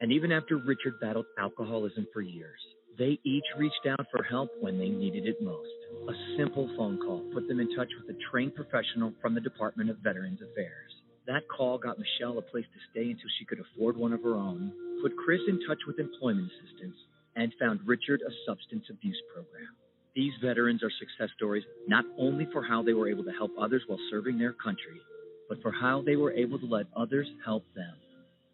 and 0.00 0.12
even 0.12 0.30
after 0.30 0.58
Richard 0.58 1.00
battled 1.00 1.26
alcoholism 1.38 2.06
for 2.12 2.20
years, 2.20 2.60
they 3.00 3.18
each 3.24 3.46
reached 3.56 3.86
out 3.88 4.06
for 4.10 4.22
help 4.22 4.50
when 4.60 4.78
they 4.78 4.90
needed 4.90 5.26
it 5.26 5.42
most. 5.42 5.66
A 6.06 6.36
simple 6.36 6.68
phone 6.76 6.98
call 6.98 7.24
put 7.32 7.48
them 7.48 7.58
in 7.58 7.74
touch 7.74 7.88
with 7.98 8.14
a 8.14 8.18
trained 8.30 8.54
professional 8.54 9.14
from 9.22 9.34
the 9.34 9.40
Department 9.40 9.88
of 9.88 9.96
Veterans 10.04 10.40
Affairs. 10.42 10.92
That 11.26 11.48
call 11.48 11.78
got 11.78 11.98
Michelle 11.98 12.36
a 12.36 12.42
place 12.42 12.66
to 12.66 12.90
stay 12.90 13.08
until 13.10 13.30
she 13.38 13.46
could 13.46 13.58
afford 13.58 13.96
one 13.96 14.12
of 14.12 14.22
her 14.22 14.34
own, 14.34 14.70
put 15.00 15.16
Chris 15.16 15.40
in 15.48 15.66
touch 15.66 15.78
with 15.86 15.98
employment 15.98 16.50
assistance, 16.52 16.96
and 17.36 17.54
found 17.58 17.80
Richard 17.86 18.20
a 18.20 18.32
substance 18.46 18.84
abuse 18.90 19.20
program. 19.32 19.74
These 20.14 20.34
veterans 20.44 20.82
are 20.82 20.90
success 20.90 21.30
stories 21.36 21.64
not 21.88 22.04
only 22.18 22.48
for 22.52 22.62
how 22.62 22.82
they 22.82 22.92
were 22.92 23.08
able 23.08 23.24
to 23.24 23.32
help 23.32 23.52
others 23.58 23.82
while 23.86 24.00
serving 24.10 24.36
their 24.36 24.52
country, 24.52 25.00
but 25.48 25.62
for 25.62 25.72
how 25.72 26.02
they 26.02 26.16
were 26.16 26.32
able 26.32 26.58
to 26.58 26.66
let 26.66 26.86
others 26.94 27.28
help 27.46 27.64
them. 27.74 27.94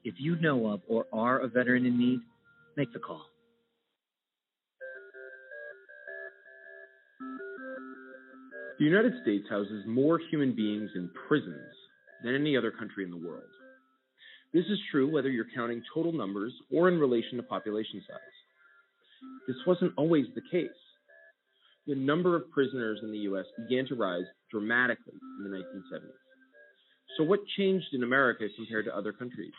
If 0.04 0.14
you 0.18 0.36
know 0.36 0.68
of 0.68 0.82
or 0.86 1.06
are 1.12 1.40
a 1.40 1.48
veteran 1.48 1.84
in 1.84 1.98
need, 1.98 2.20
make 2.76 2.92
the 2.92 3.00
call. 3.00 3.26
The 8.78 8.84
United 8.84 9.14
States 9.22 9.46
houses 9.48 9.84
more 9.86 10.20
human 10.30 10.54
beings 10.54 10.90
in 10.94 11.10
prisons 11.28 11.74
than 12.22 12.34
any 12.34 12.56
other 12.56 12.70
country 12.70 13.04
in 13.04 13.10
the 13.10 13.16
world. 13.16 13.44
This 14.52 14.66
is 14.66 14.78
true 14.90 15.10
whether 15.10 15.30
you're 15.30 15.46
counting 15.54 15.82
total 15.94 16.12
numbers 16.12 16.52
or 16.72 16.88
in 16.88 16.98
relation 16.98 17.36
to 17.36 17.42
population 17.42 18.02
size. 18.06 18.36
This 19.46 19.56
wasn't 19.66 19.92
always 19.96 20.26
the 20.34 20.42
case. 20.50 20.70
the 21.86 21.94
number 21.94 22.34
of 22.36 22.50
prisoners 22.50 22.98
in 23.02 23.12
the 23.12 23.18
U.S. 23.30 23.46
began 23.68 23.86
to 23.86 23.94
rise 23.94 24.24
dramatically 24.50 25.14
in 25.38 25.50
the 25.50 25.56
1970s. 25.56 26.10
So, 27.16 27.24
what 27.24 27.40
changed 27.56 27.86
in 27.92 28.02
America 28.02 28.46
compared 28.56 28.84
to 28.86 28.96
other 28.96 29.12
countries? 29.12 29.52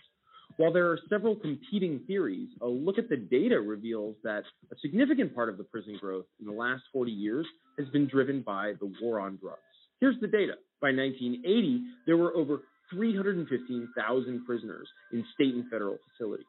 While 0.55 0.73
there 0.73 0.89
are 0.89 0.99
several 1.09 1.35
competing 1.35 1.99
theories, 2.07 2.49
a 2.61 2.67
look 2.67 2.97
at 2.97 3.09
the 3.09 3.17
data 3.17 3.59
reveals 3.59 4.15
that 4.23 4.43
a 4.71 4.75
significant 4.81 5.35
part 5.35 5.49
of 5.49 5.57
the 5.57 5.63
prison 5.63 5.97
growth 5.99 6.25
in 6.39 6.47
the 6.47 6.53
last 6.53 6.83
40 6.93 7.11
years 7.11 7.45
has 7.77 7.87
been 7.89 8.07
driven 8.07 8.41
by 8.41 8.73
the 8.79 8.91
war 9.01 9.19
on 9.19 9.37
drugs. 9.37 9.61
Here's 9.99 10.19
the 10.19 10.27
data. 10.27 10.53
By 10.81 10.89
1980, 10.89 11.83
there 12.05 12.17
were 12.17 12.35
over 12.35 12.61
315,000 12.91 14.45
prisoners 14.45 14.87
in 15.11 15.25
state 15.33 15.53
and 15.53 15.69
federal 15.69 15.97
facilities. 16.11 16.45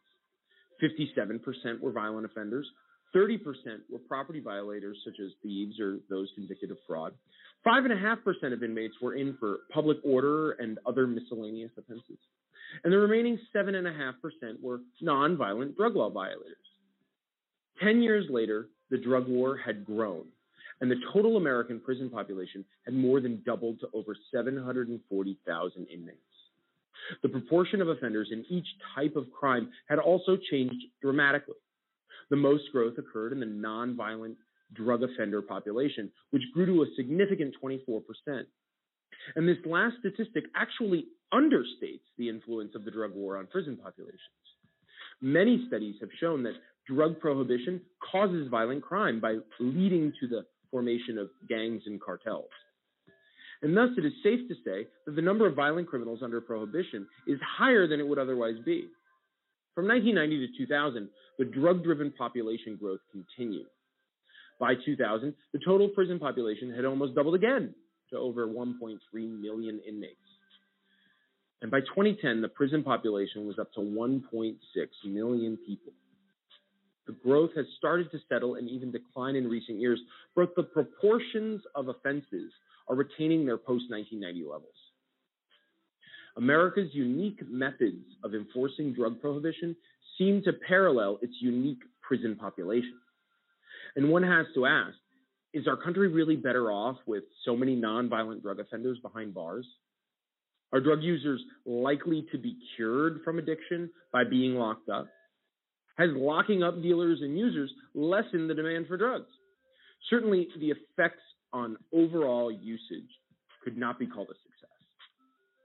57% 0.82 1.80
were 1.80 1.92
violent 1.92 2.24
offenders, 2.24 2.66
30% 3.14 3.38
were 3.90 3.98
property 4.06 4.40
violators, 4.40 4.98
such 5.04 5.16
as 5.20 5.32
thieves 5.42 5.80
or 5.80 5.98
those 6.10 6.30
convicted 6.34 6.70
of 6.70 6.78
fraud. 6.86 7.12
5.5% 7.66 8.52
of 8.52 8.62
inmates 8.62 8.94
were 9.00 9.14
in 9.14 9.36
for 9.40 9.60
public 9.72 9.98
order 10.04 10.52
and 10.52 10.78
other 10.86 11.06
miscellaneous 11.06 11.72
offenses. 11.76 12.18
And 12.84 12.92
the 12.92 12.98
remaining 12.98 13.38
7.5% 13.54 14.14
were 14.62 14.80
nonviolent 15.02 15.76
drug 15.76 15.96
law 15.96 16.10
violators. 16.10 16.56
Ten 17.82 18.02
years 18.02 18.26
later, 18.30 18.68
the 18.90 18.98
drug 18.98 19.28
war 19.28 19.56
had 19.56 19.84
grown, 19.84 20.24
and 20.80 20.90
the 20.90 21.00
total 21.12 21.36
American 21.36 21.80
prison 21.80 22.10
population 22.10 22.64
had 22.84 22.94
more 22.94 23.20
than 23.20 23.42
doubled 23.44 23.80
to 23.80 23.88
over 23.94 24.16
740,000 24.32 25.86
inmates. 25.86 26.18
The 27.22 27.28
proportion 27.28 27.80
of 27.80 27.88
offenders 27.88 28.28
in 28.32 28.44
each 28.48 28.66
type 28.94 29.16
of 29.16 29.30
crime 29.32 29.70
had 29.88 29.98
also 29.98 30.36
changed 30.50 30.84
dramatically. 31.00 31.54
The 32.30 32.36
most 32.36 32.64
growth 32.72 32.98
occurred 32.98 33.32
in 33.32 33.40
the 33.40 33.46
nonviolent 33.46 34.36
drug 34.74 35.02
offender 35.02 35.40
population, 35.40 36.10
which 36.30 36.42
grew 36.52 36.66
to 36.66 36.82
a 36.82 36.94
significant 36.96 37.54
24%. 37.62 38.02
And 39.36 39.48
this 39.48 39.58
last 39.64 39.96
statistic 40.00 40.44
actually 40.54 41.06
understates 41.32 42.06
the 42.16 42.28
influence 42.28 42.74
of 42.74 42.84
the 42.84 42.90
drug 42.90 43.14
war 43.14 43.36
on 43.36 43.46
prison 43.46 43.76
populations. 43.76 44.20
Many 45.20 45.64
studies 45.68 45.96
have 46.00 46.10
shown 46.20 46.42
that 46.44 46.54
drug 46.86 47.20
prohibition 47.20 47.80
causes 48.10 48.48
violent 48.48 48.82
crime 48.82 49.20
by 49.20 49.36
leading 49.60 50.12
to 50.20 50.28
the 50.28 50.46
formation 50.70 51.18
of 51.18 51.28
gangs 51.48 51.82
and 51.86 52.00
cartels. 52.00 52.48
And 53.62 53.76
thus, 53.76 53.90
it 53.96 54.04
is 54.04 54.12
safe 54.22 54.48
to 54.48 54.54
say 54.64 54.86
that 55.04 55.16
the 55.16 55.22
number 55.22 55.46
of 55.46 55.56
violent 55.56 55.88
criminals 55.88 56.20
under 56.22 56.40
prohibition 56.40 57.06
is 57.26 57.40
higher 57.58 57.88
than 57.88 57.98
it 57.98 58.06
would 58.06 58.18
otherwise 58.18 58.54
be. 58.64 58.88
From 59.74 59.88
1990 59.88 60.46
to 60.46 60.66
2000, 60.66 61.08
the 61.38 61.44
drug 61.44 61.82
driven 61.82 62.12
population 62.12 62.76
growth 62.76 63.00
continued. 63.10 63.66
By 64.60 64.74
2000, 64.84 65.34
the 65.52 65.60
total 65.64 65.88
prison 65.88 66.18
population 66.18 66.72
had 66.72 66.84
almost 66.84 67.14
doubled 67.14 67.34
again 67.34 67.74
to 68.10 68.18
over 68.18 68.46
1.3 68.46 68.98
million 69.14 69.80
inmates. 69.86 70.16
And 71.60 71.70
by 71.70 71.80
2010, 71.80 72.40
the 72.40 72.48
prison 72.48 72.82
population 72.82 73.46
was 73.46 73.58
up 73.58 73.72
to 73.74 73.80
1.6 73.80 74.56
million 75.04 75.58
people. 75.66 75.92
The 77.06 77.14
growth 77.24 77.50
has 77.56 77.66
started 77.78 78.10
to 78.12 78.18
settle 78.28 78.56
and 78.56 78.68
even 78.68 78.92
decline 78.92 79.34
in 79.34 79.48
recent 79.48 79.80
years, 79.80 79.98
but 80.36 80.54
the 80.54 80.62
proportions 80.62 81.62
of 81.74 81.88
offenses 81.88 82.52
are 82.86 82.94
retaining 82.94 83.46
their 83.46 83.56
post 83.56 83.90
1990 83.90 84.42
levels. 84.44 84.74
America's 86.36 86.90
unique 86.92 87.40
methods 87.48 88.04
of 88.22 88.34
enforcing 88.34 88.92
drug 88.92 89.20
prohibition 89.20 89.74
seem 90.16 90.42
to 90.42 90.52
parallel 90.52 91.18
its 91.22 91.34
unique 91.40 91.80
prison 92.00 92.36
population. 92.36 92.98
And 93.96 94.10
one 94.10 94.22
has 94.22 94.46
to 94.54 94.66
ask 94.66 94.94
is 95.54 95.66
our 95.66 95.76
country 95.76 96.08
really 96.08 96.36
better 96.36 96.70
off 96.70 96.96
with 97.06 97.24
so 97.44 97.56
many 97.56 97.76
nonviolent 97.76 98.42
drug 98.42 98.60
offenders 98.60 98.98
behind 99.00 99.34
bars? 99.34 99.66
Are 100.72 100.80
drug 100.80 101.02
users 101.02 101.42
likely 101.64 102.26
to 102.32 102.38
be 102.38 102.56
cured 102.76 103.20
from 103.24 103.38
addiction 103.38 103.90
by 104.12 104.24
being 104.24 104.54
locked 104.54 104.88
up? 104.88 105.08
Has 105.96 106.10
locking 106.14 106.62
up 106.62 106.82
dealers 106.82 107.20
and 107.22 107.38
users 107.38 107.72
lessened 107.94 108.48
the 108.48 108.54
demand 108.54 108.86
for 108.86 108.96
drugs? 108.96 109.26
Certainly, 110.10 110.48
the 110.60 110.70
effects 110.70 111.22
on 111.52 111.76
overall 111.92 112.52
usage 112.52 113.08
could 113.64 113.76
not 113.76 113.98
be 113.98 114.06
called 114.06 114.28
a 114.28 114.34
success. 114.34 114.70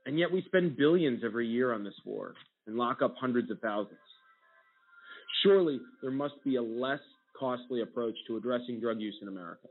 And 0.06 0.18
yet, 0.18 0.32
we 0.32 0.42
spend 0.42 0.76
billions 0.76 1.22
every 1.24 1.46
year 1.46 1.72
on 1.72 1.84
this 1.84 1.94
war 2.04 2.34
and 2.66 2.76
lock 2.76 3.02
up 3.02 3.14
hundreds 3.20 3.50
of 3.50 3.60
thousands. 3.60 3.98
Surely, 5.42 5.78
there 6.02 6.10
must 6.10 6.42
be 6.42 6.56
a 6.56 6.62
less 6.62 7.00
costly 7.38 7.82
approach 7.82 8.14
to 8.26 8.36
addressing 8.36 8.80
drug 8.80 9.00
use 9.00 9.16
in 9.22 9.28
America. 9.28 9.68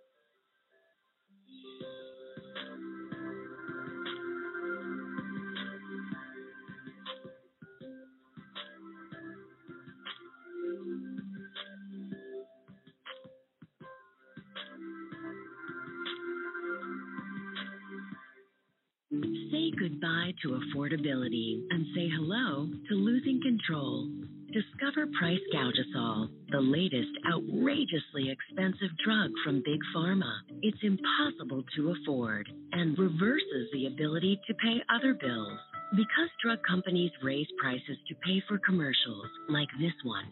Say 19.51 19.71
goodbye 19.79 20.33
to 20.41 20.59
affordability 20.59 21.61
and 21.69 21.85
say 21.95 22.09
hello 22.09 22.67
to 22.89 22.95
losing 22.95 23.39
control. 23.41 24.09
Discover 24.53 25.07
Price 25.17 25.41
Gougasol, 25.51 26.29
the 26.51 26.61
latest 26.61 27.09
outrageously 27.25 28.29
expensive 28.29 28.93
drug 29.03 29.31
from 29.43 29.63
Big 29.65 29.79
Pharma. 29.95 30.31
It's 30.61 30.77
impossible 30.83 31.63
to 31.75 31.89
afford 31.97 32.47
and 32.71 32.95
reverses 32.95 33.65
the 33.73 33.87
ability 33.87 34.39
to 34.45 34.53
pay 34.53 34.77
other 34.93 35.15
bills. 35.15 35.57
Because 35.95 36.29
drug 36.43 36.59
companies 36.69 37.09
raise 37.23 37.47
prices 37.59 37.97
to 38.07 38.15
pay 38.21 38.43
for 38.47 38.59
commercials 38.59 39.25
like 39.49 39.69
this 39.81 39.97
one, 40.03 40.29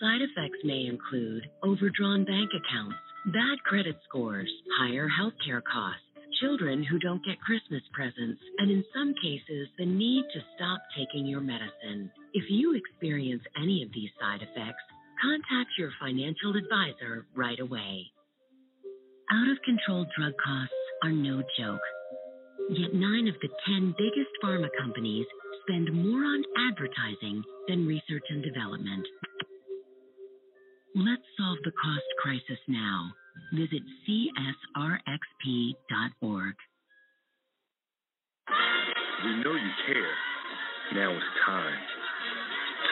side 0.00 0.20
effects 0.20 0.58
may 0.64 0.86
include 0.86 1.46
overdrawn 1.62 2.24
bank 2.24 2.50
accounts, 2.50 2.98
bad 3.26 3.62
credit 3.62 3.96
scores, 4.08 4.50
higher 4.80 5.06
healthcare 5.08 5.62
costs 5.62 6.02
children 6.40 6.82
who 6.82 6.98
don't 6.98 7.24
get 7.24 7.38
Christmas 7.40 7.82
presents, 7.92 8.40
and 8.58 8.70
in 8.70 8.82
some 8.94 9.12
cases, 9.22 9.68
the 9.78 9.84
need 9.84 10.24
to 10.32 10.40
stop 10.56 10.80
taking 10.96 11.26
your 11.26 11.40
medicine. 11.40 12.10
If 12.32 12.44
you 12.48 12.74
experience 12.76 13.42
any 13.60 13.82
of 13.82 13.90
these 13.92 14.10
side 14.20 14.40
effects, 14.42 14.84
contact 15.20 15.70
your 15.76 15.90
financial 16.00 16.54
advisor 16.54 17.26
right 17.34 17.58
away. 17.58 18.06
Out 19.32 19.48
of 19.50 19.58
control 19.64 20.06
drug 20.16 20.34
costs 20.42 20.74
are 21.02 21.10
no 21.10 21.42
joke. 21.58 21.80
Yet 22.70 22.94
nine 22.94 23.26
of 23.26 23.34
the 23.42 23.48
10 23.66 23.94
biggest 23.98 24.30
pharma 24.44 24.68
companies 24.78 25.26
spend 25.66 25.92
more 25.92 26.22
on 26.22 26.44
advertising 26.70 27.42
than 27.66 27.86
research 27.86 28.24
and 28.30 28.44
development. 28.44 29.06
Let's 30.94 31.26
solve 31.36 31.58
the 31.64 31.72
cost 31.72 32.06
crisis 32.22 32.60
now. 32.68 33.10
Visit 33.54 33.82
csrxp.org. 34.06 34.54
We 39.24 39.30
know 39.42 39.54
you 39.54 39.70
care. 39.86 40.14
Now 40.94 41.10
it's 41.12 41.26
time. 41.44 41.99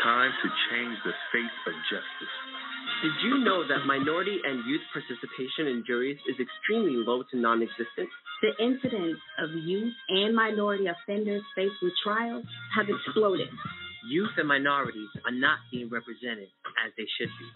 Time 0.04 0.30
to 0.30 0.48
change 0.70 0.94
the 1.02 1.14
face 1.34 1.58
of 1.66 1.74
justice. 1.90 2.34
Did 3.02 3.14
you 3.26 3.42
know 3.42 3.66
that 3.66 3.86
minority 3.86 4.38
and 4.46 4.62
youth 4.66 4.82
participation 4.94 5.66
in 5.66 5.82
juries 5.86 6.18
is 6.30 6.38
extremely 6.38 6.98
low 7.02 7.22
to 7.30 7.36
non 7.36 7.62
existent? 7.62 8.06
The 8.42 8.54
incidence 8.62 9.18
of 9.42 9.50
youth 9.66 9.94
and 10.08 10.34
minority 10.34 10.86
offenders 10.86 11.42
faced 11.54 11.82
with 11.82 11.92
trials 12.02 12.46
have 12.78 12.86
exploded. 12.86 13.48
Youth 14.08 14.30
and 14.38 14.46
minorities 14.46 15.10
are 15.26 15.34
not 15.34 15.58
being 15.70 15.90
represented 15.90 16.48
as 16.86 16.94
they 16.96 17.04
should 17.18 17.28
be. 17.28 17.48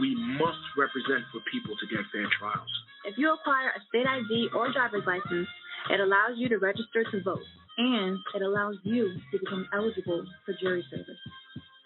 We 0.00 0.14
must 0.38 0.62
represent 0.78 1.26
for 1.34 1.42
people 1.50 1.74
to 1.74 1.86
get 1.90 2.06
fair 2.14 2.24
trials. 2.38 2.70
If 3.04 3.18
you 3.18 3.34
acquire 3.34 3.74
a 3.74 3.82
state 3.90 4.06
ID 4.06 4.54
or 4.54 4.72
driver's 4.72 5.04
license, 5.04 5.50
it 5.90 6.00
allows 6.00 6.38
you 6.38 6.48
to 6.48 6.58
register 6.58 7.02
to 7.10 7.22
vote, 7.22 7.44
and 7.76 8.16
it 8.34 8.42
allows 8.42 8.76
you 8.84 9.18
to 9.32 9.38
become 9.38 9.66
eligible 9.74 10.24
for 10.46 10.54
jury 10.62 10.84
service. 10.90 11.18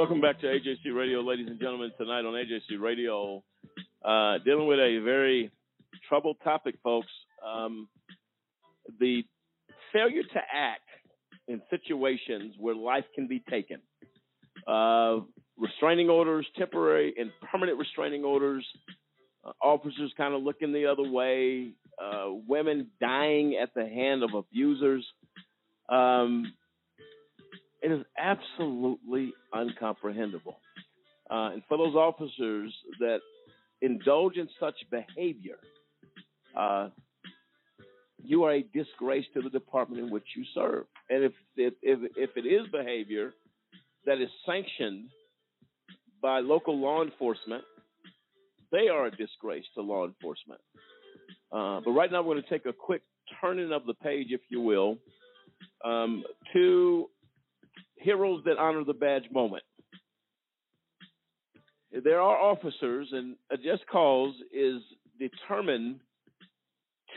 Welcome 0.00 0.18
back 0.22 0.40
to 0.40 0.46
AJC 0.46 0.96
Radio, 0.96 1.20
ladies 1.20 1.46
and 1.46 1.60
gentlemen. 1.60 1.90
Tonight 1.98 2.24
on 2.24 2.32
AJC 2.32 2.80
Radio, 2.80 3.44
uh, 4.02 4.38
dealing 4.46 4.66
with 4.66 4.78
a 4.78 4.98
very 5.04 5.50
troubled 6.08 6.38
topic, 6.42 6.76
folks. 6.82 7.12
Um, 7.46 7.86
the 8.98 9.22
failure 9.92 10.22
to 10.22 10.40
act 10.54 10.88
in 11.48 11.60
situations 11.68 12.54
where 12.58 12.74
life 12.74 13.04
can 13.14 13.28
be 13.28 13.42
taken. 13.50 13.82
Uh, 14.66 15.18
restraining 15.58 16.08
orders, 16.08 16.46
temporary 16.56 17.12
and 17.18 17.30
permanent 17.52 17.78
restraining 17.78 18.24
orders, 18.24 18.66
uh, 19.44 19.52
officers 19.62 20.14
kind 20.16 20.32
of 20.32 20.42
looking 20.42 20.72
the 20.72 20.86
other 20.86 21.10
way, 21.10 21.72
uh, 22.02 22.28
women 22.48 22.86
dying 23.02 23.58
at 23.62 23.68
the 23.74 23.86
hand 23.86 24.22
of 24.22 24.30
abusers. 24.32 25.06
Um, 25.90 26.54
it 27.82 27.92
is 27.92 28.00
absolutely 28.18 29.34
uncomprehendable. 29.54 30.56
Uh, 31.30 31.50
and 31.52 31.62
for 31.68 31.78
those 31.78 31.94
officers 31.94 32.72
that 32.98 33.20
indulge 33.82 34.36
in 34.36 34.48
such 34.58 34.74
behavior, 34.90 35.56
uh, 36.56 36.88
you 38.22 38.44
are 38.44 38.54
a 38.54 38.62
disgrace 38.62 39.24
to 39.34 39.40
the 39.40 39.50
department 39.50 40.02
in 40.02 40.10
which 40.10 40.26
you 40.36 40.44
serve. 40.54 40.84
And 41.08 41.24
if 41.24 41.32
if 41.56 41.74
if, 41.82 41.98
if 42.16 42.30
it 42.36 42.46
is 42.46 42.66
behavior 42.70 43.32
that 44.06 44.20
is 44.20 44.28
sanctioned 44.44 45.08
by 46.20 46.40
local 46.40 46.78
law 46.78 47.02
enforcement, 47.02 47.64
they 48.72 48.88
are 48.88 49.06
a 49.06 49.10
disgrace 49.10 49.64
to 49.74 49.82
law 49.82 50.06
enforcement. 50.06 50.60
Uh, 51.52 51.80
but 51.84 51.92
right 51.92 52.12
now, 52.12 52.22
we're 52.22 52.34
going 52.34 52.42
to 52.42 52.48
take 52.48 52.66
a 52.66 52.72
quick 52.72 53.02
turning 53.40 53.72
of 53.72 53.86
the 53.86 53.94
page, 53.94 54.28
if 54.30 54.40
you 54.48 54.60
will, 54.60 54.98
um, 55.84 56.24
to 56.52 57.08
heroes 58.00 58.42
that 58.44 58.58
honor 58.58 58.84
the 58.84 58.94
badge 58.94 59.24
moment. 59.32 59.62
There 61.92 62.20
are 62.20 62.36
officers, 62.36 63.08
and 63.12 63.36
a 63.50 63.56
just 63.56 63.86
cause 63.90 64.34
is 64.52 64.80
determined 65.18 66.00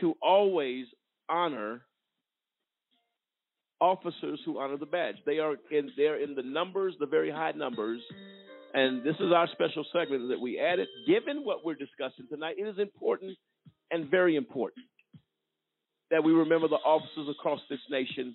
to 0.00 0.14
always 0.20 0.86
honor 1.28 1.82
officers 3.80 4.40
who 4.44 4.58
honor 4.58 4.76
the 4.76 4.86
badge. 4.86 5.16
They 5.26 5.38
are 5.38 5.56
in 5.70 5.90
they're 5.96 6.20
in 6.20 6.34
the 6.34 6.42
numbers, 6.42 6.94
the 6.98 7.06
very 7.06 7.30
high 7.30 7.52
numbers. 7.52 8.00
And 8.72 9.04
this 9.04 9.14
is 9.20 9.30
our 9.32 9.46
special 9.52 9.84
segment 9.92 10.28
that 10.30 10.40
we 10.40 10.58
added. 10.58 10.88
Given 11.06 11.44
what 11.44 11.64
we're 11.64 11.76
discussing 11.76 12.26
tonight, 12.28 12.56
it 12.58 12.66
is 12.66 12.78
important 12.78 13.36
and 13.92 14.10
very 14.10 14.34
important 14.34 14.84
that 16.10 16.24
we 16.24 16.32
remember 16.32 16.66
the 16.66 16.76
officers 16.76 17.28
across 17.30 17.60
this 17.70 17.78
nation 17.88 18.34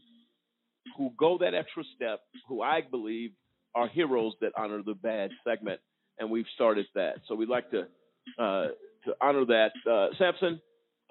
who 0.97 1.11
go 1.17 1.37
that 1.39 1.53
extra 1.53 1.83
step, 1.95 2.21
who 2.47 2.61
I 2.61 2.81
believe 2.81 3.31
are 3.75 3.87
heroes 3.87 4.33
that 4.41 4.51
honor 4.57 4.81
the 4.83 4.93
badge 4.93 5.31
segment. 5.47 5.79
And 6.19 6.29
we've 6.29 6.45
started 6.55 6.85
that. 6.95 7.15
So 7.27 7.35
we'd 7.35 7.49
like 7.49 7.71
to 7.71 7.87
uh, 8.37 8.67
to 9.05 9.15
honor 9.21 9.45
that. 9.45 9.71
Uh, 9.89 10.07
Samson, 10.17 10.61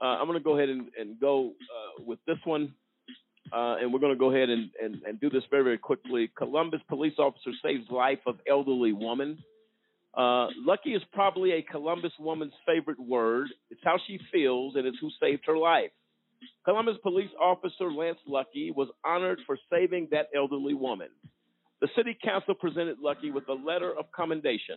uh, 0.02 0.06
I'm 0.06 0.26
going 0.26 0.38
to 0.38 0.44
go 0.44 0.56
ahead 0.56 0.68
and, 0.68 0.88
and 0.98 1.18
go 1.18 1.48
uh, 1.48 2.02
with 2.04 2.18
this 2.26 2.38
one. 2.44 2.74
Uh, 3.50 3.76
and 3.80 3.92
we're 3.92 3.98
going 3.98 4.12
to 4.12 4.18
go 4.18 4.30
ahead 4.30 4.50
and, 4.50 4.70
and, 4.82 5.02
and, 5.06 5.18
do 5.20 5.30
this 5.30 5.42
very, 5.50 5.64
very 5.64 5.78
quickly. 5.78 6.30
Columbus 6.36 6.80
police 6.86 7.14
officer 7.18 7.50
saves 7.64 7.88
life 7.90 8.18
of 8.26 8.36
elderly 8.46 8.92
woman. 8.92 9.38
Uh, 10.14 10.48
lucky 10.66 10.90
is 10.90 11.02
probably 11.14 11.52
a 11.52 11.62
Columbus 11.62 12.12
woman's 12.20 12.52
favorite 12.66 13.00
word. 13.00 13.46
It's 13.70 13.80
how 13.82 13.96
she 14.06 14.18
feels, 14.30 14.74
and 14.76 14.86
it's 14.86 14.98
who 15.00 15.08
saved 15.18 15.44
her 15.46 15.56
life. 15.56 15.90
Columbus 16.64 16.96
police 17.02 17.30
officer 17.40 17.90
Lance 17.90 18.18
Lucky 18.26 18.70
was 18.70 18.88
honored 19.04 19.40
for 19.46 19.58
saving 19.70 20.08
that 20.10 20.28
elderly 20.36 20.74
woman. 20.74 21.08
The 21.80 21.88
city 21.96 22.16
council 22.22 22.54
presented 22.54 22.98
Lucky 23.00 23.30
with 23.30 23.48
a 23.48 23.54
letter 23.54 23.92
of 23.96 24.10
commendation. 24.12 24.76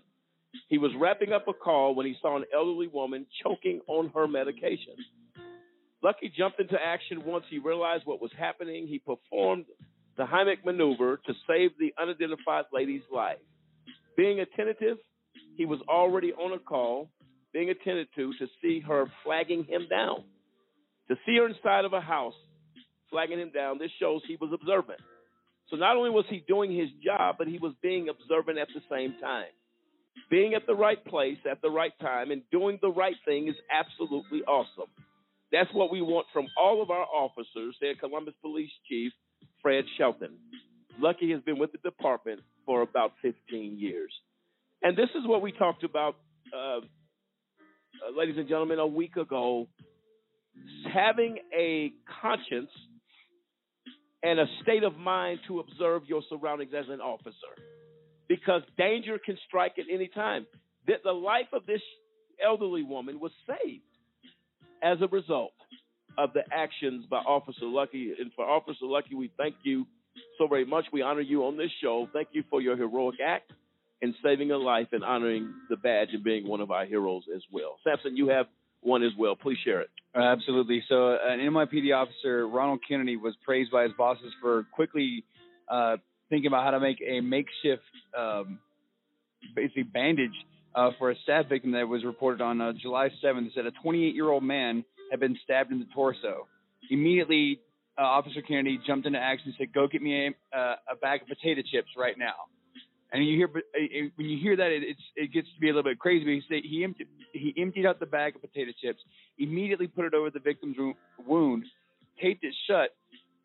He 0.67 0.77
was 0.77 0.91
wrapping 0.99 1.33
up 1.33 1.47
a 1.47 1.53
call 1.53 1.95
when 1.95 2.05
he 2.05 2.15
saw 2.21 2.37
an 2.37 2.45
elderly 2.53 2.87
woman 2.87 3.25
choking 3.43 3.81
on 3.87 4.11
her 4.13 4.27
medication. 4.27 4.95
Lucky 6.03 6.31
jumped 6.35 6.59
into 6.59 6.77
action 6.81 7.23
once 7.25 7.45
he 7.49 7.59
realized 7.59 8.05
what 8.05 8.21
was 8.21 8.31
happening. 8.37 8.87
He 8.87 8.99
performed 8.99 9.65
the 10.17 10.25
Heimlich 10.25 10.65
maneuver 10.65 11.17
to 11.25 11.33
save 11.47 11.71
the 11.79 11.93
unidentified 12.01 12.65
lady's 12.73 13.03
life. 13.13 13.37
Being 14.17 14.39
attentive, 14.39 14.97
he 15.57 15.65
was 15.65 15.79
already 15.87 16.33
on 16.33 16.53
a 16.53 16.59
call, 16.59 17.09
being 17.53 17.69
attended 17.69 18.07
to 18.15 18.33
to 18.39 18.47
see 18.61 18.79
her 18.81 19.05
flagging 19.23 19.63
him 19.63 19.87
down. 19.89 20.23
To 21.11 21.17
see 21.25 21.35
her 21.35 21.47
inside 21.49 21.83
of 21.83 21.91
a 21.91 21.99
house 21.99 22.33
flagging 23.09 23.37
him 23.37 23.51
down, 23.53 23.77
this 23.77 23.91
shows 23.99 24.21
he 24.25 24.37
was 24.39 24.51
observant. 24.53 25.01
So 25.69 25.75
not 25.75 25.97
only 25.97 26.09
was 26.09 26.23
he 26.29 26.41
doing 26.47 26.71
his 26.71 26.87
job, 27.03 27.35
but 27.37 27.47
he 27.49 27.57
was 27.57 27.73
being 27.81 28.07
observant 28.07 28.57
at 28.57 28.69
the 28.73 28.79
same 28.89 29.15
time. 29.19 29.51
Being 30.29 30.53
at 30.53 30.65
the 30.65 30.73
right 30.73 31.03
place 31.03 31.35
at 31.49 31.61
the 31.61 31.69
right 31.69 31.91
time 31.99 32.31
and 32.31 32.43
doing 32.49 32.79
the 32.81 32.91
right 32.91 33.17
thing 33.25 33.49
is 33.49 33.55
absolutely 33.69 34.43
awesome. 34.43 34.87
That's 35.51 35.69
what 35.73 35.91
we 35.91 36.01
want 36.01 36.27
from 36.31 36.47
all 36.57 36.81
of 36.81 36.89
our 36.89 37.03
officers, 37.05 37.75
said 37.81 37.99
Columbus 37.99 38.35
Police 38.41 38.71
Chief 38.87 39.11
Fred 39.61 39.83
Shelton. 39.97 40.37
Lucky 40.97 41.29
has 41.31 41.41
been 41.41 41.59
with 41.59 41.73
the 41.73 41.77
department 41.79 42.39
for 42.65 42.83
about 42.83 43.11
15 43.21 43.77
years. 43.77 44.13
And 44.81 44.95
this 44.95 45.09
is 45.09 45.27
what 45.27 45.41
we 45.41 45.51
talked 45.51 45.83
about, 45.83 46.15
uh, 46.55 46.77
uh, 46.77 46.81
ladies 48.17 48.35
and 48.37 48.47
gentlemen, 48.47 48.79
a 48.79 48.87
week 48.87 49.17
ago. 49.17 49.67
Having 50.93 51.37
a 51.57 51.91
conscience 52.21 52.69
and 54.23 54.39
a 54.39 54.45
state 54.61 54.83
of 54.83 54.97
mind 54.97 55.39
to 55.47 55.59
observe 55.59 56.03
your 56.07 56.21
surroundings 56.29 56.71
as 56.77 56.85
an 56.89 57.01
officer. 57.01 57.53
Because 58.27 58.61
danger 58.77 59.19
can 59.23 59.37
strike 59.47 59.73
at 59.77 59.85
any 59.91 60.07
time. 60.07 60.45
That 60.87 61.03
the 61.03 61.11
life 61.11 61.47
of 61.53 61.65
this 61.65 61.81
elderly 62.43 62.83
woman 62.83 63.19
was 63.19 63.31
saved 63.47 63.83
as 64.83 64.97
a 65.01 65.07
result 65.07 65.53
of 66.17 66.33
the 66.33 66.41
actions 66.51 67.05
by 67.09 67.17
Officer 67.17 67.65
Lucky. 67.65 68.13
And 68.19 68.31
for 68.35 68.45
Officer 68.45 68.85
Lucky, 68.85 69.15
we 69.15 69.31
thank 69.37 69.55
you 69.63 69.85
so 70.37 70.47
very 70.47 70.65
much. 70.65 70.85
We 70.91 71.01
honor 71.01 71.21
you 71.21 71.45
on 71.45 71.57
this 71.57 71.71
show. 71.81 72.07
Thank 72.13 72.29
you 72.31 72.43
for 72.49 72.61
your 72.61 72.75
heroic 72.75 73.15
act 73.25 73.51
in 74.01 74.15
saving 74.23 74.51
a 74.51 74.57
life 74.57 74.87
and 74.91 75.03
honoring 75.03 75.53
the 75.69 75.77
badge 75.77 76.09
and 76.13 76.23
being 76.23 76.47
one 76.47 76.61
of 76.61 76.71
our 76.71 76.85
heroes 76.85 77.23
as 77.33 77.43
well. 77.51 77.77
Samson, 77.83 78.17
you 78.17 78.29
have 78.29 78.47
one 78.81 79.03
as 79.03 79.11
well. 79.17 79.35
Please 79.35 79.57
share 79.63 79.81
it. 79.81 79.89
Uh, 80.15 80.23
absolutely. 80.23 80.83
So, 80.89 81.09
uh, 81.09 81.17
an 81.23 81.39
NYPD 81.39 81.95
officer, 81.95 82.47
Ronald 82.47 82.79
Kennedy, 82.87 83.15
was 83.15 83.33
praised 83.45 83.71
by 83.71 83.83
his 83.83 83.91
bosses 83.97 84.31
for 84.41 84.65
quickly 84.73 85.23
uh, 85.69 85.97
thinking 86.29 86.47
about 86.47 86.65
how 86.65 86.71
to 86.71 86.79
make 86.79 87.01
a 87.01 87.21
makeshift, 87.21 87.83
um, 88.17 88.59
basically 89.55 89.83
bandage 89.83 90.35
uh, 90.75 90.91
for 90.99 91.11
a 91.11 91.15
stab 91.23 91.47
victim 91.47 91.71
that 91.71 91.87
was 91.87 92.03
reported 92.03 92.41
on 92.41 92.59
uh, 92.59 92.73
July 92.73 93.09
7th. 93.23 93.47
It 93.47 93.51
said 93.55 93.65
a 93.65 93.71
28 93.71 94.13
year 94.13 94.29
old 94.29 94.43
man 94.43 94.83
had 95.11 95.19
been 95.19 95.37
stabbed 95.43 95.71
in 95.71 95.79
the 95.79 95.87
torso. 95.93 96.47
Immediately, 96.89 97.59
uh, 97.97 98.03
Officer 98.03 98.41
Kennedy 98.41 98.79
jumped 98.85 99.05
into 99.05 99.19
action 99.19 99.49
and 99.49 99.55
said, 99.57 99.73
"Go 99.73 99.87
get 99.87 100.01
me 100.01 100.33
a, 100.53 100.57
a 100.57 100.95
bag 101.01 101.21
of 101.21 101.27
potato 101.27 101.61
chips 101.61 101.89
right 101.97 102.17
now." 102.17 102.50
And 103.11 103.25
you 103.25 103.35
hear 103.35 103.49
uh, 103.55 104.09
when 104.15 104.27
you 104.27 104.39
hear 104.41 104.55
that, 104.55 104.71
it, 104.71 104.83
it's 104.83 105.01
it 105.15 105.33
gets 105.33 105.47
to 105.53 105.59
be 105.59 105.69
a 105.69 105.73
little 105.73 105.89
bit 105.89 105.99
crazy. 105.99 106.23
But 106.23 106.59
he 106.63 106.67
he 106.67 106.83
emptied 106.83 107.07
he 107.33 107.53
emptied 107.57 107.85
out 107.85 107.99
the 107.99 108.05
bag 108.05 108.35
of 108.35 108.41
potato 108.41 108.71
chips, 108.81 108.99
immediately 109.37 109.87
put 109.87 110.05
it 110.05 110.13
over 110.13 110.29
the 110.29 110.39
victim's 110.39 110.77
wound, 111.27 111.65
taped 112.21 112.43
it 112.43 112.53
shut, 112.67 112.89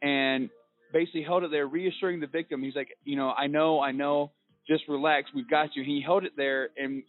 and 0.02 0.50
basically 0.92 1.22
held 1.22 1.42
it 1.42 1.50
there, 1.50 1.66
reassuring 1.66 2.20
the 2.20 2.26
victim. 2.26 2.62
He's 2.62 2.76
like, 2.76 2.96
you 3.04 3.16
know, 3.16 3.30
I 3.30 3.48
know, 3.48 3.80
I 3.80 3.92
know 3.92 4.30
just 4.68 4.84
relax, 4.88 5.30
we've 5.34 5.48
got 5.48 5.76
you. 5.76 5.84
He 5.84 6.02
held 6.04 6.24
it 6.24 6.32
there 6.36 6.70
and 6.76 7.02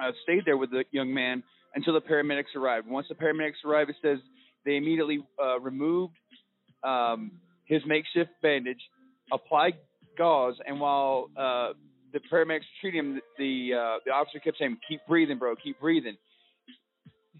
uh, 0.00 0.12
stayed 0.22 0.44
there 0.44 0.56
with 0.56 0.70
the 0.70 0.84
young 0.90 1.12
man 1.12 1.42
until 1.74 1.94
the 1.94 2.00
paramedics 2.00 2.56
arrived. 2.56 2.88
Once 2.88 3.06
the 3.08 3.14
paramedics 3.14 3.64
arrived, 3.64 3.90
it 3.90 3.96
says 4.02 4.18
they 4.64 4.76
immediately 4.76 5.18
uh, 5.42 5.60
removed 5.60 6.14
um, 6.82 7.32
his 7.64 7.82
makeshift 7.86 8.30
bandage, 8.42 8.80
applied 9.32 9.74
gauze, 10.18 10.56
and 10.66 10.80
while 10.80 11.30
uh, 11.36 11.72
the 12.12 12.20
paramedics 12.30 12.66
treated 12.80 12.98
him, 12.98 13.20
the 13.38 13.70
uh, 13.74 13.98
the 14.04 14.10
officer 14.12 14.38
kept 14.40 14.58
saying, 14.58 14.76
"Keep 14.88 15.00
breathing, 15.08 15.38
bro. 15.38 15.54
Keep 15.56 15.80
breathing." 15.80 16.16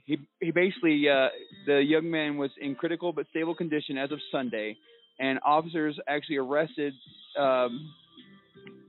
He 0.07 0.19
he 0.41 0.51
basically 0.51 1.09
uh, 1.09 1.29
the 1.67 1.83
young 1.83 2.11
man 2.11 2.39
was 2.39 2.51
in 2.61 2.75
critical 2.75 3.13
but 3.13 3.27
stable 3.31 3.55
condition 3.55 3.99
as 3.99 4.11
of 4.13 4.21
Sunday, 4.33 4.77
and 5.19 5.39
officers 5.45 5.99
actually 6.09 6.37
arrested 6.37 6.95
um, 7.39 7.93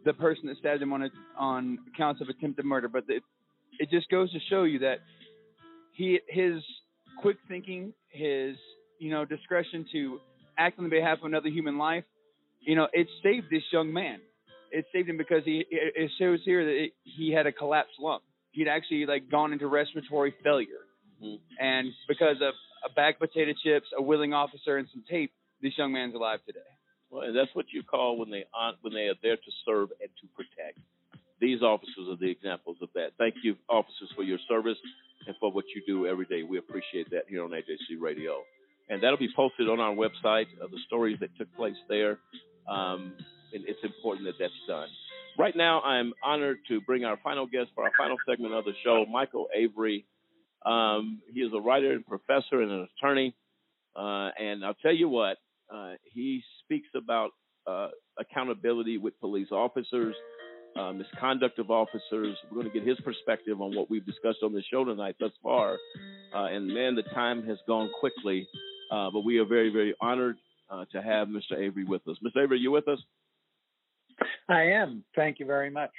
the 0.05 0.13
person 0.13 0.47
that 0.47 0.57
stabbed 0.57 0.81
him 0.81 0.93
on 0.93 1.03
a, 1.03 1.09
on 1.37 1.79
counts 1.97 2.21
of 2.21 2.29
attempted 2.29 2.65
murder. 2.65 2.87
But 2.87 3.07
the, 3.07 3.19
it 3.79 3.89
just 3.89 4.09
goes 4.09 4.31
to 4.31 4.39
show 4.49 4.63
you 4.63 4.79
that 4.79 4.99
he 5.93 6.19
his 6.29 6.63
quick 7.21 7.37
thinking, 7.47 7.93
his 8.11 8.55
you 8.99 9.11
know 9.11 9.25
discretion 9.25 9.85
to 9.91 10.19
act 10.57 10.79
on 10.79 10.89
behalf 10.89 11.19
of 11.19 11.25
another 11.25 11.49
human 11.49 11.77
life, 11.77 12.03
you 12.61 12.75
know, 12.75 12.87
it 12.93 13.07
saved 13.23 13.47
this 13.49 13.63
young 13.71 13.93
man. 13.93 14.19
It 14.71 14.85
saved 14.93 15.09
him 15.09 15.17
because 15.17 15.43
he 15.45 15.65
it 15.69 16.11
shows 16.19 16.39
here 16.45 16.63
that 16.63 16.83
it, 16.83 16.91
he 17.03 17.31
had 17.31 17.47
a 17.47 17.51
collapsed 17.51 17.99
lung. 17.99 18.19
He'd 18.51 18.67
actually 18.67 19.05
like 19.05 19.29
gone 19.29 19.53
into 19.53 19.67
respiratory 19.67 20.33
failure, 20.43 20.85
mm-hmm. 21.23 21.35
and 21.59 21.91
because 22.07 22.37
of 22.41 22.53
a 22.85 22.93
bag 22.93 23.15
of 23.15 23.19
potato 23.21 23.53
chips, 23.63 23.87
a 23.97 24.01
willing 24.01 24.33
officer, 24.33 24.77
and 24.77 24.87
some 24.93 25.03
tape, 25.09 25.31
this 25.61 25.73
young 25.77 25.91
man's 25.91 26.13
alive 26.13 26.39
today. 26.45 26.59
Well, 27.09 27.23
and 27.23 27.35
that's 27.35 27.53
what 27.53 27.65
you 27.73 27.83
call 27.83 28.17
when 28.17 28.29
they 28.29 28.45
on, 28.53 28.75
when 28.81 28.93
they 28.93 29.07
are 29.07 29.17
there 29.23 29.35
to 29.35 29.51
serve 29.65 29.89
and 29.99 30.09
to 30.21 30.27
protect. 30.35 30.77
These 31.41 31.61
officers 31.61 32.07
are 32.09 32.17
the 32.17 32.29
examples 32.29 32.77
of 32.81 32.89
that. 32.95 33.11
Thank 33.17 33.35
you, 33.43 33.55
officers, 33.69 34.11
for 34.15 34.23
your 34.23 34.39
service 34.47 34.77
and 35.25 35.35
for 35.39 35.51
what 35.51 35.65
you 35.73 35.81
do 35.87 36.05
every 36.05 36.25
day. 36.25 36.43
We 36.43 36.57
appreciate 36.57 37.09
that 37.11 37.23
here 37.29 37.43
on 37.43 37.51
AJC 37.51 37.99
Radio. 37.99 38.43
And 38.89 39.01
that'll 39.01 39.17
be 39.17 39.29
posted 39.35 39.69
on 39.69 39.79
our 39.79 39.93
website, 39.93 40.47
uh, 40.61 40.67
the 40.69 40.79
stories 40.87 41.17
that 41.21 41.29
took 41.37 41.53
place 41.55 41.77
there. 41.87 42.17
Um, 42.67 43.13
and 43.53 43.63
it's 43.67 43.83
important 43.83 44.25
that 44.25 44.35
that's 44.39 44.53
done. 44.67 44.87
Right 45.37 45.55
now, 45.55 45.81
I'm 45.81 46.13
honored 46.23 46.59
to 46.67 46.81
bring 46.81 47.05
our 47.05 47.17
final 47.23 47.45
guest 47.45 47.69
for 47.73 47.83
our 47.83 47.91
final 47.97 48.17
segment 48.27 48.53
of 48.53 48.65
the 48.65 48.73
show, 48.83 49.05
Michael 49.09 49.47
Avery. 49.55 50.05
Um, 50.65 51.21
he 51.33 51.39
is 51.39 51.51
a 51.55 51.61
writer 51.61 51.93
and 51.93 52.05
professor 52.05 52.61
and 52.61 52.71
an 52.71 52.87
attorney. 52.97 53.33
Uh, 53.95 54.29
and 54.37 54.65
I'll 54.65 54.75
tell 54.75 54.93
you 54.93 55.07
what, 55.09 55.37
uh, 55.73 55.93
he 56.03 56.43
speaks 56.63 56.89
about 56.95 57.31
uh, 57.67 57.87
accountability 58.19 58.97
with 58.97 59.19
police 59.19 59.47
officers, 59.51 60.15
uh, 60.77 60.91
misconduct 60.91 61.59
of 61.59 61.71
officers. 61.71 62.35
We're 62.51 62.61
going 62.61 62.71
to 62.71 62.79
get 62.79 62.87
his 62.87 62.99
perspective 63.01 63.61
on 63.61 63.75
what 63.75 63.89
we've 63.89 64.05
discussed 64.05 64.39
on 64.43 64.53
the 64.53 64.63
show 64.71 64.83
tonight 64.83 65.15
thus 65.19 65.31
far. 65.41 65.77
Uh, 66.35 66.45
and 66.45 66.67
man, 66.67 66.95
the 66.95 67.03
time 67.13 67.45
has 67.47 67.57
gone 67.67 67.89
quickly, 67.99 68.47
uh, 68.91 69.09
but 69.11 69.21
we 69.21 69.37
are 69.37 69.45
very, 69.45 69.69
very 69.71 69.95
honored 70.01 70.37
uh, 70.69 70.85
to 70.91 71.01
have 71.01 71.27
Mr. 71.27 71.57
Avery 71.57 71.83
with 71.83 72.07
us. 72.07 72.17
Mr. 72.23 72.43
Avery, 72.43 72.57
are 72.57 72.61
you 72.61 72.71
with 72.71 72.87
us? 72.87 72.99
I 74.47 74.63
am. 74.63 75.03
Thank 75.15 75.39
you 75.39 75.45
very 75.45 75.69
much. 75.69 75.91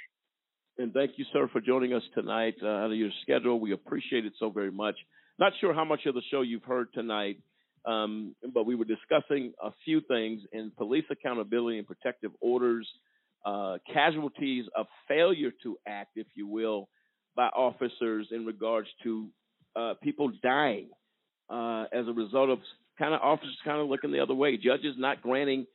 And 0.77 0.93
thank 0.93 1.11
you, 1.17 1.25
sir, 1.33 1.49
for 1.51 1.61
joining 1.61 1.93
us 1.93 2.03
tonight 2.15 2.55
uh, 2.63 2.67
out 2.67 2.91
of 2.91 2.97
your 2.97 3.11
schedule. 3.21 3.59
We 3.59 3.73
appreciate 3.73 4.25
it 4.25 4.33
so 4.39 4.49
very 4.49 4.71
much. 4.71 4.95
Not 5.39 5.53
sure 5.59 5.73
how 5.73 5.85
much 5.85 6.05
of 6.05 6.15
the 6.15 6.21
show 6.29 6.41
you've 6.41 6.63
heard 6.63 6.87
tonight, 6.93 7.37
um, 7.85 8.35
but 8.53 8.65
we 8.65 8.75
were 8.75 8.85
discussing 8.85 9.53
a 9.61 9.71
few 9.83 10.01
things 10.01 10.41
in 10.53 10.71
police 10.77 11.05
accountability 11.09 11.77
and 11.77 11.87
protective 11.87 12.31
orders, 12.39 12.87
uh, 13.45 13.77
casualties 13.91 14.65
of 14.75 14.85
failure 15.07 15.51
to 15.63 15.77
act, 15.87 16.11
if 16.15 16.27
you 16.35 16.47
will, 16.47 16.89
by 17.35 17.47
officers 17.47 18.27
in 18.31 18.45
regards 18.45 18.87
to 19.03 19.27
uh, 19.75 19.93
people 20.01 20.31
dying 20.43 20.89
uh, 21.49 21.85
as 21.91 22.07
a 22.07 22.13
result 22.13 22.49
of 22.49 22.59
kind 23.01 23.15
of 23.15 23.21
officers 23.21 23.57
kind 23.65 23.81
of 23.81 23.87
looking 23.87 24.11
the 24.11 24.19
other 24.19 24.35
way, 24.35 24.57
judges 24.57 24.93
not 24.97 25.21
granting 25.23 25.65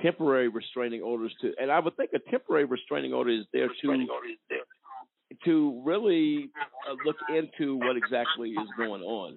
temporary 0.00 0.46
restraining 0.46 1.02
orders 1.02 1.34
to, 1.40 1.52
and 1.60 1.72
I 1.72 1.80
would 1.80 1.96
think 1.96 2.10
a 2.14 2.30
temporary 2.30 2.66
restraining 2.66 3.12
order 3.12 3.30
is 3.30 3.44
there 3.52 3.68
to 3.68 4.06
to 5.44 5.82
really 5.84 6.50
uh, 6.88 6.94
look 7.04 7.16
into 7.28 7.76
what 7.76 7.96
exactly 7.96 8.50
is 8.50 8.68
going 8.76 9.02
on. 9.02 9.36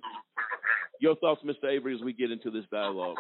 Your 1.02 1.16
thoughts, 1.16 1.42
Mr. 1.44 1.70
Avery, 1.70 1.96
as 1.96 2.02
we 2.02 2.14
get 2.14 2.32
into 2.32 2.50
this 2.50 2.64
dialogue. 2.72 3.18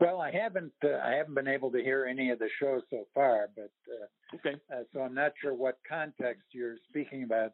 Well, 0.00 0.20
I 0.20 0.30
haven't 0.30 0.72
uh, 0.82 0.98
I 1.04 1.12
haven't 1.12 1.34
been 1.34 1.48
able 1.48 1.70
to 1.72 1.82
hear 1.82 2.06
any 2.06 2.30
of 2.30 2.38
the 2.38 2.48
shows 2.58 2.82
so 2.90 3.06
far, 3.14 3.50
but 3.54 3.70
uh, 3.90 4.36
okay. 4.36 4.58
Uh, 4.72 4.82
so 4.92 5.00
I'm 5.00 5.14
not 5.14 5.32
sure 5.40 5.54
what 5.54 5.78
context 5.88 6.44
you're 6.52 6.76
speaking 6.88 7.24
about 7.24 7.52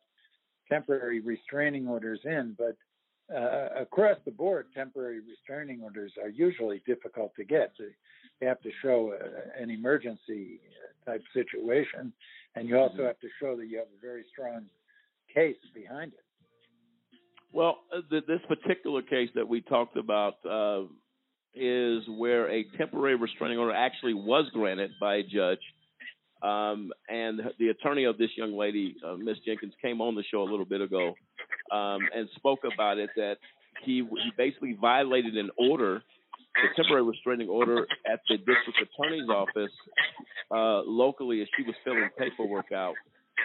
temporary 0.70 1.20
restraining 1.20 1.88
orders 1.88 2.20
in, 2.24 2.54
but 2.56 2.76
uh, 3.34 3.68
across 3.80 4.18
the 4.24 4.30
board, 4.30 4.66
temporary 4.74 5.20
restraining 5.20 5.82
orders 5.82 6.12
are 6.22 6.28
usually 6.28 6.82
difficult 6.86 7.34
to 7.36 7.44
get. 7.44 7.72
You 8.40 8.48
have 8.48 8.60
to 8.62 8.70
show 8.82 9.14
a, 9.14 9.62
an 9.62 9.70
emergency 9.70 10.60
type 11.06 11.22
situation, 11.32 12.12
and 12.54 12.68
you 12.68 12.78
also 12.78 13.04
have 13.04 13.18
to 13.20 13.28
show 13.40 13.56
that 13.56 13.66
you 13.66 13.78
have 13.78 13.86
a 13.86 14.00
very 14.00 14.24
strong 14.32 14.66
case 15.32 15.56
behind 15.74 16.12
it. 16.12 16.24
Well, 17.52 17.78
uh, 17.94 18.00
this 18.10 18.40
particular 18.48 19.02
case 19.02 19.28
that 19.34 19.46
we 19.46 19.60
talked 19.60 19.96
about 19.96 20.34
uh, 20.48 20.84
is 21.54 22.02
where 22.08 22.50
a 22.50 22.64
temporary 22.78 23.16
restraining 23.16 23.58
order 23.58 23.74
actually 23.74 24.14
was 24.14 24.46
granted 24.52 24.92
by 25.00 25.16
a 25.16 25.22
judge. 25.22 25.60
Um, 26.42 26.90
and 27.08 27.40
the 27.58 27.68
attorney 27.68 28.04
of 28.04 28.18
this 28.18 28.30
young 28.36 28.56
lady, 28.58 28.96
uh, 29.06 29.14
Miss 29.14 29.36
Jenkins, 29.46 29.74
came 29.80 30.00
on 30.00 30.16
the 30.16 30.24
show 30.28 30.42
a 30.42 30.48
little 30.50 30.64
bit 30.64 30.80
ago 30.80 31.14
um, 31.72 32.00
and 32.14 32.28
spoke 32.36 32.60
about 32.72 32.98
it 32.98 33.10
that 33.16 33.36
he, 33.84 33.96
he 33.96 34.32
basically 34.36 34.76
violated 34.80 35.36
an 35.36 35.50
order, 35.58 36.02
the 36.54 36.68
temporary 36.76 37.02
restraining 37.02 37.48
order 37.48 37.86
at 38.10 38.20
the 38.28 38.36
district 38.36 38.78
attorney's 38.82 39.28
office 39.28 39.72
uh, 40.50 40.82
locally 40.82 41.40
as 41.40 41.48
she 41.56 41.64
was 41.64 41.74
filling 41.84 42.08
paperwork 42.18 42.72
out. 42.72 42.94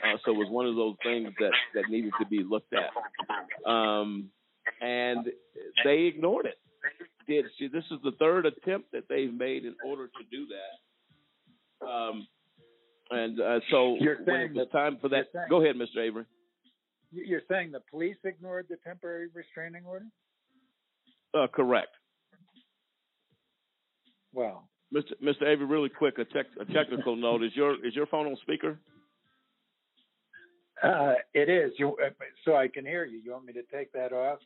Uh, 0.03 0.17
so 0.25 0.31
it 0.31 0.37
was 0.37 0.47
one 0.49 0.67
of 0.67 0.75
those 0.75 0.95
things 1.03 1.29
that, 1.39 1.51
that 1.73 1.89
needed 1.89 2.11
to 2.19 2.27
be 2.27 2.43
looked 2.43 2.73
at. 2.73 3.69
Um, 3.69 4.29
and 4.81 5.25
they 5.83 6.11
ignored 6.13 6.45
it. 6.45 6.55
Did 7.27 7.45
this 7.73 7.83
is 7.91 7.97
the 8.03 8.11
third 8.19 8.45
attempt 8.45 8.91
that 8.91 9.03
they've 9.09 9.33
made 9.33 9.65
in 9.65 9.75
order 9.85 10.07
to 10.07 10.23
do 10.31 10.45
that. 10.47 11.85
Um, 11.85 12.27
and 13.09 13.39
uh, 13.39 13.59
so 13.71 13.97
when 14.25 14.41
it 14.41 14.53
was 14.53 14.67
time 14.71 14.97
for 15.01 15.09
that, 15.09 15.27
go 15.49 15.61
ahead, 15.61 15.75
Mr. 15.75 15.99
Avery. 16.01 16.25
You're 17.11 17.41
saying 17.49 17.71
the 17.71 17.81
police 17.89 18.17
ignored 18.23 18.67
the 18.69 18.77
temporary 18.85 19.27
restraining 19.33 19.85
order? 19.85 20.05
Uh, 21.33 21.47
correct. 21.47 21.89
Well, 24.33 24.67
Mr. 24.93 25.13
Mr. 25.23 25.43
Avery, 25.43 25.65
really 25.65 25.89
quick, 25.89 26.17
a, 26.17 26.25
tech, 26.25 26.45
a 26.59 26.65
technical 26.65 27.15
note. 27.27 27.43
Is 27.43 27.51
your 27.55 27.73
is 27.85 27.95
your 27.95 28.07
phone 28.07 28.27
on 28.27 28.37
speaker? 28.41 28.77
uh, 30.83 31.13
it 31.33 31.49
is. 31.49 31.71
You, 31.77 31.95
uh, 32.03 32.09
so 32.45 32.55
I 32.55 32.67
can 32.67 32.85
hear 32.85 33.05
you. 33.05 33.19
You 33.19 33.31
want 33.31 33.45
me 33.45 33.53
to 33.53 33.63
take 33.73 33.91
that 33.93 34.13
off? 34.13 34.39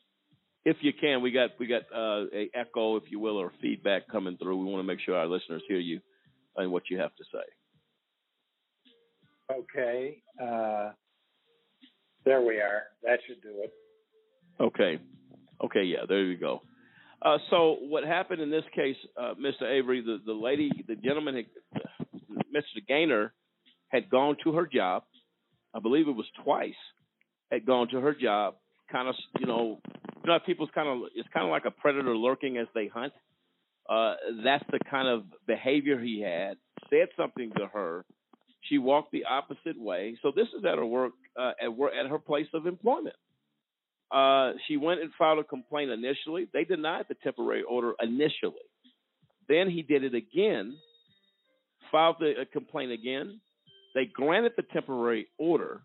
If 0.64 0.78
you 0.82 0.94
can, 0.94 1.22
we 1.22 1.32
got 1.32 1.52
we 1.60 1.68
got 1.68 1.82
uh, 1.94 2.26
a 2.34 2.50
echo, 2.54 2.96
if 2.96 3.04
you 3.10 3.20
will, 3.20 3.38
or 3.38 3.52
feedback 3.62 4.08
coming 4.10 4.38
through. 4.38 4.58
We 4.58 4.66
want 4.66 4.80
to 4.80 4.88
make 4.88 5.00
sure 5.00 5.16
our 5.16 5.28
listeners 5.28 5.64
hear 5.68 5.80
you 5.80 6.00
and 6.56 6.72
what 6.72 6.84
you 6.90 7.00
have 7.00 7.16
to 7.16 7.24
say. 7.34 7.40
Okay. 9.52 10.22
Uh, 12.22 12.30
there 12.30 12.42
we 12.42 12.58
are. 12.58 12.84
That 13.04 13.20
should 13.28 13.42
do 13.42 13.64
it. 13.64 13.74
Okay. 14.60 15.00
Okay, 15.64 15.84
yeah, 15.84 16.06
there 16.08 16.24
you 16.24 16.38
go. 16.38 16.62
Uh, 17.22 17.38
so 17.50 17.78
what 17.82 18.04
happened 18.04 18.42
in 18.42 18.50
this 18.50 18.64
case, 18.76 18.96
uh, 19.20 19.34
Mr. 19.40 19.64
Avery, 19.64 20.02
the, 20.02 20.20
the 20.26 20.34
lady, 20.34 20.72
the 20.88 20.96
gentleman, 20.96 21.36
had, 21.36 21.46
Mr. 22.54 22.86
Gainer, 22.88 23.34
had 23.90 24.10
gone 24.10 24.38
to 24.44 24.54
her 24.54 24.66
job. 24.66 25.04
I 25.74 25.80
believe 25.80 26.08
it 26.08 26.16
was 26.16 26.26
twice. 26.44 26.74
Had 27.52 27.66
gone 27.66 27.90
to 27.90 28.00
her 28.00 28.16
job, 28.16 28.56
kind 28.92 29.08
of, 29.08 29.16
you 29.40 29.46
know, 29.46 29.80
you 30.24 30.28
know, 30.32 30.40
people's 30.46 30.70
kind 30.74 30.88
of, 30.88 31.10
it's 31.16 31.28
kind 31.34 31.46
of 31.46 31.52
like 31.52 31.66
a 31.66 31.72
predator 31.72 32.16
lurking 32.16 32.58
as 32.58 32.68
they 32.74 32.88
hunt. 32.88 33.14
Uh, 33.90 34.16
that's 34.44 34.64
the 34.72 34.80
kind 34.90 35.08
of 35.08 35.24
behavior 35.48 36.00
he 36.00 36.22
had. 36.22 36.58
Said 36.90 37.10
something 37.18 37.52
to 37.58 37.68
her. 37.68 38.06
She 38.70 38.78
walked 38.78 39.12
the 39.12 39.26
opposite 39.26 39.78
way. 39.80 40.18
So 40.22 40.32
this 40.36 40.48
is 40.58 40.64
at 40.66 40.78
her 40.78 40.86
work, 40.86 41.14
uh, 41.40 41.52
at 41.62 41.76
work, 41.76 41.94
at 41.98 42.10
her 42.10 42.20
place 42.20 42.48
of 42.54 42.66
employment. 42.66 43.16
Uh, 44.12 44.54
she 44.68 44.76
went 44.78 45.02
and 45.02 45.12
filed 45.18 45.40
a 45.40 45.44
complaint 45.44 45.90
initially. 45.90 46.48
They 46.54 46.66
denied 46.66 47.06
the 47.08 47.16
temporary 47.24 47.64
order 47.64 47.94
initially. 48.02 48.68
Then 49.48 49.70
he 49.70 49.82
did 49.82 50.04
it 50.04 50.14
again, 50.14 50.76
filed 51.92 52.18
the 52.20 52.34
uh, 52.42 52.46
complaint 52.52 52.92
again. 52.92 53.40
They 53.96 54.06
granted 54.06 54.54
the 54.58 54.64
temporary 54.64 55.28
order. 55.38 55.82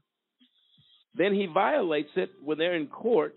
Then 1.14 1.35
he 1.35 1.47
violates 1.47 2.10
it 2.16 2.31
when 2.44 2.59
they're 2.59 2.74
in 2.74 2.89
court, 2.89 3.35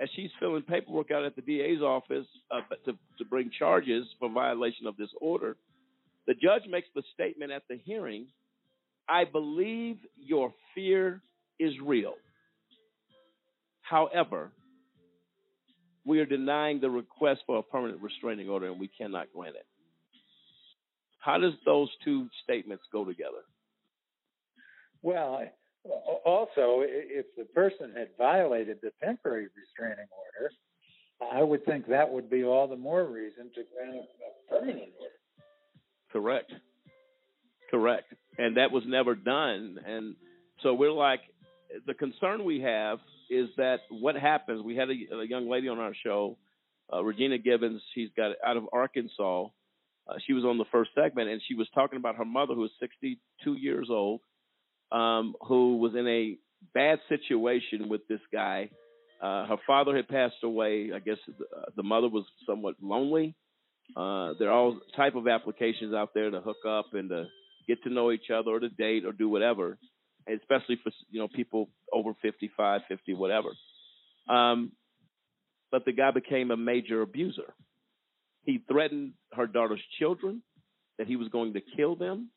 as 0.00 0.08
she's 0.14 0.30
filling 0.38 0.62
paperwork 0.62 1.10
out 1.10 1.24
at 1.24 1.34
the 1.34 1.42
DA's 1.42 1.82
office 1.82 2.26
uh, 2.50 2.60
to, 2.84 2.92
to 2.92 3.24
bring 3.28 3.50
charges 3.58 4.06
for 4.18 4.30
violation 4.30 4.86
of 4.86 4.96
this 4.96 5.10
order. 5.20 5.56
The 6.26 6.34
judge 6.34 6.62
makes 6.68 6.88
the 6.94 7.02
statement 7.14 7.50
at 7.50 7.62
the 7.68 7.78
hearing 7.82 8.26
I 9.08 9.24
believe 9.24 9.96
your 10.16 10.52
fear 10.74 11.22
is 11.58 11.72
real. 11.84 12.14
However, 13.82 14.50
we 16.04 16.20
are 16.20 16.26
denying 16.26 16.80
the 16.80 16.90
request 16.90 17.40
for 17.46 17.58
a 17.58 17.62
permanent 17.62 18.02
restraining 18.02 18.48
order 18.48 18.66
and 18.66 18.80
we 18.80 18.88
cannot 18.88 19.26
grant 19.34 19.56
it. 19.56 19.66
How 21.20 21.38
does 21.38 21.52
those 21.66 21.88
two 22.04 22.28
statements 22.44 22.84
go 22.92 23.04
together? 23.04 23.44
Well, 25.02 25.42
also, 26.24 26.82
if 26.82 27.26
the 27.36 27.44
person 27.44 27.92
had 27.96 28.08
violated 28.16 28.78
the 28.82 28.90
temporary 29.02 29.48
restraining 29.56 30.06
order, 30.10 30.52
I 31.32 31.42
would 31.42 31.64
think 31.64 31.86
that 31.88 32.10
would 32.10 32.30
be 32.30 32.44
all 32.44 32.68
the 32.68 32.76
more 32.76 33.04
reason 33.04 33.50
to 33.54 33.62
grant 33.74 33.96
a 33.96 33.98
a 33.98 34.60
permanent 34.60 34.92
order. 35.00 35.14
Correct. 36.12 36.52
Correct. 37.70 38.12
And 38.38 38.56
that 38.56 38.70
was 38.70 38.84
never 38.86 39.14
done. 39.14 39.78
And 39.84 40.14
so 40.62 40.74
we're 40.74 40.92
like, 40.92 41.20
the 41.86 41.94
concern 41.94 42.44
we 42.44 42.60
have 42.60 42.98
is 43.30 43.48
that 43.56 43.80
what 43.90 44.16
happens, 44.16 44.62
we 44.62 44.76
had 44.76 44.88
a, 44.88 45.16
a 45.16 45.26
young 45.26 45.48
lady 45.48 45.68
on 45.68 45.78
our 45.78 45.94
show, 46.04 46.36
uh, 46.92 47.02
Regina 47.02 47.38
Gibbons, 47.38 47.82
she's 47.94 48.08
got 48.16 48.32
out 48.46 48.56
of 48.56 48.64
Arkansas. 48.72 49.46
Uh, 50.08 50.14
she 50.26 50.32
was 50.32 50.44
on 50.44 50.56
the 50.56 50.64
first 50.72 50.90
segment 50.94 51.28
and 51.28 51.40
she 51.46 51.54
was 51.54 51.68
talking 51.74 51.98
about 51.98 52.16
her 52.16 52.24
mother 52.24 52.54
who 52.54 52.62
was 52.62 52.70
62 52.80 53.54
years 53.54 53.88
old, 53.90 54.20
um, 54.90 55.34
who 55.46 55.76
was 55.76 55.94
in 55.94 56.06
a 56.06 56.38
bad 56.72 56.98
situation 57.08 57.88
with 57.88 58.06
this 58.08 58.20
guy. 58.32 58.70
Uh, 59.20 59.46
her 59.46 59.56
father 59.66 59.94
had 59.96 60.08
passed 60.08 60.42
away. 60.42 60.90
I 60.94 61.00
guess 61.00 61.18
the, 61.26 61.44
uh, 61.44 61.64
the 61.76 61.82
mother 61.82 62.08
was 62.08 62.24
somewhat 62.46 62.76
lonely. 62.80 63.34
Uh, 63.96 64.34
there 64.38 64.48
are 64.48 64.52
all 64.52 64.80
type 64.96 65.14
of 65.14 65.28
applications 65.28 65.94
out 65.94 66.10
there 66.14 66.30
to 66.30 66.40
hook 66.40 66.64
up 66.66 66.94
and 66.94 67.08
to 67.10 67.26
get 67.66 67.82
to 67.82 67.90
know 67.90 68.12
each 68.12 68.30
other 68.30 68.50
or 68.50 68.60
to 68.60 68.68
date 68.68 69.04
or 69.04 69.12
do 69.12 69.28
whatever, 69.28 69.78
especially 70.34 70.78
for 70.82 70.92
you 71.10 71.20
know 71.20 71.28
people 71.28 71.68
over 71.92 72.12
55, 72.22 72.82
50, 72.88 73.14
whatever. 73.14 73.50
Um, 74.28 74.72
but 75.70 75.84
the 75.84 75.92
guy 75.92 76.10
became 76.10 76.50
a 76.50 76.56
major 76.56 77.02
abuser. 77.02 77.54
He 78.44 78.62
threatened 78.70 79.12
her 79.32 79.46
daughter's 79.46 79.82
children 79.98 80.42
that 80.98 81.06
he 81.06 81.16
was 81.16 81.28
going 81.28 81.52
to 81.54 81.60
kill 81.76 81.96
them. 81.96 82.30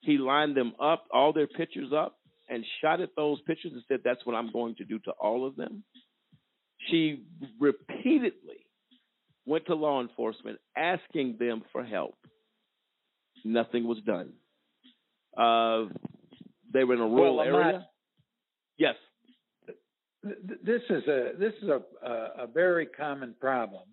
He 0.00 0.18
lined 0.18 0.56
them 0.56 0.72
up, 0.80 1.04
all 1.12 1.32
their 1.32 1.46
pictures 1.46 1.92
up, 1.94 2.18
and 2.48 2.64
shot 2.80 3.00
at 3.00 3.10
those 3.16 3.40
pictures 3.42 3.72
and 3.74 3.82
said, 3.88 4.00
That's 4.04 4.24
what 4.24 4.36
I'm 4.36 4.52
going 4.52 4.76
to 4.76 4.84
do 4.84 4.98
to 5.00 5.10
all 5.10 5.46
of 5.46 5.56
them. 5.56 5.84
She 6.90 7.24
repeatedly 7.58 8.66
went 9.46 9.66
to 9.66 9.74
law 9.74 10.00
enforcement 10.00 10.58
asking 10.76 11.36
them 11.38 11.62
for 11.72 11.84
help. 11.84 12.16
Nothing 13.44 13.86
was 13.86 13.98
done. 14.04 14.32
Uh, 15.36 15.86
they 16.72 16.84
were 16.84 16.94
in 16.94 17.00
a 17.00 17.06
rural 17.06 17.36
Well, 17.36 17.46
area. 17.46 17.66
Lamont- 17.66 17.84
Yes. 18.78 18.96
This 20.22 20.82
is 20.90 21.06
a 21.06 21.32
this 21.38 21.52
is 21.62 21.68
a, 21.68 21.80
a 22.04 22.44
a 22.44 22.46
very 22.52 22.86
common 22.86 23.34
problem, 23.40 23.84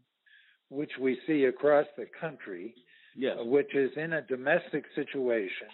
which 0.69 0.91
we 0.99 1.19
see 1.27 1.45
across 1.45 1.85
the 1.95 2.05
country. 2.19 2.73
Yes. 3.15 3.37
Which 3.41 3.75
is 3.75 3.91
in 3.95 4.13
a 4.13 4.23
domestic 4.23 4.85
situation, 4.95 5.67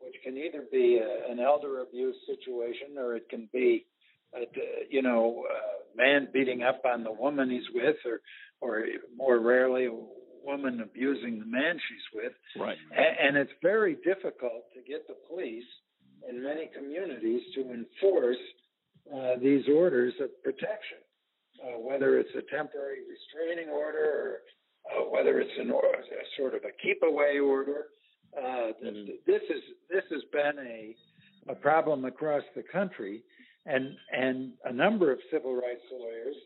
which 0.00 0.14
can 0.24 0.38
either 0.38 0.64
be 0.72 0.98
a, 0.98 1.30
an 1.30 1.38
elder 1.38 1.80
abuse 1.80 2.16
situation 2.26 2.96
or 2.96 3.14
it 3.14 3.28
can 3.28 3.50
be, 3.52 3.84
a, 4.34 4.46
d- 4.54 4.86
you 4.90 5.02
know, 5.02 5.44
a 5.50 5.96
man 5.96 6.28
beating 6.32 6.62
up 6.62 6.80
on 6.86 7.04
the 7.04 7.12
woman 7.12 7.50
he's 7.50 7.68
with, 7.74 7.96
or 8.06 8.20
or 8.62 8.86
more 9.14 9.38
rarely 9.40 9.84
a 9.86 9.92
woman 10.42 10.80
abusing 10.80 11.38
the 11.38 11.44
man 11.44 11.76
she's 11.76 12.06
with. 12.22 12.32
Right. 12.58 12.78
A- 12.96 13.22
And 13.26 13.36
it's 13.36 13.52
very 13.60 13.96
difficult 13.96 14.64
to 14.74 14.80
get 14.90 15.06
the 15.06 15.16
police 15.28 15.64
in 16.28 16.42
many 16.42 16.70
communities 16.76 17.42
to 17.54 17.60
enforce 17.72 18.36
uh, 19.12 19.36
these 19.40 19.64
orders 19.68 20.14
of 20.20 20.30
protection, 20.42 20.98
uh, 21.64 21.78
whether 21.78 22.18
it's 22.18 22.34
a 22.36 22.42
temporary 22.54 23.00
restraining 23.08 23.70
order 23.70 24.04
or 24.04 24.38
uh, 24.90 25.04
whether 25.10 25.40
it's 25.40 25.58
an 25.58 25.70
or, 25.70 25.84
a 25.84 26.24
sort 26.36 26.54
of 26.54 26.62
a 26.64 26.72
keep 26.82 27.02
away 27.02 27.38
order. 27.38 27.86
Uh, 28.36 28.72
th- 28.80 29.20
This 29.26 29.42
is 29.50 29.62
this 29.90 30.04
has 30.10 30.22
been 30.32 30.58
a 30.66 30.94
a 31.48 31.54
problem 31.56 32.04
across 32.04 32.42
the 32.54 32.62
country, 32.62 33.22
and 33.66 33.94
and 34.12 34.52
a 34.64 34.72
number 34.72 35.12
of 35.12 35.18
civil 35.30 35.54
rights 35.54 35.82
lawyers 35.92 36.36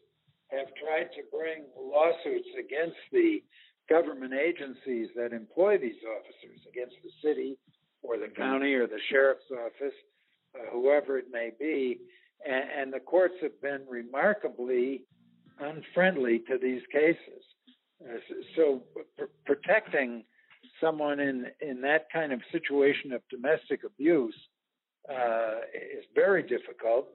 have 0.50 0.66
tried 0.82 1.08
to 1.16 1.22
bring 1.36 1.64
lawsuits 1.78 2.48
against 2.58 2.96
the 3.12 3.42
government 3.88 4.32
agencies 4.34 5.08
that 5.16 5.32
employ 5.32 5.78
these 5.78 6.00
officers, 6.16 6.60
against 6.68 6.96
the 7.02 7.10
city 7.22 7.56
or 8.06 8.18
the 8.18 8.28
county 8.28 8.74
or 8.74 8.86
the 8.86 8.98
sheriff's 9.10 9.50
office, 9.52 9.94
uh, 10.54 10.70
whoever 10.72 11.18
it 11.18 11.26
may 11.32 11.50
be, 11.58 11.98
and, 12.44 12.64
and 12.78 12.92
the 12.92 13.00
courts 13.00 13.34
have 13.42 13.60
been 13.60 13.82
remarkably 13.88 15.04
unfriendly 15.58 16.40
to 16.48 16.58
these 16.58 16.82
cases. 16.92 17.42
Uh, 18.02 18.18
so 18.56 18.82
pr- 19.16 19.24
protecting 19.44 20.24
someone 20.80 21.20
in 21.20 21.46
in 21.60 21.80
that 21.80 22.06
kind 22.12 22.32
of 22.32 22.40
situation 22.52 23.12
of 23.12 23.22
domestic 23.30 23.80
abuse 23.84 24.36
uh, 25.10 25.60
is 25.74 26.04
very 26.14 26.42
difficult, 26.42 27.08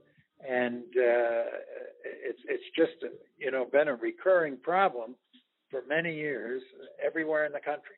and 0.48 0.84
uh, 0.98 1.46
it's 2.04 2.40
it's 2.48 2.64
just 2.76 3.14
you 3.38 3.52
know 3.52 3.66
been 3.72 3.88
a 3.88 3.96
recurring 3.96 4.58
problem 4.58 5.16
for 5.70 5.84
many 5.88 6.16
years 6.16 6.62
everywhere 7.04 7.46
in 7.46 7.52
the 7.52 7.60
country. 7.60 7.96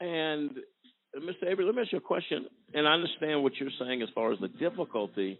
And 0.00 0.50
uh, 1.16 1.20
Mr. 1.20 1.50
Avery, 1.50 1.64
let 1.64 1.74
me 1.74 1.82
ask 1.82 1.92
you 1.92 1.98
a 1.98 2.00
question. 2.00 2.46
And 2.74 2.86
I 2.86 2.92
understand 2.92 3.42
what 3.42 3.52
you're 3.56 3.70
saying 3.80 4.02
as 4.02 4.08
far 4.14 4.32
as 4.32 4.38
the 4.40 4.48
difficulty. 4.48 5.38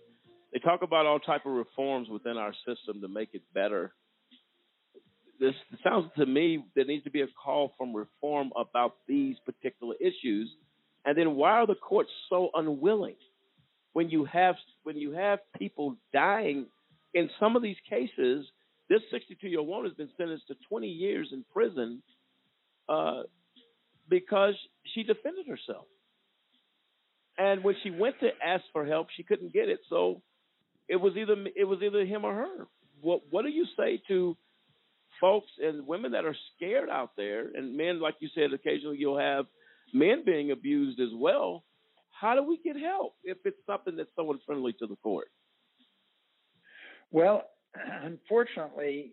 They 0.53 0.59
talk 0.61 0.83
about 0.83 1.07
all 1.07 1.19
type 1.19 1.45
of 1.45 1.53
reforms 1.53 2.09
within 2.09 2.37
our 2.37 2.55
system 2.67 3.01
to 3.03 3.09
make 3.09 3.31
it 3.33 3.43
better. 3.53 3.93
This 5.39 5.55
sounds 5.85 6.11
to 6.17 6.25
me 6.25 6.65
there 6.75 6.87
needs 6.87 7.05
to 7.05 7.11
be 7.11 7.21
a 7.21 7.27
call 7.27 7.75
from 7.77 7.95
reform 7.95 8.53
about 8.57 8.95
these 9.07 9.37
particular 9.45 9.95
issues. 10.01 10.51
And 11.05 11.17
then 11.17 11.35
why 11.35 11.51
are 11.51 11.67
the 11.67 11.75
courts 11.75 12.11
so 12.31 12.51
unwilling 12.55 13.17
when 13.93 14.09
you 14.09 14.25
have 14.25 14.55
when 14.85 14.97
you 14.97 15.13
have 15.13 15.41
people 15.59 15.97
dying 16.13 16.67
in 17.13 17.29
some 17.39 17.55
of 17.55 17.63
these 17.63 17.77
cases? 17.89 18.47
This 18.89 19.03
62 19.11 19.49
year 19.49 19.59
old 19.59 19.69
woman 19.69 19.91
has 19.91 19.97
been 19.97 20.09
sentenced 20.17 20.47
to 20.49 20.55
20 20.69 20.87
years 20.87 21.29
in 21.33 21.45
prison 21.53 22.03
uh, 22.89 23.23
because 24.09 24.55
she 24.95 25.03
defended 25.03 25.47
herself. 25.47 25.87
And 27.39 27.63
when 27.63 27.75
she 27.83 27.91
went 27.91 28.19
to 28.21 28.31
ask 28.45 28.65
for 28.73 28.87
help, 28.87 29.09
she 29.17 29.23
couldn't 29.23 29.53
get 29.53 29.69
it. 29.69 29.81
So 29.91 30.23
it 30.89 30.97
was 30.97 31.15
either 31.17 31.35
it 31.55 31.65
was 31.65 31.81
either 31.83 32.05
him 32.05 32.25
or 32.25 32.35
her. 32.35 32.67
What 33.01 33.23
what 33.31 33.43
do 33.43 33.51
you 33.51 33.67
say 33.77 34.01
to 34.09 34.37
folks 35.21 35.49
and 35.63 35.87
women 35.87 36.13
that 36.13 36.25
are 36.25 36.37
scared 36.55 36.89
out 36.91 37.11
there, 37.17 37.51
and 37.55 37.77
men, 37.77 38.01
like 38.01 38.17
you 38.21 38.29
said, 38.35 38.53
occasionally 38.53 38.97
you'll 38.99 39.19
have 39.19 39.47
men 39.93 40.23
being 40.25 40.51
abused 40.51 41.01
as 41.01 41.11
well. 41.15 41.65
How 42.11 42.35
do 42.35 42.43
we 42.43 42.59
get 42.65 42.77
help 42.77 43.15
if 43.25 43.39
it's 43.45 43.59
something 43.67 43.97
that's 43.97 44.11
so 44.17 44.31
unfriendly 44.33 44.75
to 44.79 44.87
the 44.87 44.97
court? 44.97 45.29
Well, 47.11 47.43
unfortunately, 48.03 49.13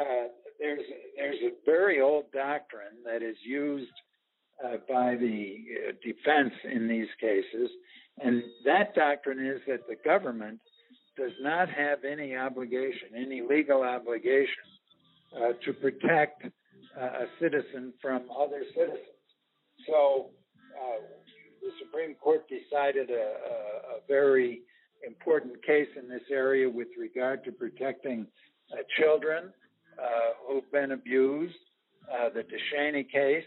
uh, 0.00 0.28
there's 0.60 0.80
there's 1.16 1.36
a 1.42 1.50
very 1.64 2.00
old 2.00 2.30
doctrine 2.32 3.02
that 3.04 3.22
is 3.22 3.36
used 3.44 3.90
uh, 4.64 4.78
by 4.88 5.14
the 5.16 5.56
uh, 5.88 5.92
defense 6.02 6.54
in 6.64 6.88
these 6.88 7.08
cases, 7.20 7.68
and 8.22 8.42
that 8.64 8.94
doctrine 8.94 9.44
is 9.46 9.60
that 9.66 9.86
the 9.86 9.96
government 10.02 10.58
does 11.16 11.32
not 11.42 11.68
have 11.68 12.04
any 12.04 12.34
obligation, 12.34 13.08
any 13.14 13.42
legal 13.42 13.82
obligation, 13.82 14.64
uh, 15.36 15.52
to 15.64 15.72
protect 15.74 16.44
uh, 16.44 17.00
a 17.00 17.26
citizen 17.38 17.92
from 18.00 18.22
other 18.38 18.62
citizens. 18.74 19.00
So, 19.86 20.30
uh, 20.74 21.02
the 21.60 21.70
Supreme 21.84 22.14
Court 22.14 22.46
decided 22.48 23.10
a, 23.10 23.14
a, 23.14 23.96
a 23.96 24.00
very 24.08 24.60
important 25.06 25.62
case 25.66 25.88
in 26.00 26.08
this 26.08 26.22
area 26.30 26.68
with 26.68 26.88
regard 26.98 27.44
to 27.44 27.52
protecting 27.52 28.26
children 28.98 29.52
who've 30.46 30.70
been 30.72 30.92
abused, 30.92 31.54
the 32.34 32.42
DeShaney 32.42 33.10
case, 33.10 33.44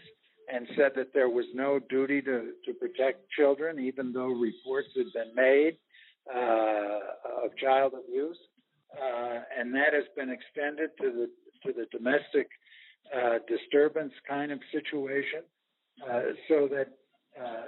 and 0.52 0.66
said 0.76 0.92
that 0.96 1.12
there 1.14 1.28
was 1.28 1.46
no 1.54 1.78
duty 1.78 2.20
to, 2.22 2.52
to 2.64 2.72
protect 2.74 3.30
children, 3.30 3.78
even 3.78 4.12
though 4.12 4.28
reports 4.28 4.88
had 4.96 5.12
been 5.12 5.34
made 5.34 5.76
uh, 6.34 7.44
of 7.44 7.56
child 7.56 7.92
abuse. 7.94 8.36
Uh, 8.92 9.40
and 9.58 9.72
that 9.74 9.92
has 9.92 10.04
been 10.16 10.30
extended 10.30 10.90
to 11.00 11.10
the 11.12 11.30
to 11.64 11.72
the 11.72 11.86
domestic 11.96 12.48
uh, 13.14 13.38
disturbance 13.46 14.12
kind 14.28 14.50
of 14.50 14.58
situation, 14.72 15.42
uh, 16.10 16.20
so 16.48 16.68
that 16.68 16.88
uh, 17.40 17.66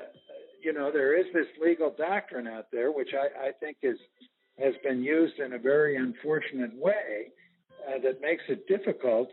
you 0.63 0.73
know 0.73 0.91
there 0.91 1.17
is 1.17 1.27
this 1.33 1.47
legal 1.65 1.95
doctrine 1.97 2.49
out 2.49 2.67
there, 2.73 2.91
which 2.91 3.11
I, 3.15 3.49
I 3.49 3.53
think 3.61 3.77
is 3.83 3.99
has 4.59 4.75
been 4.83 5.03
used 5.03 5.39
in 5.39 5.53
a 5.53 5.59
very 5.59 5.97
unfortunate 5.97 6.75
way 6.75 7.31
uh, 7.89 7.99
that 8.03 8.21
makes 8.21 8.43
it 8.49 8.67
difficult 8.67 9.29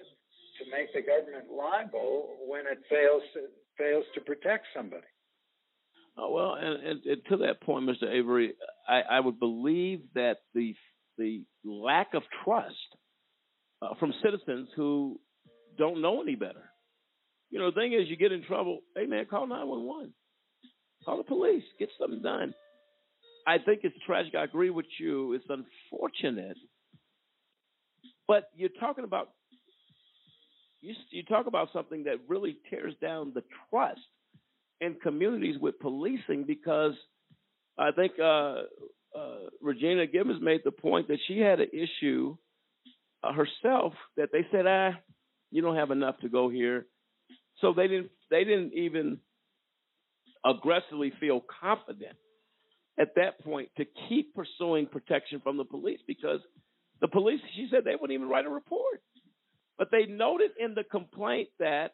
to 0.59 0.71
make 0.71 0.93
the 0.93 1.01
government 1.01 1.51
liable 1.51 2.37
when 2.47 2.61
it 2.61 2.79
fails 2.89 3.23
to, 3.33 3.41
fails 3.77 4.05
to 4.15 4.21
protect 4.21 4.65
somebody. 4.75 5.07
Oh, 6.17 6.31
well, 6.31 6.55
and, 6.55 6.83
and, 6.85 7.05
and 7.05 7.21
to 7.29 7.37
that 7.37 7.61
point, 7.61 7.89
Mr. 7.89 8.11
Avery, 8.11 8.53
I, 8.87 9.01
I 9.17 9.19
would 9.19 9.39
believe 9.39 10.01
that 10.15 10.37
the 10.53 10.75
the 11.17 11.43
lack 11.65 12.13
of 12.13 12.23
trust 12.43 12.75
uh, 13.81 13.93
from 13.99 14.13
citizens 14.23 14.69
who 14.75 15.19
don't 15.77 16.01
know 16.01 16.21
any 16.21 16.35
better. 16.35 16.71
You 17.49 17.59
know, 17.59 17.71
the 17.71 17.75
thing 17.75 17.93
is, 17.93 18.07
you 18.07 18.15
get 18.15 18.31
in 18.31 18.43
trouble. 18.43 18.79
Hey, 18.95 19.05
man, 19.05 19.25
call 19.25 19.47
nine 19.47 19.67
one 19.67 19.83
one. 19.83 20.13
Call 21.05 21.17
the 21.17 21.23
police. 21.23 21.63
Get 21.77 21.89
something 21.99 22.21
done. 22.21 22.53
I 23.47 23.57
think 23.57 23.81
it's 23.83 23.95
tragic. 24.05 24.35
I 24.35 24.43
agree 24.43 24.69
with 24.69 24.85
you. 24.99 25.33
It's 25.33 25.45
unfortunate, 25.49 26.57
but 28.27 28.45
you're 28.55 28.69
talking 28.79 29.03
about 29.03 29.29
you 30.81 30.93
you 31.11 31.23
talk 31.23 31.47
about 31.47 31.69
something 31.73 32.03
that 32.05 32.19
really 32.27 32.57
tears 32.69 32.93
down 33.01 33.31
the 33.33 33.43
trust 33.69 33.99
in 34.81 34.95
communities 34.95 35.55
with 35.59 35.79
policing 35.79 36.45
because 36.45 36.93
I 37.77 37.91
think 37.91 38.13
uh, 38.19 38.63
uh, 39.17 39.49
Regina 39.61 40.07
Gibbons 40.07 40.41
made 40.41 40.61
the 40.63 40.71
point 40.71 41.07
that 41.09 41.19
she 41.27 41.39
had 41.39 41.59
an 41.59 41.69
issue 41.73 42.37
uh, 43.23 43.33
herself 43.33 43.93
that 44.17 44.29
they 44.31 44.45
said, 44.51 44.65
ah, 44.67 44.91
you 45.51 45.61
don't 45.61 45.75
have 45.75 45.91
enough 45.91 46.17
to 46.19 46.29
go 46.29 46.49
here, 46.49 46.85
so 47.59 47.73
they 47.73 47.87
didn't 47.87 48.11
they 48.29 48.43
didn't 48.43 48.73
even 48.73 49.19
aggressively 50.45 51.11
feel 51.19 51.43
confident 51.61 52.15
at 52.99 53.15
that 53.15 53.39
point 53.43 53.69
to 53.77 53.85
keep 54.07 54.33
pursuing 54.33 54.85
protection 54.85 55.41
from 55.41 55.57
the 55.57 55.65
police 55.65 55.99
because 56.07 56.39
the 57.01 57.07
police, 57.07 57.39
she 57.55 57.67
said, 57.71 57.83
they 57.83 57.95
wouldn't 57.95 58.11
even 58.11 58.29
write 58.29 58.45
a 58.45 58.49
report. 58.49 59.01
But 59.79 59.89
they 59.91 60.05
noted 60.05 60.51
in 60.59 60.75
the 60.75 60.83
complaint 60.83 61.47
that 61.57 61.93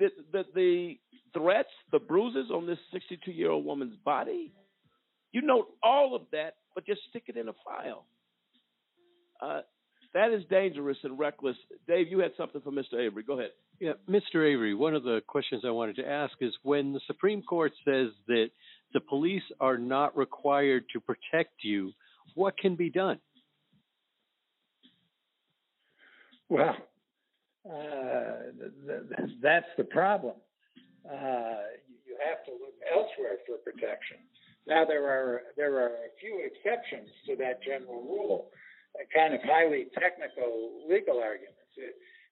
the, 0.00 0.08
the, 0.32 0.44
the 0.54 0.94
threats, 1.36 1.68
the 1.92 1.98
bruises 1.98 2.50
on 2.50 2.66
this 2.66 2.78
62 2.92 3.30
year 3.30 3.50
old 3.50 3.66
woman's 3.66 3.96
body, 4.02 4.52
you 5.30 5.42
note 5.42 5.66
all 5.82 6.16
of 6.16 6.22
that, 6.32 6.54
but 6.74 6.86
just 6.86 7.02
stick 7.10 7.24
it 7.26 7.36
in 7.36 7.48
a 7.48 7.52
file. 7.64 8.06
Uh, 9.42 9.60
that 10.14 10.32
is 10.32 10.42
dangerous 10.48 10.96
and 11.02 11.18
reckless. 11.18 11.56
Dave, 11.86 12.08
you 12.08 12.20
had 12.20 12.30
something 12.36 12.62
for 12.62 12.70
Mr. 12.70 12.94
Avery. 12.94 13.24
Go 13.24 13.38
ahead. 13.38 13.50
Yeah, 13.80 13.92
Mr. 14.08 14.36
Avery, 14.36 14.72
one 14.72 14.94
of 14.94 15.02
the 15.02 15.20
questions 15.26 15.64
I 15.66 15.70
wanted 15.70 15.96
to 15.96 16.08
ask 16.08 16.32
is 16.40 16.54
when 16.62 16.92
the 16.92 17.00
Supreme 17.06 17.42
Court 17.42 17.72
says 17.84 18.08
that 18.28 18.46
the 18.94 19.00
police 19.00 19.42
are 19.60 19.76
not 19.76 20.16
required 20.16 20.84
to 20.92 21.00
protect 21.00 21.52
you, 21.62 21.92
what 22.36 22.56
can 22.56 22.76
be 22.76 22.88
done? 22.88 23.18
Well, 26.48 26.76
uh, 27.68 28.52
th- 28.58 29.02
th- 29.16 29.30
that's 29.40 29.72
the 29.76 29.84
problem. 29.84 30.34
Uh, 31.04 31.64
you 32.06 32.16
have 32.28 32.44
to 32.46 32.52
look 32.52 32.76
elsewhere 32.92 33.38
for 33.46 33.56
protection. 33.58 34.18
Now 34.66 34.84
there 34.84 35.04
are 35.06 35.42
there 35.56 35.74
are 35.76 35.88
a 35.88 36.12
few 36.20 36.40
exceptions 36.44 37.08
to 37.26 37.36
that 37.36 37.62
general 37.62 38.02
rule, 38.02 38.50
kind 39.14 39.34
of 39.34 39.40
highly 39.42 39.86
technical 39.98 40.84
legal 40.88 41.18
arguments. 41.20 41.60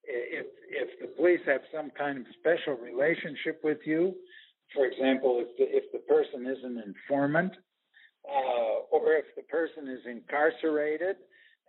If 0.05 0.47
if 0.69 1.01
the 1.01 1.09
police 1.17 1.41
have 1.47 1.61
some 1.75 1.91
kind 1.97 2.19
of 2.19 2.27
special 2.41 2.75
relationship 2.75 3.61
with 3.63 3.79
you, 3.85 4.15
for 4.75 4.87
example, 4.87 5.45
if 5.45 5.57
the, 5.59 5.65
if 5.77 5.85
the 5.93 5.99
person 6.01 6.47
is 6.47 6.59
an 6.65 6.83
informant, 6.85 7.53
uh, 8.25 8.89
or 8.91 9.13
if 9.13 9.27
the 9.37 9.43
person 9.43 9.89
is 9.89 10.01
incarcerated 10.07 11.17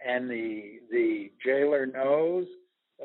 and 0.05 0.30
the 0.30 0.80
the 0.91 1.31
jailer 1.43 1.85
knows 1.85 2.45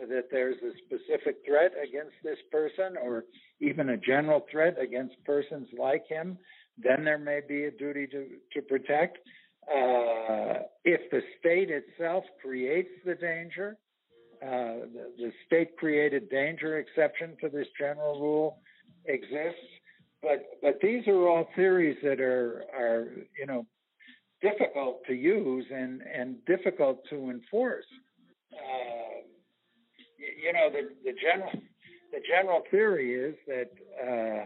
that 0.09 0.29
there's 0.31 0.57
a 0.63 0.73
specific 0.85 1.39
threat 1.47 1.73
against 1.83 2.15
this 2.23 2.39
person 2.53 2.97
or 3.03 3.25
even 3.61 3.91
a 3.91 3.97
general 3.97 4.45
threat 4.51 4.77
against 4.81 5.15
persons 5.25 5.69
like 5.79 6.07
him, 6.09 6.39
then 6.77 7.05
there 7.05 7.19
may 7.19 7.41
be 7.47 7.65
a 7.65 7.71
duty 7.71 8.07
to, 8.07 8.27
to 8.53 8.63
protect. 8.63 9.19
Uh, 9.69 10.63
if 10.85 11.11
the 11.11 11.21
state 11.39 11.71
itself 11.71 12.25
creates 12.41 12.91
the 13.05 13.15
danger, 13.15 13.77
uh, 14.43 14.87
the, 14.95 15.13
the 15.19 15.33
state 15.47 15.77
created 15.77 16.31
danger 16.31 16.79
exception 16.79 17.37
to 17.41 17.49
this 17.49 17.67
general 17.79 18.21
rule 18.21 18.59
exists. 19.07 19.61
But 20.23 20.47
but 20.63 20.79
these 20.81 21.07
are 21.07 21.29
all 21.29 21.49
theories 21.55 21.97
that 22.03 22.21
are 22.21 22.65
are 22.75 23.09
you 23.39 23.47
know 23.47 23.67
difficult 24.41 25.01
to 25.07 25.15
use 25.15 25.67
and 25.75 26.03
and 26.03 26.45
difficult 26.47 27.01
to 27.11 27.31
enforce. 27.31 27.87
Uh, 28.53 29.23
you 30.19 30.53
know 30.53 30.71
the 30.71 30.89
the 31.05 31.13
general 31.21 31.51
the 32.13 32.21
general 32.29 32.63
theory 32.71 33.15
is 33.15 33.35
that 33.47 33.71
uh, 34.03 34.45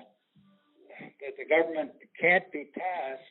that 1.21 1.35
the 1.39 1.45
government 1.49 1.91
can't 2.21 2.51
be 2.53 2.71
tasked 2.75 3.25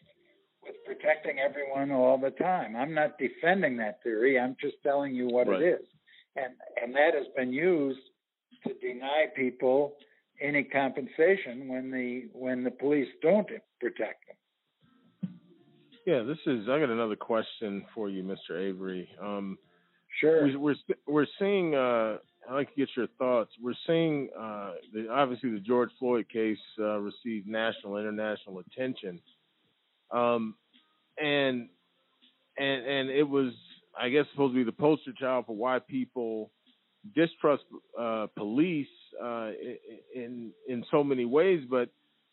with 0.63 0.75
protecting 0.85 1.39
everyone 1.39 1.91
all 1.91 2.17
the 2.17 2.31
time. 2.31 2.75
I'm 2.75 2.93
not 2.93 3.17
defending 3.17 3.77
that 3.77 4.01
theory. 4.03 4.39
I'm 4.39 4.55
just 4.61 4.75
telling 4.83 5.15
you 5.15 5.27
what 5.27 5.47
Right. 5.47 5.61
it 5.61 5.65
is, 5.81 5.87
and 6.35 6.53
and 6.81 6.93
that 6.95 7.13
has 7.15 7.27
been 7.35 7.51
used 7.53 7.99
to 8.67 8.73
deny 8.75 9.25
people 9.35 9.95
any 10.39 10.63
compensation 10.63 11.67
when 11.67 11.91
the 11.91 12.29
when 12.33 12.63
the 12.63 12.71
police 12.71 13.09
don't 13.21 13.47
protect 13.79 14.27
them. 14.27 14.35
Yeah, 16.11 16.23
this 16.23 16.39
is. 16.45 16.67
I 16.67 16.77
got 16.77 16.89
another 16.89 17.15
question 17.15 17.85
for 17.95 18.09
you, 18.09 18.21
Mr. 18.21 18.59
Avery. 18.59 19.07
Um, 19.23 19.57
sure. 20.19 20.43
We, 20.43 20.57
we're 20.57 20.75
we're 21.07 21.25
seeing. 21.39 21.73
Uh, 21.73 22.17
I'd 22.49 22.53
like 22.53 22.67
to 22.67 22.75
get 22.75 22.89
your 22.97 23.07
thoughts. 23.17 23.51
We're 23.63 23.75
seeing. 23.87 24.27
Uh, 24.37 24.71
the, 24.93 25.07
obviously, 25.09 25.51
the 25.51 25.61
George 25.61 25.89
Floyd 25.99 26.25
case 26.27 26.57
uh, 26.79 26.97
received 26.97 27.47
national, 27.47 27.95
international 27.95 28.59
attention, 28.59 29.21
um, 30.11 30.55
and 31.17 31.69
and 32.57 32.85
and 32.85 33.09
it 33.09 33.23
was, 33.23 33.53
I 33.97 34.09
guess, 34.09 34.25
supposed 34.31 34.53
to 34.53 34.57
be 34.57 34.65
the 34.65 34.73
poster 34.73 35.13
child 35.17 35.45
for 35.45 35.55
why 35.55 35.79
people 35.79 36.51
distrust 37.15 37.63
uh, 37.97 38.27
police 38.35 38.87
uh, 39.23 39.51
in 40.13 40.51
in 40.67 40.83
so 40.91 41.05
many 41.05 41.23
ways. 41.23 41.63
But 41.69 41.89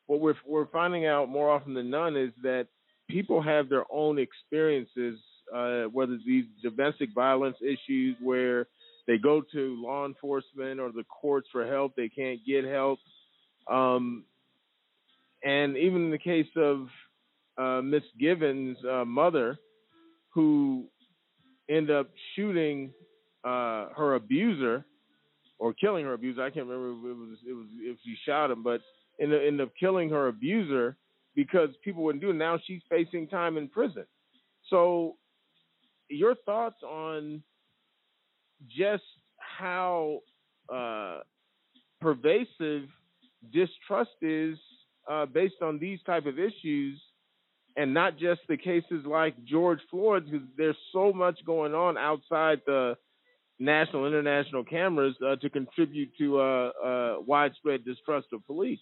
what 0.07 0.19
we're 0.19 0.35
we're 0.45 0.67
finding 0.67 1.07
out 1.07 1.29
more 1.29 1.49
often 1.49 1.75
than 1.75 1.91
none 1.91 2.17
is 2.17 2.33
that 2.43 2.67
people 3.09 3.43
have 3.43 3.69
their 3.69 3.85
own 3.91 4.19
experiences, 4.19 5.19
uh, 5.55 5.85
whether 5.85 6.15
it's 6.15 6.25
these 6.27 6.45
domestic 6.63 7.11
violence 7.15 7.57
issues 7.63 8.17
where 8.23 8.67
they 9.07 9.19
go 9.19 9.43
to 9.53 9.83
law 9.83 10.07
enforcement 10.07 10.79
or 10.79 10.93
the 10.93 11.05
courts 11.05 11.49
for 11.51 11.67
help, 11.67 11.97
they 11.97 12.09
can't 12.09 12.41
get 12.47 12.65
help. 12.65 12.99
Um, 13.71 14.25
and 15.43 15.77
even 15.77 16.07
in 16.07 16.11
the 16.11 16.19
case 16.19 16.49
of 16.57 16.89
uh, 17.57 17.83
Miss 17.83 18.03
Given's 18.21 18.77
uh, 18.85 19.05
mother, 19.05 19.59
who 20.31 20.85
ended 21.69 21.95
up 21.95 22.11
shooting 22.35 22.93
uh, 23.45 23.89
her 23.97 24.15
abuser 24.15 24.85
or 25.59 25.73
killing 25.73 26.05
her 26.05 26.13
abuser. 26.13 26.43
I 26.43 26.51
can't 26.51 26.67
remember 26.67 27.09
if 27.09 27.39
it 27.49 27.53
was 27.53 27.67
if 27.81 27.99
she 28.05 28.17
shot 28.25 28.51
him, 28.51 28.63
but 28.63 28.81
ended 29.21 29.61
up 29.61 29.71
killing 29.79 30.09
her 30.11 30.29
abuser 30.29 30.97
because 31.35 31.71
people 31.85 32.03
wouldn't 32.05 32.23
do 32.23 32.31
it. 32.31 32.35
Now 32.35 32.59
she's 32.67 32.83
facing 32.89 33.29
time 33.29 33.57
in 33.57 33.69
prison. 33.69 34.05
So, 34.71 35.17
your 36.09 36.35
thoughts 36.47 36.83
on 36.83 37.43
just 38.69 39.05
how 39.39 40.21
uh, 40.73 41.19
pervasive 42.01 42.89
distrust 43.53 44.11
is 44.23 44.59
uh, 45.09 45.27
based 45.27 45.63
on 45.63 45.79
these 45.79 46.01
type 46.05 46.27
of 46.27 46.39
issues, 46.39 47.01
and 47.77 47.95
not 47.95 48.19
just 48.19 48.41
the 48.49 48.57
cases 48.57 49.05
like 49.07 49.35
George 49.45 49.81
Floyd, 49.91 50.25
because 50.25 50.47
there's 50.57 50.77
so 50.93 51.13
much 51.13 51.39
going 51.47 51.75
on 51.75 51.97
outside 51.97 52.61
the 52.67 52.97
national, 53.59 54.07
international 54.07 54.65
cameras 54.65 55.15
uh, 55.27 55.37
to 55.37 55.51
contribute 55.51 56.11
to 56.19 56.41
uh, 56.41 56.71
uh, 56.85 57.17
widespread 57.27 57.85
distrust 57.85 58.29
of 58.33 58.45
police. 58.47 58.81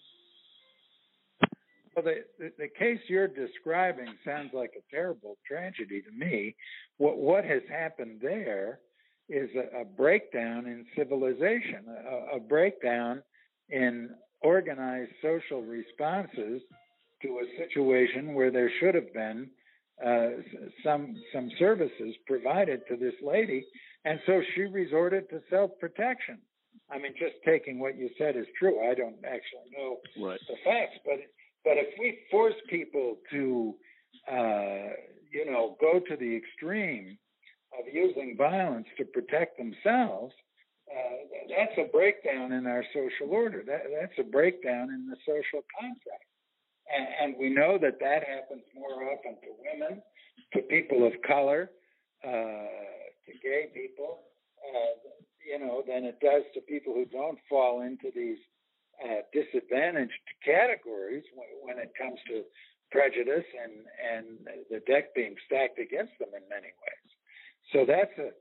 Well, 1.97 2.05
the, 2.37 2.51
the 2.59 2.67
case 2.67 2.99
you're 3.07 3.27
describing 3.27 4.05
sounds 4.23 4.51
like 4.53 4.73
a 4.77 4.95
terrible 4.95 5.37
tragedy 5.47 6.03
to 6.03 6.11
me. 6.11 6.55
What 6.97 7.17
what 7.17 7.43
has 7.43 7.63
happened 7.71 8.19
there 8.21 8.79
is 9.29 9.49
a, 9.55 9.81
a 9.81 9.85
breakdown 9.85 10.67
in 10.67 10.85
civilization, 10.95 11.85
a, 11.87 12.37
a 12.37 12.39
breakdown 12.39 13.23
in 13.69 14.11
organized 14.41 15.11
social 15.23 15.63
responses 15.63 16.61
to 17.23 17.27
a 17.39 17.57
situation 17.57 18.35
where 18.35 18.51
there 18.51 18.71
should 18.79 18.93
have 18.93 19.11
been 19.11 19.49
uh, 20.05 20.29
some 20.83 21.15
some 21.33 21.49
services 21.57 22.13
provided 22.27 22.81
to 22.89 22.95
this 22.95 23.15
lady, 23.23 23.65
and 24.05 24.19
so 24.27 24.39
she 24.53 24.61
resorted 24.61 25.27
to 25.31 25.41
self 25.49 25.71
protection. 25.79 26.37
I 26.91 26.99
mean, 26.99 27.13
just 27.17 27.35
taking 27.43 27.79
what 27.79 27.97
you 27.97 28.07
said 28.19 28.37
is 28.37 28.45
true. 28.59 28.87
I 28.87 28.93
don't 28.93 29.17
actually 29.25 29.71
know 29.75 29.97
Right. 30.23 30.39
the 30.47 30.55
facts, 30.63 30.99
but 31.03 31.15
but 31.67 31.75
if 31.75 31.99
we 31.99 32.19
force 32.31 32.55
people 32.69 33.17
to, 33.29 33.75
uh, 34.31 34.95
you 35.29 35.45
know, 35.45 35.75
go 35.81 35.99
to 35.99 36.15
the 36.15 36.33
extreme 36.33 37.17
of 37.77 37.93
using 37.93 38.35
violence 38.37 38.87
to 38.97 39.03
protect 39.03 39.57
themselves, 39.57 40.33
uh, 40.87 41.27
that's 41.49 41.77
a 41.77 41.91
breakdown 41.91 42.53
in 42.53 42.65
our 42.67 42.85
social 42.93 43.35
order. 43.35 43.63
That, 43.67 43.83
that's 43.99 44.17
a 44.17 44.23
breakdown 44.23 44.91
in 44.95 45.07
the 45.11 45.17
social 45.27 45.59
contract. 45.77 46.23
And, 46.87 47.07
and 47.21 47.35
we 47.37 47.49
know 47.49 47.77
that 47.81 47.99
that 47.99 48.23
happens 48.23 48.63
more 48.73 49.03
often 49.11 49.35
to 49.43 49.51
women, 49.59 50.01
to 50.53 50.61
people 50.71 51.05
of 51.05 51.11
color, 51.27 51.69
uh, 52.23 52.29
to 53.27 53.31
gay 53.43 53.67
people, 53.73 54.19
uh, 54.63 55.11
you 55.45 55.59
know, 55.59 55.83
than 55.85 56.05
it 56.05 56.17
does 56.21 56.43
to 56.53 56.61
people 56.61 56.93
who 56.93 57.03
don't 57.03 57.39
fall 57.49 57.81
into 57.81 58.09
these 58.15 58.39
uh, 59.03 59.21
disadvantaged 59.33 60.25
categories 60.43 61.23
when, 61.35 61.75
when 61.75 61.77
it 61.83 61.91
comes 61.97 62.19
to 62.27 62.43
prejudice 62.91 63.45
and, 63.45 63.73
and 63.99 64.25
the 64.71 64.79
deck 64.87 65.13
being 65.13 65.35
stacked 65.45 65.79
against 65.79 66.13
them 66.19 66.29
in 66.35 66.43
many 66.49 66.71
ways. 66.71 67.09
So 67.73 67.85
that's 67.85 68.15
a, 68.17 68.31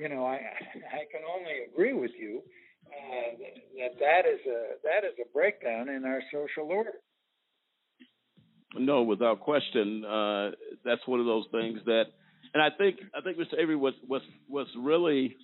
you 0.00 0.08
know, 0.08 0.24
I 0.24 0.38
I 0.98 1.04
can 1.10 1.22
only 1.26 1.66
agree 1.68 1.92
with 1.92 2.12
you 2.18 2.42
uh, 2.86 3.36
that 3.78 3.98
that 3.98 4.22
is 4.28 4.40
a 4.46 4.60
that 4.84 5.04
is 5.04 5.14
a 5.20 5.28
breakdown 5.32 5.88
in 5.88 6.04
our 6.04 6.22
social 6.32 6.70
order. 6.70 6.94
No, 8.74 9.02
without 9.02 9.40
question, 9.40 10.04
uh, 10.04 10.52
that's 10.84 11.06
one 11.06 11.20
of 11.20 11.26
those 11.26 11.44
things 11.52 11.80
that, 11.84 12.04
and 12.54 12.62
I 12.62 12.68
think 12.76 13.00
I 13.14 13.20
think 13.20 13.36
Mr. 13.36 13.60
Avery 13.60 13.76
was 13.76 13.94
was 14.08 14.22
was 14.48 14.66
really 14.78 15.36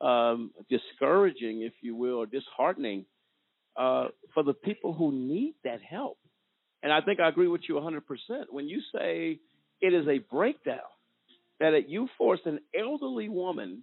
um, 0.00 0.50
discouraging, 0.68 1.62
if 1.62 1.72
you 1.80 1.94
will, 1.94 2.16
or 2.16 2.26
disheartening 2.26 3.06
uh, 3.78 4.08
for 4.34 4.42
the 4.42 4.54
people 4.54 4.92
who 4.92 5.12
need 5.12 5.54
that 5.64 5.80
help. 5.82 6.18
And 6.82 6.92
I 6.92 7.00
think 7.00 7.20
I 7.20 7.28
agree 7.28 7.48
with 7.48 7.62
you 7.68 7.74
100%. 7.74 8.00
When 8.50 8.68
you 8.68 8.80
say 8.94 9.40
it 9.80 9.94
is 9.94 10.06
a 10.08 10.18
breakdown, 10.18 10.78
that 11.60 11.74
it, 11.74 11.88
you 11.88 12.08
forced 12.18 12.46
an 12.46 12.60
elderly 12.78 13.28
woman 13.28 13.82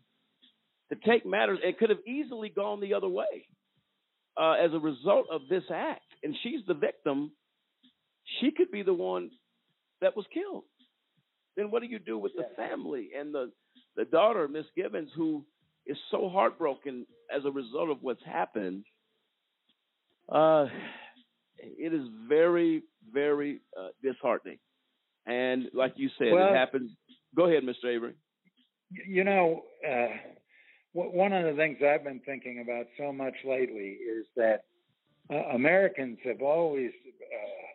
to 0.91 0.97
take 1.09 1.25
matters. 1.25 1.59
It 1.63 1.79
could 1.79 1.89
have 1.89 2.05
easily 2.07 2.49
gone 2.49 2.79
the 2.79 2.93
other 2.93 3.09
way 3.09 3.47
uh, 4.39 4.53
as 4.53 4.71
a 4.73 4.79
result 4.79 5.25
of 5.31 5.41
this 5.49 5.63
act. 5.73 6.01
And 6.23 6.35
she's 6.43 6.61
the 6.67 6.73
victim. 6.73 7.31
She 8.39 8.51
could 8.51 8.71
be 8.71 8.83
the 8.83 8.93
one 8.93 9.31
that 10.01 10.15
was 10.15 10.25
killed. 10.33 10.63
Then 11.55 11.71
what 11.71 11.81
do 11.81 11.87
you 11.87 11.99
do 11.99 12.17
with 12.17 12.33
the 12.35 12.45
family 12.55 13.09
and 13.17 13.33
the 13.33 13.51
the 13.95 14.05
daughter, 14.05 14.47
Miss 14.47 14.65
Gibbons, 14.75 15.11
who 15.15 15.45
is 15.85 15.97
so 16.09 16.27
heartbroken 16.27 17.05
as 17.35 17.45
a 17.45 17.51
result 17.51 17.91
of 17.91 17.97
what's 18.01 18.23
happened? 18.25 18.85
Uh, 20.29 20.67
it 21.57 21.93
is 21.93 22.07
very, 22.27 22.83
very 23.11 23.61
uh, 23.79 23.89
disheartening. 24.01 24.57
And 25.25 25.69
like 25.73 25.93
you 25.95 26.09
said, 26.17 26.31
Well- 26.33 26.53
it 26.53 26.57
happens. 26.57 26.91
Go 27.35 27.45
ahead, 27.45 27.63
Mr. 27.63 27.85
Avery. 27.87 28.13
You 29.07 29.23
know, 29.23 29.63
uh, 29.87 30.13
w- 30.93 31.17
one 31.17 31.33
of 31.33 31.43
the 31.45 31.53
things 31.59 31.79
I've 31.81 32.03
been 32.03 32.19
thinking 32.25 32.59
about 32.61 32.85
so 32.97 33.11
much 33.11 33.33
lately 33.43 33.97
is 34.05 34.25
that 34.35 34.65
uh, 35.31 35.55
Americans 35.55 36.19
have 36.25 36.41
always 36.41 36.91
uh, 37.07 37.67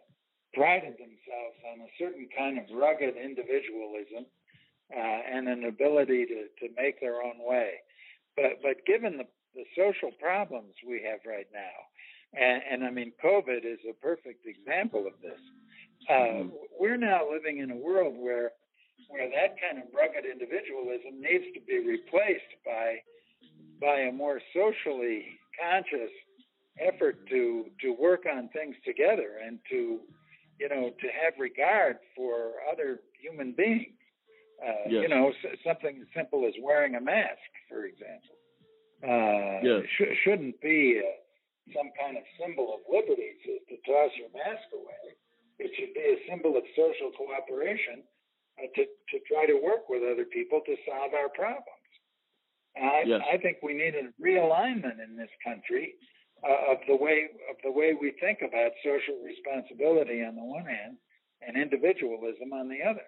prided 0.55 0.93
themselves 0.93 1.59
on 1.73 1.81
a 1.81 1.91
certain 1.99 2.29
kind 2.37 2.59
of 2.59 2.65
rugged 2.73 3.17
individualism 3.17 4.27
uh, 4.95 5.01
and 5.33 5.49
an 5.49 5.65
ability 5.65 6.27
to, 6.27 6.47
to 6.61 6.75
make 6.77 7.01
their 7.01 7.21
own 7.23 7.39
way. 7.41 7.73
But 8.37 8.63
but 8.63 8.87
given 8.87 9.17
the, 9.19 9.25
the 9.55 9.65
social 9.77 10.13
problems 10.21 10.75
we 10.87 11.03
have 11.03 11.21
right 11.27 11.49
now, 11.53 11.75
and, 12.35 12.63
and 12.71 12.85
I 12.85 12.91
mean 12.91 13.13
COVID 13.25 13.65
is 13.65 13.79
a 13.89 13.95
perfect 13.95 14.47
example 14.47 15.07
of 15.07 15.15
this. 15.23 15.41
Uh, 16.09 16.45
we're 16.79 16.97
now 16.97 17.21
living 17.31 17.59
in 17.59 17.71
a 17.71 17.77
world 17.77 18.15
where 18.17 18.53
where 19.09 19.29
that 19.31 19.57
kind 19.61 19.79
of 19.83 19.85
rugged 19.95 20.25
individualism 20.31 21.21
needs 21.21 21.45
to 21.55 21.61
be 21.67 21.79
replaced 21.79 22.53
by 22.65 22.97
by 23.81 24.01
a 24.01 24.13
more 24.13 24.41
socially 24.55 25.25
conscious 25.61 26.11
effort 26.81 27.17
to 27.29 27.67
to 27.81 27.93
work 27.93 28.25
on 28.31 28.49
things 28.51 28.77
together 28.85 29.39
and 29.45 29.59
to 29.71 30.01
you 30.61 30.69
know 30.69 30.91
to 31.01 31.07
have 31.23 31.35
regard 31.39 31.99
for 32.17 32.53
other 32.71 33.01
human 33.21 33.53
beings 33.53 33.95
uh, 34.67 34.89
Yes. 34.89 35.03
you 35.03 35.09
know 35.09 35.33
something 35.65 35.99
as 36.01 36.07
simple 36.15 36.47
as 36.47 36.55
wearing 36.63 36.95
a 36.97 37.01
mask 37.01 37.39
for 37.69 37.85
example 37.85 38.37
uh 39.05 39.61
Yes. 39.63 39.83
sh- 39.97 40.17
shouldn't 40.25 40.61
be 40.61 41.01
uh, 41.05 41.11
some 41.75 41.91
kind 41.99 42.17
of 42.17 42.25
symbol 42.41 42.75
of 42.75 42.81
liberty 42.89 43.37
to, 43.45 43.53
to 43.69 43.75
toss 43.85 44.11
your 44.17 44.31
mask 44.33 44.67
away 44.73 45.19
it 45.59 45.71
should 45.75 45.93
be 45.95 46.01
a 46.01 46.19
symbol 46.31 46.57
of 46.57 46.63
social 46.75 47.11
cooperation 47.19 48.03
uh, 48.59 48.67
to 48.75 48.83
to 48.87 49.17
try 49.27 49.47
to 49.47 49.59
work 49.59 49.89
with 49.89 50.03
other 50.03 50.25
people 50.25 50.63
to 50.67 50.75
solve 50.87 51.15
our 51.15 51.29
problems. 51.29 51.91
And 52.77 52.87
I, 52.87 53.03
Yes. 53.07 53.21
I 53.27 53.37
think 53.39 53.59
we 53.63 53.75
need 53.75 53.95
a 53.95 54.11
realignment 54.23 55.03
in 55.03 55.17
this 55.17 55.31
country 55.45 55.95
uh, 56.47 56.73
of 56.73 56.79
the 56.87 56.95
way 56.97 57.27
of 57.51 57.57
the 57.65 57.73
way 57.73 57.95
we 58.01 58.15
think 58.21 58.39
about 58.43 58.71
social 58.85 59.19
responsibility 59.25 60.23
on 60.23 60.37
the 60.37 60.45
one 60.45 60.65
hand 60.65 60.97
and 61.43 61.57
individualism 61.57 62.53
on 62.53 62.69
the 62.69 62.83
other. 62.83 63.07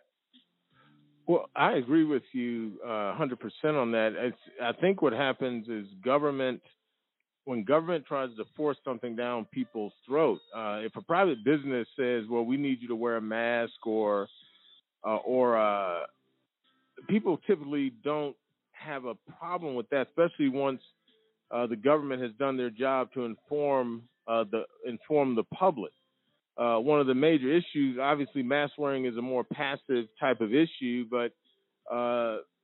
Well, 1.26 1.48
I 1.54 1.74
agree 1.74 2.04
with 2.04 2.24
you 2.32 2.80
uh, 2.84 3.14
100% 3.14 3.38
on 3.80 3.92
that. 3.92 4.14
It's, 4.16 4.38
I 4.60 4.72
think 4.72 5.00
what 5.00 5.12
happens 5.12 5.68
is 5.68 5.86
government, 6.04 6.60
when 7.44 7.64
government 7.64 8.04
tries 8.06 8.30
to 8.36 8.44
force 8.56 8.76
something 8.84 9.16
down 9.16 9.46
people's 9.52 9.92
throat, 10.06 10.38
uh, 10.54 10.80
if 10.82 10.94
a 10.96 11.02
private 11.02 11.44
business 11.44 11.86
says, 11.96 12.24
"Well, 12.28 12.44
we 12.44 12.56
need 12.56 12.80
you 12.80 12.88
to 12.88 12.96
wear 12.96 13.16
a 13.16 13.20
mask," 13.20 13.86
or 13.86 14.28
uh, 15.04 15.16
or 15.16 15.58
uh, 15.58 16.06
people 17.08 17.38
typically 17.46 17.90
don't 18.04 18.36
have 18.72 19.04
a 19.04 19.14
problem 19.38 19.74
with 19.74 19.88
that, 19.90 20.08
especially 20.08 20.48
once 20.48 20.82
uh, 21.50 21.66
the 21.66 21.76
government 21.76 22.22
has 22.22 22.32
done 22.38 22.56
their 22.56 22.70
job 22.70 23.12
to 23.14 23.24
inform 23.24 24.02
uh, 24.26 24.44
the 24.50 24.64
inform 24.86 25.34
the 25.34 25.44
public. 25.44 25.92
Uh, 26.56 26.76
one 26.76 27.00
of 27.00 27.06
the 27.06 27.14
major 27.14 27.50
issues, 27.50 27.98
obviously, 27.98 28.42
mask 28.42 28.74
wearing 28.76 29.06
is 29.06 29.16
a 29.16 29.22
more 29.22 29.44
passive 29.44 30.06
type 30.18 30.42
of 30.42 30.52
issue, 30.52 31.06
but 31.10 31.32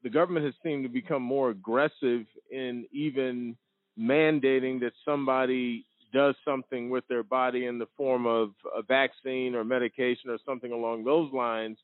the 0.02 0.10
government 0.10 0.44
has 0.44 0.54
seemed 0.62 0.84
to 0.84 0.88
become 0.88 1.22
more 1.22 1.50
aggressive 1.50 2.26
in 2.52 2.86
even 2.92 3.56
mandating 3.98 4.80
that 4.80 4.92
somebody 5.04 5.84
does 6.12 6.34
something 6.44 6.88
with 6.90 7.06
their 7.08 7.22
body 7.22 7.66
in 7.66 7.78
the 7.78 7.88
form 7.96 8.26
of 8.26 8.50
a 8.76 8.82
vaccine 8.82 9.54
or 9.54 9.64
medication 9.64 10.30
or 10.30 10.38
something 10.46 10.72
along 10.72 11.04
those 11.04 11.32
lines. 11.32 11.78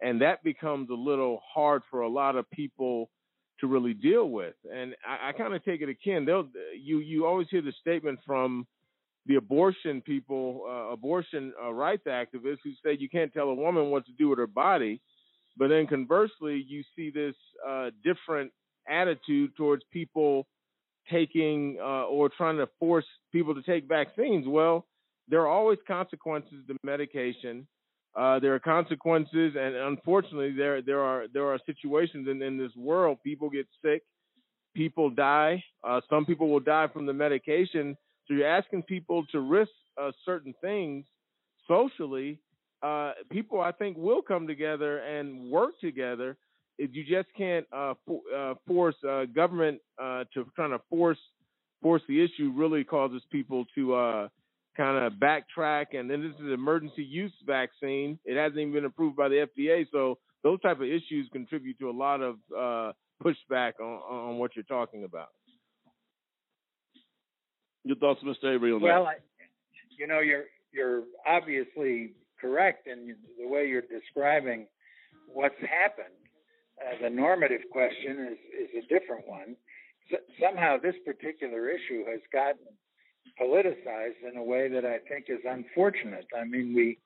And 0.00 0.20
that 0.22 0.42
becomes 0.42 0.90
a 0.90 0.94
little 0.94 1.40
hard 1.54 1.82
for 1.90 2.00
a 2.00 2.08
lot 2.08 2.36
of 2.36 2.48
people 2.50 3.10
to 3.60 3.66
really 3.66 3.94
deal 3.94 4.30
with. 4.30 4.54
And 4.72 4.94
I, 5.06 5.30
I 5.30 5.32
kind 5.32 5.54
of 5.54 5.64
take 5.64 5.80
it 5.80 5.88
akin. 5.88 6.24
They'll 6.24 6.48
you 6.80 6.98
you 6.98 7.26
always 7.26 7.48
hear 7.50 7.62
the 7.62 7.72
statement 7.80 8.20
from 8.24 8.66
the 9.26 9.34
abortion 9.36 10.00
people, 10.00 10.64
uh, 10.68 10.92
abortion 10.92 11.52
uh, 11.62 11.72
rights 11.72 12.04
activists 12.06 12.58
who 12.64 12.70
say 12.84 12.96
you 12.98 13.08
can't 13.08 13.32
tell 13.32 13.48
a 13.48 13.54
woman 13.54 13.90
what 13.90 14.06
to 14.06 14.12
do 14.12 14.28
with 14.28 14.38
her 14.38 14.46
body. 14.46 15.00
But 15.56 15.68
then 15.68 15.86
conversely, 15.88 16.64
you 16.66 16.82
see 16.94 17.10
this 17.10 17.34
uh, 17.68 17.90
different 18.04 18.52
attitude 18.88 19.56
towards 19.56 19.82
people 19.92 20.46
taking 21.10 21.78
uh, 21.80 22.04
or 22.04 22.28
trying 22.28 22.56
to 22.58 22.68
force 22.78 23.04
people 23.32 23.54
to 23.54 23.62
take 23.62 23.88
vaccines. 23.88 24.46
Well, 24.46 24.86
there 25.28 25.40
are 25.40 25.48
always 25.48 25.78
consequences 25.86 26.64
to 26.68 26.76
medication. 26.82 27.66
Uh, 28.16 28.38
there 28.38 28.54
are 28.54 28.58
consequences, 28.58 29.54
and 29.58 29.74
unfortunately, 29.76 30.52
there 30.52 30.82
there 30.82 31.00
are 31.00 31.26
there 31.32 31.46
are 31.46 31.58
situations 31.66 32.26
in, 32.28 32.42
in 32.42 32.56
this 32.56 32.74
world. 32.76 33.18
People 33.22 33.50
get 33.50 33.66
sick, 33.84 34.02
people 34.74 35.10
die. 35.10 35.62
Uh, 35.84 36.00
some 36.08 36.24
people 36.24 36.48
will 36.48 36.60
die 36.60 36.88
from 36.92 37.06
the 37.06 37.12
medication. 37.12 37.96
So 38.26 38.34
you're 38.34 38.48
asking 38.48 38.82
people 38.84 39.24
to 39.32 39.40
risk 39.40 39.70
uh, 40.00 40.10
certain 40.24 40.54
things 40.60 41.04
socially. 41.66 42.40
Uh, 42.82 43.12
people, 43.30 43.60
I 43.60 43.72
think, 43.72 43.96
will 43.96 44.22
come 44.22 44.46
together 44.46 44.98
and 44.98 45.50
work 45.50 45.72
together. 45.80 46.36
If 46.78 46.90
you 46.94 47.04
just 47.04 47.28
can't 47.36 47.66
uh, 47.72 47.94
for, 48.06 48.20
uh, 48.34 48.54
force 48.66 48.94
uh, 49.08 49.24
government 49.24 49.80
uh, 50.00 50.24
to 50.34 50.46
kind 50.56 50.72
of 50.72 50.80
force 50.88 51.18
force 51.82 52.02
the 52.08 52.22
issue, 52.22 52.52
really 52.54 52.84
causes 52.84 53.22
people 53.30 53.64
to 53.74 53.94
uh, 53.94 54.28
kind 54.76 55.04
of 55.04 55.14
backtrack. 55.14 55.86
And 55.92 56.10
then 56.10 56.22
this 56.22 56.34
is 56.34 56.46
an 56.46 56.52
emergency 56.52 57.02
use 57.02 57.32
vaccine. 57.46 58.18
It 58.24 58.36
hasn't 58.36 58.58
even 58.58 58.72
been 58.72 58.84
approved 58.84 59.16
by 59.16 59.28
the 59.28 59.46
FDA, 59.56 59.86
so 59.92 60.18
those 60.42 60.60
type 60.60 60.78
of 60.78 60.84
issues 60.84 61.28
contribute 61.32 61.78
to 61.80 61.90
a 61.90 61.92
lot 61.92 62.20
of 62.20 62.36
uh, 62.56 62.92
pushback 63.22 63.72
on, 63.80 64.00
on 64.08 64.38
what 64.38 64.54
you're 64.54 64.64
talking 64.64 65.04
about. 65.04 65.28
Your 67.84 67.96
thoughts, 67.96 68.20
Mr. 68.24 68.54
Avery, 68.54 68.72
on 68.72 68.80
Well, 68.80 69.04
that? 69.04 69.10
I, 69.10 69.14
you 69.96 70.06
know, 70.06 70.20
you're 70.20 70.44
you're 70.72 71.02
obviously 71.26 72.12
correct 72.40 72.86
in 72.86 73.16
the 73.38 73.48
way 73.48 73.66
you're 73.66 73.82
describing 73.82 74.66
what's 75.26 75.58
happened. 75.60 76.14
Uh, 76.80 77.02
the 77.02 77.10
normative 77.10 77.62
question 77.70 78.28
is 78.32 78.38
is 78.54 78.84
a 78.84 78.88
different 78.88 79.26
one. 79.26 79.56
S- 80.12 80.20
somehow, 80.40 80.76
this 80.78 80.94
particular 81.04 81.68
issue 81.68 82.04
has 82.06 82.20
gotten 82.32 82.66
politicized 83.40 84.22
in 84.28 84.36
a 84.36 84.42
way 84.42 84.68
that 84.68 84.84
I 84.84 84.98
think 85.08 85.26
is 85.28 85.40
unfortunate. 85.44 86.26
I 86.38 86.44
mean, 86.44 86.74
we 86.74 86.98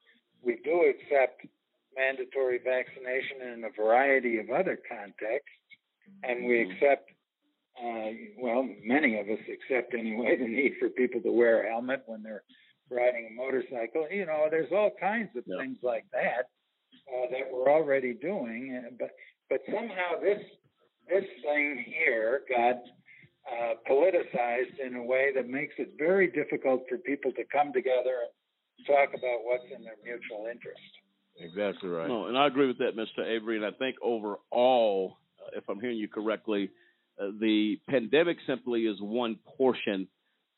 we 0.43 0.59
do 0.65 0.85
accept 0.89 1.47
mandatory 1.97 2.59
vaccination 2.59 3.43
in 3.53 3.65
a 3.65 3.71
variety 3.71 4.39
of 4.39 4.51
other 4.51 4.79
contexts, 4.89 5.59
and 6.23 6.47
we 6.47 6.63
accept 6.63 7.11
uh, 7.79 8.11
well, 8.39 8.69
many 8.85 9.19
of 9.19 9.29
us 9.29 9.41
accept 9.49 9.95
anyway 9.95 10.37
the 10.37 10.47
need 10.47 10.75
for 10.79 10.89
people 10.91 11.21
to 11.23 11.33
wear 11.33 11.63
a 11.63 11.71
helmet 11.71 12.03
when 12.07 12.23
they're 12.23 12.43
riding 12.91 13.29
a 13.31 13.35
motorcycle. 13.35 14.07
You 14.11 14.27
know, 14.27 14.47
there's 14.51 14.71
all 14.73 14.91
kinds 15.01 15.31
of 15.37 15.45
things 15.45 15.79
like 15.83 16.05
that 16.13 16.51
uh, 17.09 17.31
that 17.31 17.51
we're 17.51 17.71
already 17.71 18.13
doing, 18.15 18.83
uh, 18.85 18.91
but 18.99 19.11
but 19.53 19.61
somehow 19.67 20.19
this 20.21 20.41
this 21.09 21.25
thing 21.45 21.85
here 21.87 22.41
got 22.49 22.77
uh, 23.53 23.75
politicized 23.91 24.79
in 24.85 24.97
a 24.97 25.03
way 25.03 25.31
that 25.35 25.49
makes 25.49 25.75
it 25.77 25.91
very 25.99 26.29
difficult 26.29 26.85
for 26.89 26.97
people 26.99 27.31
to 27.33 27.43
come 27.53 27.71
together 27.73 28.17
and 28.25 28.87
talk 28.87 29.11
about 29.11 29.41
what's 29.43 29.65
in 29.77 29.85
their 29.85 29.97
mutual 30.03 30.47
interest. 30.51 30.81
Exactly 31.39 31.91
right. 31.91 32.09
No, 32.09 32.27
and 32.27 32.39
I 32.39 32.47
agree 32.47 32.67
with 32.67 32.79
that, 32.79 32.97
Mr. 32.97 33.27
Avery. 33.27 33.57
And 33.57 33.67
I 33.67 33.73
think 33.73 33.97
overall, 34.01 35.19
uh, 35.41 35.59
if 35.59 35.65
I'm 35.69 35.81
hearing 35.81 35.99
you 35.99 36.09
correctly, 36.09 36.71
uh, 37.21 37.27
the 37.39 37.79
pandemic 37.91 38.39
simply 38.47 38.83
is 38.83 38.97
one 39.01 39.37
portion 39.59 40.09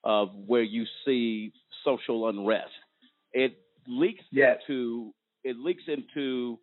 of 0.05 0.29
where 0.47 0.63
you 0.63 0.85
see 1.05 1.53
social 1.85 2.29
unrest. 2.29 2.71
It 3.33 3.57
leaks 3.89 4.25
Yes. 4.31 4.61
into 4.69 5.13
it 5.43 5.59
leaks 5.59 5.83
into 5.89 6.59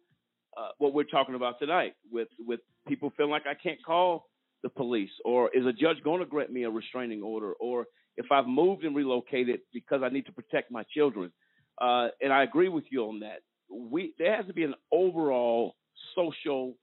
uh, 0.58 0.70
what 0.78 0.94
we're 0.94 1.04
talking 1.04 1.36
about 1.36 1.60
tonight, 1.60 1.94
with 2.12 2.28
with 2.40 2.60
people 2.88 3.12
feeling 3.16 3.32
like 3.32 3.48
I 3.48 3.54
can't 3.54 3.84
call 3.84 4.28
the 4.64 4.70
police, 4.70 5.12
or 5.26 5.50
is 5.54 5.66
a 5.66 5.74
judge 5.74 6.04
going 6.04 6.20
to 6.20 6.26
grant 6.26 6.52
me 6.52 6.64
a 6.64 6.70
restraining 6.70 7.22
order, 7.22 7.54
or 7.54 7.86
if 8.18 8.32
I've 8.32 8.48
moved 8.48 8.84
and 8.84 8.96
relocated 8.96 9.62
because 9.74 10.02
I 10.04 10.10
need 10.10 10.26
to 10.28 10.32
protect 10.32 10.72
my 10.72 10.84
children. 10.94 11.32
Uh, 11.80 12.10
and 12.22 12.32
I 12.32 12.44
agree 12.44 12.70
with 12.70 12.84
you 12.92 13.06
on 13.06 13.22
that. 13.22 13.40
We 13.72 14.14
there 14.20 14.36
has 14.36 14.46
to 14.48 14.54
be 14.54 14.64
an 14.64 14.76
overall 14.92 15.76
social 16.16 16.76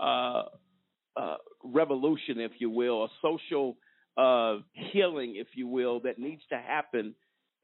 uh, 0.00 0.44
uh, 1.16 1.36
revolution, 1.64 2.38
if 2.40 2.52
you 2.58 2.70
will, 2.70 3.04
a 3.04 3.08
social 3.22 3.76
uh, 4.16 4.58
healing, 4.72 5.36
if 5.36 5.48
you 5.54 5.66
will, 5.66 6.00
that 6.00 6.18
needs 6.18 6.42
to 6.50 6.58
happen. 6.58 7.14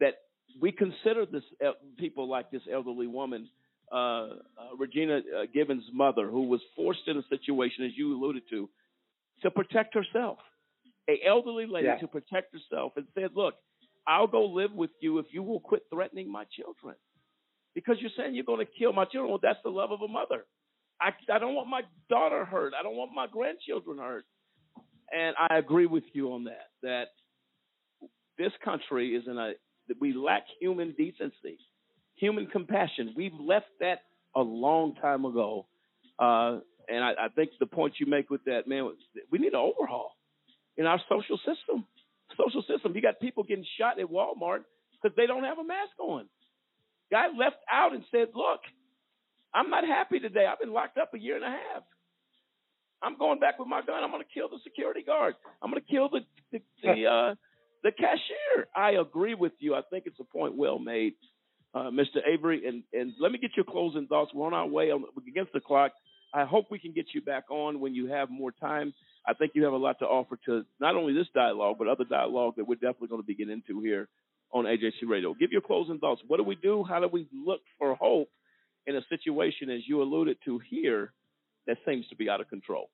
That 0.00 0.14
we 0.60 0.72
consider 0.72 1.26
this 1.26 1.44
el- 1.62 1.74
people 1.98 2.28
like 2.28 2.50
this 2.50 2.62
elderly 2.72 3.06
woman, 3.06 3.48
uh, 3.92 3.96
uh, 3.96 4.28
Regina 4.78 5.18
uh, 5.18 5.42
Gibbons' 5.52 5.84
mother, 5.92 6.28
who 6.28 6.48
was 6.48 6.60
forced 6.74 7.06
in 7.06 7.18
a 7.18 7.22
situation, 7.28 7.84
as 7.84 7.92
you 7.96 8.16
alluded 8.16 8.42
to, 8.50 8.68
to 9.42 9.50
protect 9.50 9.94
herself. 9.94 10.38
A 11.08 11.18
elderly 11.26 11.66
lady 11.66 11.88
Yeah. 11.88 11.98
to 11.98 12.06
protect 12.08 12.52
herself, 12.52 12.92
and 12.96 13.06
said, 13.14 13.30
"Look, 13.34 13.54
I'll 14.06 14.28
go 14.28 14.44
live 14.46 14.72
with 14.72 14.90
you 15.00 15.18
if 15.18 15.26
you 15.32 15.42
will 15.42 15.60
quit 15.60 15.82
threatening 15.90 16.30
my 16.30 16.44
children." 16.56 16.94
Because 17.74 17.96
you're 18.00 18.10
saying 18.16 18.34
you're 18.34 18.44
going 18.44 18.64
to 18.64 18.72
kill 18.78 18.92
my 18.92 19.04
children. 19.06 19.30
Well, 19.30 19.40
that's 19.42 19.58
the 19.64 19.70
love 19.70 19.90
of 19.92 20.02
a 20.02 20.08
mother. 20.08 20.44
I, 21.00 21.10
I 21.32 21.38
don't 21.38 21.54
want 21.54 21.68
my 21.68 21.82
daughter 22.08 22.44
hurt. 22.44 22.74
I 22.78 22.82
don't 22.82 22.96
want 22.96 23.12
my 23.14 23.26
grandchildren 23.26 23.98
hurt. 23.98 24.24
And 25.10 25.34
I 25.38 25.58
agree 25.58 25.86
with 25.86 26.04
you 26.12 26.32
on 26.34 26.44
that. 26.44 26.68
That 26.82 27.06
this 28.38 28.52
country 28.64 29.14
is 29.16 29.24
in 29.26 29.38
a 29.38 29.52
that 29.88 30.00
we 30.00 30.12
lack 30.12 30.44
human 30.60 30.94
decency, 30.96 31.58
human 32.16 32.46
compassion. 32.46 33.14
We've 33.16 33.34
left 33.38 33.66
that 33.80 34.02
a 34.34 34.40
long 34.40 34.94
time 34.96 35.24
ago. 35.24 35.66
Uh, 36.18 36.58
and 36.88 37.02
I, 37.02 37.12
I 37.24 37.28
think 37.34 37.50
the 37.58 37.66
point 37.66 37.94
you 37.98 38.06
make 38.06 38.30
with 38.30 38.44
that, 38.44 38.66
man, 38.66 38.90
we 39.30 39.38
need 39.38 39.54
an 39.54 39.60
overhaul 39.60 40.12
in 40.76 40.86
our 40.86 41.00
social 41.08 41.38
system. 41.38 41.86
Social 42.36 42.62
system. 42.62 42.92
You 42.94 43.02
got 43.02 43.20
people 43.20 43.44
getting 43.44 43.66
shot 43.78 44.00
at 44.00 44.06
Walmart 44.06 44.64
because 45.02 45.14
they 45.16 45.26
don't 45.26 45.44
have 45.44 45.58
a 45.58 45.64
mask 45.64 45.92
on. 45.98 46.26
Guy 47.10 47.26
left 47.36 47.56
out 47.70 47.92
and 47.92 48.02
said, 48.10 48.28
"Look, 48.34 48.60
I'm 49.52 49.68
not 49.68 49.84
happy 49.84 50.18
today. 50.18 50.46
I've 50.46 50.58
been 50.58 50.72
locked 50.72 50.96
up 50.96 51.12
a 51.14 51.18
year 51.18 51.36
and 51.36 51.44
a 51.44 51.50
half. 51.50 51.82
I'm 53.02 53.18
going 53.18 53.38
back 53.38 53.58
with 53.58 53.68
my 53.68 53.82
gun. 53.82 54.02
I'm 54.02 54.10
going 54.10 54.22
to 54.22 54.28
kill 54.32 54.48
the 54.48 54.58
security 54.64 55.02
guard. 55.02 55.34
I'm 55.60 55.70
going 55.70 55.82
to 55.82 55.92
kill 55.92 56.08
the 56.08 56.20
the 56.52 56.62
the, 56.82 57.06
uh, 57.06 57.34
the 57.82 57.92
cashier." 57.92 58.66
I 58.74 58.92
agree 58.92 59.34
with 59.34 59.52
you. 59.58 59.74
I 59.74 59.82
think 59.90 60.04
it's 60.06 60.20
a 60.20 60.24
point 60.24 60.56
well 60.56 60.78
made, 60.78 61.14
uh, 61.74 61.90
Mr. 61.90 62.18
Avery. 62.26 62.66
And 62.66 62.82
and 62.92 63.12
let 63.20 63.32
me 63.32 63.38
get 63.38 63.52
your 63.56 63.64
closing 63.64 64.06
thoughts. 64.06 64.32
We're 64.34 64.46
on 64.46 64.54
our 64.54 64.66
way 64.66 64.90
on, 64.90 65.04
against 65.26 65.52
the 65.52 65.60
clock. 65.60 65.92
I 66.34 66.44
hope 66.44 66.66
we 66.70 66.78
can 66.78 66.92
get 66.92 67.06
you 67.14 67.20
back 67.20 67.50
on 67.50 67.80
when 67.80 67.94
you 67.94 68.06
have 68.06 68.30
more 68.30 68.52
time. 68.52 68.94
I 69.26 69.34
think 69.34 69.52
you 69.54 69.64
have 69.64 69.72
a 69.72 69.78
lot 69.78 69.98
to 70.00 70.06
offer 70.06 70.38
to 70.46 70.64
not 70.80 70.96
only 70.96 71.12
this 71.12 71.28
dialogue, 71.34 71.76
but 71.78 71.88
other 71.88 72.04
dialogue 72.04 72.54
that 72.56 72.66
we're 72.66 72.76
definitely 72.76 73.08
going 73.08 73.22
to 73.22 73.26
be 73.26 73.34
getting 73.34 73.52
into 73.52 73.80
here 73.82 74.08
on 74.52 74.64
AJC 74.64 75.08
Radio. 75.08 75.34
Give 75.34 75.52
your 75.52 75.60
closing 75.60 75.98
thoughts. 75.98 76.22
What 76.26 76.38
do 76.38 76.42
we 76.42 76.56
do? 76.56 76.84
How 76.84 77.00
do 77.00 77.08
we 77.08 77.28
look 77.32 77.60
for 77.78 77.94
hope 77.94 78.28
in 78.86 78.96
a 78.96 79.02
situation, 79.08 79.70
as 79.70 79.80
you 79.86 80.02
alluded 80.02 80.38
to 80.44 80.60
here, 80.70 81.12
that 81.66 81.76
seems 81.86 82.06
to 82.08 82.16
be 82.16 82.28
out 82.28 82.40
of 82.40 82.48
control? 82.48 82.90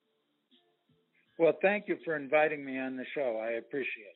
Well, 1.39 1.53
thank 1.63 1.89
you 1.89 1.97
for 2.05 2.17
inviting 2.17 2.65
me 2.65 2.79
on 2.79 2.97
the 2.97 3.05
show. 3.15 3.41
I 3.43 3.53
appreciate 3.53 4.15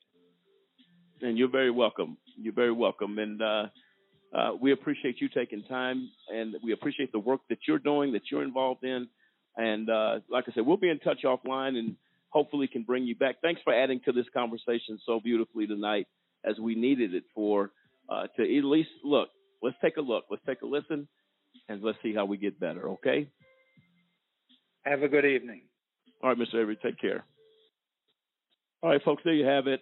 it. 1.21 1.27
And 1.27 1.39
you're 1.39 1.49
very 1.51 1.71
welcome. 1.71 2.19
You're 2.37 2.53
very 2.53 2.73
welcome. 2.73 3.19
And 3.19 3.41
uh, 3.41 3.67
uh, 4.35 4.53
we 4.61 4.73
appreciate 4.73 5.21
you 5.21 5.29
taking 5.29 5.63
time, 5.65 6.09
and 6.29 6.57
we 6.63 6.73
appreciate 6.73 7.13
the 7.13 7.19
work 7.19 7.41
that 7.51 7.59
you're 7.69 7.79
doing, 7.79 8.13
that 8.13 8.23
you're 8.31 8.43
involved 8.43 8.85
in. 8.85 9.07
And 9.57 9.91
uh, 9.91 10.21
like 10.31 10.45
I 10.49 10.53
said, 10.55 10.65
we'll 10.65 10.79
be 10.79 10.89
in 10.89 10.99
touch 11.01 11.25
offline, 11.25 11.77
and 11.77 11.97
hopefully 12.31 12.67
can 12.67 12.83
bring 12.83 13.05
you 13.05 13.15
back. 13.15 13.37
Thanks 13.43 13.61
for 13.63 13.75
adding 13.75 14.01
to 14.07 14.13
this 14.13 14.27
conversation 14.33 14.99
so 15.05 15.21
beautifully 15.21 15.67
tonight, 15.67 16.07
as 16.45 16.59
we 16.59 16.75
needed 16.75 17.15
it 17.15 17.25
for 17.35 17.73
uh, 18.09 18.27
to 18.37 18.59
at 18.59 18.65
least 18.65 18.91
look. 19.05 19.29
Let's 19.63 19.77
take 19.83 19.99
a 19.99 20.01
look. 20.01 20.25
Let's 20.31 20.45
take 20.47 20.63
a 20.63 20.67
listen, 20.67 21.07
and 21.69 21.83
let's 21.83 21.99
see 22.03 22.15
how 22.15 22.25
we 22.25 22.39
get 22.39 22.59
better. 22.59 22.89
Okay. 22.91 23.29
Have 24.85 25.03
a 25.03 25.09
good 25.09 25.27
evening. 25.27 25.63
All 26.23 26.31
right, 26.31 26.39
Mr. 26.39 26.61
Avery, 26.61 26.79
take 26.83 26.99
care. 27.01 27.25
All 28.83 28.91
right, 28.91 29.03
folks, 29.05 29.23
there 29.25 29.35
you 29.35 29.47
have 29.47 29.67
it. 29.67 29.81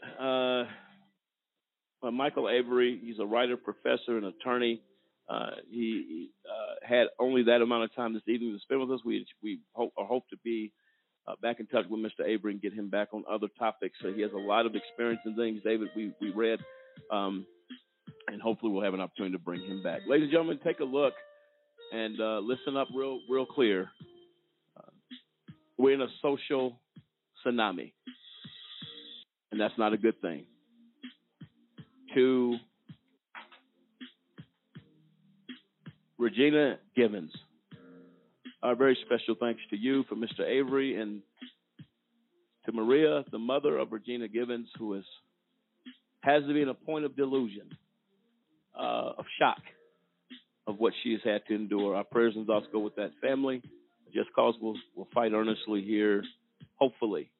Uh, 2.02 2.10
Michael 2.10 2.48
Avery, 2.48 2.98
he's 3.02 3.18
a 3.18 3.26
writer, 3.26 3.56
professor, 3.56 4.16
and 4.16 4.26
attorney. 4.26 4.80
Uh, 5.28 5.50
he 5.70 6.04
he, 6.08 6.30
uh, 6.48 6.86
had 6.86 7.06
only 7.18 7.44
that 7.44 7.62
amount 7.62 7.84
of 7.84 7.94
time 7.94 8.14
this 8.14 8.22
evening 8.26 8.52
to 8.52 8.60
spend 8.60 8.80
with 8.80 8.90
us. 8.90 9.00
We 9.04 9.26
we 9.42 9.60
hope, 9.74 9.92
hope 9.96 10.28
to 10.30 10.36
be 10.42 10.72
uh, 11.28 11.34
back 11.42 11.60
in 11.60 11.66
touch 11.66 11.84
with 11.88 12.00
Mr. 12.00 12.26
Avery 12.26 12.52
and 12.52 12.62
get 12.62 12.72
him 12.72 12.88
back 12.88 13.08
on 13.12 13.24
other 13.30 13.48
topics. 13.58 13.98
So 14.02 14.12
he 14.12 14.22
has 14.22 14.32
a 14.32 14.38
lot 14.38 14.66
of 14.66 14.74
experience 14.74 15.20
in 15.26 15.36
things, 15.36 15.60
David. 15.62 15.88
We 15.94 16.12
we 16.20 16.30
read, 16.30 16.58
um, 17.12 17.46
and 18.28 18.40
hopefully 18.40 18.72
we'll 18.72 18.82
have 18.82 18.94
an 18.94 19.00
opportunity 19.00 19.36
to 19.36 19.42
bring 19.42 19.62
him 19.62 19.82
back. 19.82 20.00
Ladies 20.08 20.24
and 20.24 20.32
gentlemen, 20.32 20.58
take 20.64 20.80
a 20.80 20.84
look 20.84 21.14
and 21.92 22.20
uh, 22.20 22.40
listen 22.40 22.76
up 22.76 22.88
real 22.94 23.20
real 23.28 23.46
clear. 23.46 23.90
Uh, 24.76 24.90
we're 25.78 25.94
in 25.94 26.00
a 26.00 26.08
social 26.22 26.80
tsunami, 27.44 27.92
and 29.52 29.60
that's 29.60 29.78
not 29.78 29.92
a 29.92 29.98
good 29.98 30.20
thing. 30.20 30.46
To 32.14 32.56
Regina 36.18 36.78
Givens, 36.96 37.30
our 38.62 38.74
very 38.74 38.98
special 39.06 39.36
thanks 39.38 39.60
to 39.70 39.76
you 39.76 40.04
for 40.08 40.16
Mr. 40.16 40.40
Avery 40.46 41.00
and 41.00 41.22
to 42.66 42.72
Maria, 42.72 43.24
the 43.30 43.38
mother 43.38 43.78
of 43.78 43.92
Regina 43.92 44.28
Givens, 44.28 44.68
who 44.78 44.94
is 44.94 45.04
has 46.22 46.42
been 46.44 46.68
a 46.68 46.74
point 46.74 47.04
of 47.04 47.16
delusion, 47.16 47.70
uh, 48.78 49.12
of 49.16 49.24
shock, 49.38 49.62
of 50.66 50.78
what 50.78 50.92
she 51.02 51.12
has 51.12 51.20
had 51.24 51.42
to 51.46 51.54
endure. 51.54 51.96
Our 51.96 52.04
prayers 52.04 52.34
and 52.36 52.46
thoughts 52.46 52.66
go 52.72 52.80
with 52.80 52.96
that 52.96 53.12
family. 53.22 53.62
Just 54.12 54.32
cause 54.34 54.54
we'll, 54.60 54.76
we'll 54.94 55.08
fight 55.14 55.32
earnestly 55.32 55.82
here, 55.82 56.22
hopefully, 56.74 57.30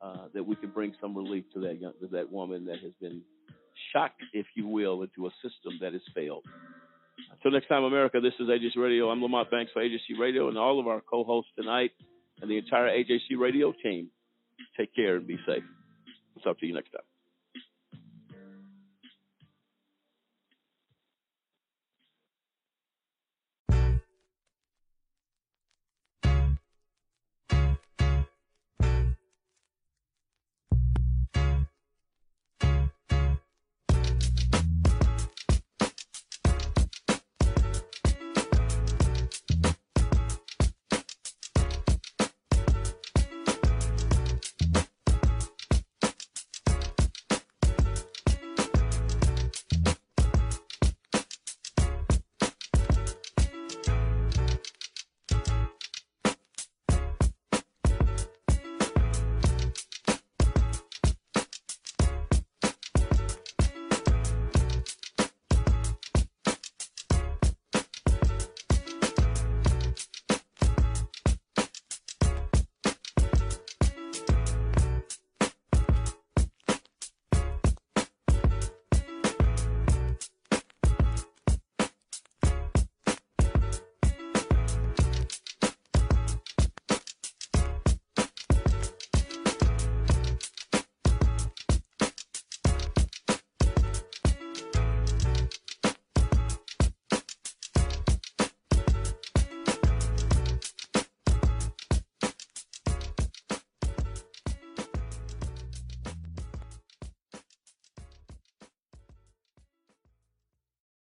uh, 0.00 0.28
that 0.34 0.44
we 0.44 0.56
can 0.56 0.70
bring 0.70 0.94
some 1.00 1.16
relief 1.16 1.44
to 1.54 1.60
that 1.60 1.80
young, 1.80 1.92
to 2.00 2.08
that 2.08 2.32
woman 2.32 2.64
that 2.64 2.80
has 2.80 2.92
been 3.00 3.22
shocked, 3.92 4.22
if 4.32 4.46
you 4.54 4.66
will, 4.66 5.02
into 5.02 5.26
a 5.26 5.30
system 5.42 5.78
that 5.80 5.92
has 5.92 6.02
failed. 6.14 6.44
Until 7.32 7.52
next 7.52 7.68
time, 7.68 7.84
America, 7.84 8.20
this 8.20 8.34
is 8.40 8.48
AJC 8.48 8.76
Radio. 8.76 9.10
I'm 9.10 9.22
Lamont 9.22 9.50
Banks 9.50 9.72
for 9.72 9.82
AJC 9.82 10.18
Radio 10.18 10.48
and 10.48 10.58
all 10.58 10.78
of 10.80 10.86
our 10.86 11.00
co 11.00 11.24
hosts 11.24 11.50
tonight 11.56 11.92
and 12.40 12.50
the 12.50 12.58
entire 12.58 12.88
AJC 12.88 13.38
Radio 13.38 13.72
team. 13.82 14.08
Take 14.76 14.94
care 14.94 15.16
and 15.16 15.26
be 15.26 15.38
safe. 15.46 15.64
We'll 16.34 16.42
talk 16.42 16.60
to 16.60 16.66
you 16.66 16.74
next 16.74 16.90
time. 16.90 17.15